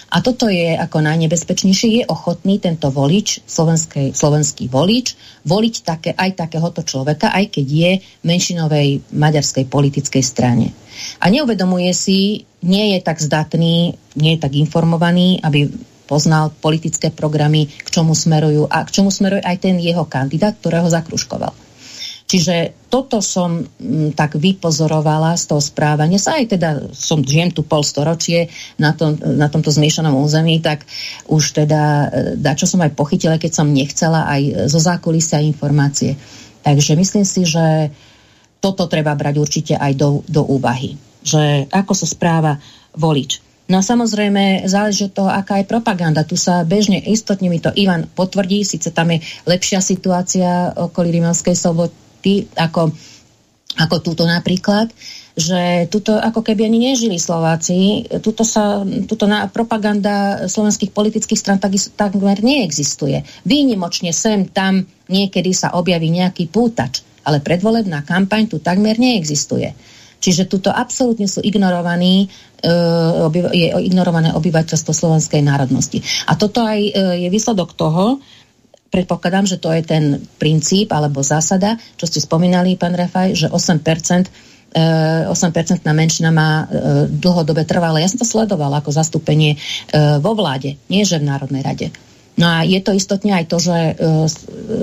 A 0.08 0.24
toto 0.24 0.48
je 0.48 0.72
ako 0.72 1.04
najnebezpečnejšie, 1.04 2.00
je 2.00 2.04
ochotný 2.08 2.56
tento 2.56 2.88
volič, 2.88 3.44
slovenský 3.44 4.64
volič, 4.72 5.06
voliť 5.44 5.74
také, 5.84 6.10
aj 6.16 6.48
takéhoto 6.48 6.80
človeka, 6.80 7.28
aj 7.28 7.52
keď 7.52 7.66
je 7.68 7.92
menšinovej 8.24 9.04
maďarskej 9.12 9.68
politickej 9.68 10.24
strane. 10.24 10.72
A 11.20 11.28
neuvedomuje 11.28 11.92
si, 11.92 12.48
nie 12.64 12.96
je 12.96 13.04
tak 13.04 13.20
zdatný, 13.20 14.00
nie 14.16 14.30
je 14.34 14.40
tak 14.40 14.56
informovaný, 14.56 15.44
aby 15.44 15.68
poznal 16.08 16.56
politické 16.56 17.12
programy, 17.12 17.68
k 17.68 17.88
čomu 17.92 18.16
smerujú 18.16 18.64
a 18.64 18.88
k 18.88 18.90
čomu 18.96 19.12
smeruje 19.12 19.44
aj 19.44 19.60
ten 19.60 19.76
jeho 19.76 20.08
kandidát, 20.08 20.56
ktorého 20.56 20.88
zakruškoval. 20.88 21.67
Čiže 22.28 22.76
toto 22.92 23.24
som 23.24 23.64
m, 23.64 23.66
mm, 23.80 24.10
tak 24.12 24.36
vypozorovala 24.36 25.32
z 25.40 25.48
toho 25.48 25.64
správania 25.64 26.20
sa, 26.20 26.36
aj 26.36 26.60
teda 26.60 26.68
som 26.92 27.24
žijem 27.24 27.48
tu 27.56 27.64
pol 27.64 27.80
storočie 27.80 28.52
na, 28.76 28.92
tom, 28.92 29.16
na 29.16 29.48
tomto 29.48 29.72
zmiešanom 29.72 30.12
území, 30.12 30.60
tak 30.60 30.84
už 31.24 31.64
teda 31.64 32.12
e, 32.36 32.52
čo 32.52 32.68
som 32.68 32.84
aj 32.84 32.92
pochytila, 32.92 33.40
keď 33.40 33.52
som 33.56 33.72
nechcela 33.72 34.28
aj 34.28 34.68
zo 34.68 34.76
zákulisia 34.76 35.40
informácie. 35.40 36.20
Takže 36.60 37.00
myslím 37.00 37.24
si, 37.24 37.48
že 37.48 37.88
toto 38.60 38.84
treba 38.92 39.16
brať 39.16 39.34
určite 39.40 39.74
aj 39.80 39.92
do, 39.96 40.20
do 40.28 40.44
úvahy. 40.44 41.00
Že 41.24 41.72
ako 41.72 41.92
sa 41.96 42.04
správa 42.04 42.60
volič. 42.92 43.40
No 43.72 43.80
a 43.80 43.84
samozrejme 43.84 44.64
záleží 44.68 45.08
od 45.08 45.16
toho, 45.16 45.30
aká 45.32 45.60
je 45.60 45.68
propaganda. 45.68 46.24
Tu 46.24 46.40
sa 46.40 46.64
bežne, 46.64 47.00
istotne 47.04 47.52
mi 47.52 47.60
to 47.60 47.72
Ivan 47.76 48.08
potvrdí, 48.08 48.64
síce 48.64 48.92
tam 48.92 49.12
je 49.12 49.20
lepšia 49.44 49.84
situácia 49.84 50.72
okolí 50.72 51.12
Rímavskej 51.20 51.52
soboty, 51.52 52.07
ty, 52.20 52.46
ako, 52.56 52.92
ako 53.78 53.96
túto 54.02 54.22
napríklad, 54.26 54.90
že 55.38 55.86
tuto 55.86 56.18
ako 56.18 56.42
keby 56.42 56.66
ani 56.66 56.90
nežili 56.90 57.14
Slováci, 57.14 58.10
tuto, 58.18 58.42
sa, 58.42 58.82
tuto 58.82 59.30
na, 59.30 59.46
propaganda 59.46 60.50
slovenských 60.50 60.90
politických 60.90 61.38
stran 61.38 61.62
tak, 61.62 61.78
takmer 61.94 62.42
neexistuje. 62.42 63.22
Výnimočne 63.46 64.10
sem, 64.10 64.50
tam 64.50 64.82
niekedy 65.06 65.54
sa 65.54 65.78
objaví 65.78 66.10
nejaký 66.10 66.50
pútač, 66.50 67.06
ale 67.22 67.38
predvolebná 67.38 68.02
kampaň 68.02 68.50
tu 68.50 68.58
takmer 68.58 68.98
neexistuje. 68.98 69.78
Čiže 70.18 70.50
tuto 70.50 70.74
absolútne 70.74 71.30
sú 71.30 71.38
ignorovaní, 71.38 72.26
e, 72.58 72.66
je 73.54 73.66
ignorované 73.86 74.34
obyvateľstvo 74.34 74.90
slovenskej 74.90 75.46
národnosti. 75.46 76.02
A 76.26 76.34
toto 76.34 76.66
aj 76.66 76.78
e, 76.82 76.90
je 77.22 77.28
výsledok 77.30 77.78
toho, 77.78 78.18
predpokladám, 78.88 79.46
že 79.46 79.60
to 79.60 79.72
je 79.72 79.82
ten 79.84 80.04
princíp 80.40 80.92
alebo 80.92 81.20
zásada, 81.20 81.76
čo 81.96 82.08
ste 82.08 82.20
spomínali, 82.24 82.80
pán 82.80 82.96
Rafaj, 82.96 83.36
že 83.36 83.46
8% 83.48 84.48
8% 84.68 85.32
e, 85.32 85.92
menšina 85.96 86.28
má 86.28 86.68
e, 86.68 87.08
dlhodobé 87.08 87.64
trvalé. 87.64 88.04
Ja 88.04 88.10
som 88.12 88.20
to 88.20 88.28
sledovala 88.28 88.84
ako 88.84 88.92
zastúpenie 88.92 89.56
e, 89.56 89.58
vo 90.20 90.36
vláde, 90.36 90.76
nie 90.92 91.08
že 91.08 91.16
v 91.16 91.24
Národnej 91.24 91.64
rade. 91.64 91.88
No 92.38 92.46
a 92.46 92.62
je 92.62 92.78
to 92.84 92.94
istotne 92.94 93.34
aj 93.34 93.50
to, 93.50 93.58
že 93.58 93.98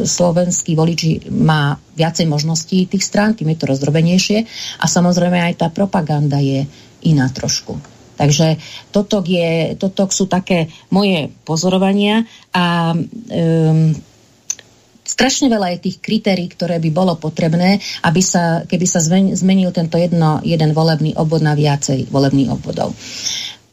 slovenský 0.03 0.75
volič 0.75 1.31
má 1.31 1.79
viacej 1.95 2.27
možností 2.27 2.83
tých 2.83 3.07
strán, 3.07 3.31
tým 3.31 3.55
je 3.55 3.63
to 3.63 3.71
rozdrobenejšie 3.71 4.43
a 4.83 4.85
samozrejme 4.91 5.39
aj 5.39 5.63
tá 5.63 5.67
propaganda 5.71 6.35
je 6.43 6.67
iná 7.07 7.31
trošku. 7.31 7.94
Takže 8.15 8.57
toto, 8.91 9.19
je, 9.23 9.75
toto 9.75 10.07
sú 10.09 10.25
také 10.31 10.71
moje 10.89 11.29
pozorovania 11.43 12.23
a 12.55 12.95
um, 12.95 13.91
strašne 15.05 15.47
veľa 15.47 15.77
je 15.77 15.83
tých 15.91 15.97
kritérií, 16.01 16.49
ktoré 16.49 16.81
by 16.81 16.89
bolo 16.89 17.13
potrebné, 17.15 17.77
aby 18.03 18.21
sa, 18.25 18.65
keby 18.65 18.85
sa 18.89 18.99
zmenil 19.05 19.69
tento 19.69 19.95
jedno, 20.01 20.41
jeden 20.41 20.73
volebný 20.73 21.13
obvod 21.15 21.45
na 21.45 21.53
viacej 21.53 22.09
volebných 22.09 22.51
obvodov. 22.51 22.91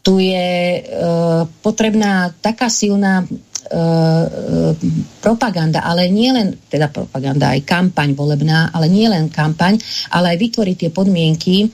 Tu 0.02 0.35
je 0.35 0.82
uh, 0.82 1.47
potrebná 1.62 2.35
taká 2.43 2.66
silná 2.66 3.23
uh, 3.24 4.74
propaganda, 5.23 5.86
ale 5.86 6.10
nie 6.10 6.35
len, 6.35 6.59
teda 6.66 6.90
propaganda, 6.90 7.55
aj 7.55 7.62
kampaň 7.62 8.12
volebná, 8.12 8.74
ale 8.74 8.90
nie 8.90 9.06
len 9.06 9.31
kampaň, 9.31 9.78
ale 10.10 10.35
aj 10.35 10.39
vytvoriť 10.43 10.77
tie 10.77 10.90
podmienky, 10.90 11.70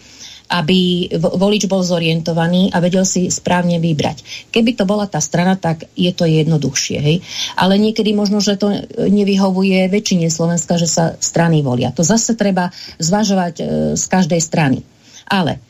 aby 0.49 1.13
volič 1.13 1.69
bol 1.69 1.85
zorientovaný 1.85 2.73
a 2.73 2.81
vedel 2.81 3.05
si 3.05 3.29
správne 3.29 3.77
vybrať. 3.77 4.49
Keby 4.49 4.81
to 4.81 4.89
bola 4.89 5.05
tá 5.05 5.21
strana, 5.21 5.61
tak 5.61 5.85
je 5.93 6.09
to 6.17 6.25
jednoduchšie. 6.25 6.99
Hej? 6.99 7.17
Ale 7.53 7.77
niekedy 7.77 8.17
možno, 8.17 8.41
že 8.41 8.57
to 8.57 8.73
nevyhovuje 8.97 9.93
väčšine 9.93 10.33
Slovenska, 10.33 10.81
že 10.81 10.89
sa 10.89 11.21
strany 11.21 11.61
volia. 11.61 11.93
To 11.93 12.01
zase 12.01 12.33
treba 12.33 12.73
zvažovať 12.97 13.55
e, 13.61 13.65
z 13.93 14.05
každej 14.09 14.41
strany. 14.41 14.81
Ale 15.29 15.61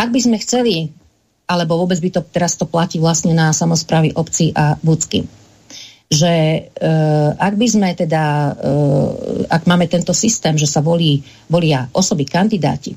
ak 0.00 0.08
by 0.08 0.20
sme 0.24 0.40
chceli, 0.40 0.88
alebo 1.44 1.76
vôbec 1.84 2.00
by 2.00 2.10
to 2.16 2.22
teraz 2.24 2.56
to 2.56 2.64
platí 2.64 2.96
vlastne 2.96 3.36
na 3.36 3.52
samozprávy 3.52 4.16
obci 4.16 4.50
a 4.56 4.80
vúcky, 4.80 5.28
že 6.06 6.32
e, 6.32 6.60
ak 7.36 7.54
by 7.58 7.66
sme 7.66 7.88
teda, 7.92 8.54
e, 8.56 8.72
ak 9.50 9.68
máme 9.68 9.90
tento 9.92 10.16
systém, 10.16 10.56
že 10.56 10.70
sa 10.70 10.80
volí, 10.80 11.20
volia 11.50 11.90
osoby 11.92 12.24
kandidáti, 12.24 12.94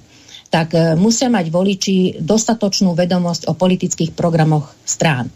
tak 0.49 0.73
e, 0.73 0.97
musia 0.97 1.29
mať 1.29 1.49
voliči 1.53 1.95
dostatočnú 2.21 2.97
vedomosť 2.97 3.49
o 3.49 3.53
politických 3.53 4.13
programoch 4.17 4.73
strán 4.85 5.29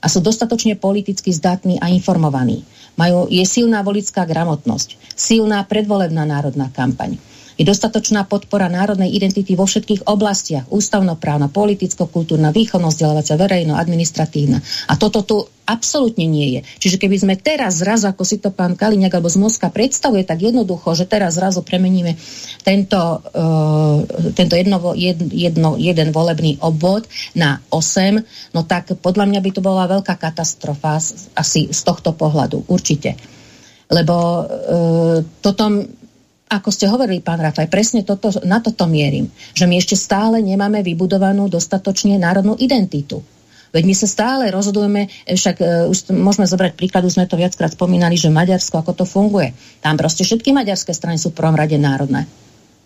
a 0.00 0.06
sú 0.08 0.24
dostatočne 0.24 0.80
politicky 0.80 1.28
zdatní 1.28 1.76
a 1.76 1.92
informovaní. 1.92 2.64
Majú, 2.96 3.28
je 3.28 3.44
silná 3.44 3.84
volická 3.84 4.24
gramotnosť, 4.24 4.96
silná 5.12 5.60
predvolebná 5.68 6.24
národná 6.24 6.72
kampaň 6.72 7.20
je 7.60 7.68
dostatočná 7.68 8.24
podpora 8.24 8.72
národnej 8.72 9.12
identity 9.12 9.52
vo 9.52 9.68
všetkých 9.68 10.08
oblastiach, 10.08 10.64
ústavnoprávna, 10.72 11.52
politicko-kultúrna, 11.52 12.56
výchovno-vzdelávacia, 12.56 13.36
verejno, 13.36 13.76
administratívna. 13.76 14.64
A 14.88 14.96
toto 14.96 15.20
tu 15.20 15.44
absolútne 15.70 16.26
nie 16.26 16.58
je. 16.58 16.60
Čiže 16.82 16.98
keby 16.98 17.16
sme 17.22 17.34
teraz 17.38 17.78
zrazu, 17.78 18.10
ako 18.10 18.26
si 18.26 18.42
to 18.42 18.50
pán 18.50 18.74
Kaliňák 18.74 19.14
alebo 19.14 19.30
z 19.30 19.38
Moska 19.38 19.70
predstavuje 19.70 20.26
tak 20.26 20.42
jednoducho, 20.42 20.98
že 20.98 21.06
teraz 21.06 21.38
zrazu 21.38 21.62
premeníme 21.62 22.18
tento, 22.66 23.22
uh, 23.22 24.02
tento 24.34 24.54
jedno, 24.58 24.92
jedno, 25.30 25.78
jeden 25.78 26.08
volebný 26.10 26.58
obvod 26.58 27.06
na 27.38 27.62
8, 27.70 28.52
no 28.52 28.66
tak 28.66 28.98
podľa 28.98 29.30
mňa 29.30 29.40
by 29.40 29.50
to 29.54 29.62
bola 29.62 29.86
veľká 29.86 30.18
katastrofa 30.18 30.98
asi 31.38 31.70
z 31.70 31.80
tohto 31.86 32.12
pohľadu, 32.18 32.66
určite. 32.66 33.14
Lebo 33.86 34.16
uh, 34.42 35.16
toto 35.38 35.64
ako 36.50 36.74
ste 36.74 36.90
hovorili, 36.90 37.22
pán 37.22 37.38
Rafaj, 37.38 37.70
presne 37.70 38.02
toto, 38.02 38.34
na 38.42 38.58
toto 38.58 38.90
mierim, 38.90 39.30
že 39.54 39.70
my 39.70 39.78
ešte 39.78 39.94
stále 39.94 40.42
nemáme 40.42 40.82
vybudovanú 40.82 41.46
dostatočne 41.46 42.18
národnú 42.18 42.58
identitu. 42.58 43.22
Veď 43.70 43.82
my 43.86 43.94
sa 43.94 44.06
stále 44.10 44.50
rozhodujeme, 44.50 45.06
e, 45.26 45.38
však 45.38 45.56
uh, 45.62 45.68
už 45.86 46.10
môžeme 46.10 46.46
zobrať 46.46 46.74
príklad, 46.74 47.06
už 47.06 47.18
sme 47.18 47.30
to 47.30 47.38
viackrát 47.38 47.70
spomínali, 47.70 48.18
že 48.18 48.30
Maďarsko, 48.30 48.82
ako 48.82 49.02
to 49.02 49.04
funguje. 49.06 49.54
Tam 49.78 49.94
proste 49.94 50.26
všetky 50.26 50.50
maďarské 50.50 50.90
strany 50.90 51.16
sú 51.16 51.30
v 51.30 51.38
prvom 51.38 51.54
rade 51.54 51.78
národné. 51.78 52.26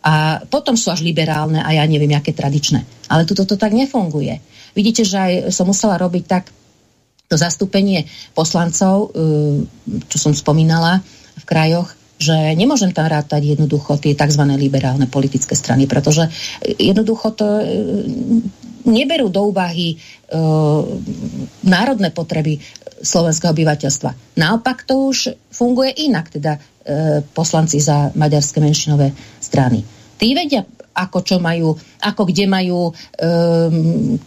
A 0.05 0.45
potom 0.45 0.77
sú 0.77 0.93
až 0.93 1.01
liberálne 1.01 1.65
a 1.65 1.71
ja 1.73 1.85
neviem, 1.89 2.13
aké 2.13 2.37
tradičné. 2.37 2.85
Ale 3.09 3.25
tuto 3.25 3.49
to 3.49 3.57
tak 3.57 3.73
nefunguje. 3.73 4.37
Vidíte, 4.77 5.01
že 5.01 5.17
aj 5.17 5.33
som 5.49 5.65
musela 5.65 5.97
robiť 5.97 6.25
tak 6.29 6.53
to 7.25 7.41
zastúpenie 7.41 8.05
poslancov, 8.37 9.09
uh, 9.09 9.65
čo 10.13 10.17
som 10.21 10.37
spomínala 10.37 11.01
v 11.41 11.45
krajoch, 11.49 11.97
že 12.21 12.55
nemôžem 12.55 12.95
tam 12.95 13.11
rátať 13.11 13.57
jednoducho 13.57 13.99
tie 13.99 14.15
tzv. 14.15 14.43
liberálne 14.55 15.11
politické 15.11 15.59
strany, 15.59 15.91
pretože 15.91 16.31
jednoducho 16.79 17.35
to 17.35 17.47
e, 17.59 17.65
neberú 18.85 19.33
do 19.33 19.51
úvahy 19.51 19.95
e, 19.95 19.97
národné 21.65 22.13
potreby 22.13 22.61
slovenského 23.05 23.53
obyvateľstva. 23.53 24.41
Naopak 24.41 24.89
to 24.89 25.13
už 25.13 25.33
funguje 25.53 25.93
inak, 26.09 26.33
teda 26.33 26.57
e, 26.57 26.61
poslanci 27.35 27.81
za 27.81 28.13
maďarské 28.17 28.61
menšinové 28.61 29.13
strany. 29.41 29.85
Tí 30.15 30.33
vedia, 30.33 30.63
ako 30.95 31.19
čo 31.27 31.37
majú, 31.43 31.75
ako 32.01 32.23
kde 32.31 32.47
majú, 32.47 32.95
um, 32.95 32.95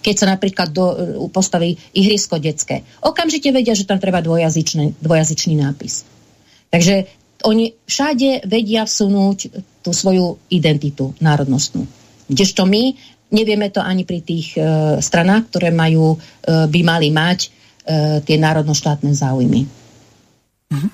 keď 0.04 0.16
sa 0.20 0.28
napríklad 0.36 0.70
do, 0.76 0.86
postaví 1.32 1.80
ihrisko 1.96 2.44
detské. 2.44 2.84
Okamžite 3.00 3.56
vedia, 3.56 3.72
že 3.72 3.88
tam 3.88 4.04
treba 4.04 4.20
dvojazyčný, 4.20 5.00
dvojazyčný 5.00 5.56
nápis. 5.64 6.04
Takže 6.68 7.08
oni 7.48 7.72
všade 7.88 8.44
vedia 8.44 8.84
vsunúť 8.84 9.40
tú 9.80 9.96
svoju 9.96 10.44
identitu 10.52 11.16
národnostnú. 11.24 11.88
Kdežto 12.28 12.68
my 12.68 12.92
nevieme 13.32 13.68
to 13.70 13.84
ani 13.84 14.08
pri 14.08 14.24
tých 14.24 14.56
e, 14.56 14.62
stranách, 15.04 15.52
ktoré 15.52 15.70
majú, 15.74 16.16
e, 16.16 16.18
by 16.68 16.80
mali 16.84 17.10
mať 17.12 17.40
e, 17.44 17.50
tie 18.24 18.38
národnoštátne 18.40 19.12
záujmy. 19.12 19.62
Mhm. 20.72 20.90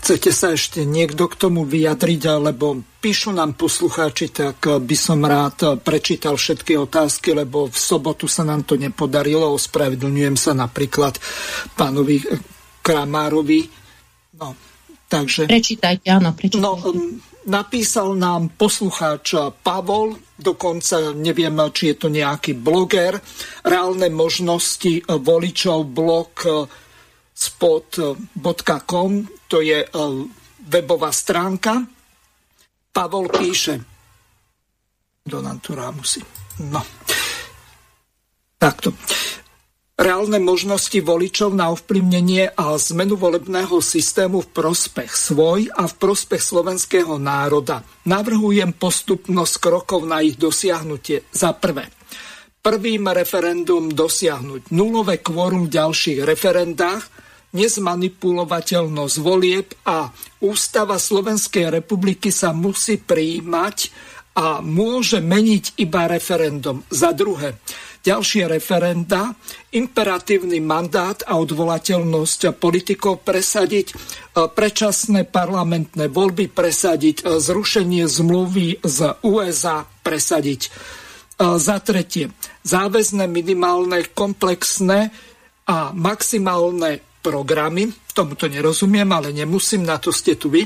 Chcete 0.00 0.32
sa 0.32 0.56
ešte 0.56 0.88
niekto 0.88 1.28
k 1.28 1.36
tomu 1.36 1.68
vyjadriť, 1.68 2.22
alebo 2.24 2.80
píšu 3.04 3.36
nám 3.36 3.52
poslucháči, 3.52 4.32
tak 4.32 4.64
by 4.64 4.96
som 4.96 5.20
rád 5.20 5.76
prečítal 5.84 6.40
všetky 6.40 6.72
otázky, 6.80 7.36
lebo 7.36 7.68
v 7.68 7.76
sobotu 7.76 8.24
sa 8.24 8.40
nám 8.40 8.64
to 8.64 8.80
nepodarilo. 8.80 9.52
Ospravedlňujem 9.52 10.40
sa 10.40 10.56
napríklad 10.56 11.20
pánovi 11.76 12.16
Kramárovi. 12.80 13.68
No, 14.40 14.56
Takže, 15.10 15.50
prečítajte, 15.50 16.06
áno, 16.06 16.30
prečítajte. 16.30 16.62
No, 16.62 16.78
um, 16.78 17.18
napísal 17.46 18.16
nám 18.16 18.52
poslucháč 18.58 19.34
Pavol, 19.62 20.16
dokonca 20.36 21.16
neviem, 21.16 21.56
či 21.72 21.92
je 21.92 21.96
to 21.96 22.08
nejaký 22.12 22.58
bloger, 22.58 23.16
reálne 23.64 24.12
možnosti 24.12 25.04
voličov 25.08 25.88
blog 25.88 26.30
uh, 26.44 26.68
spot.com, 27.32 29.10
to 29.48 29.64
je 29.64 29.80
uh, 29.80 30.20
webová 30.68 31.08
stránka. 31.12 31.80
Pavol 32.90 33.30
píše, 33.30 33.80
do 35.24 35.38
nám 35.40 35.62
tu 35.62 35.72
musí. 35.78 36.20
No. 36.60 36.82
Takto 38.60 38.92
reálne 40.00 40.40
možnosti 40.40 40.96
voličov 40.96 41.52
na 41.52 41.68
ovplyvnenie 41.76 42.56
a 42.56 42.80
zmenu 42.80 43.20
volebného 43.20 43.84
systému 43.84 44.40
v 44.40 44.48
prospech 44.48 45.12
svoj 45.12 45.68
a 45.76 45.84
v 45.84 45.94
prospech 46.00 46.40
slovenského 46.40 47.20
národa. 47.20 47.84
Navrhujem 48.08 48.72
postupnosť 48.72 49.54
krokov 49.60 50.08
na 50.08 50.24
ich 50.24 50.40
dosiahnutie. 50.40 51.28
Za 51.28 51.52
prvé, 51.52 51.92
prvým 52.64 53.12
referendum 53.12 53.92
dosiahnuť 53.92 54.72
nulové 54.72 55.20
kvórum 55.20 55.68
v 55.68 55.74
ďalších 55.76 56.24
referendách, 56.24 57.04
nezmanipulovateľnosť 57.52 59.16
volieb 59.20 59.68
a 59.84 60.08
Ústava 60.40 60.96
Slovenskej 60.96 61.68
republiky 61.68 62.32
sa 62.32 62.56
musí 62.56 62.96
prijímať 62.96 63.78
a 64.38 64.64
môže 64.64 65.18
meniť 65.20 65.82
iba 65.82 66.06
referendum. 66.06 66.86
Za 66.88 67.10
druhé, 67.12 67.58
ďalšie 68.00 68.48
referenda, 68.48 69.36
imperatívny 69.76 70.58
mandát 70.58 71.20
a 71.28 71.36
odvolateľnosť 71.36 72.56
politikov 72.56 73.20
presadiť, 73.22 73.86
e, 73.92 73.94
predčasné 74.48 75.28
parlamentné 75.28 76.08
voľby 76.08 76.48
presadiť, 76.48 77.16
e, 77.22 77.38
zrušenie 77.38 78.08
zmluvy 78.08 78.80
z 78.80 78.98
USA 79.24 79.84
presadiť. 80.00 80.60
E, 80.66 80.70
za 81.60 81.76
tretie, 81.80 82.32
záväzné 82.64 83.28
minimálne 83.28 84.08
komplexné 84.12 85.12
a 85.68 85.92
maximálne 85.92 87.04
programy, 87.20 87.92
tomuto 88.16 88.48
nerozumiem, 88.48 89.08
ale 89.12 89.32
nemusím, 89.36 89.84
na 89.84 90.00
to 90.00 90.08
ste 90.08 90.34
tu 90.40 90.48
vy. 90.48 90.64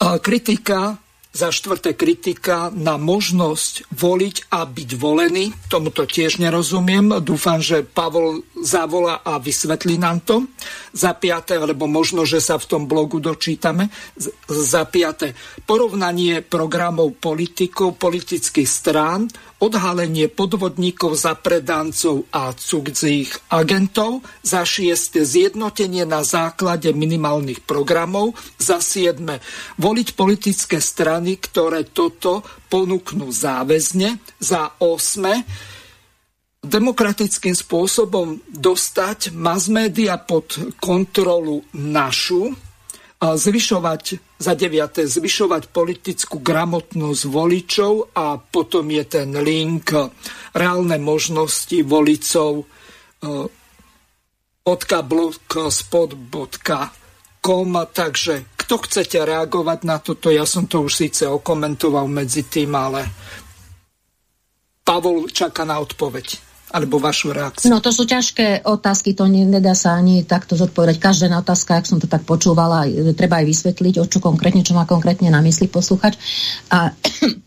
Kritika 0.00 1.03
za 1.34 1.50
štvrté 1.50 1.98
kritika 1.98 2.70
na 2.70 2.94
možnosť 2.94 3.90
voliť 3.90 4.54
a 4.54 4.62
byť 4.62 4.90
volený. 4.94 5.50
Tomuto 5.66 6.06
tiež 6.06 6.38
nerozumiem. 6.38 7.18
Dúfam, 7.18 7.58
že 7.58 7.82
Pavol 7.82 8.46
zavolá 8.62 9.18
a 9.26 9.42
vysvetlí 9.42 9.98
nám 9.98 10.22
to. 10.22 10.46
Za 10.94 11.10
piaté, 11.18 11.58
lebo 11.58 11.90
možno, 11.90 12.22
že 12.22 12.38
sa 12.38 12.54
v 12.54 12.70
tom 12.70 12.82
blogu 12.86 13.18
dočítame. 13.18 13.90
Za 14.46 14.86
piaté, 14.86 15.34
porovnanie 15.66 16.38
programov 16.38 17.18
politikov, 17.18 17.98
politických 17.98 18.70
strán, 18.70 19.26
odhalenie 19.64 20.28
podvodníkov 20.28 21.16
za 21.16 21.32
predancov 21.32 22.28
a 22.28 22.52
cudzích 22.52 23.32
agentov, 23.48 24.20
za 24.44 24.60
šieste 24.68 25.24
zjednotenie 25.24 26.04
na 26.04 26.20
základe 26.20 26.92
minimálnych 26.92 27.64
programov, 27.64 28.36
za 28.60 28.84
siedme 28.84 29.40
voliť 29.80 30.08
politické 30.12 30.84
strany, 30.84 31.40
ktoré 31.40 31.88
toto 31.88 32.44
ponúknú 32.68 33.32
záväzne, 33.32 34.20
za 34.36 34.76
osme 34.84 35.48
demokratickým 36.64 37.52
spôsobom 37.52 38.40
dostať 38.48 39.36
mass 39.36 39.68
media 39.68 40.16
pod 40.16 40.76
kontrolu 40.80 41.60
našu, 41.76 42.56
zvyšovať, 43.20 44.33
za 44.44 44.52
deviaté, 44.52 45.08
zvyšovať 45.08 45.72
politickú 45.72 46.44
gramotnosť 46.44 47.22
voličov 47.24 48.12
a 48.12 48.36
potom 48.36 48.92
je 48.92 49.04
ten 49.08 49.32
link 49.40 49.88
reálne 50.52 51.00
možnosti 51.00 51.80
volicov 51.80 52.68
blogspot.com 55.04 57.72
takže 57.88 58.44
kto 58.64 58.80
chcete 58.80 59.20
reagovať 59.20 59.78
na 59.84 60.00
toto, 60.00 60.32
ja 60.32 60.48
som 60.48 60.64
to 60.64 60.88
už 60.88 60.92
síce 60.92 61.28
okomentoval 61.28 62.08
medzi 62.08 62.48
tým, 62.48 62.72
ale 62.72 63.04
Pavol 64.84 65.32
čaká 65.32 65.64
na 65.64 65.80
odpoveď 65.80 66.53
alebo 66.74 66.98
vašu 66.98 67.30
reakciu. 67.30 67.70
No 67.70 67.78
to 67.78 67.94
sú 67.94 68.02
ťažké 68.02 68.66
otázky, 68.66 69.14
to 69.14 69.30
nedá 69.30 69.78
sa 69.78 69.94
ani 69.94 70.26
takto 70.26 70.58
zodpovedať. 70.58 70.98
Každá 70.98 71.30
otázka, 71.30 71.78
ak 71.78 71.86
som 71.86 72.02
to 72.02 72.10
tak 72.10 72.26
počúvala, 72.26 72.90
treba 73.14 73.38
aj 73.38 73.46
vysvetliť, 73.46 74.02
o 74.02 74.06
čo 74.10 74.18
konkrétne, 74.18 74.66
čo 74.66 74.74
má 74.74 74.82
konkrétne 74.82 75.30
na 75.30 75.38
mysli 75.38 75.70
poslúchať. 75.70 76.18
A 76.74 76.90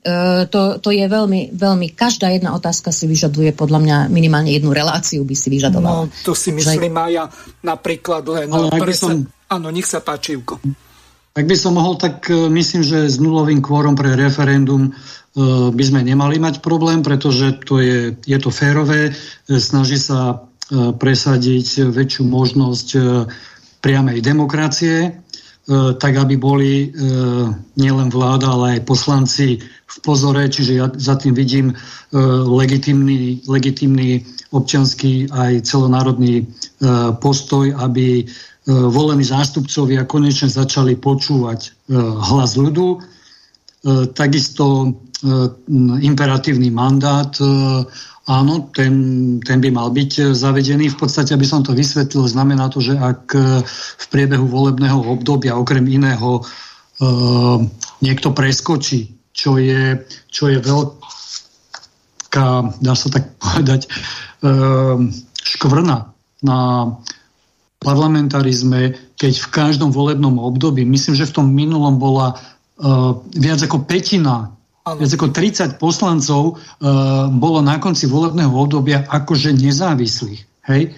E, 0.00 0.48
to, 0.48 0.80
to 0.80 0.96
je 0.96 1.04
veľmi, 1.04 1.52
veľmi, 1.52 1.92
každá 1.92 2.32
jedna 2.32 2.56
otázka 2.56 2.88
si 2.88 3.04
vyžaduje 3.04 3.52
podľa 3.52 3.84
mňa 3.84 3.96
minimálne 4.08 4.48
jednu 4.48 4.72
reláciu 4.72 5.28
by 5.28 5.36
si 5.36 5.52
vyžadovala. 5.52 6.08
No, 6.08 6.12
to 6.24 6.32
si 6.32 6.56
myslím 6.56 6.96
aj 6.96 7.10
ja 7.12 7.24
napríklad 7.60 8.24
len... 8.32 8.48
Ale 8.48 8.72
ak 8.72 8.80
by 8.80 8.96
som... 8.96 9.28
Áno, 9.52 9.68
nech 9.68 9.84
sa 9.84 10.00
páči, 10.00 10.40
Juko. 10.40 10.56
Ak 11.36 11.44
by 11.44 11.52
som 11.52 11.76
mohol, 11.76 12.00
tak 12.00 12.32
e, 12.32 12.48
myslím, 12.48 12.80
že 12.80 13.12
s 13.12 13.20
nulovým 13.20 13.60
kvórom 13.60 13.92
pre 13.92 14.16
referendum 14.16 14.88
e, 14.88 14.90
by 15.72 15.84
sme 15.84 16.04
nemali 16.04 16.36
mať 16.36 16.60
problém, 16.60 17.00
pretože 17.00 17.64
to 17.64 17.80
je, 17.80 18.12
je 18.28 18.38
to 18.40 18.50
férové, 18.52 19.14
snaží 19.48 19.96
sa 19.96 20.44
presadiť 20.70 21.88
väčšiu 21.88 22.28
možnosť 22.28 22.88
priamej 23.80 24.18
demokracie, 24.20 25.16
tak 25.96 26.12
aby 26.18 26.34
boli 26.36 26.92
nielen 27.74 28.08
vláda, 28.12 28.52
ale 28.52 28.78
aj 28.78 28.86
poslanci 28.86 29.64
v 29.90 29.98
pozore, 30.06 30.46
čiže 30.46 30.72
ja 30.78 30.86
za 30.94 31.18
tým 31.18 31.34
vidím 31.34 31.66
e, 31.70 31.74
legitimný, 32.46 33.42
legitimný 33.50 34.22
občianský 34.54 35.26
aj 35.34 35.66
celonárodný 35.66 36.34
e, 36.42 36.44
postoj, 37.18 37.74
aby 37.74 38.22
e, 38.22 38.24
volení 38.70 39.26
zástupcovia 39.26 40.06
konečne 40.06 40.46
začali 40.46 40.94
počúvať 40.94 41.60
e, 41.66 41.70
hlas 41.98 42.54
ľudu. 42.54 42.88
E, 42.94 42.98
takisto 44.14 44.64
e, 44.86 44.88
imperatívny 46.00 46.72
mandát, 46.72 47.30
e, 47.40 47.44
áno, 48.30 48.72
ten, 48.72 48.94
ten 49.44 49.58
by 49.60 49.70
mal 49.70 49.88
byť 49.92 50.32
zavedený. 50.32 50.92
V 50.94 51.00
podstate, 51.00 51.36
aby 51.36 51.44
som 51.44 51.60
to 51.60 51.76
vysvetlil, 51.76 52.24
znamená 52.28 52.72
to, 52.72 52.80
že 52.80 52.96
ak 52.96 53.34
e, 53.36 53.62
v 54.00 54.06
priebehu 54.08 54.48
volebného 54.48 54.96
obdobia 55.04 55.56
okrem 55.60 55.84
iného 55.88 56.40
e, 56.40 56.42
niekto 58.00 58.32
preskočí 58.32 59.20
čo 59.40 59.56
je, 59.56 60.04
čo 60.28 60.52
je 60.52 60.58
veľká, 60.60 62.48
dá 62.82 62.92
sa 62.92 63.08
tak 63.08 63.32
povedať, 63.40 63.88
škvrna 65.40 66.12
na 66.44 66.58
parlamentarizme, 67.80 68.92
keď 69.16 69.32
v 69.40 69.48
každom 69.48 69.90
volebnom 69.92 70.36
období, 70.36 70.84
myslím, 70.84 71.16
že 71.16 71.28
v 71.28 71.36
tom 71.40 71.46
minulom 71.48 71.96
bola 71.96 72.36
viac 73.36 73.60
ako 73.64 73.84
petina. 73.88 74.52
Viac 74.84 75.12
ako 75.12 75.28
30 75.32 75.76
poslancov 75.76 76.56
uh, 76.56 77.28
bolo 77.28 77.60
na 77.60 77.76
konci 77.76 78.08
volebného 78.08 78.50
obdobia 78.50 79.04
akože 79.06 79.52
nezávislých. 79.52 80.40
Hej? 80.66 80.96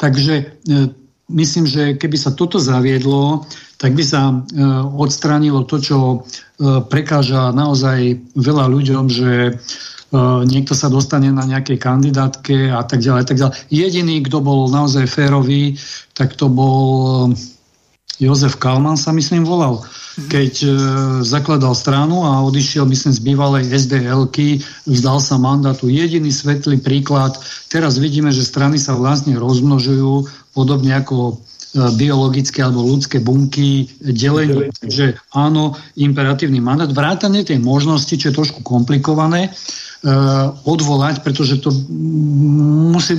Takže 0.00 0.34
uh, 0.40 0.88
myslím, 1.30 1.64
že 1.66 1.94
keby 1.94 2.16
sa 2.18 2.34
toto 2.34 2.58
zaviedlo, 2.58 3.46
tak 3.80 3.96
by 3.96 4.04
sa 4.04 4.20
e, 4.28 4.36
odstránilo 4.98 5.64
to, 5.64 5.80
čo 5.80 5.98
e, 5.98 6.16
prekáža 6.84 7.54
naozaj 7.54 8.18
veľa 8.36 8.66
ľuďom, 8.68 9.04
že 9.08 9.32
e, 9.48 9.52
niekto 10.44 10.76
sa 10.76 10.92
dostane 10.92 11.32
na 11.32 11.46
nejakej 11.46 11.78
kandidátke 11.80 12.68
a 12.68 12.82
tak 12.84 13.00
ďalej. 13.00 13.22
Tak 13.24 13.36
ďalej. 13.40 13.54
Jediný, 13.72 14.20
kto 14.26 14.44
bol 14.44 14.68
naozaj 14.68 15.08
férový, 15.08 15.78
tak 16.12 16.36
to 16.36 16.52
bol 16.52 17.32
Jozef 18.20 18.60
Kalman 18.60 19.00
sa 19.00 19.16
myslím 19.16 19.48
volal, 19.48 19.80
keď 20.28 20.52
e, 20.60 20.68
zakladal 21.24 21.72
stranu 21.72 22.28
a 22.28 22.44
odišiel 22.44 22.84
myslím 22.84 23.12
z 23.16 23.20
bývalej 23.24 23.64
SDL-ky, 23.72 24.60
vzdal 24.84 25.24
sa 25.24 25.40
mandátu. 25.40 25.88
Jediný 25.88 26.28
svetlý 26.28 26.84
príklad. 26.84 27.40
Teraz 27.72 27.96
vidíme, 27.96 28.28
že 28.28 28.44
strany 28.44 28.76
sa 28.76 28.92
vlastne 28.92 29.40
rozmnožujú 29.40 30.28
podobne 30.52 30.92
ako 31.00 31.16
e, 31.32 31.34
biologické 31.96 32.60
alebo 32.60 32.84
ľudské 32.84 33.24
bunky 33.24 33.88
delenie. 34.04 34.68
Takže 34.68 35.16
áno, 35.32 35.72
imperatívny 35.96 36.60
mandát. 36.60 36.92
Vrátanie 36.92 37.40
tej 37.40 37.56
možnosti, 37.56 38.12
čo 38.12 38.28
je 38.28 38.36
trošku 38.36 38.60
komplikované, 38.60 39.48
uh, 39.48 40.56
odvolať, 40.64 41.20
pretože 41.20 41.60
to 41.60 41.68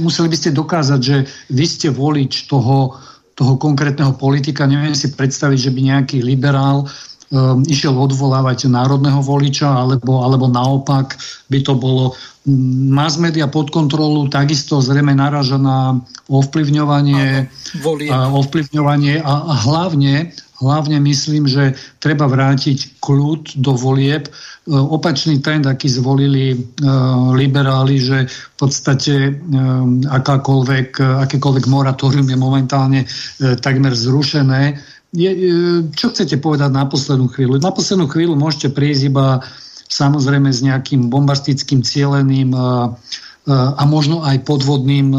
museli 0.02 0.30
by 0.30 0.38
ste 0.38 0.50
dokázať, 0.50 1.00
že 1.02 1.18
vy 1.54 1.66
ste 1.70 1.94
volič 1.94 2.50
toho, 2.50 2.98
toho 3.42 3.58
konkrétneho 3.58 4.14
politika. 4.14 4.70
Neviem 4.70 4.94
si 4.94 5.10
predstaviť, 5.10 5.58
že 5.58 5.74
by 5.74 5.82
nejaký 5.82 6.18
liberál 6.22 6.86
um, 6.86 7.66
išiel 7.66 7.98
odvolávať 7.98 8.70
národného 8.70 9.18
voliča, 9.26 9.66
alebo, 9.66 10.22
alebo 10.22 10.46
naopak 10.46 11.18
by 11.50 11.66
to 11.66 11.74
bolo 11.74 12.14
mass 12.90 13.18
media 13.18 13.46
pod 13.46 13.70
kontrolu 13.70 14.26
takisto 14.30 14.82
zrejme 14.82 15.14
naraža 15.14 15.62
na 15.62 15.98
ovplyvňovanie, 16.30 17.46
a, 18.10 18.30
ovplyvňovanie 18.30 19.22
a, 19.22 19.34
a 19.46 19.54
hlavne, 19.66 20.34
hlavne 20.62 21.02
myslím, 21.02 21.50
že 21.50 21.74
treba 21.98 22.30
vrátiť 22.30 23.02
kľud 23.02 23.58
do 23.58 23.74
volieb. 23.74 24.30
E, 24.30 24.32
opačný 24.70 25.42
trend, 25.42 25.66
aký 25.66 25.90
zvolili 25.90 26.54
e, 26.54 26.58
liberáli, 27.34 27.98
že 27.98 28.30
v 28.30 28.56
podstate 28.62 29.16
e, 29.18 29.32
akákoľvek, 30.06 31.02
akékoľvek 31.26 31.66
moratórium 31.66 32.30
je 32.30 32.38
momentálne 32.38 33.00
takmer 33.60 33.98
zrušené. 33.98 34.78
Čo 35.92 36.06
chcete 36.16 36.40
povedať 36.40 36.72
na 36.72 36.88
poslednú 36.88 37.28
chvíľu? 37.28 37.60
Na 37.60 37.74
poslednú 37.74 38.08
chvíľu 38.08 38.38
môžete 38.40 38.72
prísť 38.72 39.12
iba 39.12 39.44
samozrejme 39.92 40.48
s 40.48 40.64
nejakým 40.64 41.12
bombastickým 41.12 41.84
cieľeným 41.84 42.56
a 43.52 43.84
možno 43.92 44.24
aj 44.24 44.48
podvodným 44.48 45.12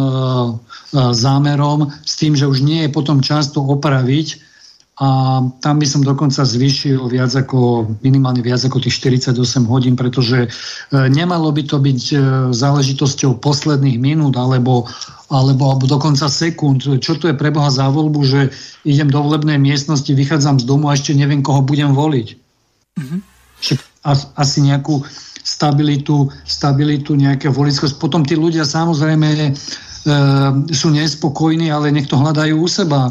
zámerom, 0.96 1.92
s 2.08 2.16
tým, 2.16 2.32
že 2.32 2.48
už 2.48 2.64
nie 2.64 2.88
je 2.88 2.94
potom 2.94 3.20
často 3.20 3.60
opraviť 3.60 4.51
a 5.00 5.40
tam 5.64 5.80
by 5.80 5.86
som 5.88 6.04
dokonca 6.04 6.44
zvýšil 6.44 7.08
viac 7.08 7.32
ako, 7.32 7.88
minimálne 8.04 8.44
viac 8.44 8.60
ako 8.60 8.76
tých 8.76 9.00
48 9.00 9.38
hodín, 9.64 9.96
pretože 9.96 10.46
e, 10.46 10.48
nemalo 10.92 11.48
by 11.48 11.64
to 11.64 11.80
byť 11.80 12.02
e, 12.12 12.16
záležitosťou 12.52 13.40
posledných 13.40 13.96
minút 13.96 14.36
alebo, 14.36 14.84
alebo, 15.32 15.72
alebo 15.72 15.84
dokonca 15.88 16.28
sekúnd. 16.28 16.84
Čo 17.00 17.16
to 17.16 17.32
je 17.32 17.34
pre 17.34 17.48
Boha 17.48 17.72
za 17.72 17.88
voľbu, 17.88 18.20
že 18.20 18.40
idem 18.84 19.08
do 19.08 19.24
volebnej 19.24 19.56
miestnosti, 19.56 20.12
vychádzam 20.12 20.60
z 20.60 20.68
domu 20.68 20.92
a 20.92 20.94
ešte 20.94 21.16
neviem, 21.16 21.40
koho 21.40 21.64
budem 21.64 21.96
voliť. 21.96 22.28
Mm-hmm 23.00 23.32
asi 24.34 24.58
nejakú 24.66 25.06
stabilitu, 25.42 26.30
stabilitu 26.46 27.14
nejakého 27.14 27.54
volickosť. 27.54 27.98
Potom 27.98 28.26
tí 28.26 28.34
ľudia 28.34 28.66
samozrejme 28.66 29.28
e, 29.30 29.50
sú 30.70 30.90
nespokojní, 30.90 31.70
ale 31.70 31.94
nech 31.94 32.10
to 32.10 32.18
hľadajú 32.18 32.54
u 32.58 32.68
seba. 32.68 33.06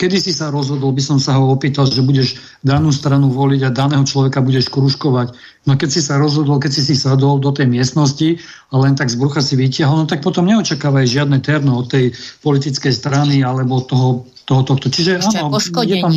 Kedy 0.00 0.16
si 0.16 0.32
sa 0.32 0.48
rozhodol, 0.48 0.96
by 0.96 1.04
som 1.04 1.20
sa 1.20 1.36
ho 1.36 1.52
opýtal, 1.52 1.84
že 1.84 2.00
budeš 2.00 2.40
danú 2.64 2.88
stranu 2.88 3.28
voliť 3.28 3.68
a 3.68 3.74
daného 3.74 4.00
človeka 4.08 4.40
budeš 4.40 4.72
kružkovať. 4.72 5.36
No 5.68 5.76
keď 5.76 5.88
si 5.92 6.00
sa 6.00 6.16
rozhodol, 6.16 6.56
keď 6.56 6.72
si 6.72 6.82
si 6.88 6.94
sadol 6.96 7.36
do 7.36 7.52
tej 7.52 7.68
miestnosti 7.68 8.40
a 8.72 8.80
len 8.80 8.96
tak 8.96 9.12
z 9.12 9.20
brucha 9.20 9.44
si 9.44 9.60
vytiahol, 9.60 10.00
no 10.00 10.06
tak 10.08 10.24
potom 10.24 10.48
neočakávaj 10.48 11.04
žiadne 11.04 11.44
terno 11.44 11.84
od 11.84 11.92
tej 11.92 12.16
politickej 12.40 12.96
strany 12.96 13.44
alebo 13.44 13.84
toho, 13.84 14.24
toho 14.48 14.64
tohto. 14.64 14.88
Čiže 14.88 15.20
áno, 15.20 15.52
je 15.84 16.00
tam, 16.00 16.12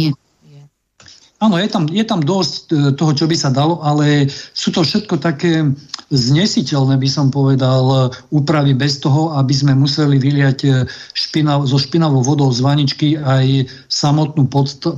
Áno, 1.44 1.60
je 1.60 1.68
tam, 1.68 1.84
je 1.92 2.06
tam 2.08 2.24
dosť 2.24 2.64
e, 2.72 2.76
toho, 2.96 3.12
čo 3.12 3.28
by 3.28 3.36
sa 3.36 3.52
dalo, 3.52 3.84
ale 3.84 4.32
sú 4.56 4.72
to 4.72 4.80
všetko 4.80 5.20
také 5.20 5.68
znesiteľné, 6.08 6.96
by 6.96 7.10
som 7.12 7.28
povedal, 7.28 7.84
e, 7.84 7.98
úpravy 8.32 8.72
bez 8.72 9.04
toho, 9.04 9.36
aby 9.36 9.52
sme 9.52 9.76
museli 9.76 10.24
vyliať 10.24 10.60
e, 10.64 10.72
špinav, 11.12 11.68
zo 11.68 11.76
špinavou 11.76 12.24
vodou 12.24 12.48
z 12.48 12.64
vaničky 12.64 13.20
aj 13.20 13.68
samotnú 13.92 14.48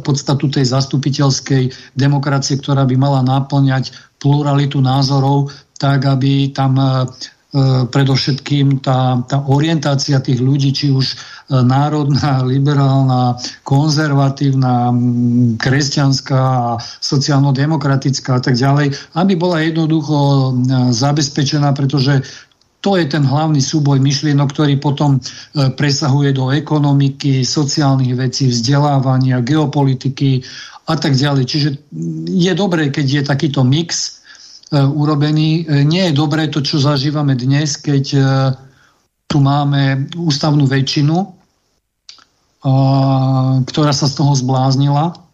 podstatu 0.06 0.46
tej 0.54 0.70
zastupiteľskej 0.70 1.98
demokracie, 1.98 2.62
ktorá 2.62 2.86
by 2.86 2.94
mala 2.94 3.26
náplňať 3.26 3.90
pluralitu 4.22 4.86
názorov, 4.86 5.50
tak 5.82 6.06
aby 6.06 6.54
tam 6.54 6.78
predovšetkým 7.88 8.84
tá, 8.84 9.24
tá 9.24 9.38
orientácia 9.48 10.20
tých 10.20 10.44
ľudí, 10.44 10.76
či 10.76 10.92
už 10.92 11.06
e, 11.12 11.16
národná, 11.64 12.44
liberálna, 12.52 13.40
konzervatívna, 13.64 14.92
kresťanská, 15.56 16.76
sociálno-demokratická 17.00 18.40
a 18.40 18.42
tak 18.44 18.60
ďalej, 18.60 18.92
aby 19.16 19.34
bola 19.40 19.64
jednoducho 19.64 20.18
e, 20.18 20.52
zabezpečená, 20.92 21.72
pretože 21.72 22.28
to 22.84 23.02
je 23.02 23.10
ten 23.10 23.26
hlavný 23.26 23.66
súboj 23.66 23.98
myšlienok, 23.98 24.54
ktorý 24.54 24.78
potom 24.78 25.18
presahuje 25.58 26.38
do 26.38 26.54
ekonomiky, 26.54 27.42
sociálnych 27.42 28.14
vecí, 28.14 28.54
vzdelávania, 28.54 29.42
geopolitiky 29.42 30.46
a 30.86 30.94
tak 30.94 31.18
ďalej. 31.18 31.44
Čiže 31.50 31.70
je 32.30 32.54
dobré, 32.54 32.94
keď 32.94 33.06
je 33.10 33.22
takýto 33.26 33.66
mix, 33.66 34.22
E, 34.25 34.25
urobený. 34.74 35.66
E, 35.68 35.84
nie 35.86 36.10
je 36.10 36.18
dobré 36.18 36.48
to, 36.50 36.64
čo 36.64 36.82
zažívame 36.82 37.38
dnes, 37.38 37.78
keď 37.78 38.06
e, 38.14 38.20
tu 39.30 39.38
máme 39.42 40.10
ústavnú 40.16 40.64
väčšinu, 40.70 41.34
ktorá 43.66 43.94
sa 43.94 44.08
z 44.10 44.14
toho 44.16 44.34
zbláznila. 44.34 45.25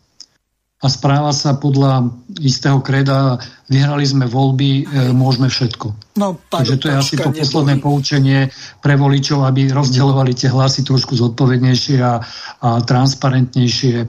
A 0.82 0.90
správa 0.90 1.30
sa 1.30 1.54
podľa 1.54 2.10
istého 2.42 2.82
kreda, 2.82 3.38
vyhrali 3.70 4.02
sme 4.02 4.26
voľby, 4.26 4.82
e, 4.82 5.14
môžeme 5.14 5.46
všetko. 5.46 6.18
No, 6.18 6.42
Takže 6.50 6.76
to 6.82 6.90
je 6.90 6.96
asi 6.98 7.16
to 7.22 7.30
neboli. 7.30 7.40
posledné 7.46 7.76
poučenie 7.78 8.40
pre 8.82 8.98
voličov, 8.98 9.46
aby 9.46 9.70
rozdeľovali 9.70 10.34
tie 10.34 10.50
hlasy 10.50 10.82
trošku 10.82 11.14
zodpovednejšie 11.14 12.02
a, 12.02 12.26
a 12.66 12.70
transparentnejšie 12.82 13.96
e, 14.02 14.06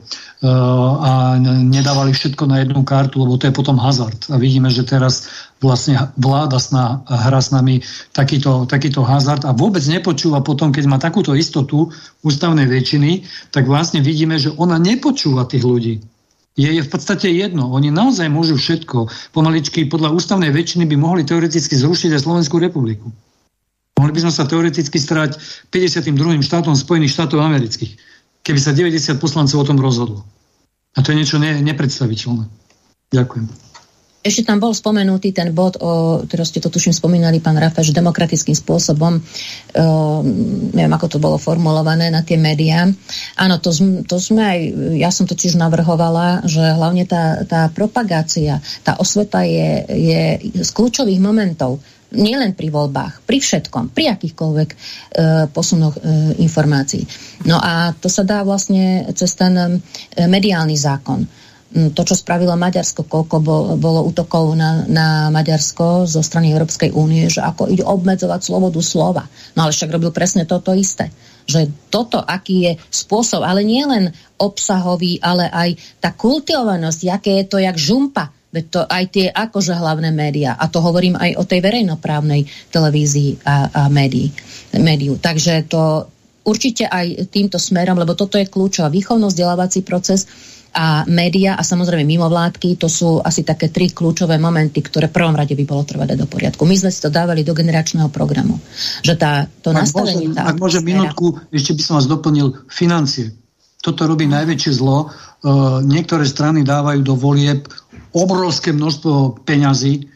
a 0.97 1.37
nedávali 1.45 2.17
všetko 2.17 2.49
na 2.49 2.65
jednu 2.65 2.81
kartu, 2.89 3.21
lebo 3.21 3.37
to 3.37 3.53
je 3.53 3.55
potom 3.55 3.77
hazard. 3.77 4.33
A 4.33 4.41
vidíme, 4.41 4.73
že 4.73 4.89
teraz 4.89 5.29
vlastne 5.61 6.09
vláda 6.17 6.57
sná 6.57 7.05
hra 7.05 7.45
s 7.45 7.53
nami 7.53 7.85
takýto, 8.17 8.65
takýto 8.65 9.05
hazard 9.05 9.45
a 9.45 9.53
vôbec 9.53 9.85
nepočúva 9.85 10.41
potom, 10.41 10.73
keď 10.73 10.85
má 10.89 10.97
takúto 10.97 11.37
istotu 11.37 11.93
ústavnej 12.25 12.65
väčšiny, 12.65 13.29
tak 13.53 13.69
vlastne 13.69 14.01
vidíme, 14.01 14.41
že 14.41 14.57
ona 14.57 14.81
nepočúva 14.81 15.45
tých 15.45 15.69
ľudí 15.69 15.95
je, 16.57 16.69
je 16.69 16.83
v 16.85 16.91
podstate 16.91 17.33
jedno. 17.33 17.73
Oni 17.73 17.89
naozaj 17.89 18.29
môžu 18.29 18.61
všetko. 18.61 19.09
Pomaličky 19.33 19.89
podľa 19.89 20.13
ústavnej 20.13 20.53
väčšiny 20.53 20.85
by 20.85 20.97
mohli 21.01 21.23
teoreticky 21.25 21.73
zrušiť 21.73 22.13
aj 22.13 22.23
Slovenskú 22.29 22.61
republiku. 22.61 23.09
Mohli 23.97 24.13
by 24.13 24.21
sme 24.29 24.33
sa 24.35 24.45
teoreticky 24.45 24.99
starať 24.99 25.39
52. 25.73 26.13
štátom 26.45 26.75
Spojených 26.77 27.15
štátov 27.15 27.41
amerických, 27.41 27.93
keby 28.45 28.61
sa 28.61 28.77
90 28.77 29.23
poslancov 29.23 29.63
o 29.63 29.69
tom 29.69 29.79
rozhodlo. 29.81 30.27
A 30.93 31.01
to 31.01 31.13
je 31.13 31.25
niečo 31.25 31.41
ne, 31.41 31.57
nepredstaviteľné. 31.65 32.45
Ďakujem. 33.13 33.72
Ešte 34.23 34.47
tam 34.47 34.63
bol 34.63 34.71
spomenutý 34.71 35.35
ten 35.35 35.51
bod, 35.51 35.83
o, 35.83 36.23
ktorý 36.23 36.47
ste 36.47 36.63
to 36.63 36.71
tuším 36.71 36.95
spomínali, 36.95 37.43
pán 37.43 37.59
Rafa, 37.59 37.83
že 37.83 37.91
demokratickým 37.91 38.55
spôsobom, 38.55 39.19
o, 39.19 39.23
neviem, 40.71 40.95
ako 40.95 41.07
to 41.11 41.19
bolo 41.19 41.43
formulované 41.43 42.07
na 42.07 42.23
tie 42.23 42.39
médiá. 42.39 42.87
Áno, 43.35 43.59
to, 43.59 43.75
to 44.07 44.17
sme 44.23 44.43
aj, 44.47 44.61
ja 44.95 45.11
som 45.11 45.27
to 45.27 45.35
tiež 45.35 45.59
navrhovala, 45.59 46.47
že 46.47 46.63
hlavne 46.63 47.03
tá, 47.03 47.43
tá 47.43 47.67
propagácia, 47.75 48.63
tá 48.87 48.95
osveta 49.03 49.43
je, 49.43 49.91
je 49.91 50.23
z 50.63 50.71
kľúčových 50.71 51.19
momentov 51.19 51.83
nielen 52.13 52.53
pri 52.53 52.69
voľbách, 52.69 53.25
pri 53.25 53.41
všetkom, 53.41 53.91
pri 53.91 54.13
akýchkoľvek 54.15 54.71
e, 54.71 54.77
posunoch 55.51 55.97
e, 55.97 56.01
informácií. 56.45 57.03
No 57.49 57.57
a 57.59 57.97
to 57.97 58.13
sa 58.13 58.23
dá 58.23 58.45
vlastne 58.45 59.09
cez 59.17 59.33
ten 59.35 59.57
e, 59.57 59.69
mediálny 60.29 60.77
zákon 60.77 61.25
to, 61.73 62.03
čo 62.05 62.15
spravilo 62.15 62.53
Maďarsko, 62.53 63.09
koľko 63.09 63.37
bolo 63.81 64.01
útokov 64.05 64.53
na, 64.53 64.85
na 64.85 65.33
Maďarsko 65.33 66.05
zo 66.05 66.21
strany 66.21 66.53
Európskej 66.53 66.93
únie, 66.93 67.33
že 67.33 67.41
ako 67.41 67.73
ide 67.73 67.81
obmedzovať 67.81 68.41
slobodu 68.45 68.81
slova. 68.85 69.25
No 69.57 69.65
ale 69.65 69.73
však 69.73 69.89
robil 69.89 70.13
presne 70.13 70.45
toto 70.45 70.77
isté. 70.77 71.09
Že 71.49 71.73
toto, 71.89 72.21
aký 72.21 72.57
je 72.69 72.73
spôsob, 72.93 73.41
ale 73.41 73.65
nie 73.65 73.83
len 73.83 74.13
obsahový, 74.37 75.19
ale 75.25 75.49
aj 75.49 75.71
tá 75.99 76.13
kultivovanosť, 76.13 77.01
aké 77.09 77.43
je 77.43 77.47
to 77.49 77.59
jak 77.59 77.77
žumpa, 77.81 78.29
veď 78.53 78.65
to 78.69 78.81
aj 78.85 79.05
tie 79.09 79.27
akože 79.33 79.73
hlavné 79.73 80.13
médiá. 80.13 80.53
A 80.61 80.69
to 80.69 80.85
hovorím 80.85 81.17
aj 81.17 81.41
o 81.41 81.49
tej 81.49 81.65
verejnoprávnej 81.65 82.45
televízii 82.69 83.49
a, 83.49 83.73
a 83.73 83.83
médií, 83.89 84.29
médiu. 84.77 85.17
Takže 85.17 85.73
to 85.73 86.05
určite 86.45 86.85
aj 86.85 87.33
týmto 87.33 87.57
smerom, 87.57 87.97
lebo 87.97 88.13
toto 88.13 88.37
je 88.37 88.51
kľúčový 88.51 89.01
výchovno-vzdelávací 89.01 89.81
proces, 89.89 90.29
a 90.73 91.05
média 91.05 91.53
a 91.55 91.63
samozrejme 91.63 92.09
mimovládky, 92.09 92.81
to 92.81 92.89
sú 92.89 93.21
asi 93.21 93.45
také 93.45 93.69
tri 93.69 93.93
kľúčové 93.93 94.41
momenty, 94.41 94.81
ktoré 94.81 95.13
v 95.13 95.17
prvom 95.21 95.37
rade 95.37 95.53
by 95.53 95.65
bolo 95.69 95.85
trvať 95.85 96.17
do 96.17 96.25
poriadku. 96.25 96.65
My 96.65 96.81
sme 96.81 96.89
si 96.89 97.05
to 97.05 97.13
dávali 97.13 97.45
do 97.45 97.53
generačného 97.53 98.09
programu. 98.09 98.57
Že 99.05 99.15
tá, 99.21 99.33
to 99.61 99.77
ak 99.77 99.85
nastavenie... 99.85 100.33
Môžem, 100.33 100.37
tá 100.37 100.49
ak 100.49 100.57
môžem 100.57 100.83
minútku, 100.83 101.37
ešte 101.53 101.77
by 101.77 101.83
som 101.85 101.95
vás 102.01 102.09
doplnil, 102.09 102.57
financie. 102.73 103.37
Toto 103.85 104.09
robí 104.09 104.25
najväčšie 104.25 104.73
zlo. 104.81 105.13
Uh, 105.45 105.85
niektoré 105.85 106.25
strany 106.25 106.65
dávajú 106.65 107.05
do 107.05 107.15
volieb 107.21 107.69
obrovské 108.17 108.73
množstvo 108.73 109.45
peňazí. 109.45 110.09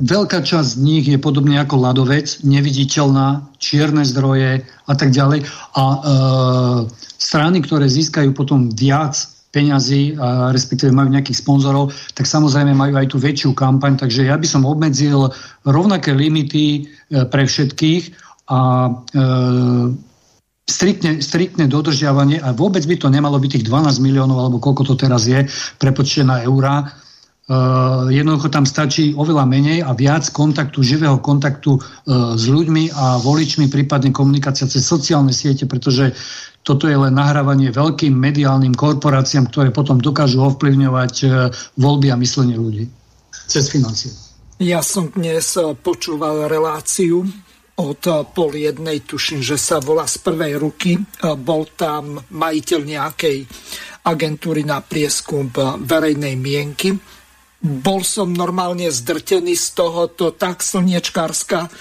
Veľká 0.00 0.42
časť 0.42 0.74
z 0.74 0.80
nich 0.80 1.04
je 1.06 1.20
podobne 1.20 1.60
ako 1.60 1.78
ľadovec, 1.78 2.40
neviditeľná, 2.42 3.52
čierne 3.60 4.02
zdroje 4.02 4.64
a 4.64 4.92
tak 4.96 5.12
ďalej. 5.12 5.44
A 5.76 5.82
uh, 5.82 6.78
strany, 7.20 7.60
ktoré 7.60 7.90
získajú 7.90 8.32
potom 8.32 8.72
viac 8.72 9.33
peňazí, 9.54 10.18
a 10.18 10.50
respektíve 10.50 10.90
majú 10.90 11.14
nejakých 11.14 11.38
sponzorov, 11.38 11.94
tak 12.18 12.26
samozrejme 12.26 12.74
majú 12.74 12.98
aj 12.98 13.06
tú 13.14 13.22
väčšiu 13.22 13.54
kampaň, 13.54 13.94
takže 13.94 14.26
ja 14.26 14.34
by 14.34 14.46
som 14.50 14.66
obmedzil 14.66 15.30
rovnaké 15.62 16.10
limity 16.10 16.66
e, 16.82 17.22
pre 17.30 17.46
všetkých 17.46 18.02
a 18.50 18.90
e, 18.90 19.22
striktne, 20.66 21.70
dodržiavanie 21.70 22.42
a 22.42 22.50
vôbec 22.50 22.82
by 22.82 22.96
to 22.98 23.08
nemalo 23.12 23.38
byť 23.38 23.50
tých 23.62 23.66
12 23.70 24.02
miliónov, 24.02 24.42
alebo 24.42 24.58
koľko 24.58 24.82
to 24.90 24.94
teraz 24.98 25.30
je, 25.30 25.46
prepočtená 25.78 26.42
eurá, 26.42 26.90
Uh, 27.44 28.08
jednoducho 28.08 28.48
tam 28.48 28.64
stačí 28.64 29.12
oveľa 29.12 29.44
menej 29.44 29.84
a 29.84 29.92
viac 29.92 30.32
kontaktu, 30.32 30.80
živého 30.80 31.20
kontaktu 31.20 31.76
uh, 31.76 32.32
s 32.40 32.48
ľuďmi 32.48 32.88
a 32.96 33.20
voličmi, 33.20 33.68
prípadne 33.68 34.16
komunikácia 34.16 34.64
cez 34.64 34.80
sociálne 34.80 35.28
siete, 35.28 35.68
pretože 35.68 36.16
toto 36.64 36.88
je 36.88 36.96
len 36.96 37.12
nahrávanie 37.12 37.68
veľkým 37.68 38.16
mediálnym 38.16 38.72
korporáciám, 38.72 39.52
ktoré 39.52 39.68
potom 39.76 40.00
dokážu 40.00 40.40
ovplyvňovať 40.40 41.14
uh, 41.28 41.52
voľby 41.76 42.08
a 42.08 42.16
myslenie 42.16 42.56
ľudí 42.56 42.88
cez 43.44 43.68
financie. 43.68 44.08
Ja 44.56 44.80
som 44.80 45.12
dnes 45.12 45.60
počúval 45.84 46.48
reláciu 46.48 47.28
od 47.76 48.00
pol 48.32 48.56
jednej, 48.56 49.04
tuším, 49.04 49.44
že 49.44 49.60
sa 49.60 49.84
volá 49.84 50.08
z 50.08 50.16
prvej 50.24 50.56
ruky. 50.56 50.96
Bol 51.20 51.68
tam 51.76 52.24
majiteľ 52.24 52.80
nejakej 52.88 53.44
agentúry 54.08 54.64
na 54.64 54.80
prieskum 54.80 55.52
verejnej 55.84 56.40
mienky 56.40 56.96
bol 57.64 58.04
som 58.04 58.28
normálne 58.28 58.92
zdrtený 58.92 59.56
z 59.56 59.72
toho, 59.72 60.12
to 60.12 60.36
tak 60.36 60.60
slniečkárska 60.60 61.72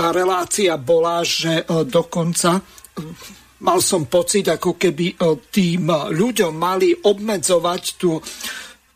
relácia 0.00 0.80
bola, 0.80 1.20
že 1.20 1.60
e, 1.60 1.84
dokonca 1.84 2.56
e, 2.56 2.62
mal 3.60 3.84
som 3.84 4.08
pocit, 4.08 4.48
ako 4.48 4.80
keby 4.80 5.12
e, 5.12 5.14
tým 5.52 5.92
ľuďom 5.92 6.56
mali 6.56 6.96
obmedzovať 6.96 7.82
tú 8.00 8.16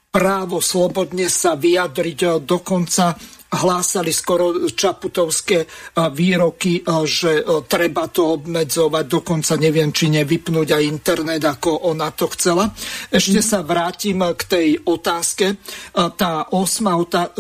právo 0.09 0.65
slobodne 0.65 1.29
sa 1.29 1.61
vyjadriť 1.61 2.41
dokonca 2.41 3.21
hlásali 3.51 4.15
skoro 4.15 4.71
čaputovské 4.71 5.67
výroky, 6.15 6.87
že 7.05 7.43
treba 7.67 8.07
to 8.07 8.39
obmedzovať, 8.39 9.05
dokonca 9.11 9.59
neviem, 9.59 9.91
či 9.91 10.09
nevypnúť 10.11 10.69
aj 10.71 10.83
internet, 10.87 11.43
ako 11.43 11.91
ona 11.91 12.15
to 12.15 12.31
chcela. 12.33 12.71
Ešte 13.11 13.43
sa 13.43 13.67
vrátim 13.67 14.23
k 14.23 14.43
tej 14.47 14.69
otázke. 14.87 15.59
Tá 15.95 16.47
osma 16.55 16.95
otázka 16.95 17.35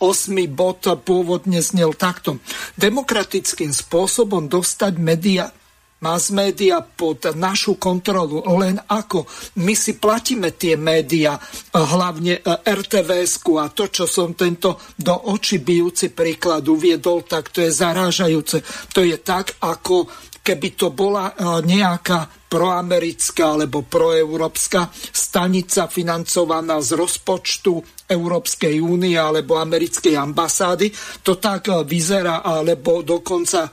osmi 0.00 0.48
bod 0.48 0.88
pôvodne 1.04 1.60
znel 1.60 1.92
takto. 1.92 2.40
Demokratickým 2.80 3.68
spôsobom 3.68 4.48
dostať 4.48 4.96
media 4.96 5.52
mass 6.00 6.32
média 6.32 6.80
pod 6.80 7.36
našu 7.36 7.76
kontrolu, 7.76 8.40
len 8.56 8.80
ako 8.80 9.28
my 9.60 9.74
si 9.76 10.00
platíme 10.00 10.56
tie 10.56 10.80
médiá, 10.80 11.36
hlavne 11.76 12.40
rtvs 12.64 13.44
a 13.60 13.68
to, 13.68 13.92
čo 13.92 14.08
som 14.08 14.32
tento 14.32 14.80
do 14.96 15.12
očí 15.28 15.60
bijúci 15.60 16.08
príklad 16.12 16.64
uviedol, 16.64 17.28
tak 17.28 17.52
to 17.52 17.60
je 17.60 17.70
zarážajúce. 17.72 18.64
To 18.96 19.04
je 19.04 19.20
tak, 19.20 19.60
ako 19.60 20.08
keby 20.40 20.68
to 20.72 20.88
bola 20.96 21.36
nejaká 21.60 22.48
proamerická 22.50 23.54
alebo 23.54 23.86
proeurópska 23.86 24.90
stanica 25.12 25.86
financovaná 25.86 26.82
z 26.82 26.98
rozpočtu 26.98 27.78
Európskej 28.10 28.82
únie 28.82 29.14
alebo 29.14 29.54
americkej 29.60 30.18
ambasády. 30.18 30.90
To 31.22 31.38
tak 31.38 31.70
vyzerá, 31.86 32.42
alebo 32.42 33.06
dokonca 33.06 33.70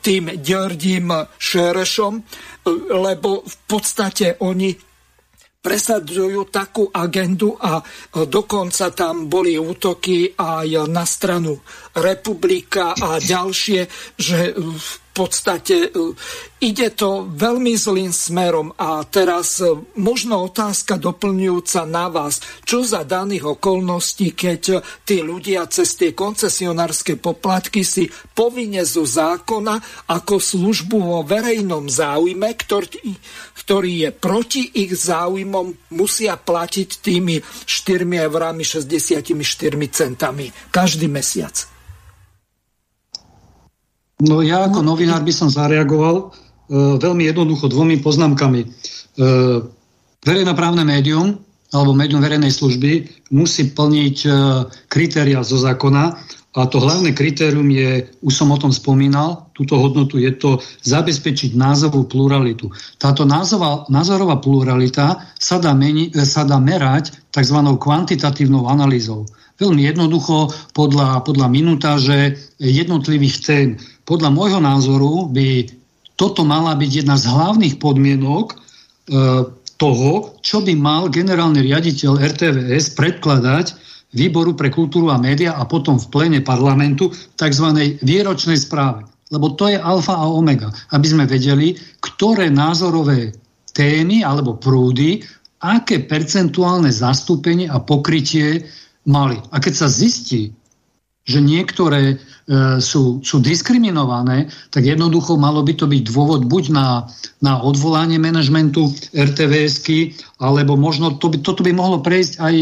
tým 0.00 0.38
Ďordím 0.40 1.08
Šerešom, 1.36 2.14
e, 2.16 2.22
lebo 2.94 3.42
v 3.42 3.56
podstate 3.66 4.40
oni 4.44 4.90
presadzujú 5.60 6.48
takú 6.48 6.88
agendu 6.88 7.52
a 7.60 7.84
dokonca 8.24 8.88
tam 8.96 9.28
boli 9.28 9.60
útoky 9.60 10.32
aj 10.32 10.88
na 10.88 11.04
stranu 11.04 11.60
republika 11.96 12.94
a 12.94 13.18
ďalšie, 13.18 13.86
že 14.18 14.54
v 14.56 14.92
podstate 15.14 15.90
Ide 16.60 16.92
to 16.92 17.24
veľmi 17.24 17.72
zlým 17.72 18.12
smerom 18.12 18.76
a 18.76 19.00
teraz 19.08 19.64
e, 19.64 19.72
možno 19.96 20.44
otázka 20.44 21.00
doplňujúca 21.00 21.88
na 21.88 22.12
vás. 22.12 22.44
Čo 22.68 22.84
za 22.84 23.00
daných 23.00 23.56
okolností, 23.56 24.36
keď 24.36 24.84
tí 25.08 25.24
ľudia 25.24 25.64
cez 25.72 25.96
tie 25.96 26.12
koncesionárske 26.12 27.16
poplatky 27.16 27.80
si 27.80 28.12
povinne 28.36 28.84
zo 28.84 29.08
zákona 29.08 29.80
ako 30.12 30.36
službu 30.36 31.00
vo 31.00 31.20
verejnom 31.24 31.88
záujme, 31.88 32.52
ktorý, 32.52 33.08
ktorý 33.64 33.92
je 34.04 34.10
proti 34.12 34.84
ich 34.84 34.92
záujmom, 34.92 35.96
musia 35.96 36.36
platiť 36.36 37.00
tými 37.00 37.40
4 37.40 38.04
eurami 38.04 38.68
64 38.68 39.32
centami 39.88 40.52
každý 40.68 41.08
mesiac? 41.08 41.56
No 44.20 44.44
ja 44.44 44.68
ako 44.68 44.84
novinár 44.84 45.24
by 45.24 45.32
som 45.32 45.48
zareagoval 45.48 46.34
E, 46.70 46.76
veľmi 47.02 47.26
jednoducho 47.26 47.66
dvomi 47.66 47.98
poznámkami. 47.98 48.60
E, 48.62 48.66
verejnoprávne 50.22 50.86
médium 50.86 51.42
alebo 51.74 51.98
médium 51.98 52.22
verejnej 52.22 52.54
služby 52.54 53.10
musí 53.34 53.74
plniť 53.74 54.16
e, 54.22 54.30
kritéria 54.86 55.42
zo 55.42 55.58
zákona 55.58 56.14
a 56.54 56.60
to 56.70 56.78
hlavné 56.78 57.10
kritérium 57.10 57.66
je, 57.74 58.06
už 58.22 58.34
som 58.34 58.54
o 58.54 58.58
tom 58.58 58.70
spomínal, 58.70 59.50
túto 59.54 59.78
hodnotu 59.78 60.18
je 60.18 60.30
to 60.34 60.62
zabezpečiť 60.86 61.58
názorovú 61.58 62.06
pluralitu. 62.06 62.70
Táto 63.02 63.26
názová, 63.26 63.86
názorová 63.90 64.38
pluralita 64.38 65.26
sa 65.42 65.58
dá, 65.58 65.74
meni, 65.74 66.14
e, 66.14 66.22
sa 66.22 66.46
dá 66.46 66.62
merať 66.62 67.18
tzv. 67.34 67.58
kvantitatívnou 67.66 68.70
analýzou. 68.70 69.26
Veľmi 69.58 69.90
jednoducho 69.90 70.54
podľa, 70.72 71.26
podľa 71.26 71.50
minutáže 71.50 72.38
jednotlivých 72.62 73.36
tém. 73.42 73.68
Podľa 74.10 74.30
môjho 74.34 74.58
názoru 74.58 75.30
by 75.30 75.70
toto 76.18 76.42
mala 76.42 76.74
byť 76.74 76.90
jedna 77.06 77.14
z 77.14 77.30
hlavných 77.30 77.78
podmienok 77.78 78.46
e, 78.50 78.56
toho, 79.78 80.34
čo 80.42 80.58
by 80.66 80.74
mal 80.74 81.06
generálny 81.06 81.62
riaditeľ 81.62 82.18
RTVS 82.18 82.98
predkladať 82.98 83.78
výboru 84.10 84.58
pre 84.58 84.74
kultúru 84.74 85.14
a 85.14 85.22
média 85.22 85.54
a 85.54 85.62
potom 85.62 85.94
v 85.94 86.10
plene 86.10 86.40
parlamentu 86.42 87.14
tzv. 87.38 87.66
výročnej 88.02 88.58
správe. 88.58 89.06
Lebo 89.30 89.54
to 89.54 89.70
je 89.70 89.78
alfa 89.78 90.18
a 90.18 90.26
omega, 90.26 90.74
aby 90.90 91.06
sme 91.06 91.24
vedeli, 91.30 91.78
ktoré 92.02 92.50
názorové 92.50 93.30
témy 93.78 94.26
alebo 94.26 94.58
prúdy, 94.58 95.22
aké 95.62 96.02
percentuálne 96.02 96.90
zastúpenie 96.90 97.70
a 97.70 97.78
pokrytie 97.78 98.66
mali. 99.06 99.38
A 99.54 99.62
keď 99.62 99.86
sa 99.86 99.88
zistí, 99.88 100.50
že 101.30 101.38
niektoré 101.38 102.18
sú, 102.82 103.22
sú 103.22 103.36
diskriminované, 103.38 104.50
tak 104.74 104.82
jednoducho 104.82 105.38
malo 105.38 105.62
by 105.62 105.70
to 105.78 105.86
byť 105.86 106.02
dôvod 106.10 106.50
buď 106.50 106.74
na, 106.74 107.06
na 107.38 107.62
odvolanie 107.62 108.18
manažmentu 108.18 108.90
RTVSky, 109.14 110.18
alebo 110.42 110.74
možno 110.74 111.14
to 111.14 111.30
by, 111.30 111.38
toto 111.46 111.62
by 111.62 111.70
mohlo 111.70 112.02
prejsť 112.02 112.42
aj, 112.42 112.56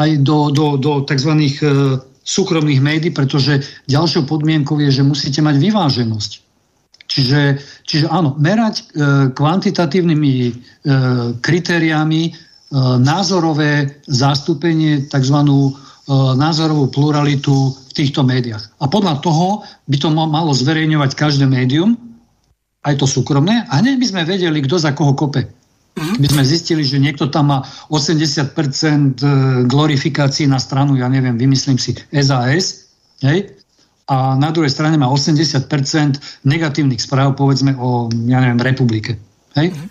aj 0.00 0.10
do, 0.24 0.48
do, 0.48 0.80
do 0.80 1.04
tzv. 1.04 1.32
E, 1.36 1.52
súkromných 2.22 2.80
médií, 2.82 3.10
pretože 3.10 3.66
ďalšou 3.90 4.30
podmienkou 4.30 4.78
je, 4.78 4.90
že 4.90 5.02
musíte 5.02 5.42
mať 5.42 5.58
vyváženosť. 5.58 6.30
Čiže, 7.10 7.40
čiže 7.84 8.06
áno, 8.08 8.38
merať 8.38 8.74
e, 8.80 8.84
kvantitatívnymi 9.36 10.34
e, 10.48 10.52
kritériami 11.42 12.22
e, 12.24 12.32
názorové 13.02 14.00
zastúpenie, 14.08 15.04
tzv. 15.12 15.38
E, 16.02 16.10
názorovú 16.34 16.90
pluralitu 16.90 17.54
v 17.70 17.92
týchto 17.94 18.26
médiách. 18.26 18.74
A 18.82 18.90
podľa 18.90 19.22
toho 19.22 19.62
by 19.86 19.96
to 20.02 20.10
malo 20.10 20.50
zverejňovať 20.50 21.14
každé 21.14 21.46
médium, 21.46 21.94
aj 22.82 22.98
to 22.98 23.06
súkromné, 23.06 23.62
a 23.70 23.78
hneď 23.78 24.02
by 24.02 24.06
sme 24.10 24.22
vedeli, 24.26 24.58
kto 24.66 24.82
za 24.82 24.90
koho 24.98 25.14
kope. 25.14 25.46
Mhm. 25.94 26.18
By 26.18 26.26
sme 26.26 26.42
zistili, 26.42 26.82
že 26.82 26.98
niekto 26.98 27.30
tam 27.30 27.54
má 27.54 27.58
80% 27.86 29.22
e, 29.22 29.26
glorifikácií 29.70 30.50
na 30.50 30.58
stranu, 30.58 30.98
ja 30.98 31.06
neviem, 31.06 31.38
vymyslím 31.38 31.78
si 31.78 31.94
SAS, 32.10 32.90
hej? 33.22 33.54
a 34.10 34.34
na 34.34 34.50
druhej 34.50 34.74
strane 34.74 34.98
má 34.98 35.06
80% 35.06 35.70
negatívnych 36.42 36.98
správ, 36.98 37.38
povedzme 37.38 37.78
o, 37.78 38.10
ja 38.26 38.42
neviem, 38.42 38.58
republike. 38.58 39.22
Hej? 39.54 39.70
Mhm. 39.70 39.86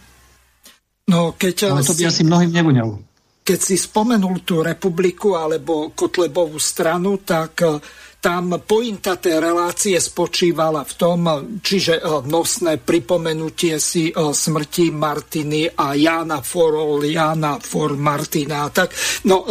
No, 1.08 1.32
keď 1.40 1.72
Ale 1.72 1.88
to 1.88 1.96
by 1.96 2.04
si... 2.04 2.08
asi 2.12 2.22
mnohým 2.28 2.52
nevoňalo 2.52 3.11
keď 3.42 3.60
si 3.60 3.76
spomenul 3.78 4.46
tú 4.46 4.62
republiku 4.62 5.34
alebo 5.34 5.92
Kotlebovú 5.98 6.62
stranu, 6.62 7.26
tak 7.26 7.66
e, 7.66 7.82
tam 8.22 8.62
pointa 8.62 9.18
tej 9.18 9.42
relácie 9.42 9.98
spočívala 9.98 10.86
v 10.86 10.94
tom, 10.94 11.20
čiže 11.58 11.98
e, 11.98 12.02
nosné 12.30 12.78
pripomenutie 12.78 13.82
si 13.82 14.14
e, 14.14 14.14
smrti 14.14 14.94
Martiny 14.94 15.74
a 15.74 15.98
Jana 15.98 16.46
Forol, 16.46 17.02
Jana 17.10 17.58
For 17.58 17.98
Martina. 17.98 18.70
Tak, 18.70 18.94
no, 19.26 19.42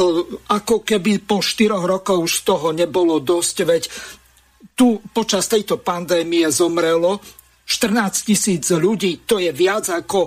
ako 0.47 0.87
keby 0.87 1.27
po 1.27 1.43
štyroch 1.43 1.83
rokoch 1.83 2.23
už 2.23 2.35
toho 2.47 2.71
nebolo 2.71 3.19
dosť, 3.19 3.57
veď 3.67 3.83
tu 4.79 5.03
počas 5.11 5.51
tejto 5.51 5.83
pandémie 5.83 6.47
zomrelo 6.55 7.19
14 7.67 8.27
tisíc 8.27 8.71
ľudí, 8.71 9.27
to 9.27 9.43
je 9.43 9.51
viac 9.55 9.87
ako 9.87 10.27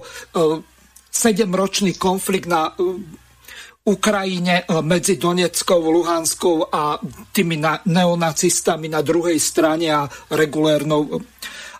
7-ročný 1.11 1.99
konflikt 1.99 2.47
na 2.47 2.71
Ukrajine 3.83 4.63
e, 4.63 4.79
medzi 4.79 5.19
Doneckou, 5.19 5.91
Luhanskou 5.91 6.71
a 6.71 6.95
tými 7.35 7.59
neonacistami 7.83 8.87
na 8.87 9.03
druhej 9.03 9.35
strane 9.35 9.91
a 9.91 10.07
regulérnou 10.31 11.19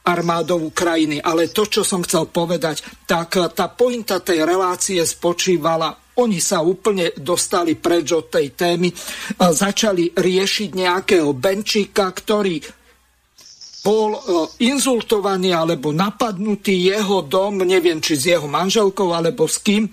armádou 0.03 0.67
Ukrajiny. 0.67 1.23
Ale 1.23 1.47
to, 1.55 1.63
čo 1.63 1.88
som 1.88 2.03
chcel 2.03 2.27
povedať, 2.27 2.84
tak 3.07 3.39
e, 3.39 3.47
tá 3.55 3.71
pointa 3.71 4.19
tej 4.19 4.43
relácie 4.43 4.99
spočívala 4.99 5.95
oni 6.13 6.38
sa 6.38 6.61
úplne 6.61 7.09
dostali 7.17 7.73
preč 7.73 8.13
od 8.13 8.30
tej 8.30 8.53
témy, 8.53 8.93
začali 9.34 10.13
riešiť 10.13 10.69
nejakého 10.77 11.34
Benčíka, 11.34 12.05
ktorý 12.13 12.61
bol 13.84 14.15
e, 14.15 14.19
inzultovaný 14.64 15.51
alebo 15.51 15.91
napadnutý 15.91 16.88
jeho 16.88 17.19
dom, 17.27 17.68
neviem 17.68 17.99
či 17.99 18.15
s 18.15 18.23
jeho 18.31 18.47
manželkou 18.47 19.11
alebo 19.11 19.43
s 19.43 19.60
kým. 19.60 19.85
E, 19.85 19.91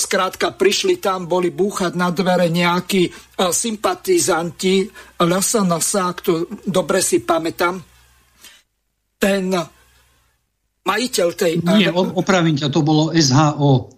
skrátka 0.00 0.56
prišli 0.56 0.96
tam, 0.96 1.28
boli 1.28 1.52
búchať 1.52 1.92
na 2.00 2.08
dvere 2.08 2.48
nejakí 2.48 3.02
e, 3.04 3.10
sympatizanti 3.52 4.88
LSNS, 5.20 5.90
ak 6.00 6.18
to 6.24 6.32
dobre 6.64 7.04
si 7.04 7.20
pamätám. 7.20 7.76
Ten 9.20 9.52
majiteľ 10.88 11.28
tej... 11.36 11.52
Nie, 11.60 11.92
opravím 11.92 12.56
ťa, 12.56 12.72
to 12.72 12.80
bolo 12.80 13.12
SHO. 13.12 13.95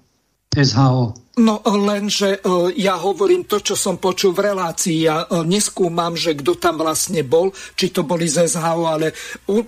SHO. 0.65 1.29
No 1.39 1.63
lenže 1.63 2.43
e, 2.43 2.51
ja 2.83 2.99
hovorím 2.99 3.47
to, 3.47 3.63
čo 3.63 3.79
som 3.79 4.03
počul 4.03 4.35
v 4.35 4.51
relácii. 4.51 5.07
Ja 5.07 5.23
e, 5.23 5.47
neskúmam, 5.47 6.19
že 6.19 6.35
kto 6.35 6.59
tam 6.59 6.83
vlastne 6.83 7.23
bol, 7.23 7.55
či 7.79 7.95
to 7.95 8.03
boli 8.03 8.27
z 8.27 8.51
SHO, 8.51 8.83
ale 8.91 9.15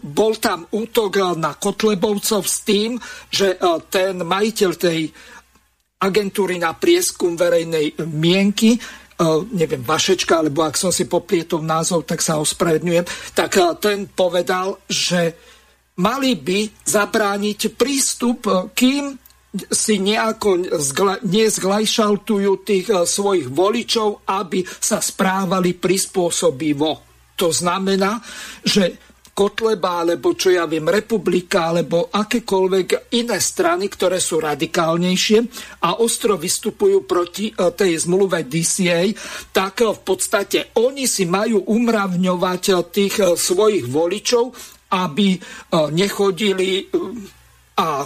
bol 0.03 0.35
tam 0.43 0.67
útok 0.67 1.13
e, 1.15 1.23
na 1.39 1.55
Kotlebovcov 1.55 2.43
s 2.43 2.67
tým, 2.67 2.99
že 3.31 3.55
ten 3.87 4.19
majiteľ 4.19 4.71
tej 4.75 5.01
agentúry 6.01 6.59
na 6.59 6.75
prieskum 6.75 7.37
verejnej 7.39 7.93
mienky 8.09 8.81
neviem, 9.53 9.85
Vašečka, 9.85 10.41
alebo 10.41 10.65
ak 10.65 10.81
som 10.81 10.89
si 10.89 11.05
poplietol 11.05 11.61
názov, 11.61 12.09
tak 12.09 12.25
sa 12.25 12.41
ospravedňujem, 12.41 13.05
tak 13.37 13.53
ten 13.77 14.09
povedal, 14.09 14.81
že 14.89 15.37
mali 16.01 16.41
by 16.41 16.89
zabrániť 16.89 17.77
prístup, 17.77 18.49
kým 18.73 19.13
si 19.51 19.99
nejako 19.99 20.79
nezglajšaltujú 21.27 22.53
tých 22.63 22.87
eh, 22.91 23.03
svojich 23.03 23.51
voličov, 23.51 24.27
aby 24.31 24.63
sa 24.63 25.03
správali 25.03 25.75
prispôsobivo. 25.75 26.91
To 27.35 27.49
znamená, 27.51 28.21
že 28.63 29.11
Kotleba, 29.31 30.05
alebo 30.05 30.37
čo 30.37 30.53
ja 30.53 30.69
viem, 30.69 30.85
Republika, 30.85 31.73
alebo 31.73 32.13
akékoľvek 32.13 33.15
iné 33.17 33.39
strany, 33.41 33.89
ktoré 33.89 34.21
sú 34.21 34.43
radikálnejšie 34.43 35.39
a 35.87 36.03
ostro 36.03 36.37
vystupujú 36.39 37.09
proti 37.09 37.51
eh, 37.51 37.75
tej 37.75 38.07
zmluve 38.07 38.47
DCA, 38.47 39.11
tak 39.51 39.83
eh, 39.83 39.91
v 39.91 40.01
podstate 40.07 40.59
oni 40.79 41.11
si 41.11 41.27
majú 41.27 41.67
umravňovať 41.67 42.63
tých 42.95 43.15
svojich 43.35 43.87
voličov, 43.91 44.55
aby 44.91 45.39
nechodili 45.95 46.91
a 47.79 48.03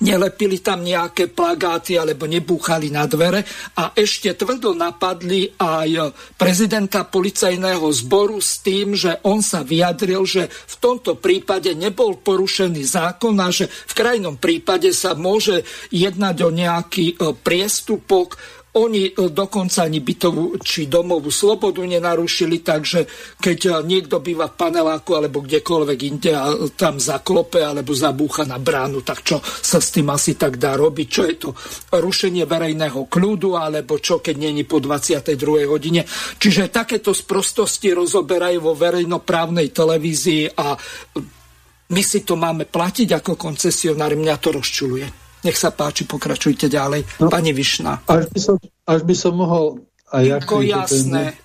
nelepili 0.00 0.64
tam 0.64 0.80
nejaké 0.82 1.28
plagáty 1.30 2.00
alebo 2.00 2.24
nebúchali 2.24 2.88
na 2.88 3.04
dvere 3.04 3.44
a 3.76 3.92
ešte 3.92 4.32
tvrdo 4.32 4.72
napadli 4.72 5.52
aj 5.60 6.14
prezidenta 6.34 7.04
policajného 7.04 7.84
zboru 7.92 8.40
s 8.40 8.64
tým, 8.64 8.96
že 8.96 9.20
on 9.28 9.44
sa 9.44 9.60
vyjadril, 9.62 10.24
že 10.24 10.48
v 10.48 10.74
tomto 10.80 11.20
prípade 11.20 11.72
nebol 11.76 12.16
porušený 12.18 12.82
zákon 12.84 13.36
a 13.38 13.48
že 13.52 13.68
v 13.68 13.92
krajnom 13.92 14.40
prípade 14.40 14.90
sa 14.96 15.12
môže 15.12 15.62
jednať 15.92 16.36
o 16.42 16.50
nejaký 16.50 17.06
e, 17.14 17.32
priestupok 17.36 18.36
oni 18.74 19.14
e, 19.14 19.30
dokonca 19.30 19.86
ani 19.86 20.02
bytovú 20.02 20.58
či 20.58 20.90
domovú 20.90 21.30
slobodu 21.30 21.78
nenarušili, 21.86 22.66
takže 22.66 23.06
keď 23.38 23.58
e, 23.66 23.70
niekto 23.86 24.18
býva 24.18 24.50
v 24.50 24.58
paneláku 24.58 25.14
alebo 25.14 25.46
kdekoľvek 25.46 25.98
inde 26.02 26.30
a 26.34 26.50
tam 26.74 26.98
zaklope 26.98 27.62
alebo 27.62 27.94
zabúcha 27.94 28.42
na 28.42 28.58
bránu, 28.58 29.06
tak 29.06 29.22
čo 29.22 29.38
sa 29.42 29.78
s 29.78 29.94
tým 29.94 30.10
asi 30.10 30.34
tak 30.34 30.58
dá 30.58 30.74
robiť? 30.74 31.06
Čo 31.06 31.22
je 31.22 31.34
to 31.38 31.50
rušenie 31.94 32.42
verejného 32.42 33.06
kľudu 33.06 33.54
alebo 33.54 34.02
čo, 34.02 34.18
keď 34.18 34.36
není 34.50 34.66
po 34.66 34.82
22. 34.82 35.70
hodine? 35.70 36.02
Čiže 36.42 36.74
takéto 36.74 37.14
sprostosti 37.14 37.94
rozoberajú 37.94 38.58
vo 38.58 38.74
verejnoprávnej 38.74 39.70
televízii 39.70 40.50
a 40.58 40.74
my 41.84 42.02
si 42.02 42.26
to 42.26 42.34
máme 42.34 42.66
platiť 42.66 43.08
ako 43.22 43.38
koncesionári. 43.38 44.18
Mňa 44.18 44.36
to 44.42 44.50
rozčuluje. 44.50 45.23
Nech 45.44 45.60
sa 45.60 45.70
páči, 45.70 46.08
pokračujte 46.08 46.72
ďalej. 46.72 47.04
No, 47.20 47.28
Pani 47.28 47.52
Višna. 47.52 48.00
Až 48.08 48.32
by 48.32 48.40
som, 48.40 48.56
až 48.88 49.00
by 49.04 49.14
som 49.14 49.32
mohol 49.36 49.84
aj 50.08 50.24
Inko, 50.40 50.64
jasné. 50.64 51.36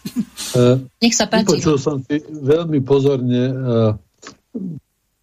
Nech 1.02 1.14
sa 1.14 1.28
páči. 1.28 1.60
Počul 1.60 1.76
som 1.76 2.00
si 2.00 2.24
veľmi 2.24 2.80
pozorne 2.80 3.42
uh, 3.52 3.92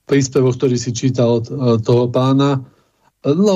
príspevok, 0.06 0.54
ktorý 0.54 0.78
si 0.78 0.94
čítal 0.94 1.42
od 1.42 1.46
uh, 1.50 1.82
toho 1.82 2.14
pána. 2.14 2.62
No, 3.26 3.54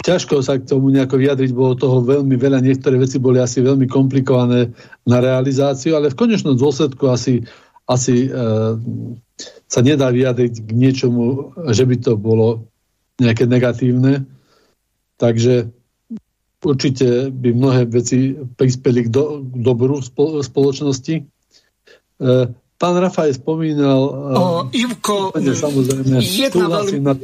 ťažko 0.00 0.40
sa 0.40 0.56
k 0.56 0.68
tomu 0.68 0.88
nejako 0.90 1.20
vyjadriť, 1.20 1.50
bolo 1.52 1.76
toho 1.76 2.00
veľmi 2.00 2.34
veľa, 2.34 2.64
niektoré 2.64 2.96
veci 2.96 3.20
boli 3.20 3.38
asi 3.40 3.60
veľmi 3.60 3.84
komplikované 3.86 4.72
na 5.04 5.18
realizáciu, 5.20 5.96
ale 5.96 6.12
v 6.12 6.18
konečnom 6.18 6.56
dôsledku 6.56 7.08
asi, 7.08 7.44
asi 7.84 8.28
e, 8.28 8.30
sa 9.68 9.80
nedá 9.84 10.08
vyjadriť 10.08 10.54
k 10.64 10.70
niečomu, 10.72 11.52
že 11.72 11.84
by 11.84 11.96
to 12.00 12.12
bolo 12.16 12.69
nejaké 13.20 13.44
negatívne. 13.44 14.24
Takže 15.20 15.68
určite 16.64 17.28
by 17.28 17.48
mnohé 17.52 17.84
veci 17.88 18.36
prispeli 18.36 19.06
k, 19.06 19.08
do, 19.12 19.44
k 19.44 19.54
dobru 19.60 20.00
spoločnosti. 20.40 21.14
E, 21.20 21.24
pán 22.80 22.94
Rafaj 22.96 23.36
spomínal... 23.36 24.00
O, 24.36 24.42
Ivko, 24.72 25.36
samozrejme, 25.36 26.24
jedna 26.24 26.66
veľmi... 26.68 26.98
Na 27.04 27.14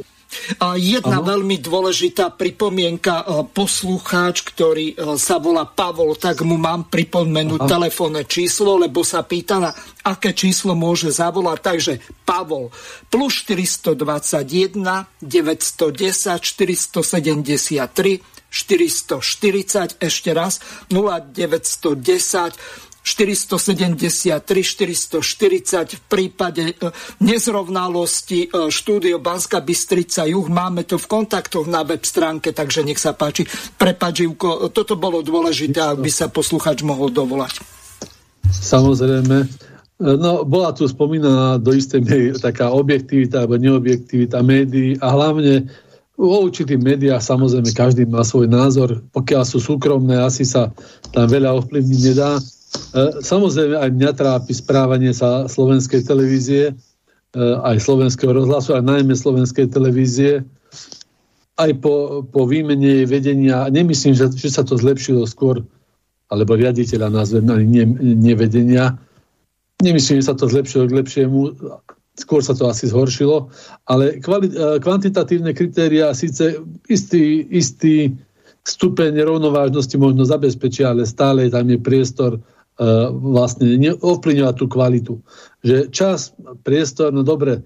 Jedna 0.75 1.23
ano. 1.23 1.27
veľmi 1.27 1.57
dôležitá 1.59 2.31
pripomienka, 2.35 3.23
poslucháč, 3.51 4.43
ktorý 4.43 4.95
sa 5.15 5.39
volá 5.39 5.63
Pavol, 5.63 6.19
tak 6.19 6.43
mu 6.43 6.59
mám 6.59 6.91
pripomenúť 6.91 7.61
Aha. 7.63 7.71
telefónne 7.71 8.23
číslo, 8.27 8.79
lebo 8.79 9.03
sa 9.07 9.23
pýta 9.23 9.59
na 9.59 9.71
aké 10.03 10.35
číslo 10.35 10.75
môže 10.75 11.11
zavolať. 11.11 11.59
Takže 11.59 11.93
Pavol, 12.27 12.71
plus 13.07 13.43
421 13.47 15.07
910 15.23 16.43
473 16.43 18.35
440, 18.47 19.99
ešte 19.99 20.31
raz 20.31 20.63
0910 20.87 22.55
473, 23.07 24.43
440 24.43 25.95
v 25.95 26.01
prípade 26.11 26.75
e, 26.75 26.91
nezrovnalosti 27.23 28.51
e, 28.51 28.67
štúdio 28.67 29.23
Banska 29.23 29.63
Bystrica 29.63 30.27
Juh. 30.27 30.43
Máme 30.51 30.83
to 30.83 30.99
v 30.99 31.07
kontaktoch 31.07 31.63
na 31.71 31.87
web 31.87 32.03
stránke, 32.03 32.51
takže 32.51 32.83
nech 32.83 32.99
sa 32.99 33.15
páči. 33.15 33.47
Prepač, 33.79 34.27
Ivko, 34.27 34.67
toto 34.75 34.99
bolo 34.99 35.23
dôležité, 35.23 35.95
aby 35.95 36.11
sa 36.11 36.27
posluchač 36.27 36.83
mohol 36.83 37.15
dovolať. 37.15 37.63
Samozrejme. 38.51 39.37
E, 39.39 39.47
no, 40.03 40.43
bola 40.43 40.75
tu 40.75 40.83
spomínaná 40.83 41.63
do 41.63 41.71
istej 41.71 42.03
miery 42.03 42.35
taká 42.35 42.75
objektivita 42.75 43.47
alebo 43.47 43.55
neobjektivita 43.55 44.43
médií 44.43 44.99
a 44.99 45.15
hlavne 45.15 45.71
vo 46.17 46.49
určitých 46.49 46.81
médiách 46.81 47.21
samozrejme 47.21 47.69
každý 47.77 48.03
má 48.09 48.25
svoj 48.25 48.49
názor. 48.49 49.05
Pokiaľ 49.13 49.43
sú 49.45 49.61
súkromné, 49.61 50.17
asi 50.17 50.49
sa 50.49 50.73
tam 51.13 51.29
veľa 51.29 51.53
ovplyvniť 51.61 51.99
nedá. 52.09 52.41
E, 52.93 53.21
samozrejme 53.21 53.75
aj 53.77 53.89
mňa 53.93 54.11
trápi 54.15 54.53
správanie 54.53 55.11
sa 55.11 55.45
slovenskej 55.45 56.05
televízie, 56.07 56.71
e, 56.71 57.43
aj 57.63 57.83
slovenského 57.83 58.31
rozhlasu, 58.33 58.77
aj 58.77 58.83
najmä 58.85 59.13
slovenskej 59.13 59.69
televízie. 59.69 60.45
Aj 61.57 61.71
po, 61.81 62.21
po 62.29 62.45
výmene 62.45 63.09
vedenia, 63.09 63.65
nemyslím, 63.73 64.13
že, 64.13 64.29
že 64.37 64.53
sa 64.53 64.61
to 64.61 64.77
zlepšilo 64.77 65.25
skôr, 65.25 65.65
alebo 66.29 66.53
riaditeľa 66.53 67.09
nazvem, 67.09 67.49
ani 67.49 67.65
nie, 67.65 67.85
nie 68.13 68.35
vedenia. 68.37 68.93
Nemyslím, 69.81 70.21
že 70.21 70.29
sa 70.29 70.37
to 70.37 70.45
zlepšilo 70.45 70.85
k 70.85 70.97
lepšiemu, 71.01 71.39
skôr 72.17 72.41
sa 72.41 72.57
to 72.57 72.65
asi 72.69 72.89
zhoršilo, 72.89 73.49
ale 73.89 74.21
kvali, 74.21 74.49
e, 74.49 74.81
kvantitatívne 74.81 75.53
kritéria 75.53 76.13
síce 76.17 76.61
istý, 76.89 77.45
istý 77.49 78.13
stupeň 78.67 79.23
rovnovážnosti 79.23 79.95
možno 79.95 80.27
zabezpečia, 80.27 80.91
ale 80.91 81.07
stále 81.07 81.47
tam 81.47 81.69
je 81.69 81.79
priestor 81.79 82.41
vlastne 83.11 83.73
ovplyvňovať 83.97 84.55
tú 84.57 84.65
kvalitu. 84.69 85.13
Že 85.65 85.89
čas, 85.89 86.37
priestor, 86.61 87.09
no 87.09 87.25
dobre, 87.25 87.65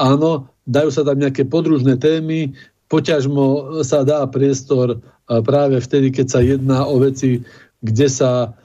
áno, 0.00 0.48
dajú 0.64 0.88
sa 0.88 1.04
tam 1.04 1.20
nejaké 1.20 1.44
podružné 1.44 2.00
témy, 2.00 2.56
poťažmo 2.88 3.80
sa 3.84 4.02
dá 4.02 4.24
priestor 4.28 4.98
uh, 4.98 5.40
práve 5.44 5.78
vtedy, 5.80 6.10
keď 6.10 6.26
sa 6.26 6.40
jedná 6.40 6.88
o 6.88 6.96
veci, 7.00 7.44
kde 7.84 8.08
sa 8.08 8.56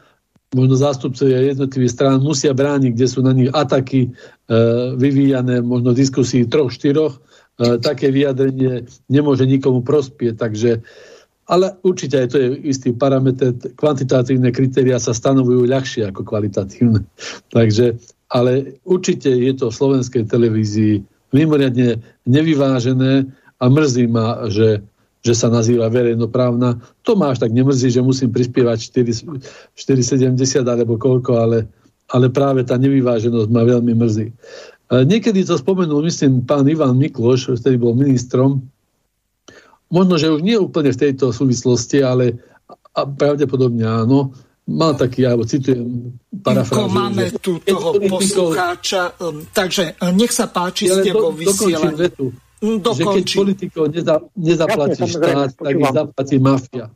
možno 0.53 0.77
zástupcovia 0.77 1.51
jednotlivých 1.51 1.93
strán 1.97 2.21
musia 2.21 2.53
brániť, 2.53 2.91
kde 2.93 3.07
sú 3.09 3.19
na 3.25 3.35
nich 3.35 3.51
ataky 3.51 4.09
uh, 4.09 4.95
vyvíjané, 4.95 5.59
možno 5.59 5.91
diskusii 5.91 6.47
troch, 6.47 6.71
štyroch, 6.71 7.19
uh, 7.19 7.75
také 7.83 8.09
vyjadrenie 8.09 8.87
nemôže 9.11 9.43
nikomu 9.43 9.83
prospieť. 9.83 10.39
Takže 10.39 10.71
ale 11.47 11.75
určite 11.83 12.15
aj 12.23 12.27
to 12.31 12.37
je 12.39 12.47
istý 12.63 12.95
parameter. 12.95 13.51
Kvantitatívne 13.75 14.51
kritéria 14.55 14.95
sa 14.99 15.11
stanovujú 15.11 15.67
ľahšie 15.67 16.07
ako 16.07 16.23
kvalitatívne. 16.23 17.03
Takže, 17.55 17.99
ale 18.31 18.79
určite 18.87 19.27
je 19.27 19.53
to 19.53 19.67
v 19.69 19.77
slovenskej 19.77 20.23
televízii 20.27 21.03
mimoriadne 21.33 21.99
nevyvážené 22.29 23.27
a 23.59 23.65
mrzí 23.67 24.05
ma, 24.07 24.47
že, 24.47 24.85
že 25.25 25.33
sa 25.33 25.49
nazýva 25.49 25.89
verejnoprávna. 25.89 26.79
To 27.03 27.17
ma 27.17 27.33
až 27.33 27.43
tak 27.43 27.51
nemrzí, 27.51 27.89
že 27.89 28.05
musím 28.05 28.29
prispievať 28.29 28.93
4,70 28.93 30.63
alebo 30.63 30.95
koľko, 30.95 31.31
ale, 31.41 31.65
ale 32.13 32.29
práve 32.29 32.63
tá 32.63 32.77
nevyváženosť 32.77 33.49
ma 33.49 33.65
veľmi 33.65 33.93
mrzí. 33.97 34.27
Niekedy 34.93 35.41
to 35.41 35.57
spomenul, 35.57 36.05
myslím, 36.05 36.45
pán 36.45 36.69
Ivan 36.69 37.01
Mikloš, 37.01 37.57
ktorý 37.57 37.81
bol 37.81 37.97
ministrom, 37.97 38.61
Možno, 39.93 40.17
že 40.17 40.33
už 40.33 40.41
nie 40.41 40.57
úplne 40.57 40.89
v 40.89 41.01
tejto 41.05 41.29
súvislosti, 41.29 42.01
ale 42.01 42.41
a 42.93 43.05
pravdepodobne 43.05 43.85
áno. 43.85 44.33
Mal 44.63 44.95
taký, 44.95 45.27
alebo 45.27 45.43
citujem, 45.43 46.15
parafrázu. 46.39 46.87
Máme 46.87 47.35
tu 47.43 47.59
toho 47.59 47.99
poslucháča, 47.99 49.11
um, 49.19 49.43
takže 49.51 49.99
uh, 49.99 50.15
nech 50.15 50.31
sa 50.31 50.47
páči 50.47 50.87
s 50.87 51.03
tebou 51.03 51.35
vysielať. 51.35 51.93
Vetu, 51.99 52.31
mm, 52.63 52.79
že 52.79 53.03
keď 53.03 53.25
politikov 53.43 53.85
neza, 53.91 54.23
nezaplatí 54.39 55.03
štát, 55.03 55.51
tak 55.59 55.73
ich 55.75 55.91
zaplatí 55.91 56.37
mafia. 56.39 56.87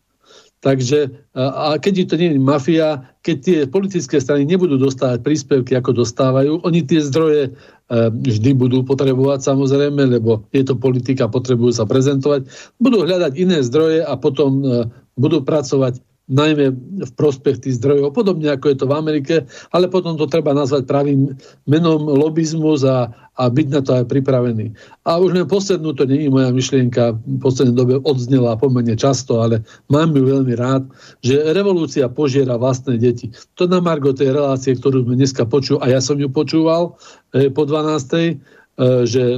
Takže, 0.57 1.29
a 1.37 1.77
keď 1.77 2.09
to 2.09 2.15
nie 2.17 2.33
je 2.33 2.41
mafia, 2.41 3.05
keď 3.21 3.37
tie 3.45 3.59
politické 3.69 4.17
strany 4.17 4.41
nebudú 4.41 4.81
dostávať 4.81 5.21
príspevky, 5.21 5.77
ako 5.77 6.01
dostávajú, 6.01 6.65
oni 6.65 6.81
tie 6.81 6.97
zdroje 6.97 7.53
vždy 7.91 8.51
budú 8.51 8.83
potrebovať 8.83 9.47
samozrejme, 9.47 10.19
lebo 10.19 10.43
je 10.51 10.63
to 10.67 10.75
politika, 10.75 11.31
potrebujú 11.31 11.71
sa 11.71 11.87
prezentovať, 11.87 12.47
budú 12.83 13.07
hľadať 13.07 13.33
iné 13.39 13.63
zdroje 13.63 14.03
a 14.03 14.13
potom 14.19 14.59
e, 14.59 14.65
budú 15.15 15.39
pracovať 15.39 16.03
najmä 16.27 16.75
v 17.07 17.11
prospech 17.15 17.63
tých 17.63 17.79
zdrojov, 17.79 18.11
podobne 18.11 18.51
ako 18.51 18.67
je 18.67 18.77
to 18.83 18.85
v 18.91 18.97
Amerike, 18.99 19.35
ale 19.71 19.87
potom 19.87 20.19
to 20.19 20.27
treba 20.27 20.51
nazvať 20.51 20.83
pravým 20.83 21.39
menom 21.63 22.03
lobizmus 22.03 22.83
a, 22.83 23.15
a 23.37 23.43
byť 23.53 23.67
na 23.69 23.81
to 23.85 23.91
aj 23.93 24.09
pripravený. 24.09 24.73
A 25.05 25.21
už 25.21 25.37
len 25.37 25.45
poslednú, 25.45 25.93
to 25.93 26.09
je 26.09 26.27
moja 26.27 26.49
myšlienka, 26.49 27.13
v 27.13 27.37
poslednej 27.37 27.77
dobe 27.77 27.95
odznela 28.01 28.57
pomerne 28.57 28.97
často, 28.97 29.45
ale 29.45 29.61
mám 29.93 30.17
ju 30.17 30.25
veľmi 30.25 30.57
rád, 30.57 30.89
že 31.21 31.37
revolúcia 31.53 32.09
požiera 32.09 32.57
vlastné 32.57 32.97
deti. 32.97 33.29
To 33.61 33.69
na 33.69 33.77
Margo 33.77 34.09
tej 34.11 34.33
relácie, 34.33 34.73
ktorú 34.73 35.05
sme 35.05 35.21
dneska 35.21 35.45
počuli, 35.45 35.77
a 35.85 35.93
ja 35.93 36.01
som 36.01 36.17
ju 36.17 36.27
počúval 36.27 36.97
e, 37.37 37.53
po 37.53 37.69
12 37.69 37.93
e, 38.17 38.33
že 39.05 39.37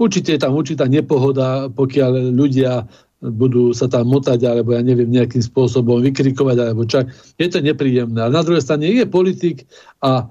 určite 0.00 0.36
je 0.36 0.40
tam 0.40 0.56
určitá 0.56 0.88
nepohoda, 0.88 1.68
pokiaľ 1.68 2.32
ľudia 2.32 2.88
budú 3.24 3.72
sa 3.72 3.88
tam 3.88 4.12
motať, 4.12 4.44
alebo 4.44 4.76
ja 4.76 4.84
neviem, 4.84 5.08
nejakým 5.08 5.40
spôsobom 5.40 6.04
vykrikovať, 6.04 6.56
alebo 6.60 6.84
čak. 6.84 7.08
Je 7.40 7.48
to 7.48 7.64
nepríjemné. 7.64 8.20
A 8.20 8.28
na 8.28 8.44
druhej 8.44 8.60
strane 8.60 8.84
je 8.84 9.08
politik 9.08 9.64
a 10.04 10.28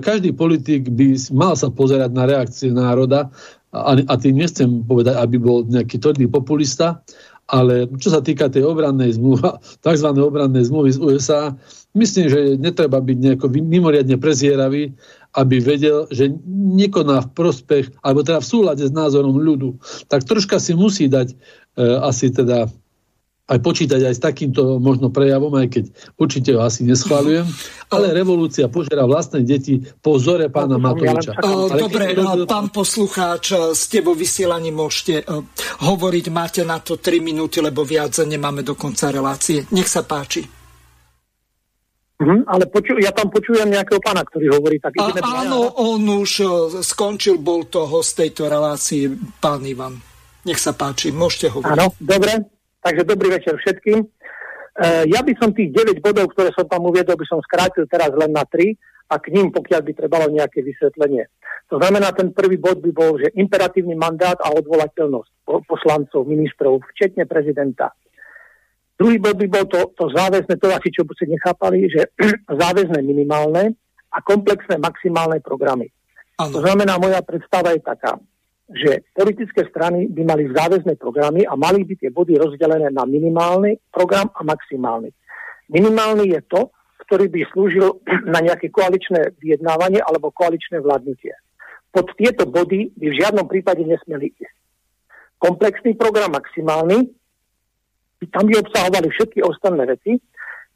každý 0.00 0.32
politik 0.32 0.88
by 0.88 1.14
mal 1.36 1.52
sa 1.54 1.68
pozerať 1.68 2.10
na 2.16 2.24
reakcie 2.24 2.72
národa 2.72 3.28
a, 3.74 4.00
a 4.00 4.14
tým 4.16 4.40
nechcem 4.40 4.82
povedať, 4.86 5.20
aby 5.20 5.36
bol 5.36 5.68
nejaký 5.68 6.00
tvrdý 6.00 6.26
populista, 6.30 7.04
ale 7.52 7.84
čo 8.00 8.08
sa 8.08 8.24
týka 8.24 8.48
tej 8.48 8.64
obrannej 8.64 9.20
zmluvy, 9.20 9.44
tzv. 9.84 10.08
obrannej 10.16 10.64
zmluvy 10.64 10.96
z 10.96 10.98
USA, 11.02 11.42
myslím, 11.92 12.26
že 12.32 12.40
netreba 12.56 13.04
byť 13.04 13.16
nejako 13.20 13.46
mimoriadne 13.52 14.16
prezieravý, 14.16 14.96
aby 15.34 15.60
vedel, 15.60 16.06
že 16.14 16.30
nekoná 16.48 17.26
v 17.26 17.32
prospech, 17.34 17.84
alebo 18.06 18.22
teda 18.22 18.40
v 18.40 18.48
súlade 18.48 18.84
s 18.86 18.94
názorom 18.94 19.36
ľudu. 19.36 19.76
Tak 20.08 20.24
troška 20.24 20.62
si 20.62 20.72
musí 20.72 21.10
dať 21.10 21.34
E, 21.74 21.98
asi 21.98 22.30
teda 22.30 22.70
aj 23.44 23.58
počítať 23.60 24.00
aj 24.00 24.14
s 24.16 24.20
takýmto 24.24 24.80
možno 24.80 25.12
prejavom, 25.12 25.52
aj 25.60 25.68
keď 25.68 25.84
určite 26.16 26.56
ho 26.56 26.64
asi 26.64 26.80
neschváľujem, 26.88 27.44
ale 27.94 28.16
revolúcia 28.16 28.72
požiera 28.72 29.04
vlastné 29.04 29.44
deti 29.44 29.84
po 30.00 30.16
vzore 30.16 30.48
pána 30.48 30.80
Matoviča. 30.80 31.36
Dobre, 31.76 32.16
keď... 32.16 32.48
pán 32.48 32.72
poslucháč, 32.72 33.76
ste 33.76 34.00
vo 34.00 34.16
vysielaní, 34.16 34.72
môžete 34.72 35.28
hovoriť, 35.84 36.24
máte 36.32 36.64
na 36.64 36.80
to 36.80 36.96
3 36.96 37.20
minúty, 37.20 37.60
lebo 37.60 37.84
viac 37.84 38.16
nemáme 38.24 38.64
do 38.64 38.72
konca 38.72 39.12
relácie. 39.12 39.68
Nech 39.76 39.92
sa 39.92 40.00
páči. 40.00 40.64
Mm, 42.14 42.46
ale 42.46 42.64
poču, 42.70 42.96
ja 42.96 43.12
tam 43.12 43.28
počujem 43.28 43.68
nejakého 43.68 44.00
pána, 44.00 44.24
ktorý 44.24 44.56
hovorí 44.56 44.80
tak. 44.80 44.96
A, 44.96 45.44
áno, 45.44 45.68
on 45.76 46.00
už 46.00 46.30
skončil, 46.80 47.42
bol 47.42 47.68
to 47.68 47.84
host 47.84 48.16
tejto 48.16 48.48
relácie, 48.48 49.12
pán 49.42 49.60
Ivan. 49.66 50.00
Nech 50.48 50.62
sa 50.62 50.72
páči, 50.72 51.12
môžete 51.12 51.52
hovoriť. 51.52 51.74
Áno, 51.76 51.92
dobre. 52.00 52.53
Takže 52.84 53.02
dobrý 53.08 53.32
večer 53.32 53.56
všetkým. 53.56 54.04
E, 54.04 54.06
ja 55.08 55.24
by 55.24 55.32
som 55.40 55.56
tých 55.56 55.72
9 55.72 56.04
bodov, 56.04 56.28
ktoré 56.36 56.52
som 56.52 56.68
tam 56.68 56.84
uviedol, 56.84 57.16
by 57.16 57.24
som 57.24 57.40
skrátil 57.40 57.88
teraz 57.88 58.12
len 58.12 58.28
na 58.28 58.44
3 58.44 58.76
a 59.08 59.16
k 59.16 59.32
ním, 59.32 59.48
pokiaľ 59.48 59.80
by 59.80 59.92
trebalo 59.96 60.28
nejaké 60.28 60.60
vysvetlenie. 60.60 61.24
To 61.72 61.80
znamená, 61.80 62.12
ten 62.12 62.36
prvý 62.36 62.60
bod 62.60 62.84
by 62.84 62.92
bol, 62.92 63.16
že 63.16 63.32
imperatívny 63.40 63.96
mandát 63.96 64.36
a 64.44 64.52
odvolateľnosť 64.52 65.48
poslancov, 65.64 66.28
ministrov, 66.28 66.84
včetne 66.92 67.24
prezidenta. 67.24 67.96
Druhý 69.00 69.16
bod 69.16 69.40
by 69.40 69.48
bol 69.48 69.64
to, 69.64 69.90
to 69.96 70.12
záväzne, 70.12 70.54
to 70.60 70.68
asi 70.68 70.92
čo 70.92 71.08
by 71.08 71.12
ste 71.16 71.32
nechápali, 71.32 71.88
že 71.88 72.12
záväzne 72.62 73.00
minimálne 73.00 73.72
a 74.12 74.18
komplexné 74.20 74.76
maximálne 74.76 75.40
programy. 75.40 75.88
Ano. 76.36 76.52
To 76.52 76.60
znamená, 76.60 77.00
moja 77.00 77.24
predstava 77.24 77.72
je 77.72 77.80
taká, 77.80 78.20
že 78.72 79.04
politické 79.12 79.68
strany 79.68 80.08
by 80.08 80.22
mali 80.24 80.48
záväzné 80.48 80.96
programy 80.96 81.44
a 81.44 81.52
mali 81.52 81.84
by 81.84 81.94
tie 82.00 82.08
body 82.08 82.40
rozdelené 82.40 82.88
na 82.88 83.04
minimálny 83.04 83.76
program 83.92 84.32
a 84.32 84.40
maximálny. 84.40 85.12
Minimálny 85.68 86.32
je 86.32 86.40
to, 86.48 86.72
ktorý 87.04 87.28
by 87.28 87.40
slúžil 87.52 88.00
na 88.34 88.40
nejaké 88.40 88.72
koaličné 88.72 89.36
vyjednávanie 89.36 90.00
alebo 90.00 90.32
koaličné 90.32 90.80
vládnutie. 90.80 91.36
Pod 91.92 92.10
tieto 92.16 92.48
body 92.48 92.96
by 92.96 93.06
v 93.12 93.18
žiadnom 93.20 93.46
prípade 93.46 93.84
nesmeli 93.84 94.32
ísť. 94.32 94.56
Komplexný 95.38 95.92
program 96.00 96.32
maximálny 96.32 97.04
tam 98.32 98.48
by 98.48 98.56
obsahovali 98.56 99.12
všetky 99.12 99.44
ostatné 99.44 99.84
veci, 99.84 100.16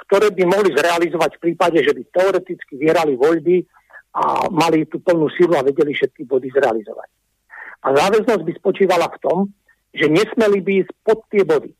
ktoré 0.04 0.28
by 0.30 0.44
mohli 0.44 0.70
zrealizovať 0.76 1.40
v 1.40 1.42
prípade, 1.48 1.80
že 1.80 1.96
by 1.96 2.02
teoreticky 2.12 2.76
vyhrali 2.76 3.16
voľby 3.16 3.64
a 4.14 4.48
mali 4.52 4.84
tú 4.84 5.00
plnú 5.00 5.32
silu 5.32 5.56
a 5.56 5.64
vedeli 5.64 5.96
všetky 5.96 6.28
body 6.28 6.52
zrealizovať. 6.52 7.08
A 7.84 7.88
záväznosť 7.94 8.42
by 8.42 8.52
spočívala 8.58 9.06
v 9.14 9.20
tom, 9.22 9.38
že 9.94 10.10
nesmeli 10.10 10.58
by 10.60 10.72
ísť 10.84 10.92
pod 11.06 11.22
tie 11.30 11.46
body. 11.46 11.72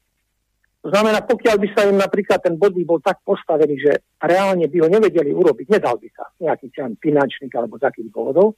To 0.86 0.94
znamená, 0.94 1.26
pokiaľ 1.26 1.56
by 1.58 1.68
sa 1.74 1.90
im 1.90 1.98
napríklad 1.98 2.38
ten 2.38 2.54
bod 2.54 2.72
bol 2.86 3.02
tak 3.02 3.18
postavený, 3.26 3.82
že 3.82 3.92
reálne 4.22 4.70
by 4.70 4.78
ho 4.78 4.88
nevedeli 4.88 5.34
urobiť, 5.34 5.74
nedal 5.74 5.98
by 5.98 6.08
sa 6.14 6.30
nejaký 6.38 6.70
člen 6.70 6.94
finančník 7.02 7.50
alebo 7.58 7.76
z 7.82 7.90
akých 7.90 8.08
dôvodov, 8.14 8.54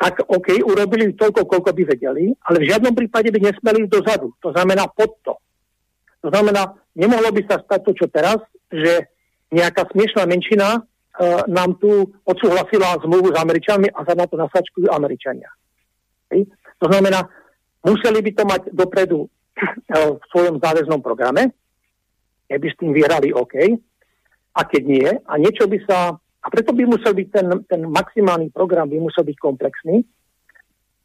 tak 0.00 0.24
OK, 0.28 0.60
urobili 0.64 1.12
toľko, 1.12 1.44
koľko 1.44 1.70
by 1.76 1.82
vedeli, 1.92 2.32
ale 2.48 2.56
v 2.64 2.68
žiadnom 2.68 2.96
prípade 2.96 3.28
by 3.32 3.40
nesmeli 3.40 3.84
ísť 3.84 3.92
dozadu. 3.92 4.32
To 4.44 4.52
znamená 4.52 4.88
pod 4.92 5.12
to. 5.24 5.36
To 6.24 6.28
znamená, 6.28 6.72
nemohlo 6.96 7.32
by 7.32 7.42
sa 7.48 7.60
stať 7.60 7.80
to, 7.84 7.92
čo 7.96 8.06
teraz, 8.08 8.40
že 8.72 9.08
nejaká 9.52 9.88
smiešná 9.92 10.24
menšina 10.24 10.80
uh, 10.80 11.44
nám 11.48 11.76
tu 11.80 12.12
odsúhlasila 12.24 13.00
zmluvu 13.04 13.32
s 13.32 13.36
Američanmi 13.40 13.88
a 13.92 14.00
sa 14.04 14.14
na 14.16 14.24
to 14.24 14.40
nasačkujú 14.40 14.88
Američania. 14.88 15.48
To 16.80 16.86
znamená, 16.88 17.28
museli 17.84 18.24
by 18.24 18.30
to 18.32 18.44
mať 18.46 18.62
dopredu 18.72 19.26
uh, 19.26 19.28
v 20.16 20.24
svojom 20.32 20.56
záväznom 20.62 21.04
programe, 21.04 21.52
keby 22.48 22.66
s 22.66 22.78
tým 22.80 22.90
vyhrali 22.96 23.34
OK, 23.34 23.54
a 24.50 24.60
keď 24.66 24.82
nie, 24.82 25.08
a 25.08 25.32
niečo 25.38 25.70
by 25.70 25.78
sa, 25.86 26.14
a 26.18 26.46
preto 26.50 26.74
by 26.74 26.82
musel 26.88 27.14
byť 27.14 27.28
ten, 27.30 27.46
ten 27.70 27.82
maximálny 27.86 28.50
program, 28.50 28.90
by 28.90 28.98
musel 28.98 29.22
byť 29.22 29.36
komplexný, 29.38 30.02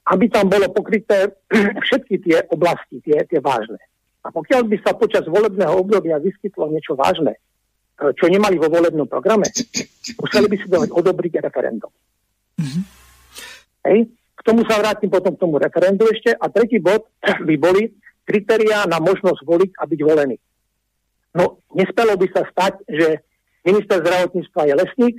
aby 0.05 0.25
tam 0.29 0.49
bolo 0.49 0.69
pokryté 0.69 1.33
všetky 1.85 2.15
tie 2.25 2.37
oblasti, 2.49 3.01
tie, 3.05 3.21
tie 3.25 3.39
vážne. 3.41 3.81
A 4.25 4.33
pokiaľ 4.33 4.65
by 4.65 4.77
sa 4.81 4.97
počas 4.97 5.29
volebného 5.29 5.85
obdobia 5.85 6.17
vyskytlo 6.17 6.73
niečo 6.73 6.97
vážne, 6.97 7.37
e, 7.37 8.09
čo 8.17 8.25
nemali 8.25 8.57
vo 8.57 8.73
volebnom 8.73 9.05
programe, 9.05 9.45
museli 10.17 10.49
by 10.49 10.55
si 10.57 10.65
dať 10.65 10.89
odobriť 10.89 11.45
referendum. 11.45 11.93
Mm-hmm. 12.57 12.83
Hej. 13.85 14.09
Tomu 14.45 14.61
sa 14.69 14.77
vrátim 14.77 15.09
potom 15.09 15.33
k 15.33 15.41
tomu 15.41 15.57
referendu 15.57 16.05
ešte. 16.05 16.37
A 16.37 16.45
tretí 16.53 16.77
bod 16.77 17.09
by 17.49 17.55
boli 17.57 17.89
kritériá 18.21 18.85
na 18.85 19.01
možnosť 19.01 19.41
voliť 19.41 19.71
a 19.81 19.83
byť 19.89 19.99
volený. 20.05 20.37
No, 21.35 21.65
nespelo 21.73 22.13
by 22.15 22.27
sa 22.31 22.45
stať, 22.47 22.85
že 22.87 23.25
minister 23.65 23.99
zdravotníctva 23.99 24.61
je 24.69 24.73
lesník, 24.77 25.17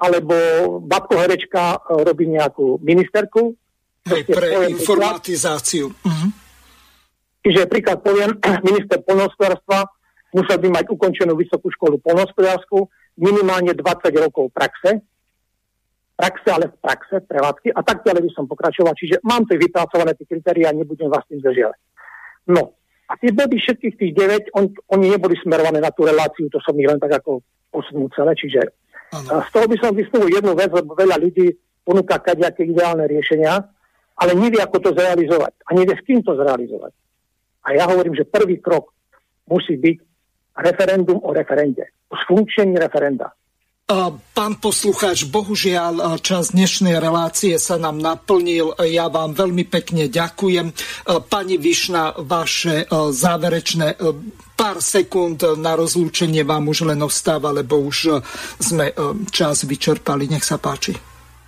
alebo 0.00 0.34
babko 0.82 1.14
herečka 1.14 1.78
e, 1.78 2.02
robí 2.02 2.26
nejakú 2.26 2.82
ministerku. 2.82 3.54
Hej, 4.04 4.26
pre 4.28 4.68
informatizáciu. 4.68 5.94
Uh-huh. 5.94 6.28
Čiže 7.46 7.70
príklad 7.70 8.02
poviem, 8.02 8.34
minister 8.68 8.98
polnohospodárstva 9.04 9.86
musel 10.34 10.58
by 10.58 10.68
mať 10.82 10.84
ukončenú 10.90 11.38
vysokú 11.38 11.70
školu 11.70 12.02
polnohospodárskú, 12.02 12.90
minimálne 13.14 13.70
20 13.70 14.10
rokov 14.18 14.50
praxe, 14.50 14.98
praxe, 16.14 16.48
ale 16.48 16.70
v 16.70 16.76
praxe, 16.78 17.16
prevádzky 17.26 17.74
a 17.74 17.82
tak 17.82 18.06
ďalej 18.06 18.22
by 18.26 18.30
som 18.34 18.44
pokračoval. 18.46 18.94
Čiže 18.94 19.22
mám 19.26 19.44
tu 19.44 19.58
vypracované 19.58 20.14
tie 20.14 20.26
kritéria 20.30 20.70
a 20.70 20.76
nebudem 20.76 21.10
vás 21.10 21.26
tým 21.26 21.42
zdržiavať. 21.42 21.78
No, 22.54 22.74
a 23.10 23.12
tie 23.20 23.30
body 23.34 23.56
všetkých 23.58 23.94
tých 23.98 24.12
9, 24.16 24.56
on, 24.56 24.70
oni 24.94 25.06
neboli 25.12 25.36
smerované 25.42 25.82
na 25.82 25.92
tú 25.92 26.08
reláciu, 26.08 26.48
to 26.48 26.62
som 26.62 26.72
ich 26.78 26.88
len 26.88 26.96
tak 27.02 27.20
ako 27.20 27.44
posunul 27.68 28.08
celé, 28.16 28.32
čiže 28.38 28.64
ano. 29.12 29.42
z 29.44 29.48
toho 29.50 29.66
by 29.68 29.76
som 29.82 29.92
vysnul 29.92 30.30
jednu 30.30 30.54
vec, 30.56 30.70
lebo 30.72 30.96
veľa 30.96 31.20
ľudí 31.20 31.52
ponúka 31.84 32.16
kadejaké 32.22 32.64
ideálne 32.64 33.04
riešenia, 33.04 33.60
ale 34.14 34.32
nevie, 34.38 34.62
ako 34.62 34.78
to 34.80 34.90
zrealizovať 34.96 35.52
a 35.68 35.70
nevie, 35.76 35.94
s 35.98 36.02
kým 36.06 36.22
to 36.22 36.32
zrealizovať. 36.38 36.92
A 37.64 37.68
ja 37.76 37.84
hovorím, 37.90 38.14
že 38.16 38.28
prvý 38.28 38.62
krok 38.62 38.92
musí 39.50 39.76
byť 39.76 39.98
referendum 40.64 41.18
o 41.20 41.30
referende, 41.34 41.92
o 42.08 42.14
sfunkčení 42.16 42.78
referenda. 42.78 43.34
Pán 43.84 44.56
poslucháč, 44.64 45.28
bohužiaľ 45.28 46.16
čas 46.24 46.56
dnešnej 46.56 46.96
relácie 46.96 47.60
sa 47.60 47.76
nám 47.76 48.00
naplnil. 48.00 48.72
Ja 48.80 49.12
vám 49.12 49.36
veľmi 49.36 49.68
pekne 49.68 50.08
ďakujem. 50.08 50.72
Pani 51.28 51.56
Višna, 51.60 52.16
vaše 52.24 52.88
záverečné 52.88 54.00
pár 54.56 54.80
sekúnd 54.80 55.44
na 55.60 55.76
rozlúčenie 55.76 56.48
vám 56.48 56.64
už 56.72 56.88
len 56.88 57.04
ostáva, 57.04 57.52
lebo 57.52 57.76
už 57.84 58.24
sme 58.56 58.88
čas 59.28 59.68
vyčerpali. 59.68 60.32
Nech 60.32 60.48
sa 60.48 60.56
páči. 60.56 60.96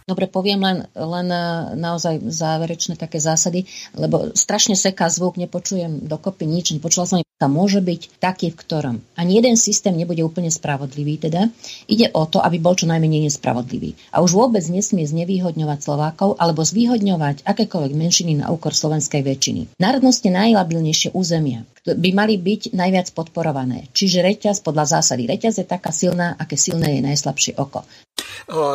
Dobre, 0.07 0.31
poviem 0.31 0.63
len, 0.63 0.79
len 0.95 1.29
e, 1.35 1.43
naozaj 1.83 2.31
záverečné 2.31 2.95
také 2.95 3.19
zásady, 3.19 3.67
lebo 3.99 4.31
strašne 4.39 4.79
seká 4.79 5.11
zvuk, 5.11 5.35
nepočujem 5.35 6.07
dokopy 6.07 6.47
nič, 6.47 6.79
nepočula 6.79 7.11
som 7.11 7.26
tam 7.37 7.53
môže 7.53 7.85
byť 7.85 8.17
taký, 8.17 8.49
v 8.49 8.61
ktorom 8.65 8.97
ani 9.13 9.37
jeden 9.37 9.61
systém 9.61 9.93
nebude 9.93 10.25
úplne 10.25 10.49
spravodlivý. 10.49 11.21
Teda 11.21 11.53
ide 11.85 12.09
o 12.17 12.25
to, 12.25 12.41
aby 12.41 12.57
bol 12.57 12.73
čo 12.73 12.89
najmenej 12.89 13.29
nespravodlivý. 13.29 13.93
A 14.17 14.25
už 14.25 14.33
vôbec 14.33 14.65
nesmie 14.73 15.05
znevýhodňovať 15.05 15.79
Slovákov 15.85 16.41
alebo 16.41 16.65
zvýhodňovať 16.65 17.45
akékoľvek 17.45 17.93
menšiny 17.93 18.41
na 18.41 18.49
úkor 18.49 18.73
slovenskej 18.73 19.21
väčšiny. 19.21 19.77
Národnosti 19.77 20.33
najlabilnejšie 20.33 21.13
územia 21.13 21.69
by 21.87 22.11
mali 22.17 22.41
byť 22.41 22.73
najviac 22.73 23.13
podporované. 23.13 23.87
Čiže 23.93 24.25
reťaz 24.25 24.65
podľa 24.65 24.99
zásady. 24.99 25.29
Reťaz 25.29 25.61
je 25.61 25.67
taká 25.69 25.93
silná, 25.93 26.35
aké 26.41 26.57
silné 26.57 26.99
je 26.99 27.03
najslabšie 27.05 27.61
oko. 27.61 27.85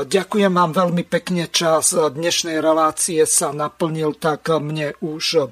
Ďakujem 0.07 0.53
vám 0.53 0.71
veľmi 0.71 1.03
pekne. 1.09 1.49
Čas 1.51 1.91
dnešnej 1.91 2.61
relácie 2.63 3.25
sa 3.27 3.51
naplnil, 3.51 4.15
tak 4.15 4.47
mne 4.47 4.95
už 5.03 5.51